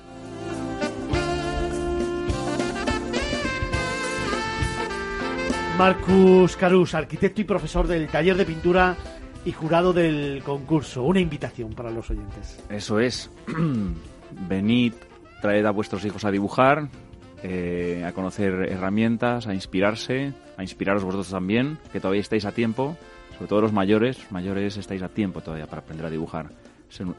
Marcus 5.77 6.57
Carus, 6.57 6.94
arquitecto 6.94 7.40
y 7.40 7.44
profesor 7.44 7.89
del 7.89 8.07
taller 8.09 8.36
de 8.36 8.44
pintura 8.44 8.97
y 9.44 9.53
jurado 9.53 9.93
del 9.93 10.43
concurso. 10.44 11.03
Una 11.03 11.20
invitación 11.20 11.73
para 11.74 11.90
los 11.90 12.11
oyentes. 12.11 12.62
Eso 12.69 13.01
es. 13.01 13.31
Venid 14.49 14.94
traed 15.43 15.66
a 15.66 15.70
vuestros 15.73 16.05
hijos 16.05 16.24
a 16.24 16.31
dibujar, 16.31 16.89
eh, 17.43 18.05
a 18.06 18.12
conocer 18.12 18.69
herramientas, 18.70 19.47
a 19.47 19.55
inspirarse, 19.55 20.32
a 20.56 20.62
inspiraros 20.62 21.02
vosotros 21.05 21.31
también, 21.31 21.78
que 21.93 22.01
todavía 22.01 22.20
estáis 22.20 22.44
a 22.44 22.52
tiempo, 22.52 22.97
sobre 23.35 23.48
todo 23.48 23.60
los 23.62 23.73
mayores, 23.73 24.19
mayores 24.31 24.77
estáis 24.77 25.02
a 25.02 25.09
tiempo 25.09 25.40
todavía 25.40 25.66
para 25.66 25.82
aprender 25.82 26.06
a 26.06 26.10
dibujar. 26.10 26.51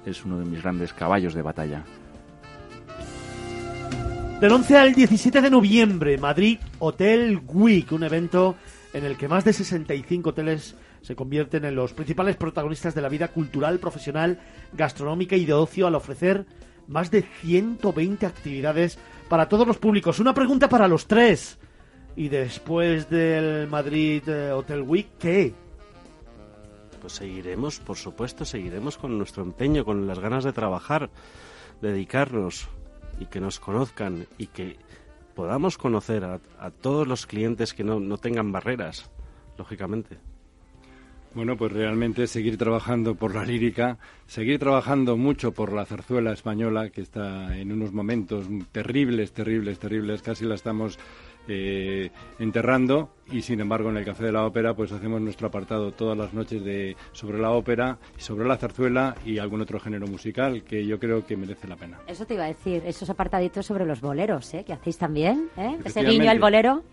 Es 0.05 0.23
uno 0.23 0.39
de 0.39 0.45
mis 0.45 0.61
grandes 0.61 0.93
caballos 0.93 1.33
de 1.33 1.41
batalla. 1.41 1.83
Del 4.39 4.51
11 4.51 4.77
al 4.77 4.93
17 4.93 5.41
de 5.41 5.49
noviembre, 5.49 6.17
Madrid 6.17 6.59
Hotel 6.79 7.41
Week, 7.47 7.91
un 7.91 8.03
evento 8.03 8.55
en 8.93 9.05
el 9.05 9.17
que 9.17 9.27
más 9.27 9.45
de 9.45 9.53
65 9.53 10.29
hoteles 10.29 10.75
se 11.01 11.15
convierten 11.15 11.65
en 11.65 11.75
los 11.75 11.93
principales 11.93 12.35
protagonistas 12.35 12.93
de 12.95 13.01
la 13.01 13.09
vida 13.09 13.29
cultural, 13.29 13.79
profesional, 13.79 14.39
gastronómica 14.73 15.35
y 15.35 15.45
de 15.45 15.53
ocio 15.53 15.87
al 15.87 15.95
ofrecer 15.95 16.45
más 16.87 17.11
de 17.11 17.23
120 17.41 18.25
actividades 18.25 18.99
para 19.33 19.49
todos 19.49 19.65
los 19.65 19.79
públicos. 19.79 20.19
Una 20.19 20.35
pregunta 20.35 20.69
para 20.69 20.87
los 20.87 21.07
tres. 21.07 21.57
Y 22.15 22.29
después 22.29 23.09
del 23.09 23.67
Madrid 23.67 24.21
eh, 24.29 24.51
Hotel 24.51 24.83
Week, 24.83 25.07
¿qué? 25.17 25.55
Pues 27.01 27.13
seguiremos, 27.13 27.79
por 27.79 27.97
supuesto, 27.97 28.45
seguiremos 28.45 28.95
con 28.95 29.17
nuestro 29.17 29.41
empeño, 29.41 29.85
con 29.85 30.05
las 30.05 30.19
ganas 30.19 30.43
de 30.43 30.53
trabajar, 30.53 31.09
dedicarnos 31.81 32.69
y 33.19 33.25
que 33.25 33.39
nos 33.39 33.59
conozcan 33.59 34.27
y 34.37 34.45
que 34.45 34.77
podamos 35.33 35.79
conocer 35.79 36.25
a, 36.25 36.39
todos 36.69 37.07
los 37.07 37.25
clientes 37.25 37.73
que 37.73 37.83
no, 37.83 37.99
no 37.99 38.19
tengan 38.19 38.51
barreras, 38.51 39.09
lógicamente. 39.57 40.19
Bueno, 41.35 41.57
pues 41.57 41.71
realmente 41.71 42.27
seguir 42.27 42.57
trabajando 42.57 43.15
por 43.15 43.33
la 43.33 43.43
lírica, 43.43 43.97
seguir 44.27 44.59
trabajando 44.59 45.17
mucho 45.17 45.51
por 45.51 45.73
la 45.73 45.85
zarzuela 45.85 46.31
española, 46.31 46.89
que 46.89 47.01
está 47.01 47.57
en 47.57 47.71
unos 47.71 47.91
momentos 47.91 48.45
terribles, 48.71 49.31
terribles, 49.31 49.79
terribles, 49.79 50.21
casi 50.21 50.45
la 50.45 50.53
estamos 50.53 50.99
eh, 51.47 52.11
enterrando 52.39 53.09
y 53.31 53.41
sin 53.41 53.59
embargo 53.59 53.89
en 53.89 53.97
el 53.97 54.05
Café 54.05 54.25
de 54.25 54.31
la 54.31 54.45
Ópera 54.45 54.75
pues 54.75 54.91
hacemos 54.93 55.19
nuestro 55.19 55.47
apartado 55.47 55.91
todas 55.91 56.17
las 56.17 56.33
noches 56.33 56.63
de 56.63 56.95
sobre 57.11 57.39
la 57.39 57.51
ópera, 57.51 57.97
sobre 58.17 58.47
la 58.47 58.55
zarzuela 58.55 59.15
y 59.25 59.39
algún 59.39 59.59
otro 59.59 59.79
género 59.79 60.07
musical 60.07 60.63
que 60.63 60.85
yo 60.85 60.99
creo 60.99 61.25
que 61.25 61.35
merece 61.35 61.67
la 61.67 61.75
pena. 61.75 61.99
Eso 62.07 62.25
te 62.25 62.35
iba 62.35 62.45
a 62.45 62.47
decir, 62.47 62.83
esos 62.85 63.09
apartaditos 63.09 63.65
sobre 63.65 63.85
los 63.85 63.99
boleros, 63.99 64.53
¿eh? 64.53 64.63
que 64.63 64.71
hacéis 64.71 64.97
también, 64.97 65.49
¿eh? 65.57 65.77
ese 65.83 66.03
guiño 66.03 66.29
al 66.29 66.39
bolero. 66.39 66.83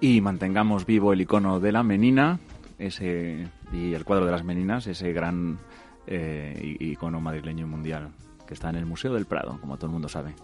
Y 0.00 0.20
mantengamos 0.20 0.86
vivo 0.86 1.12
el 1.12 1.20
icono 1.20 1.60
de 1.60 1.72
la 1.72 1.82
menina, 1.82 2.40
ese 2.86 3.48
y 3.72 3.94
el 3.94 4.04
cuadro 4.04 4.26
de 4.26 4.32
las 4.32 4.44
meninas, 4.44 4.86
ese 4.86 5.12
gran 5.12 5.58
eh, 6.06 6.76
icono 6.80 7.20
madrileño 7.20 7.66
mundial 7.66 8.10
que 8.46 8.54
está 8.54 8.70
en 8.70 8.76
el 8.76 8.86
Museo 8.86 9.14
del 9.14 9.26
Prado, 9.26 9.58
como 9.60 9.76
todo 9.76 9.86
el 9.86 9.92
mundo 9.92 10.08
sabe. 10.08 10.34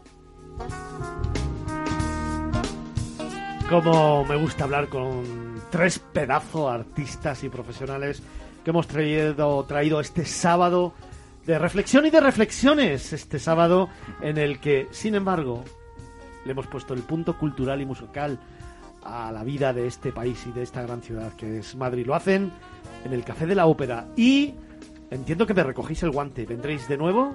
Como 3.68 4.24
me 4.24 4.36
gusta 4.36 4.64
hablar 4.64 4.88
con 4.88 5.60
tres 5.70 5.98
pedazos 5.98 6.72
artistas 6.72 7.44
y 7.44 7.48
profesionales 7.48 8.22
que 8.64 8.70
hemos 8.70 8.86
traído, 8.86 9.64
traído 9.64 10.00
este 10.00 10.24
sábado 10.24 10.94
de 11.46 11.58
reflexión 11.58 12.06
y 12.06 12.10
de 12.10 12.20
reflexiones. 12.20 13.12
Este 13.12 13.38
sábado 13.38 13.88
en 14.22 14.38
el 14.38 14.58
que, 14.58 14.88
sin 14.90 15.14
embargo, 15.14 15.64
le 16.44 16.52
hemos 16.52 16.66
puesto 16.66 16.94
el 16.94 17.02
punto 17.02 17.36
cultural 17.38 17.80
y 17.80 17.86
musical 17.86 18.38
a 19.02 19.32
la 19.32 19.44
vida 19.44 19.72
de 19.72 19.86
este 19.86 20.12
país 20.12 20.46
y 20.46 20.52
de 20.52 20.62
esta 20.62 20.82
gran 20.82 21.02
ciudad 21.02 21.32
que 21.34 21.58
es 21.58 21.76
Madrid. 21.76 22.06
Lo 22.06 22.14
hacen 22.14 22.52
en 23.04 23.12
el 23.12 23.24
Café 23.24 23.46
de 23.46 23.54
la 23.54 23.66
Ópera 23.66 24.06
y 24.16 24.54
entiendo 25.10 25.46
que 25.46 25.54
me 25.54 25.62
recogéis 25.62 26.02
el 26.02 26.10
guante. 26.10 26.46
¿Vendréis 26.46 26.88
de 26.88 26.96
nuevo? 26.96 27.34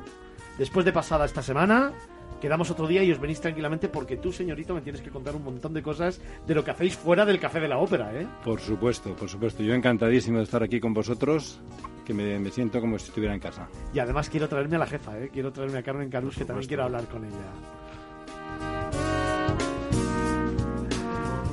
Después 0.58 0.86
de 0.86 0.94
pasada 0.94 1.26
esta 1.26 1.42
semana, 1.42 1.94
quedamos 2.40 2.70
otro 2.70 2.88
día 2.88 3.04
y 3.04 3.12
os 3.12 3.20
venís 3.20 3.42
tranquilamente 3.42 3.90
porque 3.90 4.18
tú, 4.18 4.32
señorito, 4.32 4.76
me 4.76 4.82
tienes 4.82 5.02
que 5.02 5.10
contar 5.10 5.36
un 5.36 5.44
montón 5.44 5.74
de 5.74 5.82
cosas 5.82 6.20
de 6.46 6.54
lo 6.54 6.64
que 6.64 6.72
hacéis 6.72 6.96
fuera 6.96 7.26
del 7.26 7.40
Café 7.40 7.60
de 7.60 7.68
la 7.68 7.78
Ópera, 7.78 8.14
¿eh? 8.14 8.28
Por 8.44 8.60
supuesto, 8.60 9.16
por 9.16 9.30
supuesto. 9.30 9.64
Yo 9.64 9.74
encantadísimo 9.74 10.38
de 10.38 10.44
estar 10.44 10.62
aquí 10.62 10.80
con 10.80 10.94
vosotros, 10.94 11.60
que 12.06 12.14
me, 12.14 12.52
siento 12.52 12.82
como 12.82 13.00
si 13.00 13.08
estuviera 13.08 13.34
en 13.34 13.40
casa. 13.40 13.68
Y 13.94 14.00
además 14.00 14.30
quiero 14.30 14.48
traerme 14.48 14.76
a 14.76 14.80
la 14.80 14.88
jefa, 14.88 15.18
¿eh? 15.18 15.30
Quiero 15.32 15.52
traerme 15.52 15.80
a 15.80 15.84
Carmen 15.84 16.10
Carus, 16.10 16.36
que 16.36 16.46
también 16.46 16.68
quiero 16.68 16.84
hablar 16.84 17.06
con 17.06 17.24
ella. 17.24 17.83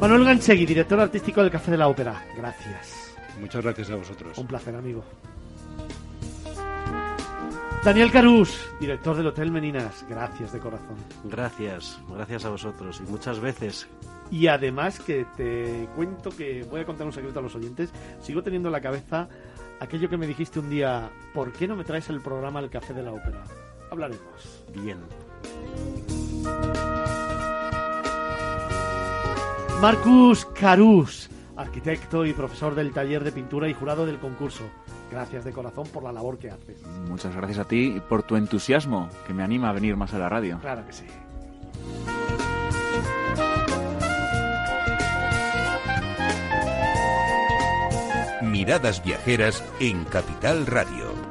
Manuel 0.01 0.25
Ganchegui, 0.25 0.65
director 0.65 0.99
artístico 0.99 1.43
del 1.43 1.51
Café 1.51 1.73
de 1.73 1.77
la 1.77 1.89
Ópera. 1.89 2.25
Gracias. 2.35 3.15
Muchas 3.39 3.63
gracias 3.63 3.91
a 3.91 3.97
vosotros. 3.97 4.39
Un 4.39 4.47
placer, 4.47 4.75
amigo. 4.75 5.05
Daniel 7.85 8.11
Carús, 8.11 8.67
director 8.81 9.15
del 9.15 9.27
Hotel 9.27 9.51
Meninas. 9.51 10.07
Gracias 10.09 10.53
de 10.53 10.59
corazón. 10.59 10.97
Gracias, 11.25 11.99
gracias 12.09 12.47
a 12.47 12.51
vosotros 12.51 13.03
y 13.07 13.11
muchas 13.11 13.41
veces. 13.41 13.89
Y 14.31 14.47
además 14.47 15.01
que 15.01 15.27
te 15.37 15.87
cuento 15.95 16.31
que 16.31 16.63
voy 16.71 16.81
a 16.81 16.87
contar 16.87 17.07
un 17.07 17.13
secreto 17.13 17.39
a 17.39 17.43
los 17.43 17.55
oyentes. 17.55 17.93
Sigo 18.23 18.43
teniendo 18.43 18.69
en 18.69 18.73
la 18.73 18.81
cabeza 18.81 19.29
aquello 19.81 20.09
que 20.09 20.17
me 20.17 20.27
dijiste 20.27 20.61
un 20.61 20.71
día. 20.71 21.11
¿Por 21.35 21.53
qué 21.53 21.69
no 21.69 21.77
me 21.77 21.85
traes 21.85 22.09
el 22.09 22.23
programa 22.23 22.61
El 22.61 22.71
Café 22.71 22.95
de 22.95 23.03
la 23.03 23.13
Ópera? 23.13 23.45
Hablaremos. 23.91 24.65
Bien. 24.75 24.99
Marcus 29.81 30.45
Carús, 30.45 31.31
arquitecto 31.57 32.27
y 32.27 32.35
profesor 32.35 32.75
del 32.75 32.93
taller 32.93 33.25
de 33.25 33.33
pintura 33.33 33.67
y 33.67 33.73
jurado 33.73 34.05
del 34.05 34.19
concurso. 34.19 34.65
Gracias 35.11 35.43
de 35.43 35.53
corazón 35.53 35.89
por 35.89 36.03
la 36.03 36.13
labor 36.13 36.39
que 36.39 36.51
haces. 36.51 36.83
Muchas 37.09 37.35
gracias 37.35 37.61
a 37.61 37.65
ti 37.65 37.95
y 37.97 38.01
por 38.01 38.23
tu 38.23 38.37
entusiasmo, 38.37 39.09
que 39.27 39.33
me 39.33 39.43
anima 39.43 39.71
a 39.71 39.73
venir 39.73 39.97
más 39.97 40.13
a 40.13 40.19
la 40.19 40.29
radio. 40.29 40.59
Claro 40.61 40.85
que 40.87 40.93
sí. 40.93 41.07
Miradas 48.43 49.03
viajeras 49.03 49.65
en 49.81 50.05
Capital 50.05 50.67
Radio. 50.67 51.30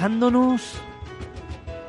Acercándonos 0.00 0.80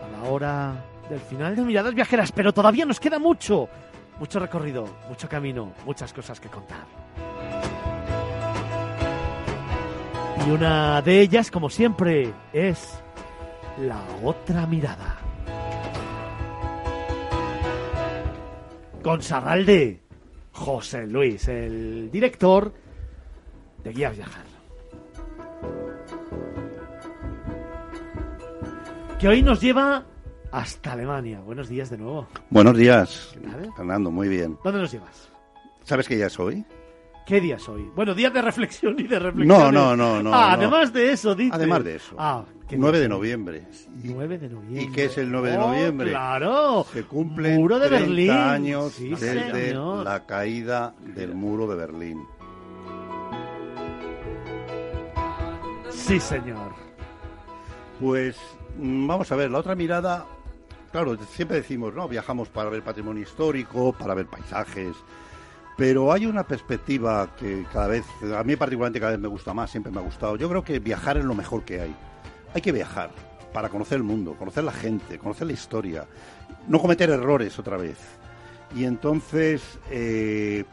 a 0.04 0.18
la 0.18 0.30
hora 0.30 0.86
del 1.10 1.22
final 1.22 1.56
de 1.56 1.62
Miradas 1.62 1.96
Viajeras, 1.96 2.34
pero 2.34 2.54
todavía 2.54 2.86
nos 2.86 3.00
queda 3.00 3.20
mucho, 3.20 3.70
mucho 4.20 4.38
recorrido, 4.38 4.86
mucho 5.08 5.30
camino, 5.30 5.72
muchas 5.86 6.12
cosas 6.12 6.38
que 6.42 6.50
contar. 6.50 6.84
Y 10.46 10.52
una 10.52 11.02
de 11.02 11.22
ellas, 11.22 11.50
como 11.50 11.70
siempre, 11.70 12.34
es 12.52 13.02
la 13.80 14.04
otra 14.22 14.68
mirada. 14.68 15.18
Con 19.02 19.22
Sarralde, 19.22 20.02
José 20.52 21.08
Luis, 21.08 21.48
el 21.48 22.12
director 22.12 22.74
de 23.86 23.94
Guía 23.94 24.10
Viajar. 24.10 24.51
Que 29.22 29.27
hoy 29.27 29.43
nos 29.43 29.61
lleva 29.61 30.03
hasta 30.52 30.93
Alemania. 30.93 31.39
Buenos 31.41 31.69
días 31.69 31.91
de 31.91 31.98
nuevo. 31.99 32.27
Buenos 32.49 32.76
días, 32.76 33.35
Fernando, 33.77 34.10
muy 34.10 34.27
bien. 34.27 34.57
¿Dónde 34.64 34.81
nos 34.81 34.91
llevas? 34.91 35.30
¿Sabes 35.84 36.07
qué 36.07 36.15
día 36.15 36.26
es 36.26 36.39
hoy? 36.39 36.65
¿Qué 37.27 37.39
día 37.39 37.57
es 37.57 37.69
hoy? 37.69 37.88
Bueno, 37.95 38.15
día 38.15 38.31
de 38.31 38.41
reflexión 38.41 38.95
y 38.98 39.03
de 39.03 39.19
reflexión. 39.19 39.48
No, 39.48 39.72
no, 39.72 39.95
no, 39.95 40.23
no. 40.23 40.34
Ah, 40.34 40.53
además 40.53 40.91
de 40.91 41.11
eso, 41.11 41.35
dice. 41.35 41.52
Además 41.53 41.84
de 41.84 41.98
eso. 41.98 42.15
Ah, 42.18 42.43
9 42.72 42.99
de 42.99 43.07
noviembre. 43.07 43.68
9 44.03 44.39
de 44.39 44.49
noviembre. 44.49 44.81
¿Y 44.81 44.91
qué 44.91 45.06
es 45.06 45.18
el 45.19 45.31
9 45.31 45.52
de 45.52 45.57
noviembre? 45.57 46.10
claro. 46.10 46.88
Se 46.91 47.03
cumplen 47.03 47.57
muro 47.57 47.77
de 47.77 47.89
30 47.89 48.07
Berlín. 48.07 48.31
años 48.31 48.99
desde 48.99 49.76
la 49.76 50.26
caída 50.26 50.95
del 51.15 51.35
muro 51.35 51.68
de 51.68 51.76
Berlín. 51.76 52.23
Sí, 55.91 56.19
señor. 56.19 56.73
Pues 57.99 58.35
vamos 58.77 59.31
a 59.31 59.35
ver, 59.35 59.52
la 59.52 59.60
otra 59.60 59.76
mirada, 59.76 60.26
claro, 60.91 61.18
siempre 61.34 61.57
decimos, 61.57 61.93
¿no? 61.93 62.07
Viajamos 62.07 62.49
para 62.49 62.69
ver 62.69 62.84
patrimonio 62.84 63.23
histórico, 63.23 63.93
para 63.93 64.14
ver 64.14 64.27
paisajes, 64.27 64.95
pero 65.77 66.11
hay 66.11 66.26
una 66.26 66.43
perspectiva 66.43 67.35
que 67.38 67.65
cada 67.72 67.88
vez, 67.88 68.06
a 68.35 68.43
mí 68.43 68.56
particularmente 68.56 68.99
cada 68.99 69.14
vez 69.14 69.19
me 69.19 69.27
gusta 69.27 69.53
más, 69.53 69.72
siempre 69.72 69.91
me 69.91 69.99
ha 69.99 70.03
gustado. 70.03 70.35
Yo 70.35 70.49
creo 70.49 70.64
que 70.64 70.80
viajar 70.80 71.18
es 71.18 71.26
lo 71.26 71.34
mejor 71.34 71.64
que 71.64 71.81
hay. 71.81 71.95
Hay 72.53 72.61
que 72.61 72.72
viajar 72.72 73.11
para 73.53 73.69
conocer 73.69 73.98
el 73.98 74.03
mundo, 74.03 74.35
conocer 74.35 74.64
la 74.64 74.72
gente, 74.72 75.18
conocer 75.18 75.48
la 75.48 75.53
historia, 75.53 76.06
no 76.68 76.80
cometer 76.80 77.10
errores 77.10 77.57
otra 77.57 77.77
vez. 77.77 77.98
Y 78.76 78.85
entonces, 78.85 79.61
eh, 79.89 80.65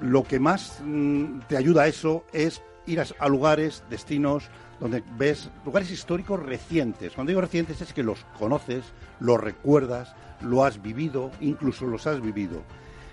lo 0.00 0.22
que 0.24 0.38
más 0.38 0.80
mm, 0.84 1.40
te 1.48 1.56
ayuda 1.56 1.82
a 1.82 1.86
eso 1.86 2.24
es 2.32 2.62
ir 2.86 3.00
a, 3.00 3.28
lugares, 3.28 3.84
destinos, 3.90 4.48
donde 4.80 5.02
ves 5.16 5.50
lugares 5.64 5.90
históricos 5.90 6.40
recientes. 6.40 7.12
Cuando 7.14 7.30
digo 7.30 7.40
recientes 7.40 7.80
es 7.80 7.92
que 7.92 8.02
los 8.02 8.24
conoces, 8.38 8.84
los 9.20 9.40
recuerdas, 9.40 10.14
lo 10.40 10.64
has 10.64 10.80
vivido, 10.80 11.30
incluso 11.40 11.86
los 11.86 12.06
has 12.06 12.20
vivido. 12.20 12.62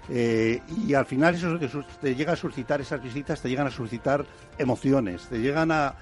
Eh, 0.07 0.61
y 0.85 0.93
al 0.93 1.05
final 1.05 1.33
eso 1.33 1.57
te 1.99 2.13
llega 2.13 2.33
a 2.33 2.35
suscitar, 2.35 2.79
esas 2.79 3.01
visitas 3.01 3.41
te 3.41 3.49
llegan 3.49 3.65
a 3.65 3.71
suscitar 3.71 4.25
emociones, 4.57 5.27
te 5.27 5.39
llegan 5.39 5.71
a, 5.71 5.95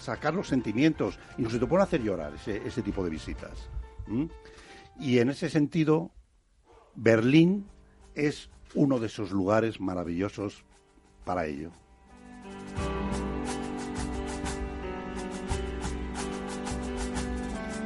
sacar 0.00 0.34
los 0.34 0.48
sentimientos, 0.48 1.18
incluso 1.38 1.58
te 1.58 1.66
pueden 1.66 1.82
hacer 1.84 2.02
llorar 2.02 2.32
ese, 2.34 2.82
tipo 2.82 3.02
de 3.02 3.10
visitas. 3.10 3.68
Y 4.98 5.18
en 5.18 5.30
ese 5.30 5.50
sentido, 5.50 6.12
Berlín 6.94 7.66
es 8.14 8.50
uno 8.74 8.98
de 8.98 9.06
esos 9.06 9.30
lugares 9.32 9.80
maravillosos 9.80 10.64
para 11.24 11.46
ello. 11.46 11.70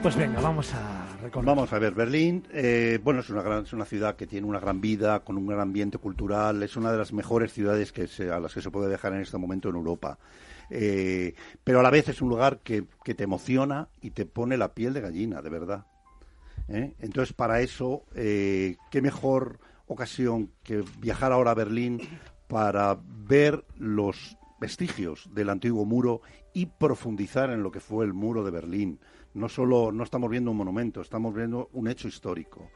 Pues 0.03 0.17
venga, 0.17 0.41
vamos 0.41 0.75
a 0.75 1.07
Vamos 1.45 1.73
a 1.73 1.79
ver, 1.79 1.95
Berlín, 1.95 2.45
eh, 2.53 2.99
bueno, 3.05 3.21
es 3.21 3.31
una, 3.31 3.41
gran, 3.41 3.63
es 3.63 3.73
una 3.73 3.85
ciudad 3.85 4.17
que 4.17 4.27
tiene 4.27 4.49
una 4.49 4.59
gran 4.59 4.81
vida, 4.81 5.21
con 5.21 5.39
un 5.39 5.47
gran 5.47 5.61
ambiente 5.61 5.99
cultural, 5.99 6.61
es 6.65 6.77
una 6.77 6.91
de 6.91 6.99
las 6.99 7.13
mejores 7.13 7.53
ciudades 7.53 7.93
que 7.93 8.09
a 8.29 8.41
las 8.41 8.53
que 8.53 8.61
se 8.61 8.71
puede 8.73 8.89
viajar 8.89 9.13
en 9.13 9.21
este 9.21 9.39
momento 9.39 9.69
en 9.69 9.77
Europa. 9.77 10.19
Eh, 10.71 11.35
pero 11.63 11.79
a 11.79 11.83
la 11.85 11.91
vez 11.91 12.09
es 12.09 12.21
un 12.21 12.31
lugar 12.31 12.59
que, 12.65 12.83
te 12.83 13.23
emociona 13.23 13.89
y 14.01 14.11
te 14.11 14.27
pone 14.27 14.57
la 14.57 14.75
piel 14.75 14.93
de 14.93 15.03
gallina, 15.03 15.41
de 15.41 15.51
verdad. 15.51 15.87
¿eh? 16.69 16.95
Entonces, 16.99 17.33
para 17.33 17.61
eso, 17.61 18.03
qué 18.13 19.01
mejor 19.01 19.61
ocasión 19.87 20.51
que 20.65 20.83
viajar 20.99 21.31
ahora 21.31 21.53
a 21.53 21.55
Berlín 21.55 22.01
para 22.49 22.99
ver 23.05 23.65
los 23.79 24.37
vestigios 24.61 25.31
del 25.33 25.51
antiguo 25.51 25.85
muro 25.85 26.23
y 26.53 26.67
profundizar 26.67 27.51
en 27.51 27.63
lo 27.63 27.71
que 27.71 27.81
fue 27.81 28.05
el 28.05 28.13
muro 28.13 28.45
de 28.45 28.51
Berlín 28.51 28.99
no 29.35 29.49
solo 29.49 29.93
no 29.93 30.05
estamos 30.05 30.31
viendo 30.31 30.51
un 30.51 30.57
monumento, 30.57 31.01
estamos 31.01 31.35
viendo 31.35 31.69
un 31.73 31.89
hecho 31.89 32.09
histórico. 32.09 32.71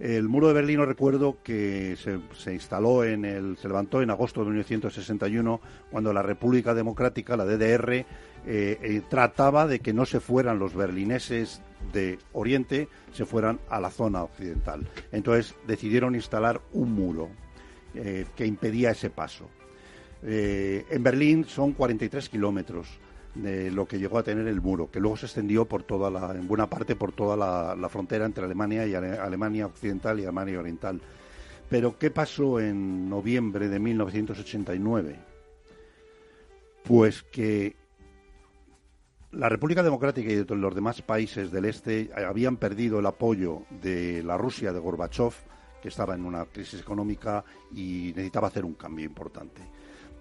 El 0.00 0.28
muro 0.28 0.48
de 0.48 0.54
Berlín, 0.54 0.84
recuerdo 0.84 1.38
que 1.42 1.96
se, 1.96 2.52
instaló 2.52 3.04
en 3.04 3.24
el, 3.24 3.56
se 3.56 3.68
levantó 3.68 4.02
en 4.02 4.10
agosto 4.10 4.40
de 4.40 4.46
1961, 4.46 5.60
cuando 5.90 6.12
la 6.12 6.22
República 6.22 6.74
Democrática, 6.74 7.36
la 7.36 7.44
DDR, 7.44 7.92
eh, 7.92 8.06
eh, 8.46 9.02
trataba 9.08 9.68
de 9.68 9.78
que 9.78 9.92
no 9.92 10.04
se 10.04 10.18
fueran 10.18 10.58
los 10.58 10.74
berlineses 10.74 11.62
de 11.92 12.18
Oriente, 12.32 12.88
se 13.12 13.24
fueran 13.24 13.60
a 13.70 13.78
la 13.78 13.90
zona 13.90 14.24
occidental. 14.24 14.88
Entonces 15.12 15.54
decidieron 15.66 16.16
instalar 16.16 16.60
un 16.72 16.92
muro 16.92 17.28
eh, 17.94 18.26
que 18.34 18.46
impedía 18.46 18.90
ese 18.90 19.10
paso. 19.10 19.48
en 20.22 21.02
Berlín 21.02 21.44
son 21.44 21.72
43 21.72 22.30
kilómetros 22.30 22.98
de 23.34 23.70
lo 23.70 23.86
que 23.86 23.98
llegó 23.98 24.18
a 24.18 24.22
tener 24.22 24.46
el 24.46 24.60
muro, 24.60 24.90
que 24.90 25.00
luego 25.00 25.16
se 25.16 25.26
extendió 25.26 25.64
por 25.64 25.82
toda 25.82 26.10
la, 26.10 26.32
en 26.32 26.46
buena 26.46 26.68
parte 26.68 26.94
por 26.94 27.12
toda 27.12 27.36
la, 27.36 27.88
frontera 27.88 28.24
entre 28.24 28.44
Alemania 28.44 28.86
y 28.86 28.94
Alemania 28.94 29.66
Occidental 29.66 30.18
y 30.20 30.22
Alemania 30.22 30.60
Oriental. 30.60 31.00
Pero 31.68 31.98
¿qué 31.98 32.10
pasó 32.10 32.60
en 32.60 33.08
noviembre 33.08 33.68
de 33.68 33.78
1989? 33.78 35.16
Pues 36.84 37.22
que 37.22 37.74
la 39.32 39.48
República 39.48 39.82
Democrática 39.82 40.30
y 40.30 40.44
los 40.44 40.74
demás 40.74 41.02
países 41.02 41.50
del 41.50 41.64
este 41.64 42.10
habían 42.14 42.56
perdido 42.56 43.00
el 43.00 43.06
apoyo 43.06 43.62
de 43.82 44.22
la 44.22 44.36
Rusia 44.36 44.72
de 44.72 44.78
Gorbachev, 44.78 45.32
que 45.82 45.88
estaba 45.88 46.14
en 46.14 46.24
una 46.24 46.44
crisis 46.44 46.80
económica 46.80 47.44
y 47.72 48.12
necesitaba 48.14 48.48
hacer 48.48 48.64
un 48.64 48.74
cambio 48.74 49.04
importante. 49.04 49.62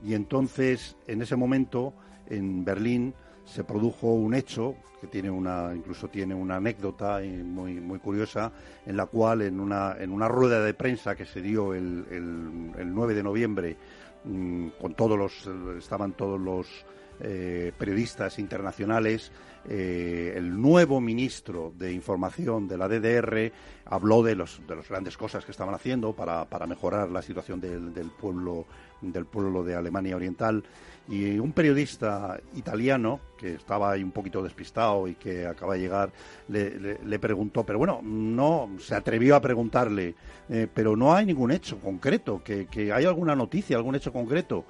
Y 0.04 0.16
entonces, 0.16 0.98
en 1.08 1.22
ese 1.22 1.36
momento, 1.36 1.94
en 2.28 2.64
Berlín 2.66 3.14
se 3.46 3.64
produjo 3.64 4.14
un 4.14 4.34
hecho 4.34 4.76
que 5.02 5.08
tiene 5.08 5.30
una 5.30 5.74
incluso 5.76 6.08
tiene 6.08 6.34
una 6.34 6.56
anécdota 6.56 7.20
muy 7.44 7.82
muy 7.82 8.00
curiosa 8.00 8.54
en 8.86 8.96
la 8.96 9.06
cual 9.06 9.42
en 9.42 9.60
una 9.60 9.98
en 10.00 10.12
una 10.12 10.30
rueda 10.30 10.64
de 10.64 10.74
prensa 10.74 11.16
que 11.16 11.26
se 11.26 11.42
dio 11.42 11.74
el, 11.74 12.06
el, 12.10 12.94
9 12.94 13.14
de 13.14 13.24
noviembre 13.24 13.78
mm, 14.24 14.68
con 14.80 14.94
todos 14.94 15.18
los 15.18 15.50
estaban 15.78 16.14
todos 16.14 16.40
los 16.40 16.86
eh, 17.20 17.72
periodistas 17.78 18.40
internacionales, 18.40 19.32
eh, 19.70 20.34
el 20.36 20.60
nuevo 20.60 21.00
ministro 21.00 21.72
de 21.78 21.94
Información 21.94 22.68
de 22.68 22.78
la 22.78 22.88
DDR 22.88 23.52
habló 23.86 24.24
de, 24.24 24.36
los, 24.36 24.60
de 24.68 24.76
las 24.76 24.90
grandes 24.90 25.16
cosas 25.16 25.46
que 25.46 25.52
estaban 25.52 25.76
haciendo 25.76 26.14
para, 26.14 26.46
para 26.46 26.66
mejorar 26.66 27.10
la 27.12 27.22
situación 27.22 27.62
del, 27.62 27.94
del, 27.94 28.10
pueblo, 28.10 28.66
del 29.02 29.26
pueblo 29.26 29.64
de 29.64 29.76
Alemania 29.76 30.16
Oriental 30.16 30.64
y 31.08 31.38
un 31.38 31.52
periodista 31.52 32.40
italiano 32.56 33.20
que 33.38 33.56
estaba 33.56 33.92
ahí 33.92 34.04
un 34.04 34.12
poquito 34.12 34.42
despistado 34.42 35.08
y 35.08 35.16
que 35.16 35.46
acaba 35.46 35.74
de 35.74 35.82
llegar 35.82 36.12
le, 36.48 37.20
preguntó, 37.20 37.66
pero 37.66 37.78
bueno, 37.78 38.00
no 38.02 38.70
se 38.80 38.96
atrevió 38.96 39.36
a 39.36 39.42
preguntarle, 39.42 40.16
eh, 40.50 40.68
pero 40.74 40.96
no 40.96 41.14
hay 41.14 41.26
ningún 41.26 41.52
hecho 41.52 41.78
concreto, 41.80 42.42
que, 42.44 42.68
hay 42.94 43.06
alguna 43.06 43.36
noticia, 43.36 43.76
algún 43.76 43.96
hecho 43.96 44.14
concreto. 44.14 44.66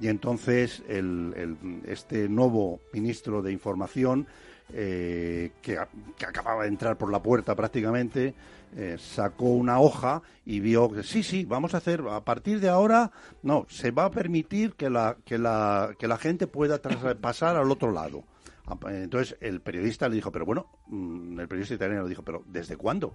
Y 0.00 0.08
entonces 0.08 0.82
el, 0.88 1.56
este 1.86 2.28
nuevo 2.28 2.80
ministro 2.92 3.42
de 3.42 3.50
Información, 3.50 4.26
eh, 4.72 5.52
que, 5.62 5.78
que 6.16 6.26
acababa 6.26 6.64
de 6.64 6.68
entrar 6.68 6.96
por 6.98 7.10
la 7.10 7.22
puerta 7.22 7.56
prácticamente, 7.56 8.34
eh, 8.76 8.96
sacó 8.98 9.46
una 9.46 9.80
hoja 9.80 10.22
y 10.44 10.60
vio 10.60 10.90
que 10.90 11.02
sí, 11.02 11.22
sí, 11.22 11.44
vamos 11.44 11.74
a 11.74 11.78
hacer, 11.78 12.02
a 12.10 12.24
partir 12.24 12.60
de 12.60 12.68
ahora, 12.68 13.10
no, 13.42 13.66
se 13.68 13.90
va 13.90 14.06
a 14.06 14.10
permitir 14.10 14.74
que 14.74 14.90
la, 14.90 15.16
que 15.24 15.38
la, 15.38 15.94
que 15.98 16.08
la 16.08 16.18
gente 16.18 16.46
pueda 16.46 16.80
pasar 17.20 17.56
al 17.56 17.70
otro 17.70 17.92
lado. 17.92 18.24
Ah, 18.66 18.76
entonces 18.88 19.36
el 19.40 19.60
periodista 19.60 20.08
le 20.08 20.16
dijo, 20.16 20.30
pero 20.30 20.44
bueno, 20.44 20.66
mm, 20.88 21.40
el 21.40 21.48
periodista 21.48 21.74
italiano 21.74 22.02
le 22.02 22.10
dijo, 22.10 22.22
pero 22.22 22.44
¿desde 22.46 22.76
cuándo? 22.76 23.14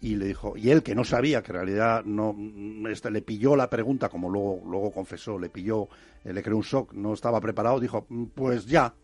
y 0.00 0.16
le 0.16 0.26
dijo 0.26 0.56
y 0.56 0.70
él 0.70 0.82
que 0.82 0.94
no 0.94 1.04
sabía 1.04 1.42
que 1.42 1.52
en 1.52 1.56
realidad 1.56 2.04
no 2.04 2.34
mm, 2.36 2.86
este, 2.88 3.10
le 3.10 3.22
pilló 3.22 3.56
la 3.56 3.70
pregunta 3.70 4.08
como 4.08 4.28
luego 4.28 4.60
luego 4.66 4.92
confesó 4.92 5.38
le 5.38 5.48
pilló 5.48 5.88
eh, 6.22 6.34
le 6.34 6.42
creó 6.42 6.58
un 6.58 6.62
shock 6.62 6.92
no 6.92 7.14
estaba 7.14 7.40
preparado 7.40 7.80
dijo 7.80 8.04
mm, 8.08 8.24
pues 8.34 8.66
ya 8.66 8.94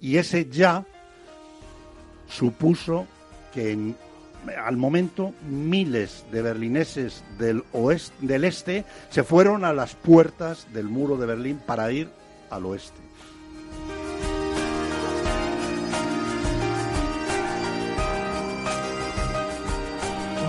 y 0.00 0.16
ese 0.16 0.48
ya 0.50 0.84
supuso 2.26 3.06
que 3.54 3.70
en 3.70 3.96
al 4.64 4.76
momento 4.76 5.32
miles 5.48 6.24
de 6.32 6.42
berlineses 6.42 7.24
del 7.38 7.64
oeste, 7.72 8.14
del 8.20 8.44
este 8.44 8.84
se 9.10 9.22
fueron 9.22 9.64
a 9.64 9.72
las 9.72 9.94
puertas 9.94 10.66
del 10.72 10.86
muro 10.86 11.16
de 11.16 11.26
Berlín 11.26 11.60
para 11.64 11.90
ir 11.92 12.08
al 12.50 12.66
oeste. 12.66 13.00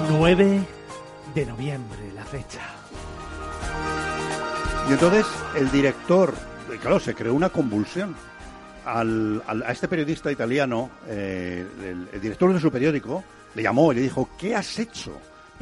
...9 0.09 0.59
de 1.33 1.45
noviembre, 1.45 2.11
la 2.13 2.23
fecha. 2.23 2.61
Y 4.89 4.93
entonces 4.93 5.25
el 5.55 5.71
director, 5.71 6.33
claro, 6.81 6.99
se 6.99 7.15
creó 7.15 7.33
una 7.33 7.49
convulsión. 7.49 8.15
Al, 8.85 9.41
a 9.47 9.71
este 9.71 9.87
periodista 9.87 10.29
italiano, 10.31 10.89
eh, 11.07 11.65
el, 12.11 12.21
director 12.21 12.53
de 12.53 12.59
su 12.59 12.69
periódico, 12.69 13.23
le 13.55 13.63
llamó 13.63 13.91
y 13.91 13.95
le 13.95 14.01
dijo, 14.01 14.29
¿qué 14.37 14.55
has 14.55 14.79
hecho? 14.79 15.11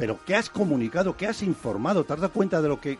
pero 0.02 0.18
¿qué 0.24 0.34
has 0.34 0.50
comunicado? 0.50 1.16
¿Qué 1.16 1.26
has 1.26 1.42
informado? 1.42 2.04
¿Te 2.04 2.12
has 2.14 2.20
dado 2.20 2.32
cuenta 2.32 2.60
de 2.60 2.68
lo 2.68 2.80
que 2.80 2.98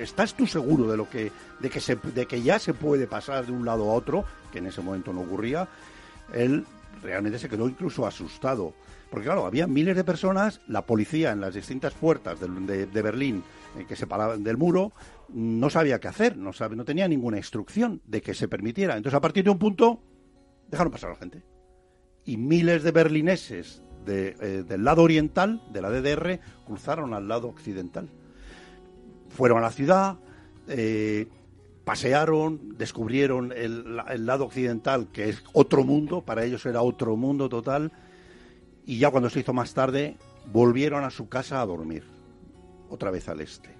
estás 0.00 0.34
tú 0.34 0.46
seguro 0.46 0.90
de 0.90 0.96
lo 0.96 1.08
que 1.08 1.30
de 1.60 1.70
que 1.70 1.78
se, 1.78 1.94
de 1.94 2.26
que 2.26 2.42
ya 2.42 2.58
se 2.58 2.74
puede 2.74 3.06
pasar 3.06 3.46
de 3.46 3.52
un 3.52 3.64
lado 3.64 3.90
a 3.90 3.94
otro, 3.94 4.24
que 4.50 4.58
en 4.58 4.66
ese 4.66 4.80
momento 4.80 5.12
no 5.12 5.20
ocurría? 5.20 5.68
Él 6.32 6.64
realmente 7.02 7.38
se 7.38 7.48
quedó 7.48 7.68
incluso 7.68 8.06
asustado, 8.06 8.74
porque 9.10 9.26
claro, 9.26 9.46
había 9.46 9.66
miles 9.66 9.94
de 9.94 10.02
personas, 10.04 10.60
la 10.66 10.82
policía 10.82 11.30
en 11.30 11.40
las 11.40 11.54
distintas 11.54 11.94
puertas 11.94 12.40
de, 12.40 13.02
Berlín 13.02 13.44
eh, 13.78 13.84
que 13.86 13.94
se 13.94 14.06
paraban 14.06 14.42
del 14.42 14.56
muro 14.56 14.92
no 15.28 15.70
sabía 15.70 16.00
qué 16.00 16.08
hacer, 16.08 16.36
no 16.36 16.52
sabe, 16.52 16.76
no 16.76 16.84
tenía 16.84 17.06
ninguna 17.06 17.36
instrucción 17.36 18.02
de 18.06 18.20
que 18.20 18.34
se 18.34 18.48
permitiera. 18.48 18.96
Entonces, 18.96 19.16
a 19.16 19.20
partir 19.20 19.44
de 19.44 19.50
un 19.50 19.58
punto 19.58 20.02
dejaron 20.68 20.92
pasar 20.92 21.10
a 21.10 21.12
la 21.12 21.18
gente. 21.20 21.42
Y 22.24 22.36
miles 22.38 22.82
de 22.82 22.90
berlineses 22.90 23.84
eh, 24.06 24.64
del 24.66 24.84
lado 24.84 25.02
oriental 25.02 25.62
de 25.72 25.82
la 25.82 25.90
DDR 25.90 26.40
cruzaron 26.66 27.14
al 27.14 27.28
lado 27.28 27.48
occidental. 27.48 28.08
Fueron 29.30 29.58
a 29.58 29.62
la 29.62 29.70
ciudad, 29.70 30.16
eh, 30.68 31.26
pasearon, 31.84 32.76
descubrieron 32.76 33.52
el, 33.52 33.96
lado 34.26 34.44
occidental, 34.44 35.08
que 35.12 35.28
es 35.28 35.42
otro 35.52 35.84
mundo, 35.84 36.22
para 36.22 36.44
ellos 36.44 36.64
era 36.66 36.82
otro 36.82 37.16
mundo 37.16 37.48
total, 37.48 37.92
y 38.86 38.98
ya 38.98 39.10
cuando 39.10 39.30
se 39.30 39.40
hizo 39.40 39.52
más 39.52 39.74
tarde, 39.74 40.16
volvieron 40.52 41.04
a 41.04 41.10
su 41.10 41.28
casa 41.28 41.60
a 41.60 41.66
dormir, 41.66 42.04
otra 42.88 43.10
vez 43.10 43.28
al 43.28 43.40
este. 43.40 43.70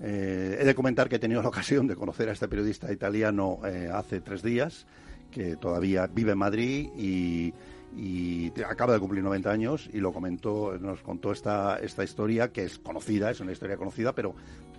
Eh, 0.00 0.58
he 0.60 0.64
de 0.64 0.74
comentar 0.74 1.08
que 1.08 1.16
he 1.16 1.20
tenido 1.20 1.42
la 1.42 1.48
ocasión 1.48 1.86
de 1.86 1.96
conocer 1.96 2.28
a 2.28 2.32
este 2.32 2.48
periodista 2.48 2.92
italiano 2.92 3.60
hace 3.92 4.20
tres 4.20 4.42
días, 4.42 4.86
que 5.30 5.56
todavía 5.56 6.06
vive 6.06 6.32
en 6.32 6.38
Madrid 6.38 6.88
y, 6.96 7.52
acaba 8.68 8.94
de 8.94 9.00
cumplir 9.00 9.22
90 9.22 9.50
años 9.50 9.88
y 9.92 9.98
lo 9.98 10.12
comentó, 10.12 10.76
nos 10.80 11.00
contó 11.00 11.32
esta, 11.32 11.78
esta 11.78 12.04
historia 12.04 12.52
que 12.52 12.64
es 12.64 12.78
conocida, 12.78 13.30
es 13.30 13.40
una 13.40 13.52
historia 13.52 13.76
conocida, 13.76 14.12
pero 14.14 14.34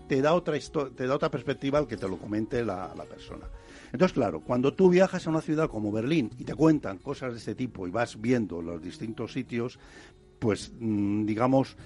te 0.08 0.22
da 0.22 0.34
otra, 0.34 0.58
te 0.96 1.08
da 1.08 1.16
otra 1.16 1.30
perspectiva 1.30 1.80
al 1.80 1.88
que 1.88 1.98
te 1.98 2.08
lo 2.08 2.18
comente 2.18 2.64
la, 2.64 2.94
la 2.96 3.04
persona. 3.06 3.46
Entonces, 3.92 4.14
claro, 4.14 4.42
cuando 4.42 4.74
tú 4.74 4.90
viajas 4.90 5.26
a 5.26 5.30
una 5.30 5.42
ciudad 5.42 5.70
como 5.70 5.92
Berlín 5.92 6.30
y 6.38 6.44
te 6.44 6.54
cuentan 6.54 6.98
cosas 6.98 7.32
de 7.34 7.40
este 7.40 7.56
tipo 7.56 7.88
y 7.88 7.92
vas 7.92 8.20
viendo 8.20 8.62
los 8.62 8.82
distintos 8.82 9.32
sitios, 9.32 9.80
pues 10.40 10.74
mm, 10.80 11.26
digamos, 11.26 11.78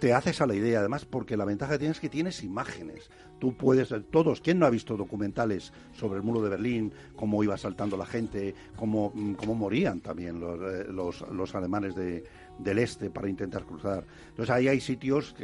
te 0.00 0.12
haces 0.12 0.40
a 0.40 0.46
la 0.46 0.54
idea, 0.54 0.80
además, 0.80 1.04
porque 1.04 1.36
la 1.36 1.44
ventaja 1.44 1.72
que 1.72 1.78
tienes 1.78 1.96
es 1.96 2.00
que 2.00 2.08
tienes 2.08 2.42
imágenes. 2.42 3.10
Tú 3.38 3.54
puedes, 3.54 3.94
todos, 4.10 4.40
¿quién 4.40 4.58
no 4.58 4.66
ha 4.66 4.70
visto 4.70 4.96
documentales 4.96 5.72
sobre 5.92 6.18
el 6.18 6.22
muro 6.22 6.42
de 6.42 6.50
Berlín, 6.50 6.92
cómo 7.16 7.42
iba 7.42 7.56
saltando 7.56 7.96
la 7.96 8.06
gente, 8.06 8.54
cómo, 8.76 9.12
mm, 9.14 9.34
cómo 9.34 9.54
morían 9.54 10.00
también 10.00 10.40
los, 10.40 10.60
eh, 10.60 10.86
los, 10.90 11.20
los 11.30 11.54
alemanes 11.54 11.94
de, 11.94 12.24
del 12.58 12.78
este 12.78 13.10
para 13.10 13.28
intentar 13.28 13.64
cruzar? 13.64 14.04
Entonces 14.28 14.54
ahí 14.54 14.68
hay 14.68 14.80
sitios 14.80 15.34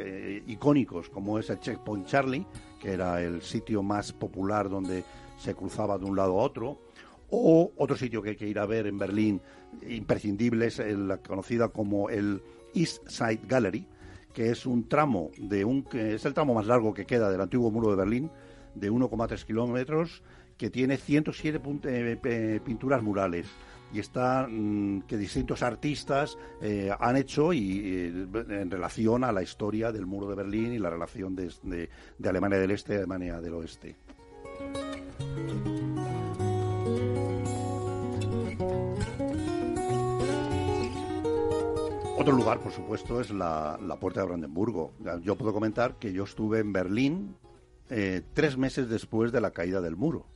icónicos, 0.47 1.09
como 1.09 1.37
es 1.37 1.49
el 1.49 1.59
Checkpoint 1.59 2.07
Charlie, 2.07 2.45
que 2.79 2.93
era 2.93 3.21
el 3.21 3.41
sitio 3.41 3.83
más 3.83 4.13
popular 4.13 4.69
donde 4.69 5.03
se 5.37 5.53
cruzaba 5.53 5.97
de 5.97 6.05
un 6.05 6.15
lado 6.15 6.39
a 6.39 6.43
otro, 6.43 6.79
o 7.29 7.71
otro 7.77 7.95
sitio 7.95 8.21
que 8.21 8.31
hay 8.31 8.35
que 8.35 8.47
ir 8.47 8.59
a 8.59 8.65
ver 8.65 8.87
en 8.87 8.97
Berlín, 8.97 9.41
imprescindible, 9.87 10.67
es 10.67 10.79
la 10.79 11.17
conocida 11.17 11.69
como 11.69 12.09
el 12.09 12.41
East 12.73 13.07
Side 13.07 13.41
Gallery, 13.47 13.87
que 14.33 14.49
es 14.49 14.65
un 14.65 14.87
tramo 14.87 15.31
de 15.37 15.65
un 15.65 15.83
que 15.83 16.15
es 16.15 16.25
el 16.25 16.33
tramo 16.33 16.53
más 16.53 16.65
largo 16.65 16.93
que 16.93 17.05
queda 17.05 17.29
del 17.29 17.41
antiguo 17.41 17.71
muro 17.71 17.89
de 17.89 17.97
Berlín, 17.97 18.31
de 18.75 18.91
1,3 18.91 19.43
kilómetros, 19.45 20.23
que 20.57 20.69
tiene 20.69 20.97
107 20.97 21.59
eh, 21.85 22.59
pinturas 22.63 23.01
murales 23.01 23.47
y 23.93 23.99
está 23.99 24.47
mm, 24.47 25.01
que 25.01 25.17
distintos 25.17 25.63
artistas 25.63 26.37
eh, 26.61 26.91
han 26.97 27.17
hecho 27.17 27.51
y 27.51 27.81
eh, 27.83 28.27
en 28.49 28.71
relación 28.71 29.23
a 29.23 29.31
la 29.31 29.43
historia 29.43 29.91
del 29.91 30.05
muro 30.05 30.29
de 30.29 30.35
Berlín 30.35 30.73
y 30.73 30.79
la 30.79 30.89
relación 30.89 31.35
de, 31.35 31.51
de 32.17 32.29
Alemania 32.29 32.59
del 32.59 32.71
Este 32.71 32.93
y 32.93 32.97
Alemania 32.97 33.41
del 33.41 33.53
Oeste. 33.55 33.95
Otro 42.21 42.35
lugar, 42.35 42.59
por 42.59 42.71
supuesto, 42.71 43.19
es 43.19 43.31
la, 43.31 43.79
Puerta 43.99 44.19
de 44.19 44.27
Brandenburgo. 44.27 44.93
Yo 45.23 45.35
puedo 45.35 45.51
comentar 45.53 45.97
que 45.97 46.13
yo 46.13 46.25
estuve 46.25 46.59
en 46.59 46.71
Berlín 46.71 47.35
eh, 47.89 48.21
tres 48.35 48.59
meses 48.59 48.87
después 48.87 49.31
de 49.31 49.41
la 49.41 49.49
caída 49.49 49.81
del 49.81 49.95
muro. 49.95 50.27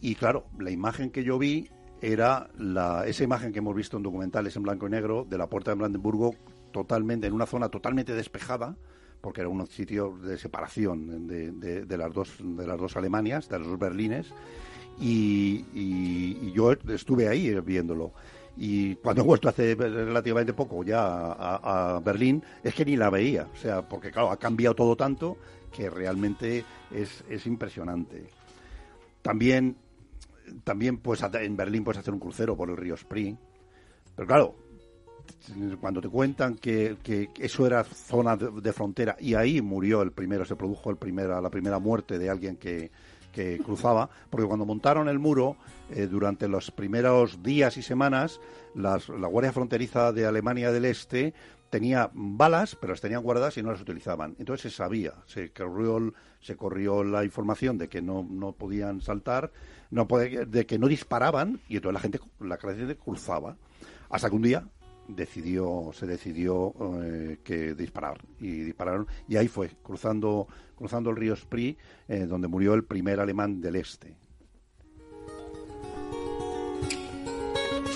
Y 0.00 0.16
claro, 0.16 0.46
la 0.58 0.72
imagen 0.72 1.10
que 1.10 1.22
yo 1.22 1.38
vi 1.38 1.70
era 2.00 2.50
la, 2.58 3.06
esa 3.06 3.22
imagen 3.22 3.52
que 3.52 3.60
hemos 3.60 3.76
visto 3.76 3.96
en 3.96 4.02
documentales 4.02 4.56
en 4.56 4.64
blanco 4.64 4.88
y 4.88 4.90
negro 4.90 5.24
de 5.24 5.38
la 5.38 5.48
Puerta 5.48 5.70
de 5.70 5.76
Brandenburgo 5.76 6.34
totalmente, 6.72 7.28
en 7.28 7.32
una 7.32 7.46
zona 7.46 7.68
totalmente 7.68 8.12
despejada, 8.14 8.76
porque 9.20 9.42
era 9.42 9.50
un 9.50 9.64
sitio 9.68 10.18
de 10.20 10.36
separación 10.36 11.28
de, 11.28 11.96
las, 11.96 12.12
dos, 12.12 12.38
de 12.40 12.66
las 12.66 12.76
dos 12.76 12.96
Alemanias, 12.96 13.48
de 13.48 13.60
los 13.60 13.68
dos 13.68 13.78
Berlines, 13.78 14.34
y 14.98 16.50
yo 16.50 16.72
estuve 16.72 17.28
ahí 17.28 17.54
viéndolo. 17.60 18.14
Y 18.60 18.96
cuando 18.96 19.22
he 19.22 19.24
vuelto 19.24 19.48
hace 19.48 19.76
relativamente 19.76 20.52
poco 20.52 20.82
ya 20.82 21.00
a, 21.00 22.00
Berlín, 22.04 22.42
es 22.62 22.74
que 22.74 22.84
ni 22.84 22.96
la 22.96 23.08
veía. 23.08 23.46
O 23.52 23.56
sea, 23.56 23.88
porque 23.88 24.10
claro, 24.10 24.32
ha 24.32 24.36
cambiado 24.36 24.74
todo 24.74 24.96
tanto 24.96 25.36
que 25.72 25.88
realmente 25.88 26.64
es, 26.90 27.24
es 27.28 27.46
impresionante. 27.46 28.26
También, 29.22 29.76
también 30.64 30.98
pues, 30.98 31.22
en 31.22 31.56
Berlín 31.56 31.84
puedes 31.84 32.00
hacer 32.00 32.12
un 32.12 32.18
crucero 32.18 32.56
por 32.56 32.68
el 32.68 32.76
río 32.76 32.96
Spree. 32.96 33.36
Pero 34.16 34.26
claro, 34.26 34.54
cuando 35.80 36.00
te 36.00 36.08
cuentan 36.08 36.56
que, 36.56 36.96
que 37.02 37.30
eso 37.38 37.66
era 37.66 37.84
zona 37.84 38.36
de, 38.36 38.72
frontera 38.72 39.16
y 39.20 39.34
ahí 39.34 39.62
murió 39.62 40.02
el 40.02 40.12
primero, 40.12 40.44
se 40.44 40.56
produjo 40.56 40.90
el 40.90 40.96
primera, 40.96 41.40
la 41.40 41.50
primera 41.50 41.78
muerte 41.78 42.18
de 42.18 42.28
alguien 42.28 42.56
que, 42.56 42.90
cruzaba, 43.64 44.10
porque 44.30 44.46
cuando 44.46 44.66
montaron 44.66 45.08
el 45.08 45.18
muro, 45.18 45.56
eh, 45.90 46.06
durante 46.06 46.48
los 46.48 46.70
primeros 46.70 47.42
días 47.42 47.76
y 47.76 47.82
semanas, 47.82 48.40
la 48.74 48.98
Guardia 49.28 49.52
Fronteriza 49.52 50.12
de 50.12 50.26
Alemania 50.26 50.70
del 50.72 50.84
Este 50.84 51.34
tenía 51.70 52.10
balas, 52.12 52.76
pero 52.76 52.92
las 52.92 53.00
tenían 53.00 53.22
guardadas 53.22 53.56
y 53.58 53.62
no 53.62 53.70
las 53.70 53.80
utilizaban. 53.80 54.34
Entonces 54.38 54.70
se 54.72 54.76
sabía, 54.76 55.14
se 55.26 55.50
corrió, 55.50 56.12
se 56.40 56.56
corrió 56.56 57.04
la 57.04 57.24
información 57.24 57.78
de 57.78 57.88
que 57.88 58.02
no, 58.02 58.26
no 58.28 58.52
podían 58.52 59.00
saltar, 59.00 59.52
no 59.90 60.06
de 60.06 60.66
que 60.66 60.78
no 60.78 60.88
disparaban, 60.88 61.60
y 61.68 61.76
entonces 61.76 61.94
la 61.94 62.00
gente, 62.00 62.20
la 62.40 62.56
gente 62.56 62.96
cruzaba. 62.96 63.56
Hasta 64.10 64.30
que 64.30 64.36
un 64.36 64.42
día 64.42 64.64
decidió, 65.08 65.90
se 65.92 66.06
decidió 66.06 66.74
eh, 67.02 67.38
que 67.42 67.74
disparar 67.74 68.20
y 68.38 68.60
dispararon 68.60 69.06
y 69.26 69.36
ahí 69.36 69.48
fue 69.48 69.70
cruzando 69.82 70.46
cruzando 70.76 71.10
el 71.10 71.16
río 71.16 71.34
Spree 71.34 71.76
eh, 72.06 72.26
donde 72.26 72.46
murió 72.46 72.74
el 72.74 72.84
primer 72.84 73.18
alemán 73.18 73.60
del 73.60 73.76
este. 73.76 74.14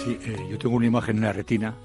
Sí, 0.05 0.19
eh, 0.25 0.49
yo 0.51 0.59
tengo 0.59 0.75
una 0.75 0.87
imagen 0.87 1.19
en 1.19 1.23
la 1.23 1.33
retina 1.33 1.77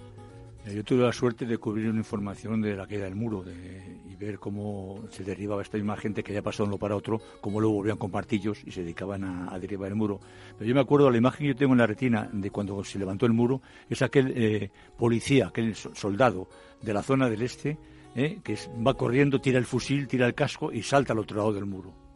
yo 0.73 0.83
tuve 0.83 1.03
la 1.03 1.11
suerte 1.11 1.45
de 1.45 1.57
cubrir 1.57 1.89
una 1.89 1.99
información 1.99 2.61
de 2.61 2.75
la 2.75 2.87
queda 2.87 3.05
del 3.05 3.15
muro 3.15 3.43
y 3.47 4.15
ver 4.15 4.39
cómo 4.39 5.03
se 5.11 5.23
derribaba 5.23 5.61
esta 5.61 5.77
misma 5.77 5.95
gente 5.97 6.23
que 6.23 6.33
ya 6.33 6.41
pasó 6.41 6.63
de 6.63 6.69
uno 6.69 6.77
para 6.77 6.95
otro, 6.95 7.21
cómo 7.41 7.59
luego 7.59 7.75
volvían 7.75 7.97
con 7.97 8.11
martillos 8.11 8.59
y 8.65 8.71
se 8.71 8.81
dedicaban 8.81 9.23
a, 9.23 9.57
derribar 9.59 9.89
el 9.89 9.95
muro. 9.95 10.19
Pero 10.57 10.67
yo 10.67 10.75
me 10.75 10.81
acuerdo, 10.81 11.09
la 11.09 11.17
imagen 11.17 11.45
que 11.45 11.53
yo 11.53 11.55
tengo 11.55 11.73
en 11.73 11.79
la 11.79 11.87
retina 11.87 12.29
de 12.31 12.49
cuando 12.49 12.83
se 12.83 12.99
levantó 12.99 13.25
el 13.25 13.33
muro, 13.33 13.61
es 13.89 14.01
aquel 14.01 14.33
eh, 14.35 14.71
policía, 14.97 15.47
aquel 15.47 15.75
soldado 15.75 16.47
de 16.81 16.93
la 16.93 17.03
zona 17.03 17.29
del 17.29 17.41
este, 17.41 17.77
eh, 18.15 18.39
que 18.43 18.57
va 18.85 18.95
corriendo, 18.95 19.39
tira 19.39 19.59
el 19.59 19.65
fusil, 19.65 20.07
tira 20.07 20.25
el 20.25 20.33
casco 20.33 20.71
y 20.71 20.81
salta 20.81 21.13
al 21.13 21.19
otro 21.19 21.37
lado 21.37 21.53
del 21.53 21.65
muro. 21.65 22.06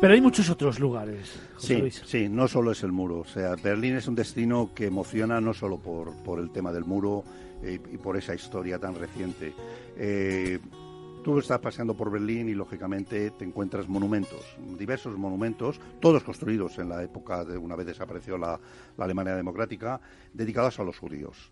Pero 0.00 0.12
hay 0.12 0.20
muchos 0.20 0.50
otros 0.50 0.78
lugares. 0.78 1.38
sí, 1.56 1.90
sí, 1.90 2.28
no 2.28 2.48
solo 2.48 2.72
es 2.72 2.82
el 2.82 2.92
muro. 2.92 3.20
O 3.20 3.24
sea, 3.24 3.56
Berlín 3.56 3.96
es 3.96 4.06
un 4.06 4.14
destino 4.14 4.70
que 4.74 4.86
emociona 4.86 5.40
no 5.40 5.54
solo 5.54 5.78
por, 5.78 6.12
por 6.22 6.38
el 6.38 6.50
tema 6.50 6.70
del 6.70 6.84
muro 6.84 7.24
eh, 7.62 7.80
y 7.92 7.96
por 7.96 8.16
esa 8.16 8.34
historia 8.34 8.78
tan 8.78 8.94
reciente. 8.94 9.54
Eh, 9.96 10.58
tú 11.24 11.38
estás 11.38 11.60
paseando 11.60 11.94
por 11.94 12.10
Berlín 12.10 12.48
y 12.48 12.54
lógicamente 12.54 13.30
te 13.30 13.44
encuentras 13.44 13.88
monumentos, 13.88 14.44
diversos 14.78 15.16
monumentos, 15.16 15.80
todos 15.98 16.22
construidos 16.22 16.78
en 16.78 16.90
la 16.90 17.02
época 17.02 17.44
de 17.44 17.56
una 17.56 17.74
vez 17.74 17.86
desapareció 17.86 18.36
la, 18.36 18.60
la 18.96 19.04
Alemania 19.04 19.34
democrática, 19.34 20.00
dedicados 20.32 20.78
a 20.78 20.84
los 20.84 20.98
judíos. 20.98 21.50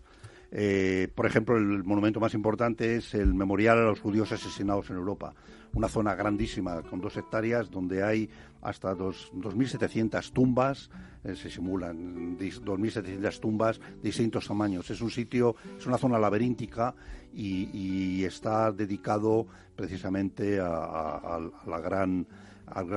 Eh, 0.57 1.09
por 1.13 1.25
ejemplo, 1.25 1.57
el 1.57 1.83
monumento 1.83 2.21
más 2.21 2.33
importante 2.33 2.95
es 2.95 3.13
el 3.13 3.33
Memorial 3.33 3.77
a 3.77 3.83
los 3.87 3.99
Judíos 3.99 4.31
Asesinados 4.31 4.89
en 4.89 4.95
Europa, 4.95 5.33
una 5.73 5.89
zona 5.89 6.15
grandísima 6.15 6.81
con 6.83 7.01
dos 7.01 7.17
hectáreas 7.17 7.69
donde 7.69 8.01
hay 8.01 8.29
hasta 8.61 8.95
2.700 8.95 10.31
tumbas, 10.31 10.89
eh, 11.25 11.35
se 11.35 11.49
simulan 11.49 12.37
2.700 12.37 13.39
tumbas 13.41 13.79
de 13.79 14.01
distintos 14.01 14.47
tamaños. 14.47 14.89
Es 14.89 15.01
un 15.01 15.11
sitio, 15.11 15.57
es 15.77 15.85
una 15.87 15.97
zona 15.97 16.17
laberíntica 16.17 16.95
y, 17.33 18.23
está 18.23 18.71
dedicado 18.71 19.45
precisamente 19.75 20.57
al 20.61 21.51
gran 21.83 22.25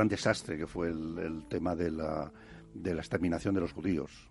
desastre 0.09 0.57
que 0.57 0.69
fue 0.69 0.91
el, 0.91 1.45
tema 1.49 1.75
de 1.75 1.91
la 1.91 2.31
exterminación 2.85 3.53
de 3.57 3.61
los 3.63 3.73
judíos. 3.73 4.29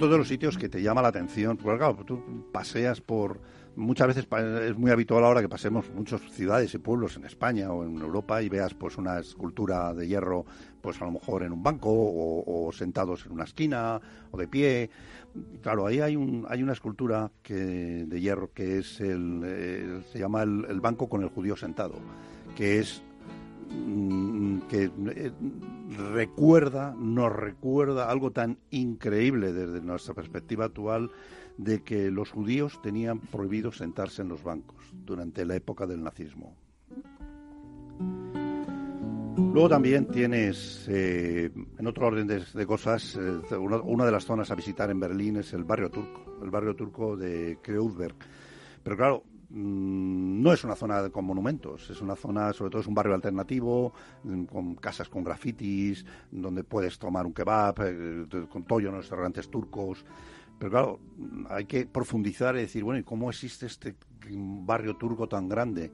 Todos 0.00 0.16
los 0.16 0.28
sitios 0.28 0.56
que 0.56 0.70
te 0.70 0.80
llama 0.80 1.02
la 1.02 1.08
atención, 1.08 1.58
porque 1.58 1.76
claro, 1.76 2.02
tú 2.06 2.22
paseas 2.50 3.02
por, 3.02 3.38
muchas 3.76 4.08
veces 4.08 4.26
es 4.62 4.78
muy 4.78 4.90
habitual 4.90 5.22
ahora 5.24 5.42
que 5.42 5.48
pasemos 5.48 5.90
muchas 5.94 6.22
ciudades 6.32 6.72
y 6.72 6.78
pueblos 6.78 7.18
en 7.18 7.26
España 7.26 7.70
o 7.70 7.84
en 7.84 7.98
Europa 7.98 8.42
y 8.42 8.48
veas 8.48 8.72
pues 8.72 8.96
una 8.96 9.18
escultura 9.18 9.92
de 9.92 10.08
hierro, 10.08 10.46
pues 10.80 11.02
a 11.02 11.04
lo 11.04 11.12
mejor 11.12 11.42
en 11.42 11.52
un 11.52 11.62
banco 11.62 11.90
o, 11.92 12.70
sentados 12.72 13.26
en 13.26 13.32
una 13.32 13.44
esquina 13.44 14.00
o 14.30 14.38
de 14.38 14.48
pie. 14.48 14.88
Claro, 15.60 15.86
ahí 15.86 16.00
hay 16.00 16.16
un, 16.16 16.46
hay 16.48 16.62
una 16.62 16.72
escultura 16.72 17.30
que, 17.42 18.06
de 18.06 18.20
hierro 18.22 18.52
que 18.54 18.78
es 18.78 19.02
el, 19.02 20.02
se 20.10 20.18
llama 20.18 20.44
el, 20.44 20.80
banco 20.80 21.10
con 21.10 21.22
el 21.22 21.28
judío 21.28 21.56
sentado, 21.56 21.96
que 22.56 22.78
es 22.78 23.02
que 24.68 24.84
eh, 24.84 25.32
recuerda, 26.12 26.94
nos 26.96 27.32
recuerda 27.32 28.10
algo 28.10 28.30
tan 28.30 28.58
increíble 28.70 29.52
desde 29.52 29.80
nuestra 29.80 30.14
perspectiva 30.14 30.66
actual 30.66 31.10
de 31.56 31.82
que 31.82 32.10
los 32.10 32.30
judíos 32.30 32.80
tenían 32.82 33.18
prohibido 33.18 33.72
sentarse 33.72 34.22
en 34.22 34.28
los 34.28 34.42
bancos 34.42 34.76
durante 35.04 35.44
la 35.44 35.56
época 35.56 35.86
del 35.86 36.02
nazismo. 36.02 36.56
Luego 39.52 39.68
también 39.68 40.06
tienes, 40.06 40.86
eh, 40.88 41.50
en 41.78 41.86
otro 41.86 42.06
orden 42.06 42.26
de, 42.26 42.66
cosas, 42.66 43.16
eh, 43.16 43.56
una, 43.56 44.04
de 44.04 44.12
las 44.12 44.24
zonas 44.24 44.50
a 44.50 44.54
visitar 44.54 44.90
en 44.90 45.00
Berlín 45.00 45.36
es 45.36 45.52
el 45.52 45.64
barrio 45.64 45.90
turco, 45.90 46.38
el 46.42 46.50
barrio 46.50 46.76
turco 46.76 47.16
de 47.16 47.58
Kreuzberg. 47.60 48.14
Pero 48.84 48.96
claro, 48.96 49.24
mm, 49.24 49.29
no 49.52 50.52
es 50.52 50.62
una 50.62 50.76
zona 50.76 51.10
con 51.10 51.24
monumentos, 51.24 51.90
es 51.90 52.00
una 52.00 52.14
zona, 52.14 52.52
sobre 52.52 52.70
todo 52.70 52.82
es 52.82 52.86
un 52.86 52.94
barrio 52.94 53.14
alternativo, 53.14 53.92
mm, 54.22 54.44
con 54.44 54.74
casas 54.76 55.08
con 55.08 55.24
grafitis, 55.24 56.04
donde 56.30 56.62
puedes 56.62 56.98
tomar 56.98 57.26
un 57.26 57.32
kebab, 57.32 57.74
eh, 57.80 58.26
con 58.48 58.64
tollo 58.64 58.88
en 58.88 58.96
los 58.96 59.04
restaurantes 59.04 59.50
turcos. 59.50 60.04
Pero 60.58 60.70
claro, 60.70 61.00
hay 61.48 61.64
que 61.64 61.86
profundizar 61.86 62.54
y 62.56 62.60
decir, 62.60 62.84
bueno, 62.84 63.00
¿y 63.00 63.02
cómo 63.02 63.30
existe 63.30 63.66
este 63.66 63.96
barrio 64.30 64.96
turco 64.96 65.28
tan 65.28 65.48
grande? 65.48 65.90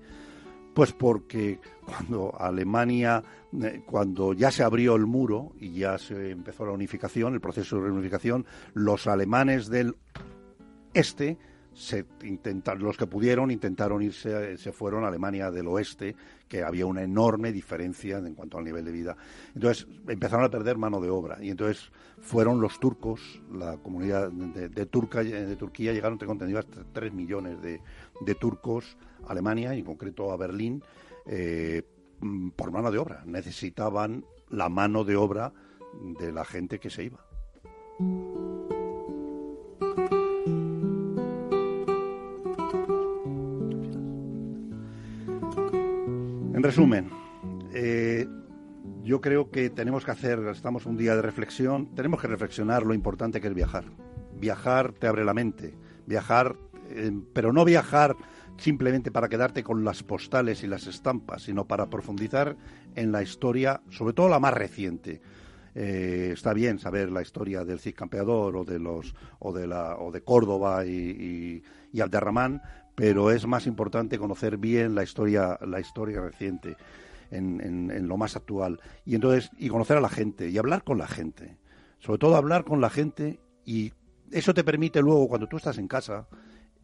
Pues 0.75 0.93
porque 0.93 1.59
cuando 1.87 2.39
Alemania, 2.39 3.23
eh, 3.63 3.83
cuando 3.87 4.35
ya 4.35 4.51
se 4.51 4.65
abrió 4.65 4.97
el 4.97 5.07
muro 5.07 5.53
y 5.59 5.71
ya 5.71 5.97
se 5.97 6.31
empezó 6.31 6.67
la 6.67 6.73
unificación, 6.73 7.33
el 7.33 7.41
proceso 7.41 7.77
de 7.77 7.83
reunificación, 7.85 8.45
los 8.75 9.07
alemanes 9.07 9.69
del 9.69 9.97
este 10.93 11.39
se 11.77 12.07
intentaron, 12.25 12.83
los 12.83 12.97
que 12.97 13.07
pudieron 13.07 13.51
intentaron 13.51 14.01
irse, 14.01 14.57
se 14.57 14.73
fueron 14.73 15.05
a 15.05 15.09
Alemania 15.09 15.51
del 15.51 15.69
oeste, 15.69 16.17
que 16.49 16.63
había 16.63 16.87
una 16.87 17.03
enorme 17.03 17.53
diferencia 17.53 18.17
en 18.17 18.35
cuanto 18.35 18.57
al 18.57 18.65
nivel 18.65 18.83
de 18.83 18.93
vida. 18.93 19.17
Entonces 19.55 19.87
empezaron 20.09 20.47
a 20.47 20.49
perder 20.49 20.79
mano 20.79 21.03
de 21.03 21.11
obra 21.11 21.37
y 21.39 21.51
entonces 21.51 21.93
fueron 22.19 22.63
los 22.63 22.81
turcos, 22.81 23.43
la 23.53 23.77
comunidad 23.77 24.31
de, 24.31 24.71
de, 24.71 24.87
de 24.87 25.57
Turquía 25.57 25.93
llegaron, 25.93 26.17
tengo 26.17 26.33
entendido, 26.33 26.61
hasta 26.61 26.83
3 26.95 27.13
millones 27.13 27.61
de, 27.61 27.83
de 28.23 28.35
turcos 28.35 28.97
Alemania, 29.29 29.75
y 29.75 29.81
en 29.81 29.85
concreto 29.85 30.33
a 30.33 30.37
Berlín, 30.37 30.83
eh, 31.27 31.83
por 32.57 32.71
mano 32.71 32.91
de 32.91 32.99
obra. 32.99 33.23
Necesitaban 33.27 34.25
la 34.49 34.71
mano 34.71 35.05
de 35.05 35.17
obra 35.17 35.53
de 36.19 36.33
la 36.33 36.45
gente 36.47 36.79
que 36.79 36.89
se 36.89 37.05
iba. 37.05 37.25
En 46.57 46.63
resumen, 46.63 47.11
eh, 47.75 48.27
yo 49.03 49.21
creo 49.21 49.51
que 49.51 49.69
tenemos 49.69 50.07
que 50.07 50.11
hacer, 50.13 50.39
estamos 50.51 50.87
un 50.87 50.97
día 50.97 51.15
de 51.15 51.21
reflexión, 51.21 51.95
tenemos 51.95 52.19
que 52.19 52.29
reflexionar 52.29 52.87
lo 52.87 52.95
importante 52.95 53.43
que 53.43 53.49
es 53.49 53.55
viajar. 53.55 53.85
Viajar 54.41 54.95
te 54.95 55.07
abre 55.07 55.27
la 55.27 55.35
mente, 55.35 55.75
viajar, 56.07 56.57
eh, 56.89 57.13
pero 57.35 57.53
no 57.53 57.63
viajar 57.67 58.17
simplemente 58.57 59.11
para 59.11 59.29
quedarte 59.29 59.63
con 59.63 59.85
las 59.85 60.03
postales 60.03 60.63
y 60.63 60.67
las 60.67 60.87
estampas, 60.87 61.43
sino 61.43 61.67
para 61.67 61.91
profundizar 61.91 62.57
en 62.95 63.13
la 63.13 63.23
historia, 63.23 63.83
sobre 63.91 64.15
todo 64.15 64.31
la 64.31 64.41
más 64.41 64.55
reciente. 64.55 65.21
Eh, 65.75 66.31
está 66.33 66.55
bien 66.55 66.79
saber 66.79 67.13
la 67.13 67.21
historia 67.21 67.67
del 67.67 67.81
Cid 67.81 67.95
Campeador 67.95 68.57
o 68.57 68.65
de 68.65 68.79
los 68.79 69.15
o 69.41 69.53
de 69.53 69.67
la 69.67 69.99
o 69.99 70.11
de 70.11 70.23
Córdoba 70.23 70.87
y, 70.87 71.63
y, 71.93 72.01
pero 72.97 73.31
es 73.31 73.47
más 73.47 73.69
importante 73.69 74.19
conocer 74.19 74.57
bien 74.57 74.97
la 74.97 75.05
historia 75.05 75.57
la 75.65 75.79
historia 75.79 76.21
reciente 76.21 76.77
en, 77.31 77.61
en, 77.61 77.91
en, 77.93 78.09
lo 78.09 78.17
más 78.17 78.35
actual 78.35 78.81
y 79.05 79.15
entonces 79.15 79.51
y 79.59 79.69
conocer 79.69 79.97
a 79.97 80.01
la 80.01 80.09
gente 80.09 80.49
y 80.49 80.59
hablar 80.59 80.83
con 80.83 80.99
la 80.99 81.07
gente, 81.07 81.57
sobre 82.01 82.19
todo 82.19 82.35
hablar 82.35 82.65
con 82.65 82.81
la 82.81 82.91
gente 82.91 83.39
y 83.65 83.93
eso 84.33 84.53
te 84.55 84.65
permite 84.65 85.01
luego 85.01 85.29
cuando 85.29 85.47
tú 85.47 85.59
estás 85.59 85.79
en 85.79 85.87
casa 85.87 86.27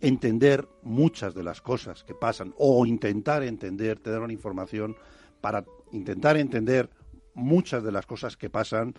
entender 0.01 0.69
muchas 0.83 1.35
de 1.35 1.45
las 1.45 1.61
cosas 1.61 2.05
que 2.05 2.15
pasan 2.15 2.53
o 2.59 2.85
intentar 2.87 3.43
entender, 3.43 3.99
te 4.01 4.11
dar 4.11 4.21
una 4.21 4.33
información 4.33 4.97
para 5.41 5.65
intentar 5.93 6.37
entender 6.37 6.91
muchas 7.35 7.83
de 7.85 7.93
las 7.93 8.05
cosas 8.05 8.37
que 8.37 8.51
pasan 8.51 8.95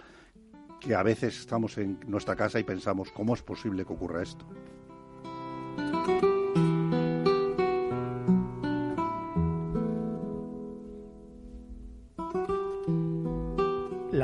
que 0.80 0.96
a 0.96 1.04
veces 1.04 1.40
estamos 1.40 1.78
en 1.78 2.00
nuestra 2.08 2.36
casa 2.36 2.60
y 2.60 2.64
pensamos 2.64 3.12
cómo 3.12 3.34
es 3.34 3.42
posible 3.42 3.86
que 3.86 3.94
ocurra 3.94 4.24
esto. 4.24 4.46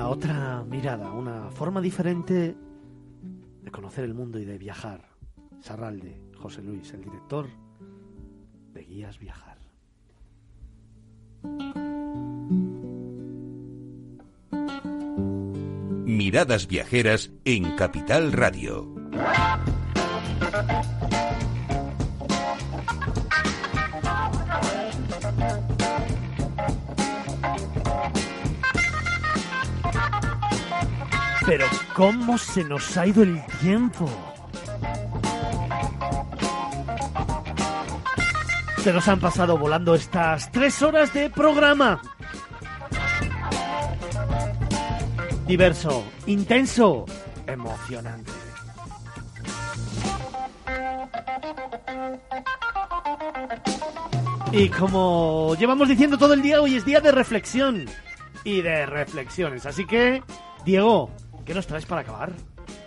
Otra 0.07 0.63
mirada, 0.63 1.11
una 1.11 1.49
forma 1.51 1.81
diferente 1.81 2.55
de 3.61 3.71
conocer 3.71 4.03
el 4.05 4.13
mundo 4.13 4.39
y 4.39 4.45
de 4.45 4.57
viajar. 4.57 5.09
Sarralde, 5.59 6.19
José 6.37 6.61
Luis, 6.61 6.91
el 6.93 7.03
director 7.03 7.47
de 8.73 8.81
Guías 8.83 9.19
Viajar. 9.19 9.57
Miradas 16.05 16.67
viajeras 16.67 17.31
en 17.45 17.75
Capital 17.75 18.31
Radio. 18.31 18.98
Pero 31.49 31.65
¿cómo 31.95 32.37
se 32.37 32.63
nos 32.63 32.95
ha 32.95 33.07
ido 33.07 33.23
el 33.23 33.43
tiempo? 33.59 34.07
Se 38.83 38.93
nos 38.93 39.07
han 39.07 39.19
pasado 39.19 39.57
volando 39.57 39.95
estas 39.95 40.51
tres 40.51 40.79
horas 40.83 41.11
de 41.11 41.31
programa. 41.31 42.03
Diverso, 45.47 46.03
intenso, 46.27 47.05
emocionante. 47.47 48.31
Y 54.51 54.69
como 54.69 55.55
llevamos 55.55 55.89
diciendo 55.89 56.15
todo 56.15 56.35
el 56.35 56.43
día, 56.43 56.61
hoy 56.61 56.75
es 56.75 56.85
día 56.85 57.01
de 57.01 57.11
reflexión 57.11 57.85
y 58.43 58.61
de 58.61 58.85
reflexiones. 58.85 59.65
Así 59.65 59.87
que, 59.87 60.21
Diego, 60.63 61.09
¿qué 61.49 61.55
nos 61.55 61.65
traes 61.65 61.87
para 61.87 62.01
acabar? 62.01 62.31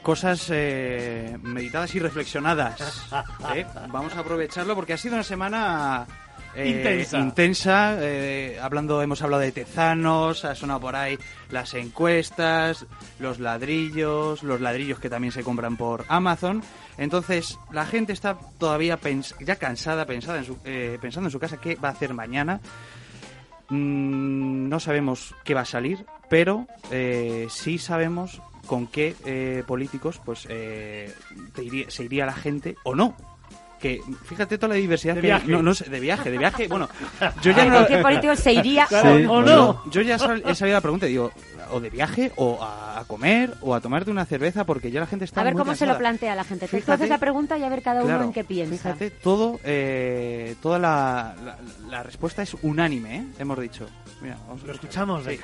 cosas 0.02 0.48
eh, 0.50 1.36
meditadas 1.42 1.92
y 1.96 1.98
reflexionadas. 1.98 3.08
¿eh? 3.56 3.66
Vamos 3.88 4.14
a 4.14 4.20
aprovecharlo 4.20 4.76
porque 4.76 4.92
ha 4.92 4.96
sido 4.96 5.14
una 5.14 5.24
semana 5.24 6.06
eh, 6.54 7.04
intensa. 7.12 7.98
hablando, 8.64 9.02
hemos 9.02 9.20
hablado 9.22 9.42
de 9.42 9.50
tezanos, 9.50 10.44
ha 10.44 10.54
sonado 10.54 10.80
por 10.80 10.94
ahí 10.94 11.18
las 11.50 11.74
encuestas, 11.74 12.86
los 13.18 13.40
ladrillos, 13.40 14.44
los 14.44 14.60
ladrillos 14.60 15.00
que 15.00 15.10
también 15.10 15.32
se 15.32 15.42
compran 15.42 15.76
por 15.76 16.04
Amazon. 16.06 16.62
Entonces, 16.98 17.58
la 17.72 17.84
gente 17.84 18.12
está 18.12 18.38
todavía 18.58 18.96
ya 19.40 19.56
cansada 19.56 20.06
pensada 20.06 20.38
en 20.38 20.44
su, 20.44 20.56
pensando 21.00 21.26
en 21.26 21.32
su 21.32 21.40
casa 21.40 21.56
qué 21.56 21.74
va 21.74 21.88
a 21.88 21.92
hacer 21.92 22.14
mañana. 22.14 22.60
Mm, 23.70 24.68
no 24.68 24.78
sabemos 24.78 25.34
qué 25.44 25.54
va 25.54 25.62
a 25.62 25.64
salir, 25.66 26.04
pero 26.28 26.66
sí 27.48 27.78
sabemos 27.78 28.40
con 28.66 28.86
qué 28.86 29.14
eh, 29.24 29.62
políticos 29.66 30.20
pues 30.24 30.46
eh, 30.48 31.12
se 31.88 32.04
iría 32.04 32.26
la 32.26 32.32
gente 32.34 32.76
o 32.84 32.94
no 32.94 33.14
que 33.80 34.00
fíjate 34.26 34.58
toda 34.58 34.68
la 34.68 34.74
diversidad 34.76 35.16
de 35.16 35.22
que 35.22 35.26
viaje. 35.26 35.48
No, 35.50 35.60
no 35.60 35.74
sé, 35.74 35.90
de 35.90 35.98
viaje, 35.98 36.30
de 36.30 36.38
viaje. 36.38 36.68
Bueno, 36.68 36.88
yo 37.42 37.50
ya 37.50 37.64
no, 37.64 37.84
qué 37.84 37.98
político 37.98 38.36
se 38.36 38.52
iría 38.52 38.86
o, 39.28 39.42
no? 39.42 39.82
Yo, 39.90 40.02
ya 40.02 40.14
he 40.14 40.54
sabido 40.54 40.76
la 40.76 40.80
pregunta, 40.80 41.06
digo, 41.06 41.32
o 41.72 41.80
de 41.80 41.90
viaje, 41.90 42.30
o 42.36 42.62
a 42.62 43.02
comer, 43.08 43.54
o 43.60 43.74
a 43.74 43.80
tomarte 43.80 44.12
una 44.12 44.24
cerveza, 44.24 44.64
porque 44.64 44.92
ya 44.92 45.00
la 45.00 45.06
gente 45.08 45.24
está 45.24 45.40
A 45.40 45.44
ver 45.44 45.54
muy 45.54 45.62
cómo 45.62 45.72
cansada. 45.72 45.90
se 45.90 45.94
lo 45.94 45.98
plantea 45.98 46.36
la 46.36 46.44
gente. 46.44 46.68
Tú 46.68 46.76
Fíjate- 46.76 46.92
haces 46.92 47.08
la 47.08 47.18
pregunta 47.18 47.58
y 47.58 47.64
a 47.64 47.68
ver 47.68 47.82
cada 47.82 48.02
uno 48.02 48.06
Claro, 48.10 48.22
en 48.22 48.32
qué 48.32 48.44
piensa. 48.44 48.76
Fíjate, 48.76 49.10
todo, 49.10 49.58
eh, 49.64 50.54
toda 50.62 50.78
la, 50.78 51.34
la, 51.44 51.58
la 51.90 52.02
respuesta 52.04 52.40
es 52.44 52.54
unánime, 52.62 53.16
¿eh? 53.16 53.24
Hemos 53.40 53.58
dicho. 53.58 53.88
Mira, 54.20 54.36
vamos 54.46 54.62
a 54.62 54.66
Lo 54.68 54.72
escuchamos, 54.74 55.24
Sí. 55.24 55.40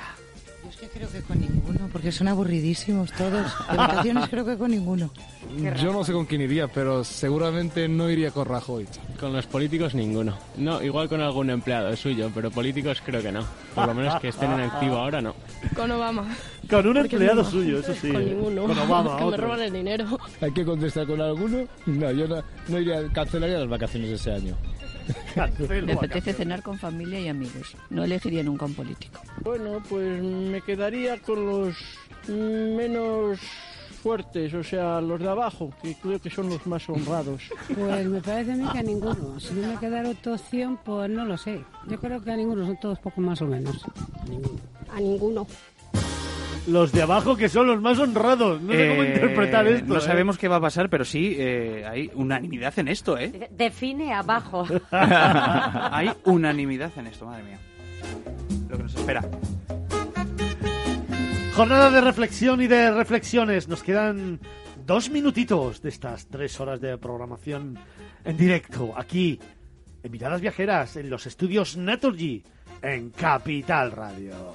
Yo 0.69 0.75
es 0.85 0.91
que 0.91 0.99
creo 0.99 1.09
que 1.09 1.21
con 1.21 1.39
ninguno, 1.39 1.89
porque 1.91 2.11
son 2.11 2.27
aburridísimos 2.27 3.11
todos. 3.13 3.51
De 3.71 3.77
vacaciones 3.77 4.29
creo 4.29 4.45
que 4.45 4.55
con 4.55 4.69
ninguno. 4.69 5.09
Yo 5.81 5.91
no 5.91 6.03
sé 6.03 6.13
con 6.13 6.25
quién 6.27 6.41
iría, 6.41 6.67
pero 6.67 7.03
seguramente 7.03 7.87
no 7.87 8.07
iría 8.09 8.29
con 8.29 8.45
Rajoy. 8.45 8.85
Con 9.19 9.33
los 9.33 9.47
políticos 9.47 9.95
ninguno. 9.95 10.37
No, 10.57 10.81
igual 10.83 11.09
con 11.09 11.21
algún 11.21 11.49
empleado 11.49 11.95
suyo, 11.95 12.29
pero 12.35 12.51
políticos 12.51 13.01
creo 13.03 13.21
que 13.23 13.31
no. 13.31 13.43
Por 13.73 13.87
lo 13.87 13.95
menos 13.95 14.19
que 14.21 14.27
estén 14.27 14.51
en 14.51 14.59
activo 14.59 14.97
ahora 14.97 15.21
no. 15.21 15.33
Con 15.75 15.89
Obama. 15.89 16.27
Con 16.69 16.85
un 16.85 16.93
Porque 16.93 17.15
empleado 17.15 17.41
no, 17.41 17.49
suyo, 17.49 17.79
eso 17.79 17.93
sí. 17.95 18.11
Con 18.11 18.25
ninguno. 18.25 18.63
Con 18.67 18.77
Obama, 18.77 19.15
que 19.17 19.21
me 19.23 19.27
otro. 19.27 19.43
roban 19.45 19.61
el 19.61 19.73
dinero. 19.73 20.19
¿Hay 20.39 20.51
que 20.51 20.63
contestar 20.63 21.07
con 21.07 21.19
alguno? 21.19 21.67
No, 21.87 22.11
yo 22.11 22.27
no, 22.27 22.43
no 22.67 22.79
iría, 22.79 23.07
cancelaría 23.11 23.57
las 23.57 23.69
vacaciones 23.69 24.09
de 24.09 24.15
ese 24.17 24.31
año. 24.31 24.55
Me 25.85 25.93
apetece 25.93 26.33
cenar 26.33 26.61
con 26.61 26.77
familia 26.77 27.19
y 27.19 27.27
amigos. 27.27 27.75
No 27.89 28.03
elegiría 28.03 28.43
nunca 28.43 28.65
un 28.65 28.73
político. 28.73 29.21
Bueno, 29.41 29.81
pues 29.89 30.21
me 30.21 30.61
quedaría 30.61 31.17
con 31.21 31.45
los 31.45 31.75
menos 32.27 33.39
fuertes, 34.01 34.53
o 34.53 34.63
sea, 34.63 35.01
los 35.01 35.19
de 35.19 35.27
abajo, 35.27 35.73
que 35.81 35.95
creo 35.95 36.19
que 36.19 36.29
son 36.29 36.49
los 36.49 36.65
más 36.65 36.87
honrados. 36.89 37.43
Pues 37.67 38.07
me 38.07 38.21
parece 38.21 38.53
a 38.53 38.55
mí 38.55 38.67
que 38.71 38.79
a 38.79 38.83
ninguno. 38.83 39.39
Si 39.39 39.53
no 39.53 39.67
me 39.67 39.77
quedara 39.77 40.09
otra 40.09 40.33
opción, 40.33 40.79
pues 40.83 41.09
no 41.09 41.25
lo 41.25 41.37
sé. 41.37 41.61
Yo 41.87 41.99
creo 41.99 42.21
que 42.21 42.31
a 42.31 42.37
ninguno, 42.37 42.65
son 42.65 42.79
todos 42.79 42.99
poco 42.99 43.21
más 43.21 43.41
o 43.41 43.45
menos. 43.45 43.83
A 43.83 44.29
ninguno. 44.29 44.59
A 44.95 44.99
ninguno. 44.99 45.47
Los 46.69 46.91
de 46.91 47.01
abajo 47.01 47.35
que 47.35 47.49
son 47.49 47.67
los 47.67 47.81
más 47.81 47.97
honrados. 47.99 48.61
No 48.61 48.71
sé 48.73 48.89
cómo 48.89 49.03
Eh, 49.03 49.13
interpretar 49.13 49.67
esto. 49.67 49.87
No 49.87 49.97
¿eh? 49.97 50.01
sabemos 50.01 50.37
qué 50.37 50.47
va 50.47 50.57
a 50.57 50.61
pasar, 50.61 50.89
pero 50.89 51.03
sí 51.05 51.35
eh, 51.37 51.85
hay 51.89 52.11
unanimidad 52.13 52.77
en 52.77 52.87
esto, 52.89 53.17
¿eh? 53.17 53.49
Define 53.51 54.13
abajo. 54.13 54.65
hay 54.91 56.11
unanimidad 56.25 56.91
en 56.97 57.07
esto, 57.07 57.25
madre 57.25 57.43
mía. 57.43 57.59
Lo 58.69 58.77
que 58.77 58.83
nos 58.83 58.95
espera. 58.95 59.23
Jornada 61.55 61.89
de 61.91 62.01
reflexión 62.01 62.61
y 62.61 62.67
de 62.67 62.91
reflexiones. 62.91 63.67
Nos 63.67 63.83
quedan 63.83 64.39
dos 64.85 65.09
minutitos 65.09 65.81
de 65.81 65.89
estas 65.89 66.27
tres 66.27 66.59
horas 66.59 66.79
de 66.79 66.97
programación 66.97 67.77
en 68.23 68.37
directo 68.37 68.93
aquí 68.95 69.39
en 70.03 70.11
Miradas 70.11 70.39
Viajeras 70.41 70.95
en 70.95 71.09
los 71.09 71.25
estudios 71.25 71.75
Naturgy 71.77 72.43
en 72.81 73.09
Capital 73.09 73.91
Radio. 73.91 74.53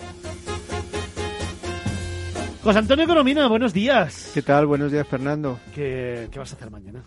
José 2.65 2.79
Antonio 2.79 3.07
Coromina, 3.07 3.47
buenos 3.47 3.75
días. 3.75 4.31
¿Qué 4.33 4.41
tal? 4.41 4.65
Buenos 4.67 4.91
días, 4.91 5.07
Fernando. 5.07 5.61
¿Qué, 5.75 6.29
qué 6.33 6.39
vas 6.39 6.51
a 6.53 6.57
hacer 6.57 6.71
mañana? 6.71 7.03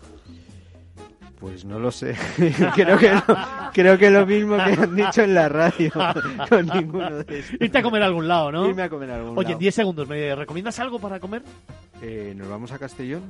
Pues 1.40 1.64
no 1.64 1.80
lo 1.80 1.90
sé. 1.90 2.14
creo, 2.74 2.96
que 2.96 3.12
lo, 3.12 3.22
creo 3.72 3.98
que 3.98 4.10
lo 4.10 4.24
mismo 4.24 4.56
que 4.56 4.72
han 4.72 4.94
dicho 4.94 5.22
en 5.22 5.34
la 5.34 5.48
radio. 5.48 5.90
Con 6.48 6.66
ninguno 6.66 7.24
de 7.24 7.40
estos. 7.40 7.60
Irte 7.60 7.78
a 7.78 7.82
comer 7.82 8.02
a 8.04 8.06
algún 8.06 8.28
lado, 8.28 8.52
¿no? 8.52 8.68
Irme 8.68 8.82
a 8.84 8.88
comer 8.88 9.10
a 9.10 9.16
algún 9.16 9.36
Oye, 9.36 9.46
en 9.48 9.52
lado. 9.52 9.58
10 9.58 9.74
segundos, 9.74 10.08
¿me 10.08 10.34
recomiendas 10.36 10.78
algo 10.78 11.00
para 11.00 11.18
comer? 11.18 11.42
Eh, 12.02 12.34
¿Nos 12.36 12.48
vamos 12.48 12.70
a 12.70 12.78
Castellón? 12.78 13.22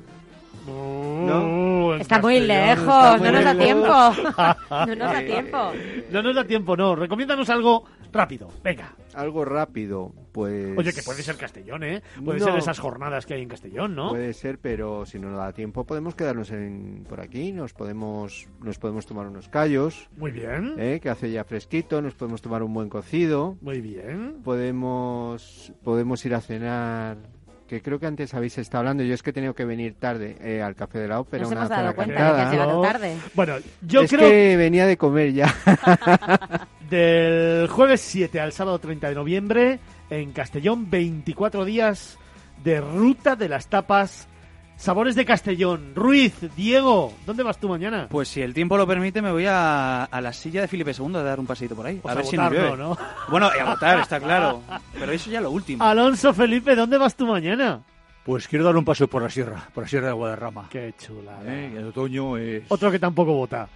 No, 0.66 1.94
Está 1.94 2.20
muy 2.20 2.40
lejos, 2.40 2.78
está 2.86 3.16
muy 3.16 3.26
no 3.26 3.32
nos 3.32 3.44
da 3.44 3.54
lejos. 3.54 4.16
tiempo. 4.16 4.34
No 4.86 4.94
nos 4.96 5.12
da 5.12 5.24
tiempo. 5.24 5.72
No 6.10 6.22
nos 6.22 6.34
da 6.34 6.44
tiempo, 6.44 6.76
no. 6.76 6.94
Recomiéndanos 6.94 7.48
algo 7.48 7.84
rápido. 8.12 8.48
Venga. 8.62 8.94
Algo 9.14 9.44
rápido, 9.44 10.12
pues... 10.32 10.76
Oye, 10.78 10.92
que 10.92 11.02
puede 11.02 11.22
ser 11.22 11.36
Castellón, 11.36 11.82
¿eh? 11.82 12.02
Puede 12.24 12.38
No. 12.40 12.46
ser 12.46 12.56
esas 12.56 12.78
jornadas 12.78 13.26
que 13.26 13.34
hay 13.34 13.42
en 13.42 13.48
Castellón, 13.48 13.94
¿no? 13.94 14.10
Puede 14.10 14.32
ser, 14.34 14.58
pero 14.58 15.04
si 15.06 15.18
no 15.18 15.28
nos 15.30 15.38
da 15.38 15.52
tiempo 15.52 15.84
podemos 15.84 16.14
quedarnos 16.14 16.50
en, 16.50 17.04
por 17.08 17.20
aquí, 17.20 17.52
nos 17.52 17.72
podemos, 17.72 18.46
nos 18.62 18.78
podemos 18.78 19.06
tomar 19.06 19.26
unos 19.26 19.48
callos. 19.48 20.08
Muy 20.16 20.30
bien. 20.30 20.74
¿eh? 20.78 21.00
Que 21.02 21.10
hace 21.10 21.30
ya 21.30 21.44
fresquito, 21.44 22.00
nos 22.02 22.14
podemos 22.14 22.42
tomar 22.42 22.62
un 22.62 22.72
buen 22.74 22.88
cocido. 22.88 23.56
Muy 23.60 23.80
bien. 23.80 24.36
Podemos, 24.44 25.72
podemos 25.82 26.24
ir 26.24 26.34
a 26.34 26.40
cenar, 26.40 27.16
que 27.66 27.82
creo 27.82 27.98
que 27.98 28.06
antes 28.06 28.32
habéis 28.34 28.56
estado 28.58 28.80
hablando, 28.80 29.02
yo 29.02 29.12
es 29.14 29.22
que 29.22 29.30
he 29.30 29.32
tenido 29.32 29.54
que 29.54 29.64
venir 29.64 29.94
tarde 29.98 30.36
eh, 30.40 30.62
al 30.62 30.74
Café 30.74 31.00
de 31.00 31.08
la 31.08 31.20
Ópera. 31.20 31.42
Nos 31.42 31.52
una 31.52 31.60
hemos 31.60 31.70
dado 31.70 31.94
cuenta 31.94 32.12
de 32.30 32.34
que 32.36 32.40
has 32.42 32.50
llegado 32.52 32.80
tarde. 32.82 33.16
Bueno, 33.34 33.54
yo 33.82 34.00
es 34.02 34.10
creo 34.10 34.28
que 34.28 34.56
venía 34.56 34.86
de 34.86 34.96
comer 34.96 35.32
ya. 35.32 35.54
del 36.90 37.68
jueves 37.68 38.00
7 38.00 38.40
al 38.40 38.52
sábado 38.52 38.78
30 38.78 39.08
de 39.08 39.14
noviembre 39.14 39.78
en 40.10 40.32
Castellón, 40.32 40.90
24 40.90 41.64
días 41.64 42.18
de 42.64 42.80
ruta 42.80 43.36
de 43.36 43.48
las 43.48 43.68
tapas. 43.68 44.26
Sabores 44.76 45.16
de 45.16 45.24
Castellón. 45.24 45.92
Ruiz, 45.96 46.34
Diego, 46.56 47.12
¿dónde 47.26 47.42
vas 47.42 47.58
tú 47.58 47.68
mañana? 47.68 48.06
Pues 48.08 48.28
si 48.28 48.42
el 48.42 48.54
tiempo 48.54 48.76
lo 48.76 48.86
permite, 48.86 49.20
me 49.20 49.32
voy 49.32 49.44
a, 49.44 50.04
a 50.04 50.20
la 50.20 50.32
silla 50.32 50.60
de 50.60 50.68
Felipe 50.68 50.92
II 50.96 51.16
a 51.16 51.22
dar 51.24 51.40
un 51.40 51.46
paseito 51.46 51.74
por 51.74 51.84
ahí. 51.86 51.96
Pues 51.96 52.10
a 52.10 52.12
a 52.12 52.16
ver 52.22 52.26
si 52.26 52.36
votar, 52.36 52.52
no 52.52 52.58
llueve. 52.58 52.76
no, 52.76 52.88
¿no? 52.90 52.98
Bueno, 53.28 53.50
y 53.56 53.58
a 53.58 53.64
votar, 53.64 53.98
está 53.98 54.20
claro. 54.20 54.62
Pero 54.96 55.10
eso 55.10 55.30
ya 55.30 55.40
lo 55.40 55.50
último. 55.50 55.82
Alonso 55.82 56.32
Felipe, 56.32 56.76
¿dónde 56.76 56.96
vas 56.96 57.16
tú 57.16 57.26
mañana? 57.26 57.80
Pues 58.24 58.46
quiero 58.46 58.64
dar 58.66 58.76
un 58.76 58.84
paseo 58.84 59.08
por 59.08 59.20
la 59.22 59.30
sierra, 59.30 59.68
por 59.74 59.82
la 59.82 59.88
sierra 59.88 60.06
de 60.08 60.12
Guadarrama. 60.12 60.68
Qué 60.70 60.94
chula. 60.96 61.38
Eh, 61.44 61.74
El 61.76 61.86
otoño 61.88 62.36
es... 62.36 62.62
Otro 62.68 62.88
que 62.92 63.00
tampoco 63.00 63.32
vota. 63.32 63.68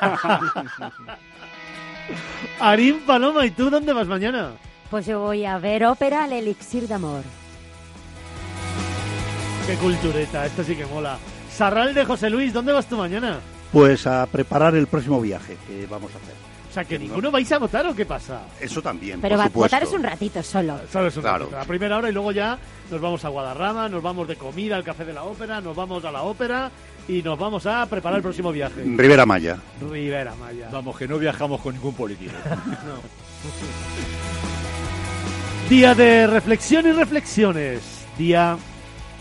Arín 2.60 3.00
Paloma, 3.06 3.46
¿y 3.46 3.50
tú 3.50 3.70
dónde 3.70 3.92
vas 3.92 4.06
mañana? 4.06 4.52
Pues 4.90 5.06
yo 5.06 5.20
voy 5.20 5.44
a 5.44 5.58
ver 5.58 5.84
ópera 5.84 6.24
al 6.24 6.32
Elixir 6.32 6.88
de 6.88 6.94
Amor. 6.94 7.22
Qué 9.66 9.74
cultureta, 9.74 10.46
esto 10.46 10.64
sí 10.64 10.74
que 10.74 10.86
mola. 10.86 11.18
Sarral 11.50 11.92
de 11.92 12.04
José 12.04 12.30
Luis, 12.30 12.52
¿dónde 12.52 12.72
vas 12.72 12.86
tú 12.86 12.96
mañana? 12.96 13.38
Pues 13.72 14.06
a 14.06 14.24
preparar 14.26 14.74
el 14.74 14.86
próximo 14.86 15.20
viaje 15.20 15.56
que 15.66 15.86
vamos 15.86 16.10
a 16.14 16.16
hacer. 16.16 16.34
O 16.68 16.72
sea, 16.72 16.84
que 16.84 16.98
ninguno 16.98 17.30
vais 17.30 17.50
a 17.50 17.58
votar 17.58 17.86
o 17.86 17.94
qué 17.94 18.04
pasa. 18.04 18.42
Eso 18.60 18.82
también, 18.82 19.20
Pero 19.22 19.36
por 19.36 19.46
va, 19.46 19.48
votar 19.48 19.82
es 19.82 19.92
un 19.92 20.02
ratito 20.02 20.42
solo. 20.42 20.78
Solo 20.92 21.06
es 21.08 21.16
un 21.16 21.22
Claro. 21.22 21.44
ratito, 21.46 21.58
a 21.60 21.64
primera 21.64 21.96
hora 21.96 22.10
y 22.10 22.12
luego 22.12 22.30
ya 22.32 22.58
nos 22.90 23.00
vamos 23.00 23.24
a 23.24 23.28
Guadarrama, 23.28 23.88
nos 23.88 24.02
vamos 24.02 24.28
de 24.28 24.36
comida 24.36 24.76
al 24.76 24.84
Café 24.84 25.06
de 25.06 25.14
la 25.14 25.24
Ópera, 25.24 25.60
nos 25.62 25.74
vamos 25.74 26.04
a 26.04 26.12
la 26.12 26.22
ópera 26.22 26.70
y 27.08 27.22
nos 27.22 27.38
vamos 27.38 27.64
a 27.66 27.86
preparar 27.86 28.18
el 28.18 28.22
próximo 28.22 28.52
viaje. 28.52 28.82
Rivera 28.84 29.24
Maya. 29.24 29.56
Rivera 29.80 30.34
Maya. 30.34 30.68
Vamos, 30.70 30.96
que 30.98 31.08
no 31.08 31.18
viajamos 31.18 31.60
con 31.62 31.72
ningún 31.74 31.94
político. 31.94 32.32
Día 35.70 35.94
de 35.94 36.26
reflexión 36.26 36.86
y 36.86 36.92
reflexiones. 36.92 37.80
Día 38.16 38.56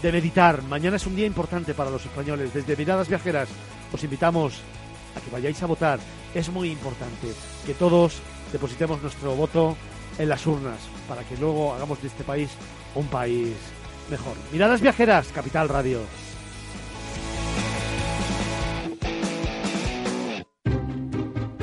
de 0.02 0.12
meditar. 0.12 0.62
Mañana 0.64 0.96
es 0.96 1.06
un 1.06 1.16
día 1.16 1.26
importante 1.26 1.74
para 1.74 1.90
los 1.90 2.06
españoles. 2.06 2.54
Desde 2.54 2.76
Miradas 2.76 3.10
Viajeras 3.10 3.50
os 3.92 4.04
invitamos 4.04 4.62
a 5.16 5.20
que 5.22 5.30
vayáis 5.32 5.62
a 5.62 5.66
votar. 5.66 6.00
Es 6.34 6.50
muy 6.50 6.70
importante 6.72 7.28
que 7.66 7.74
todos 7.74 8.20
depositemos 8.52 9.02
nuestro 9.02 9.36
voto 9.36 9.76
en 10.18 10.30
las 10.30 10.46
urnas 10.46 10.80
para 11.08 11.24
que 11.24 11.38
luego 11.38 11.74
hagamos 11.74 12.02
de 12.02 12.08
este 12.08 12.24
país 12.24 12.50
un 12.96 13.08
país 13.08 13.54
mejor. 14.10 14.34
Miradas 14.52 14.82
Viajeras, 14.82 15.28
Capital 15.34 15.70
Radio. 15.70 16.02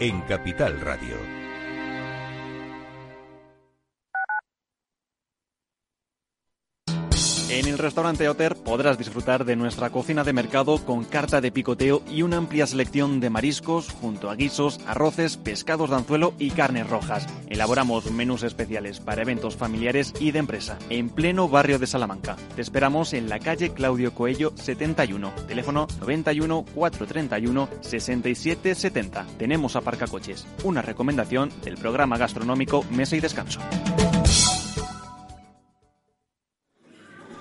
en 0.00 0.22
Capital 0.22 0.80
Radio. 0.80 1.39
En 7.50 7.66
el 7.66 7.78
restaurante 7.78 8.28
Oter 8.28 8.54
podrás 8.54 8.96
disfrutar 8.96 9.44
de 9.44 9.56
nuestra 9.56 9.90
cocina 9.90 10.22
de 10.22 10.32
mercado 10.32 10.78
con 10.84 11.02
carta 11.02 11.40
de 11.40 11.50
picoteo 11.50 12.00
y 12.08 12.22
una 12.22 12.36
amplia 12.36 12.64
selección 12.64 13.18
de 13.18 13.28
mariscos 13.28 13.90
junto 13.90 14.30
a 14.30 14.36
guisos, 14.36 14.78
arroces, 14.86 15.36
pescados 15.36 15.90
de 15.90 15.96
anzuelo 15.96 16.32
y 16.38 16.52
carnes 16.52 16.88
rojas. 16.88 17.26
Elaboramos 17.48 18.08
menús 18.12 18.44
especiales 18.44 19.00
para 19.00 19.22
eventos 19.22 19.56
familiares 19.56 20.14
y 20.20 20.30
de 20.30 20.38
empresa 20.38 20.78
en 20.90 21.10
pleno 21.10 21.48
barrio 21.48 21.80
de 21.80 21.88
Salamanca. 21.88 22.36
Te 22.54 22.62
esperamos 22.62 23.14
en 23.14 23.28
la 23.28 23.40
calle 23.40 23.70
Claudio 23.70 24.14
Coello 24.14 24.52
71, 24.54 25.32
teléfono 25.48 25.88
91 25.98 26.64
431 26.72 27.68
67 27.80 28.76
70. 28.76 29.26
Tenemos 29.38 29.74
aparcacoches. 29.74 30.46
Una 30.62 30.82
recomendación 30.82 31.50
del 31.64 31.78
programa 31.78 32.16
gastronómico 32.16 32.84
Mesa 32.92 33.16
y 33.16 33.20
Descanso. 33.20 33.58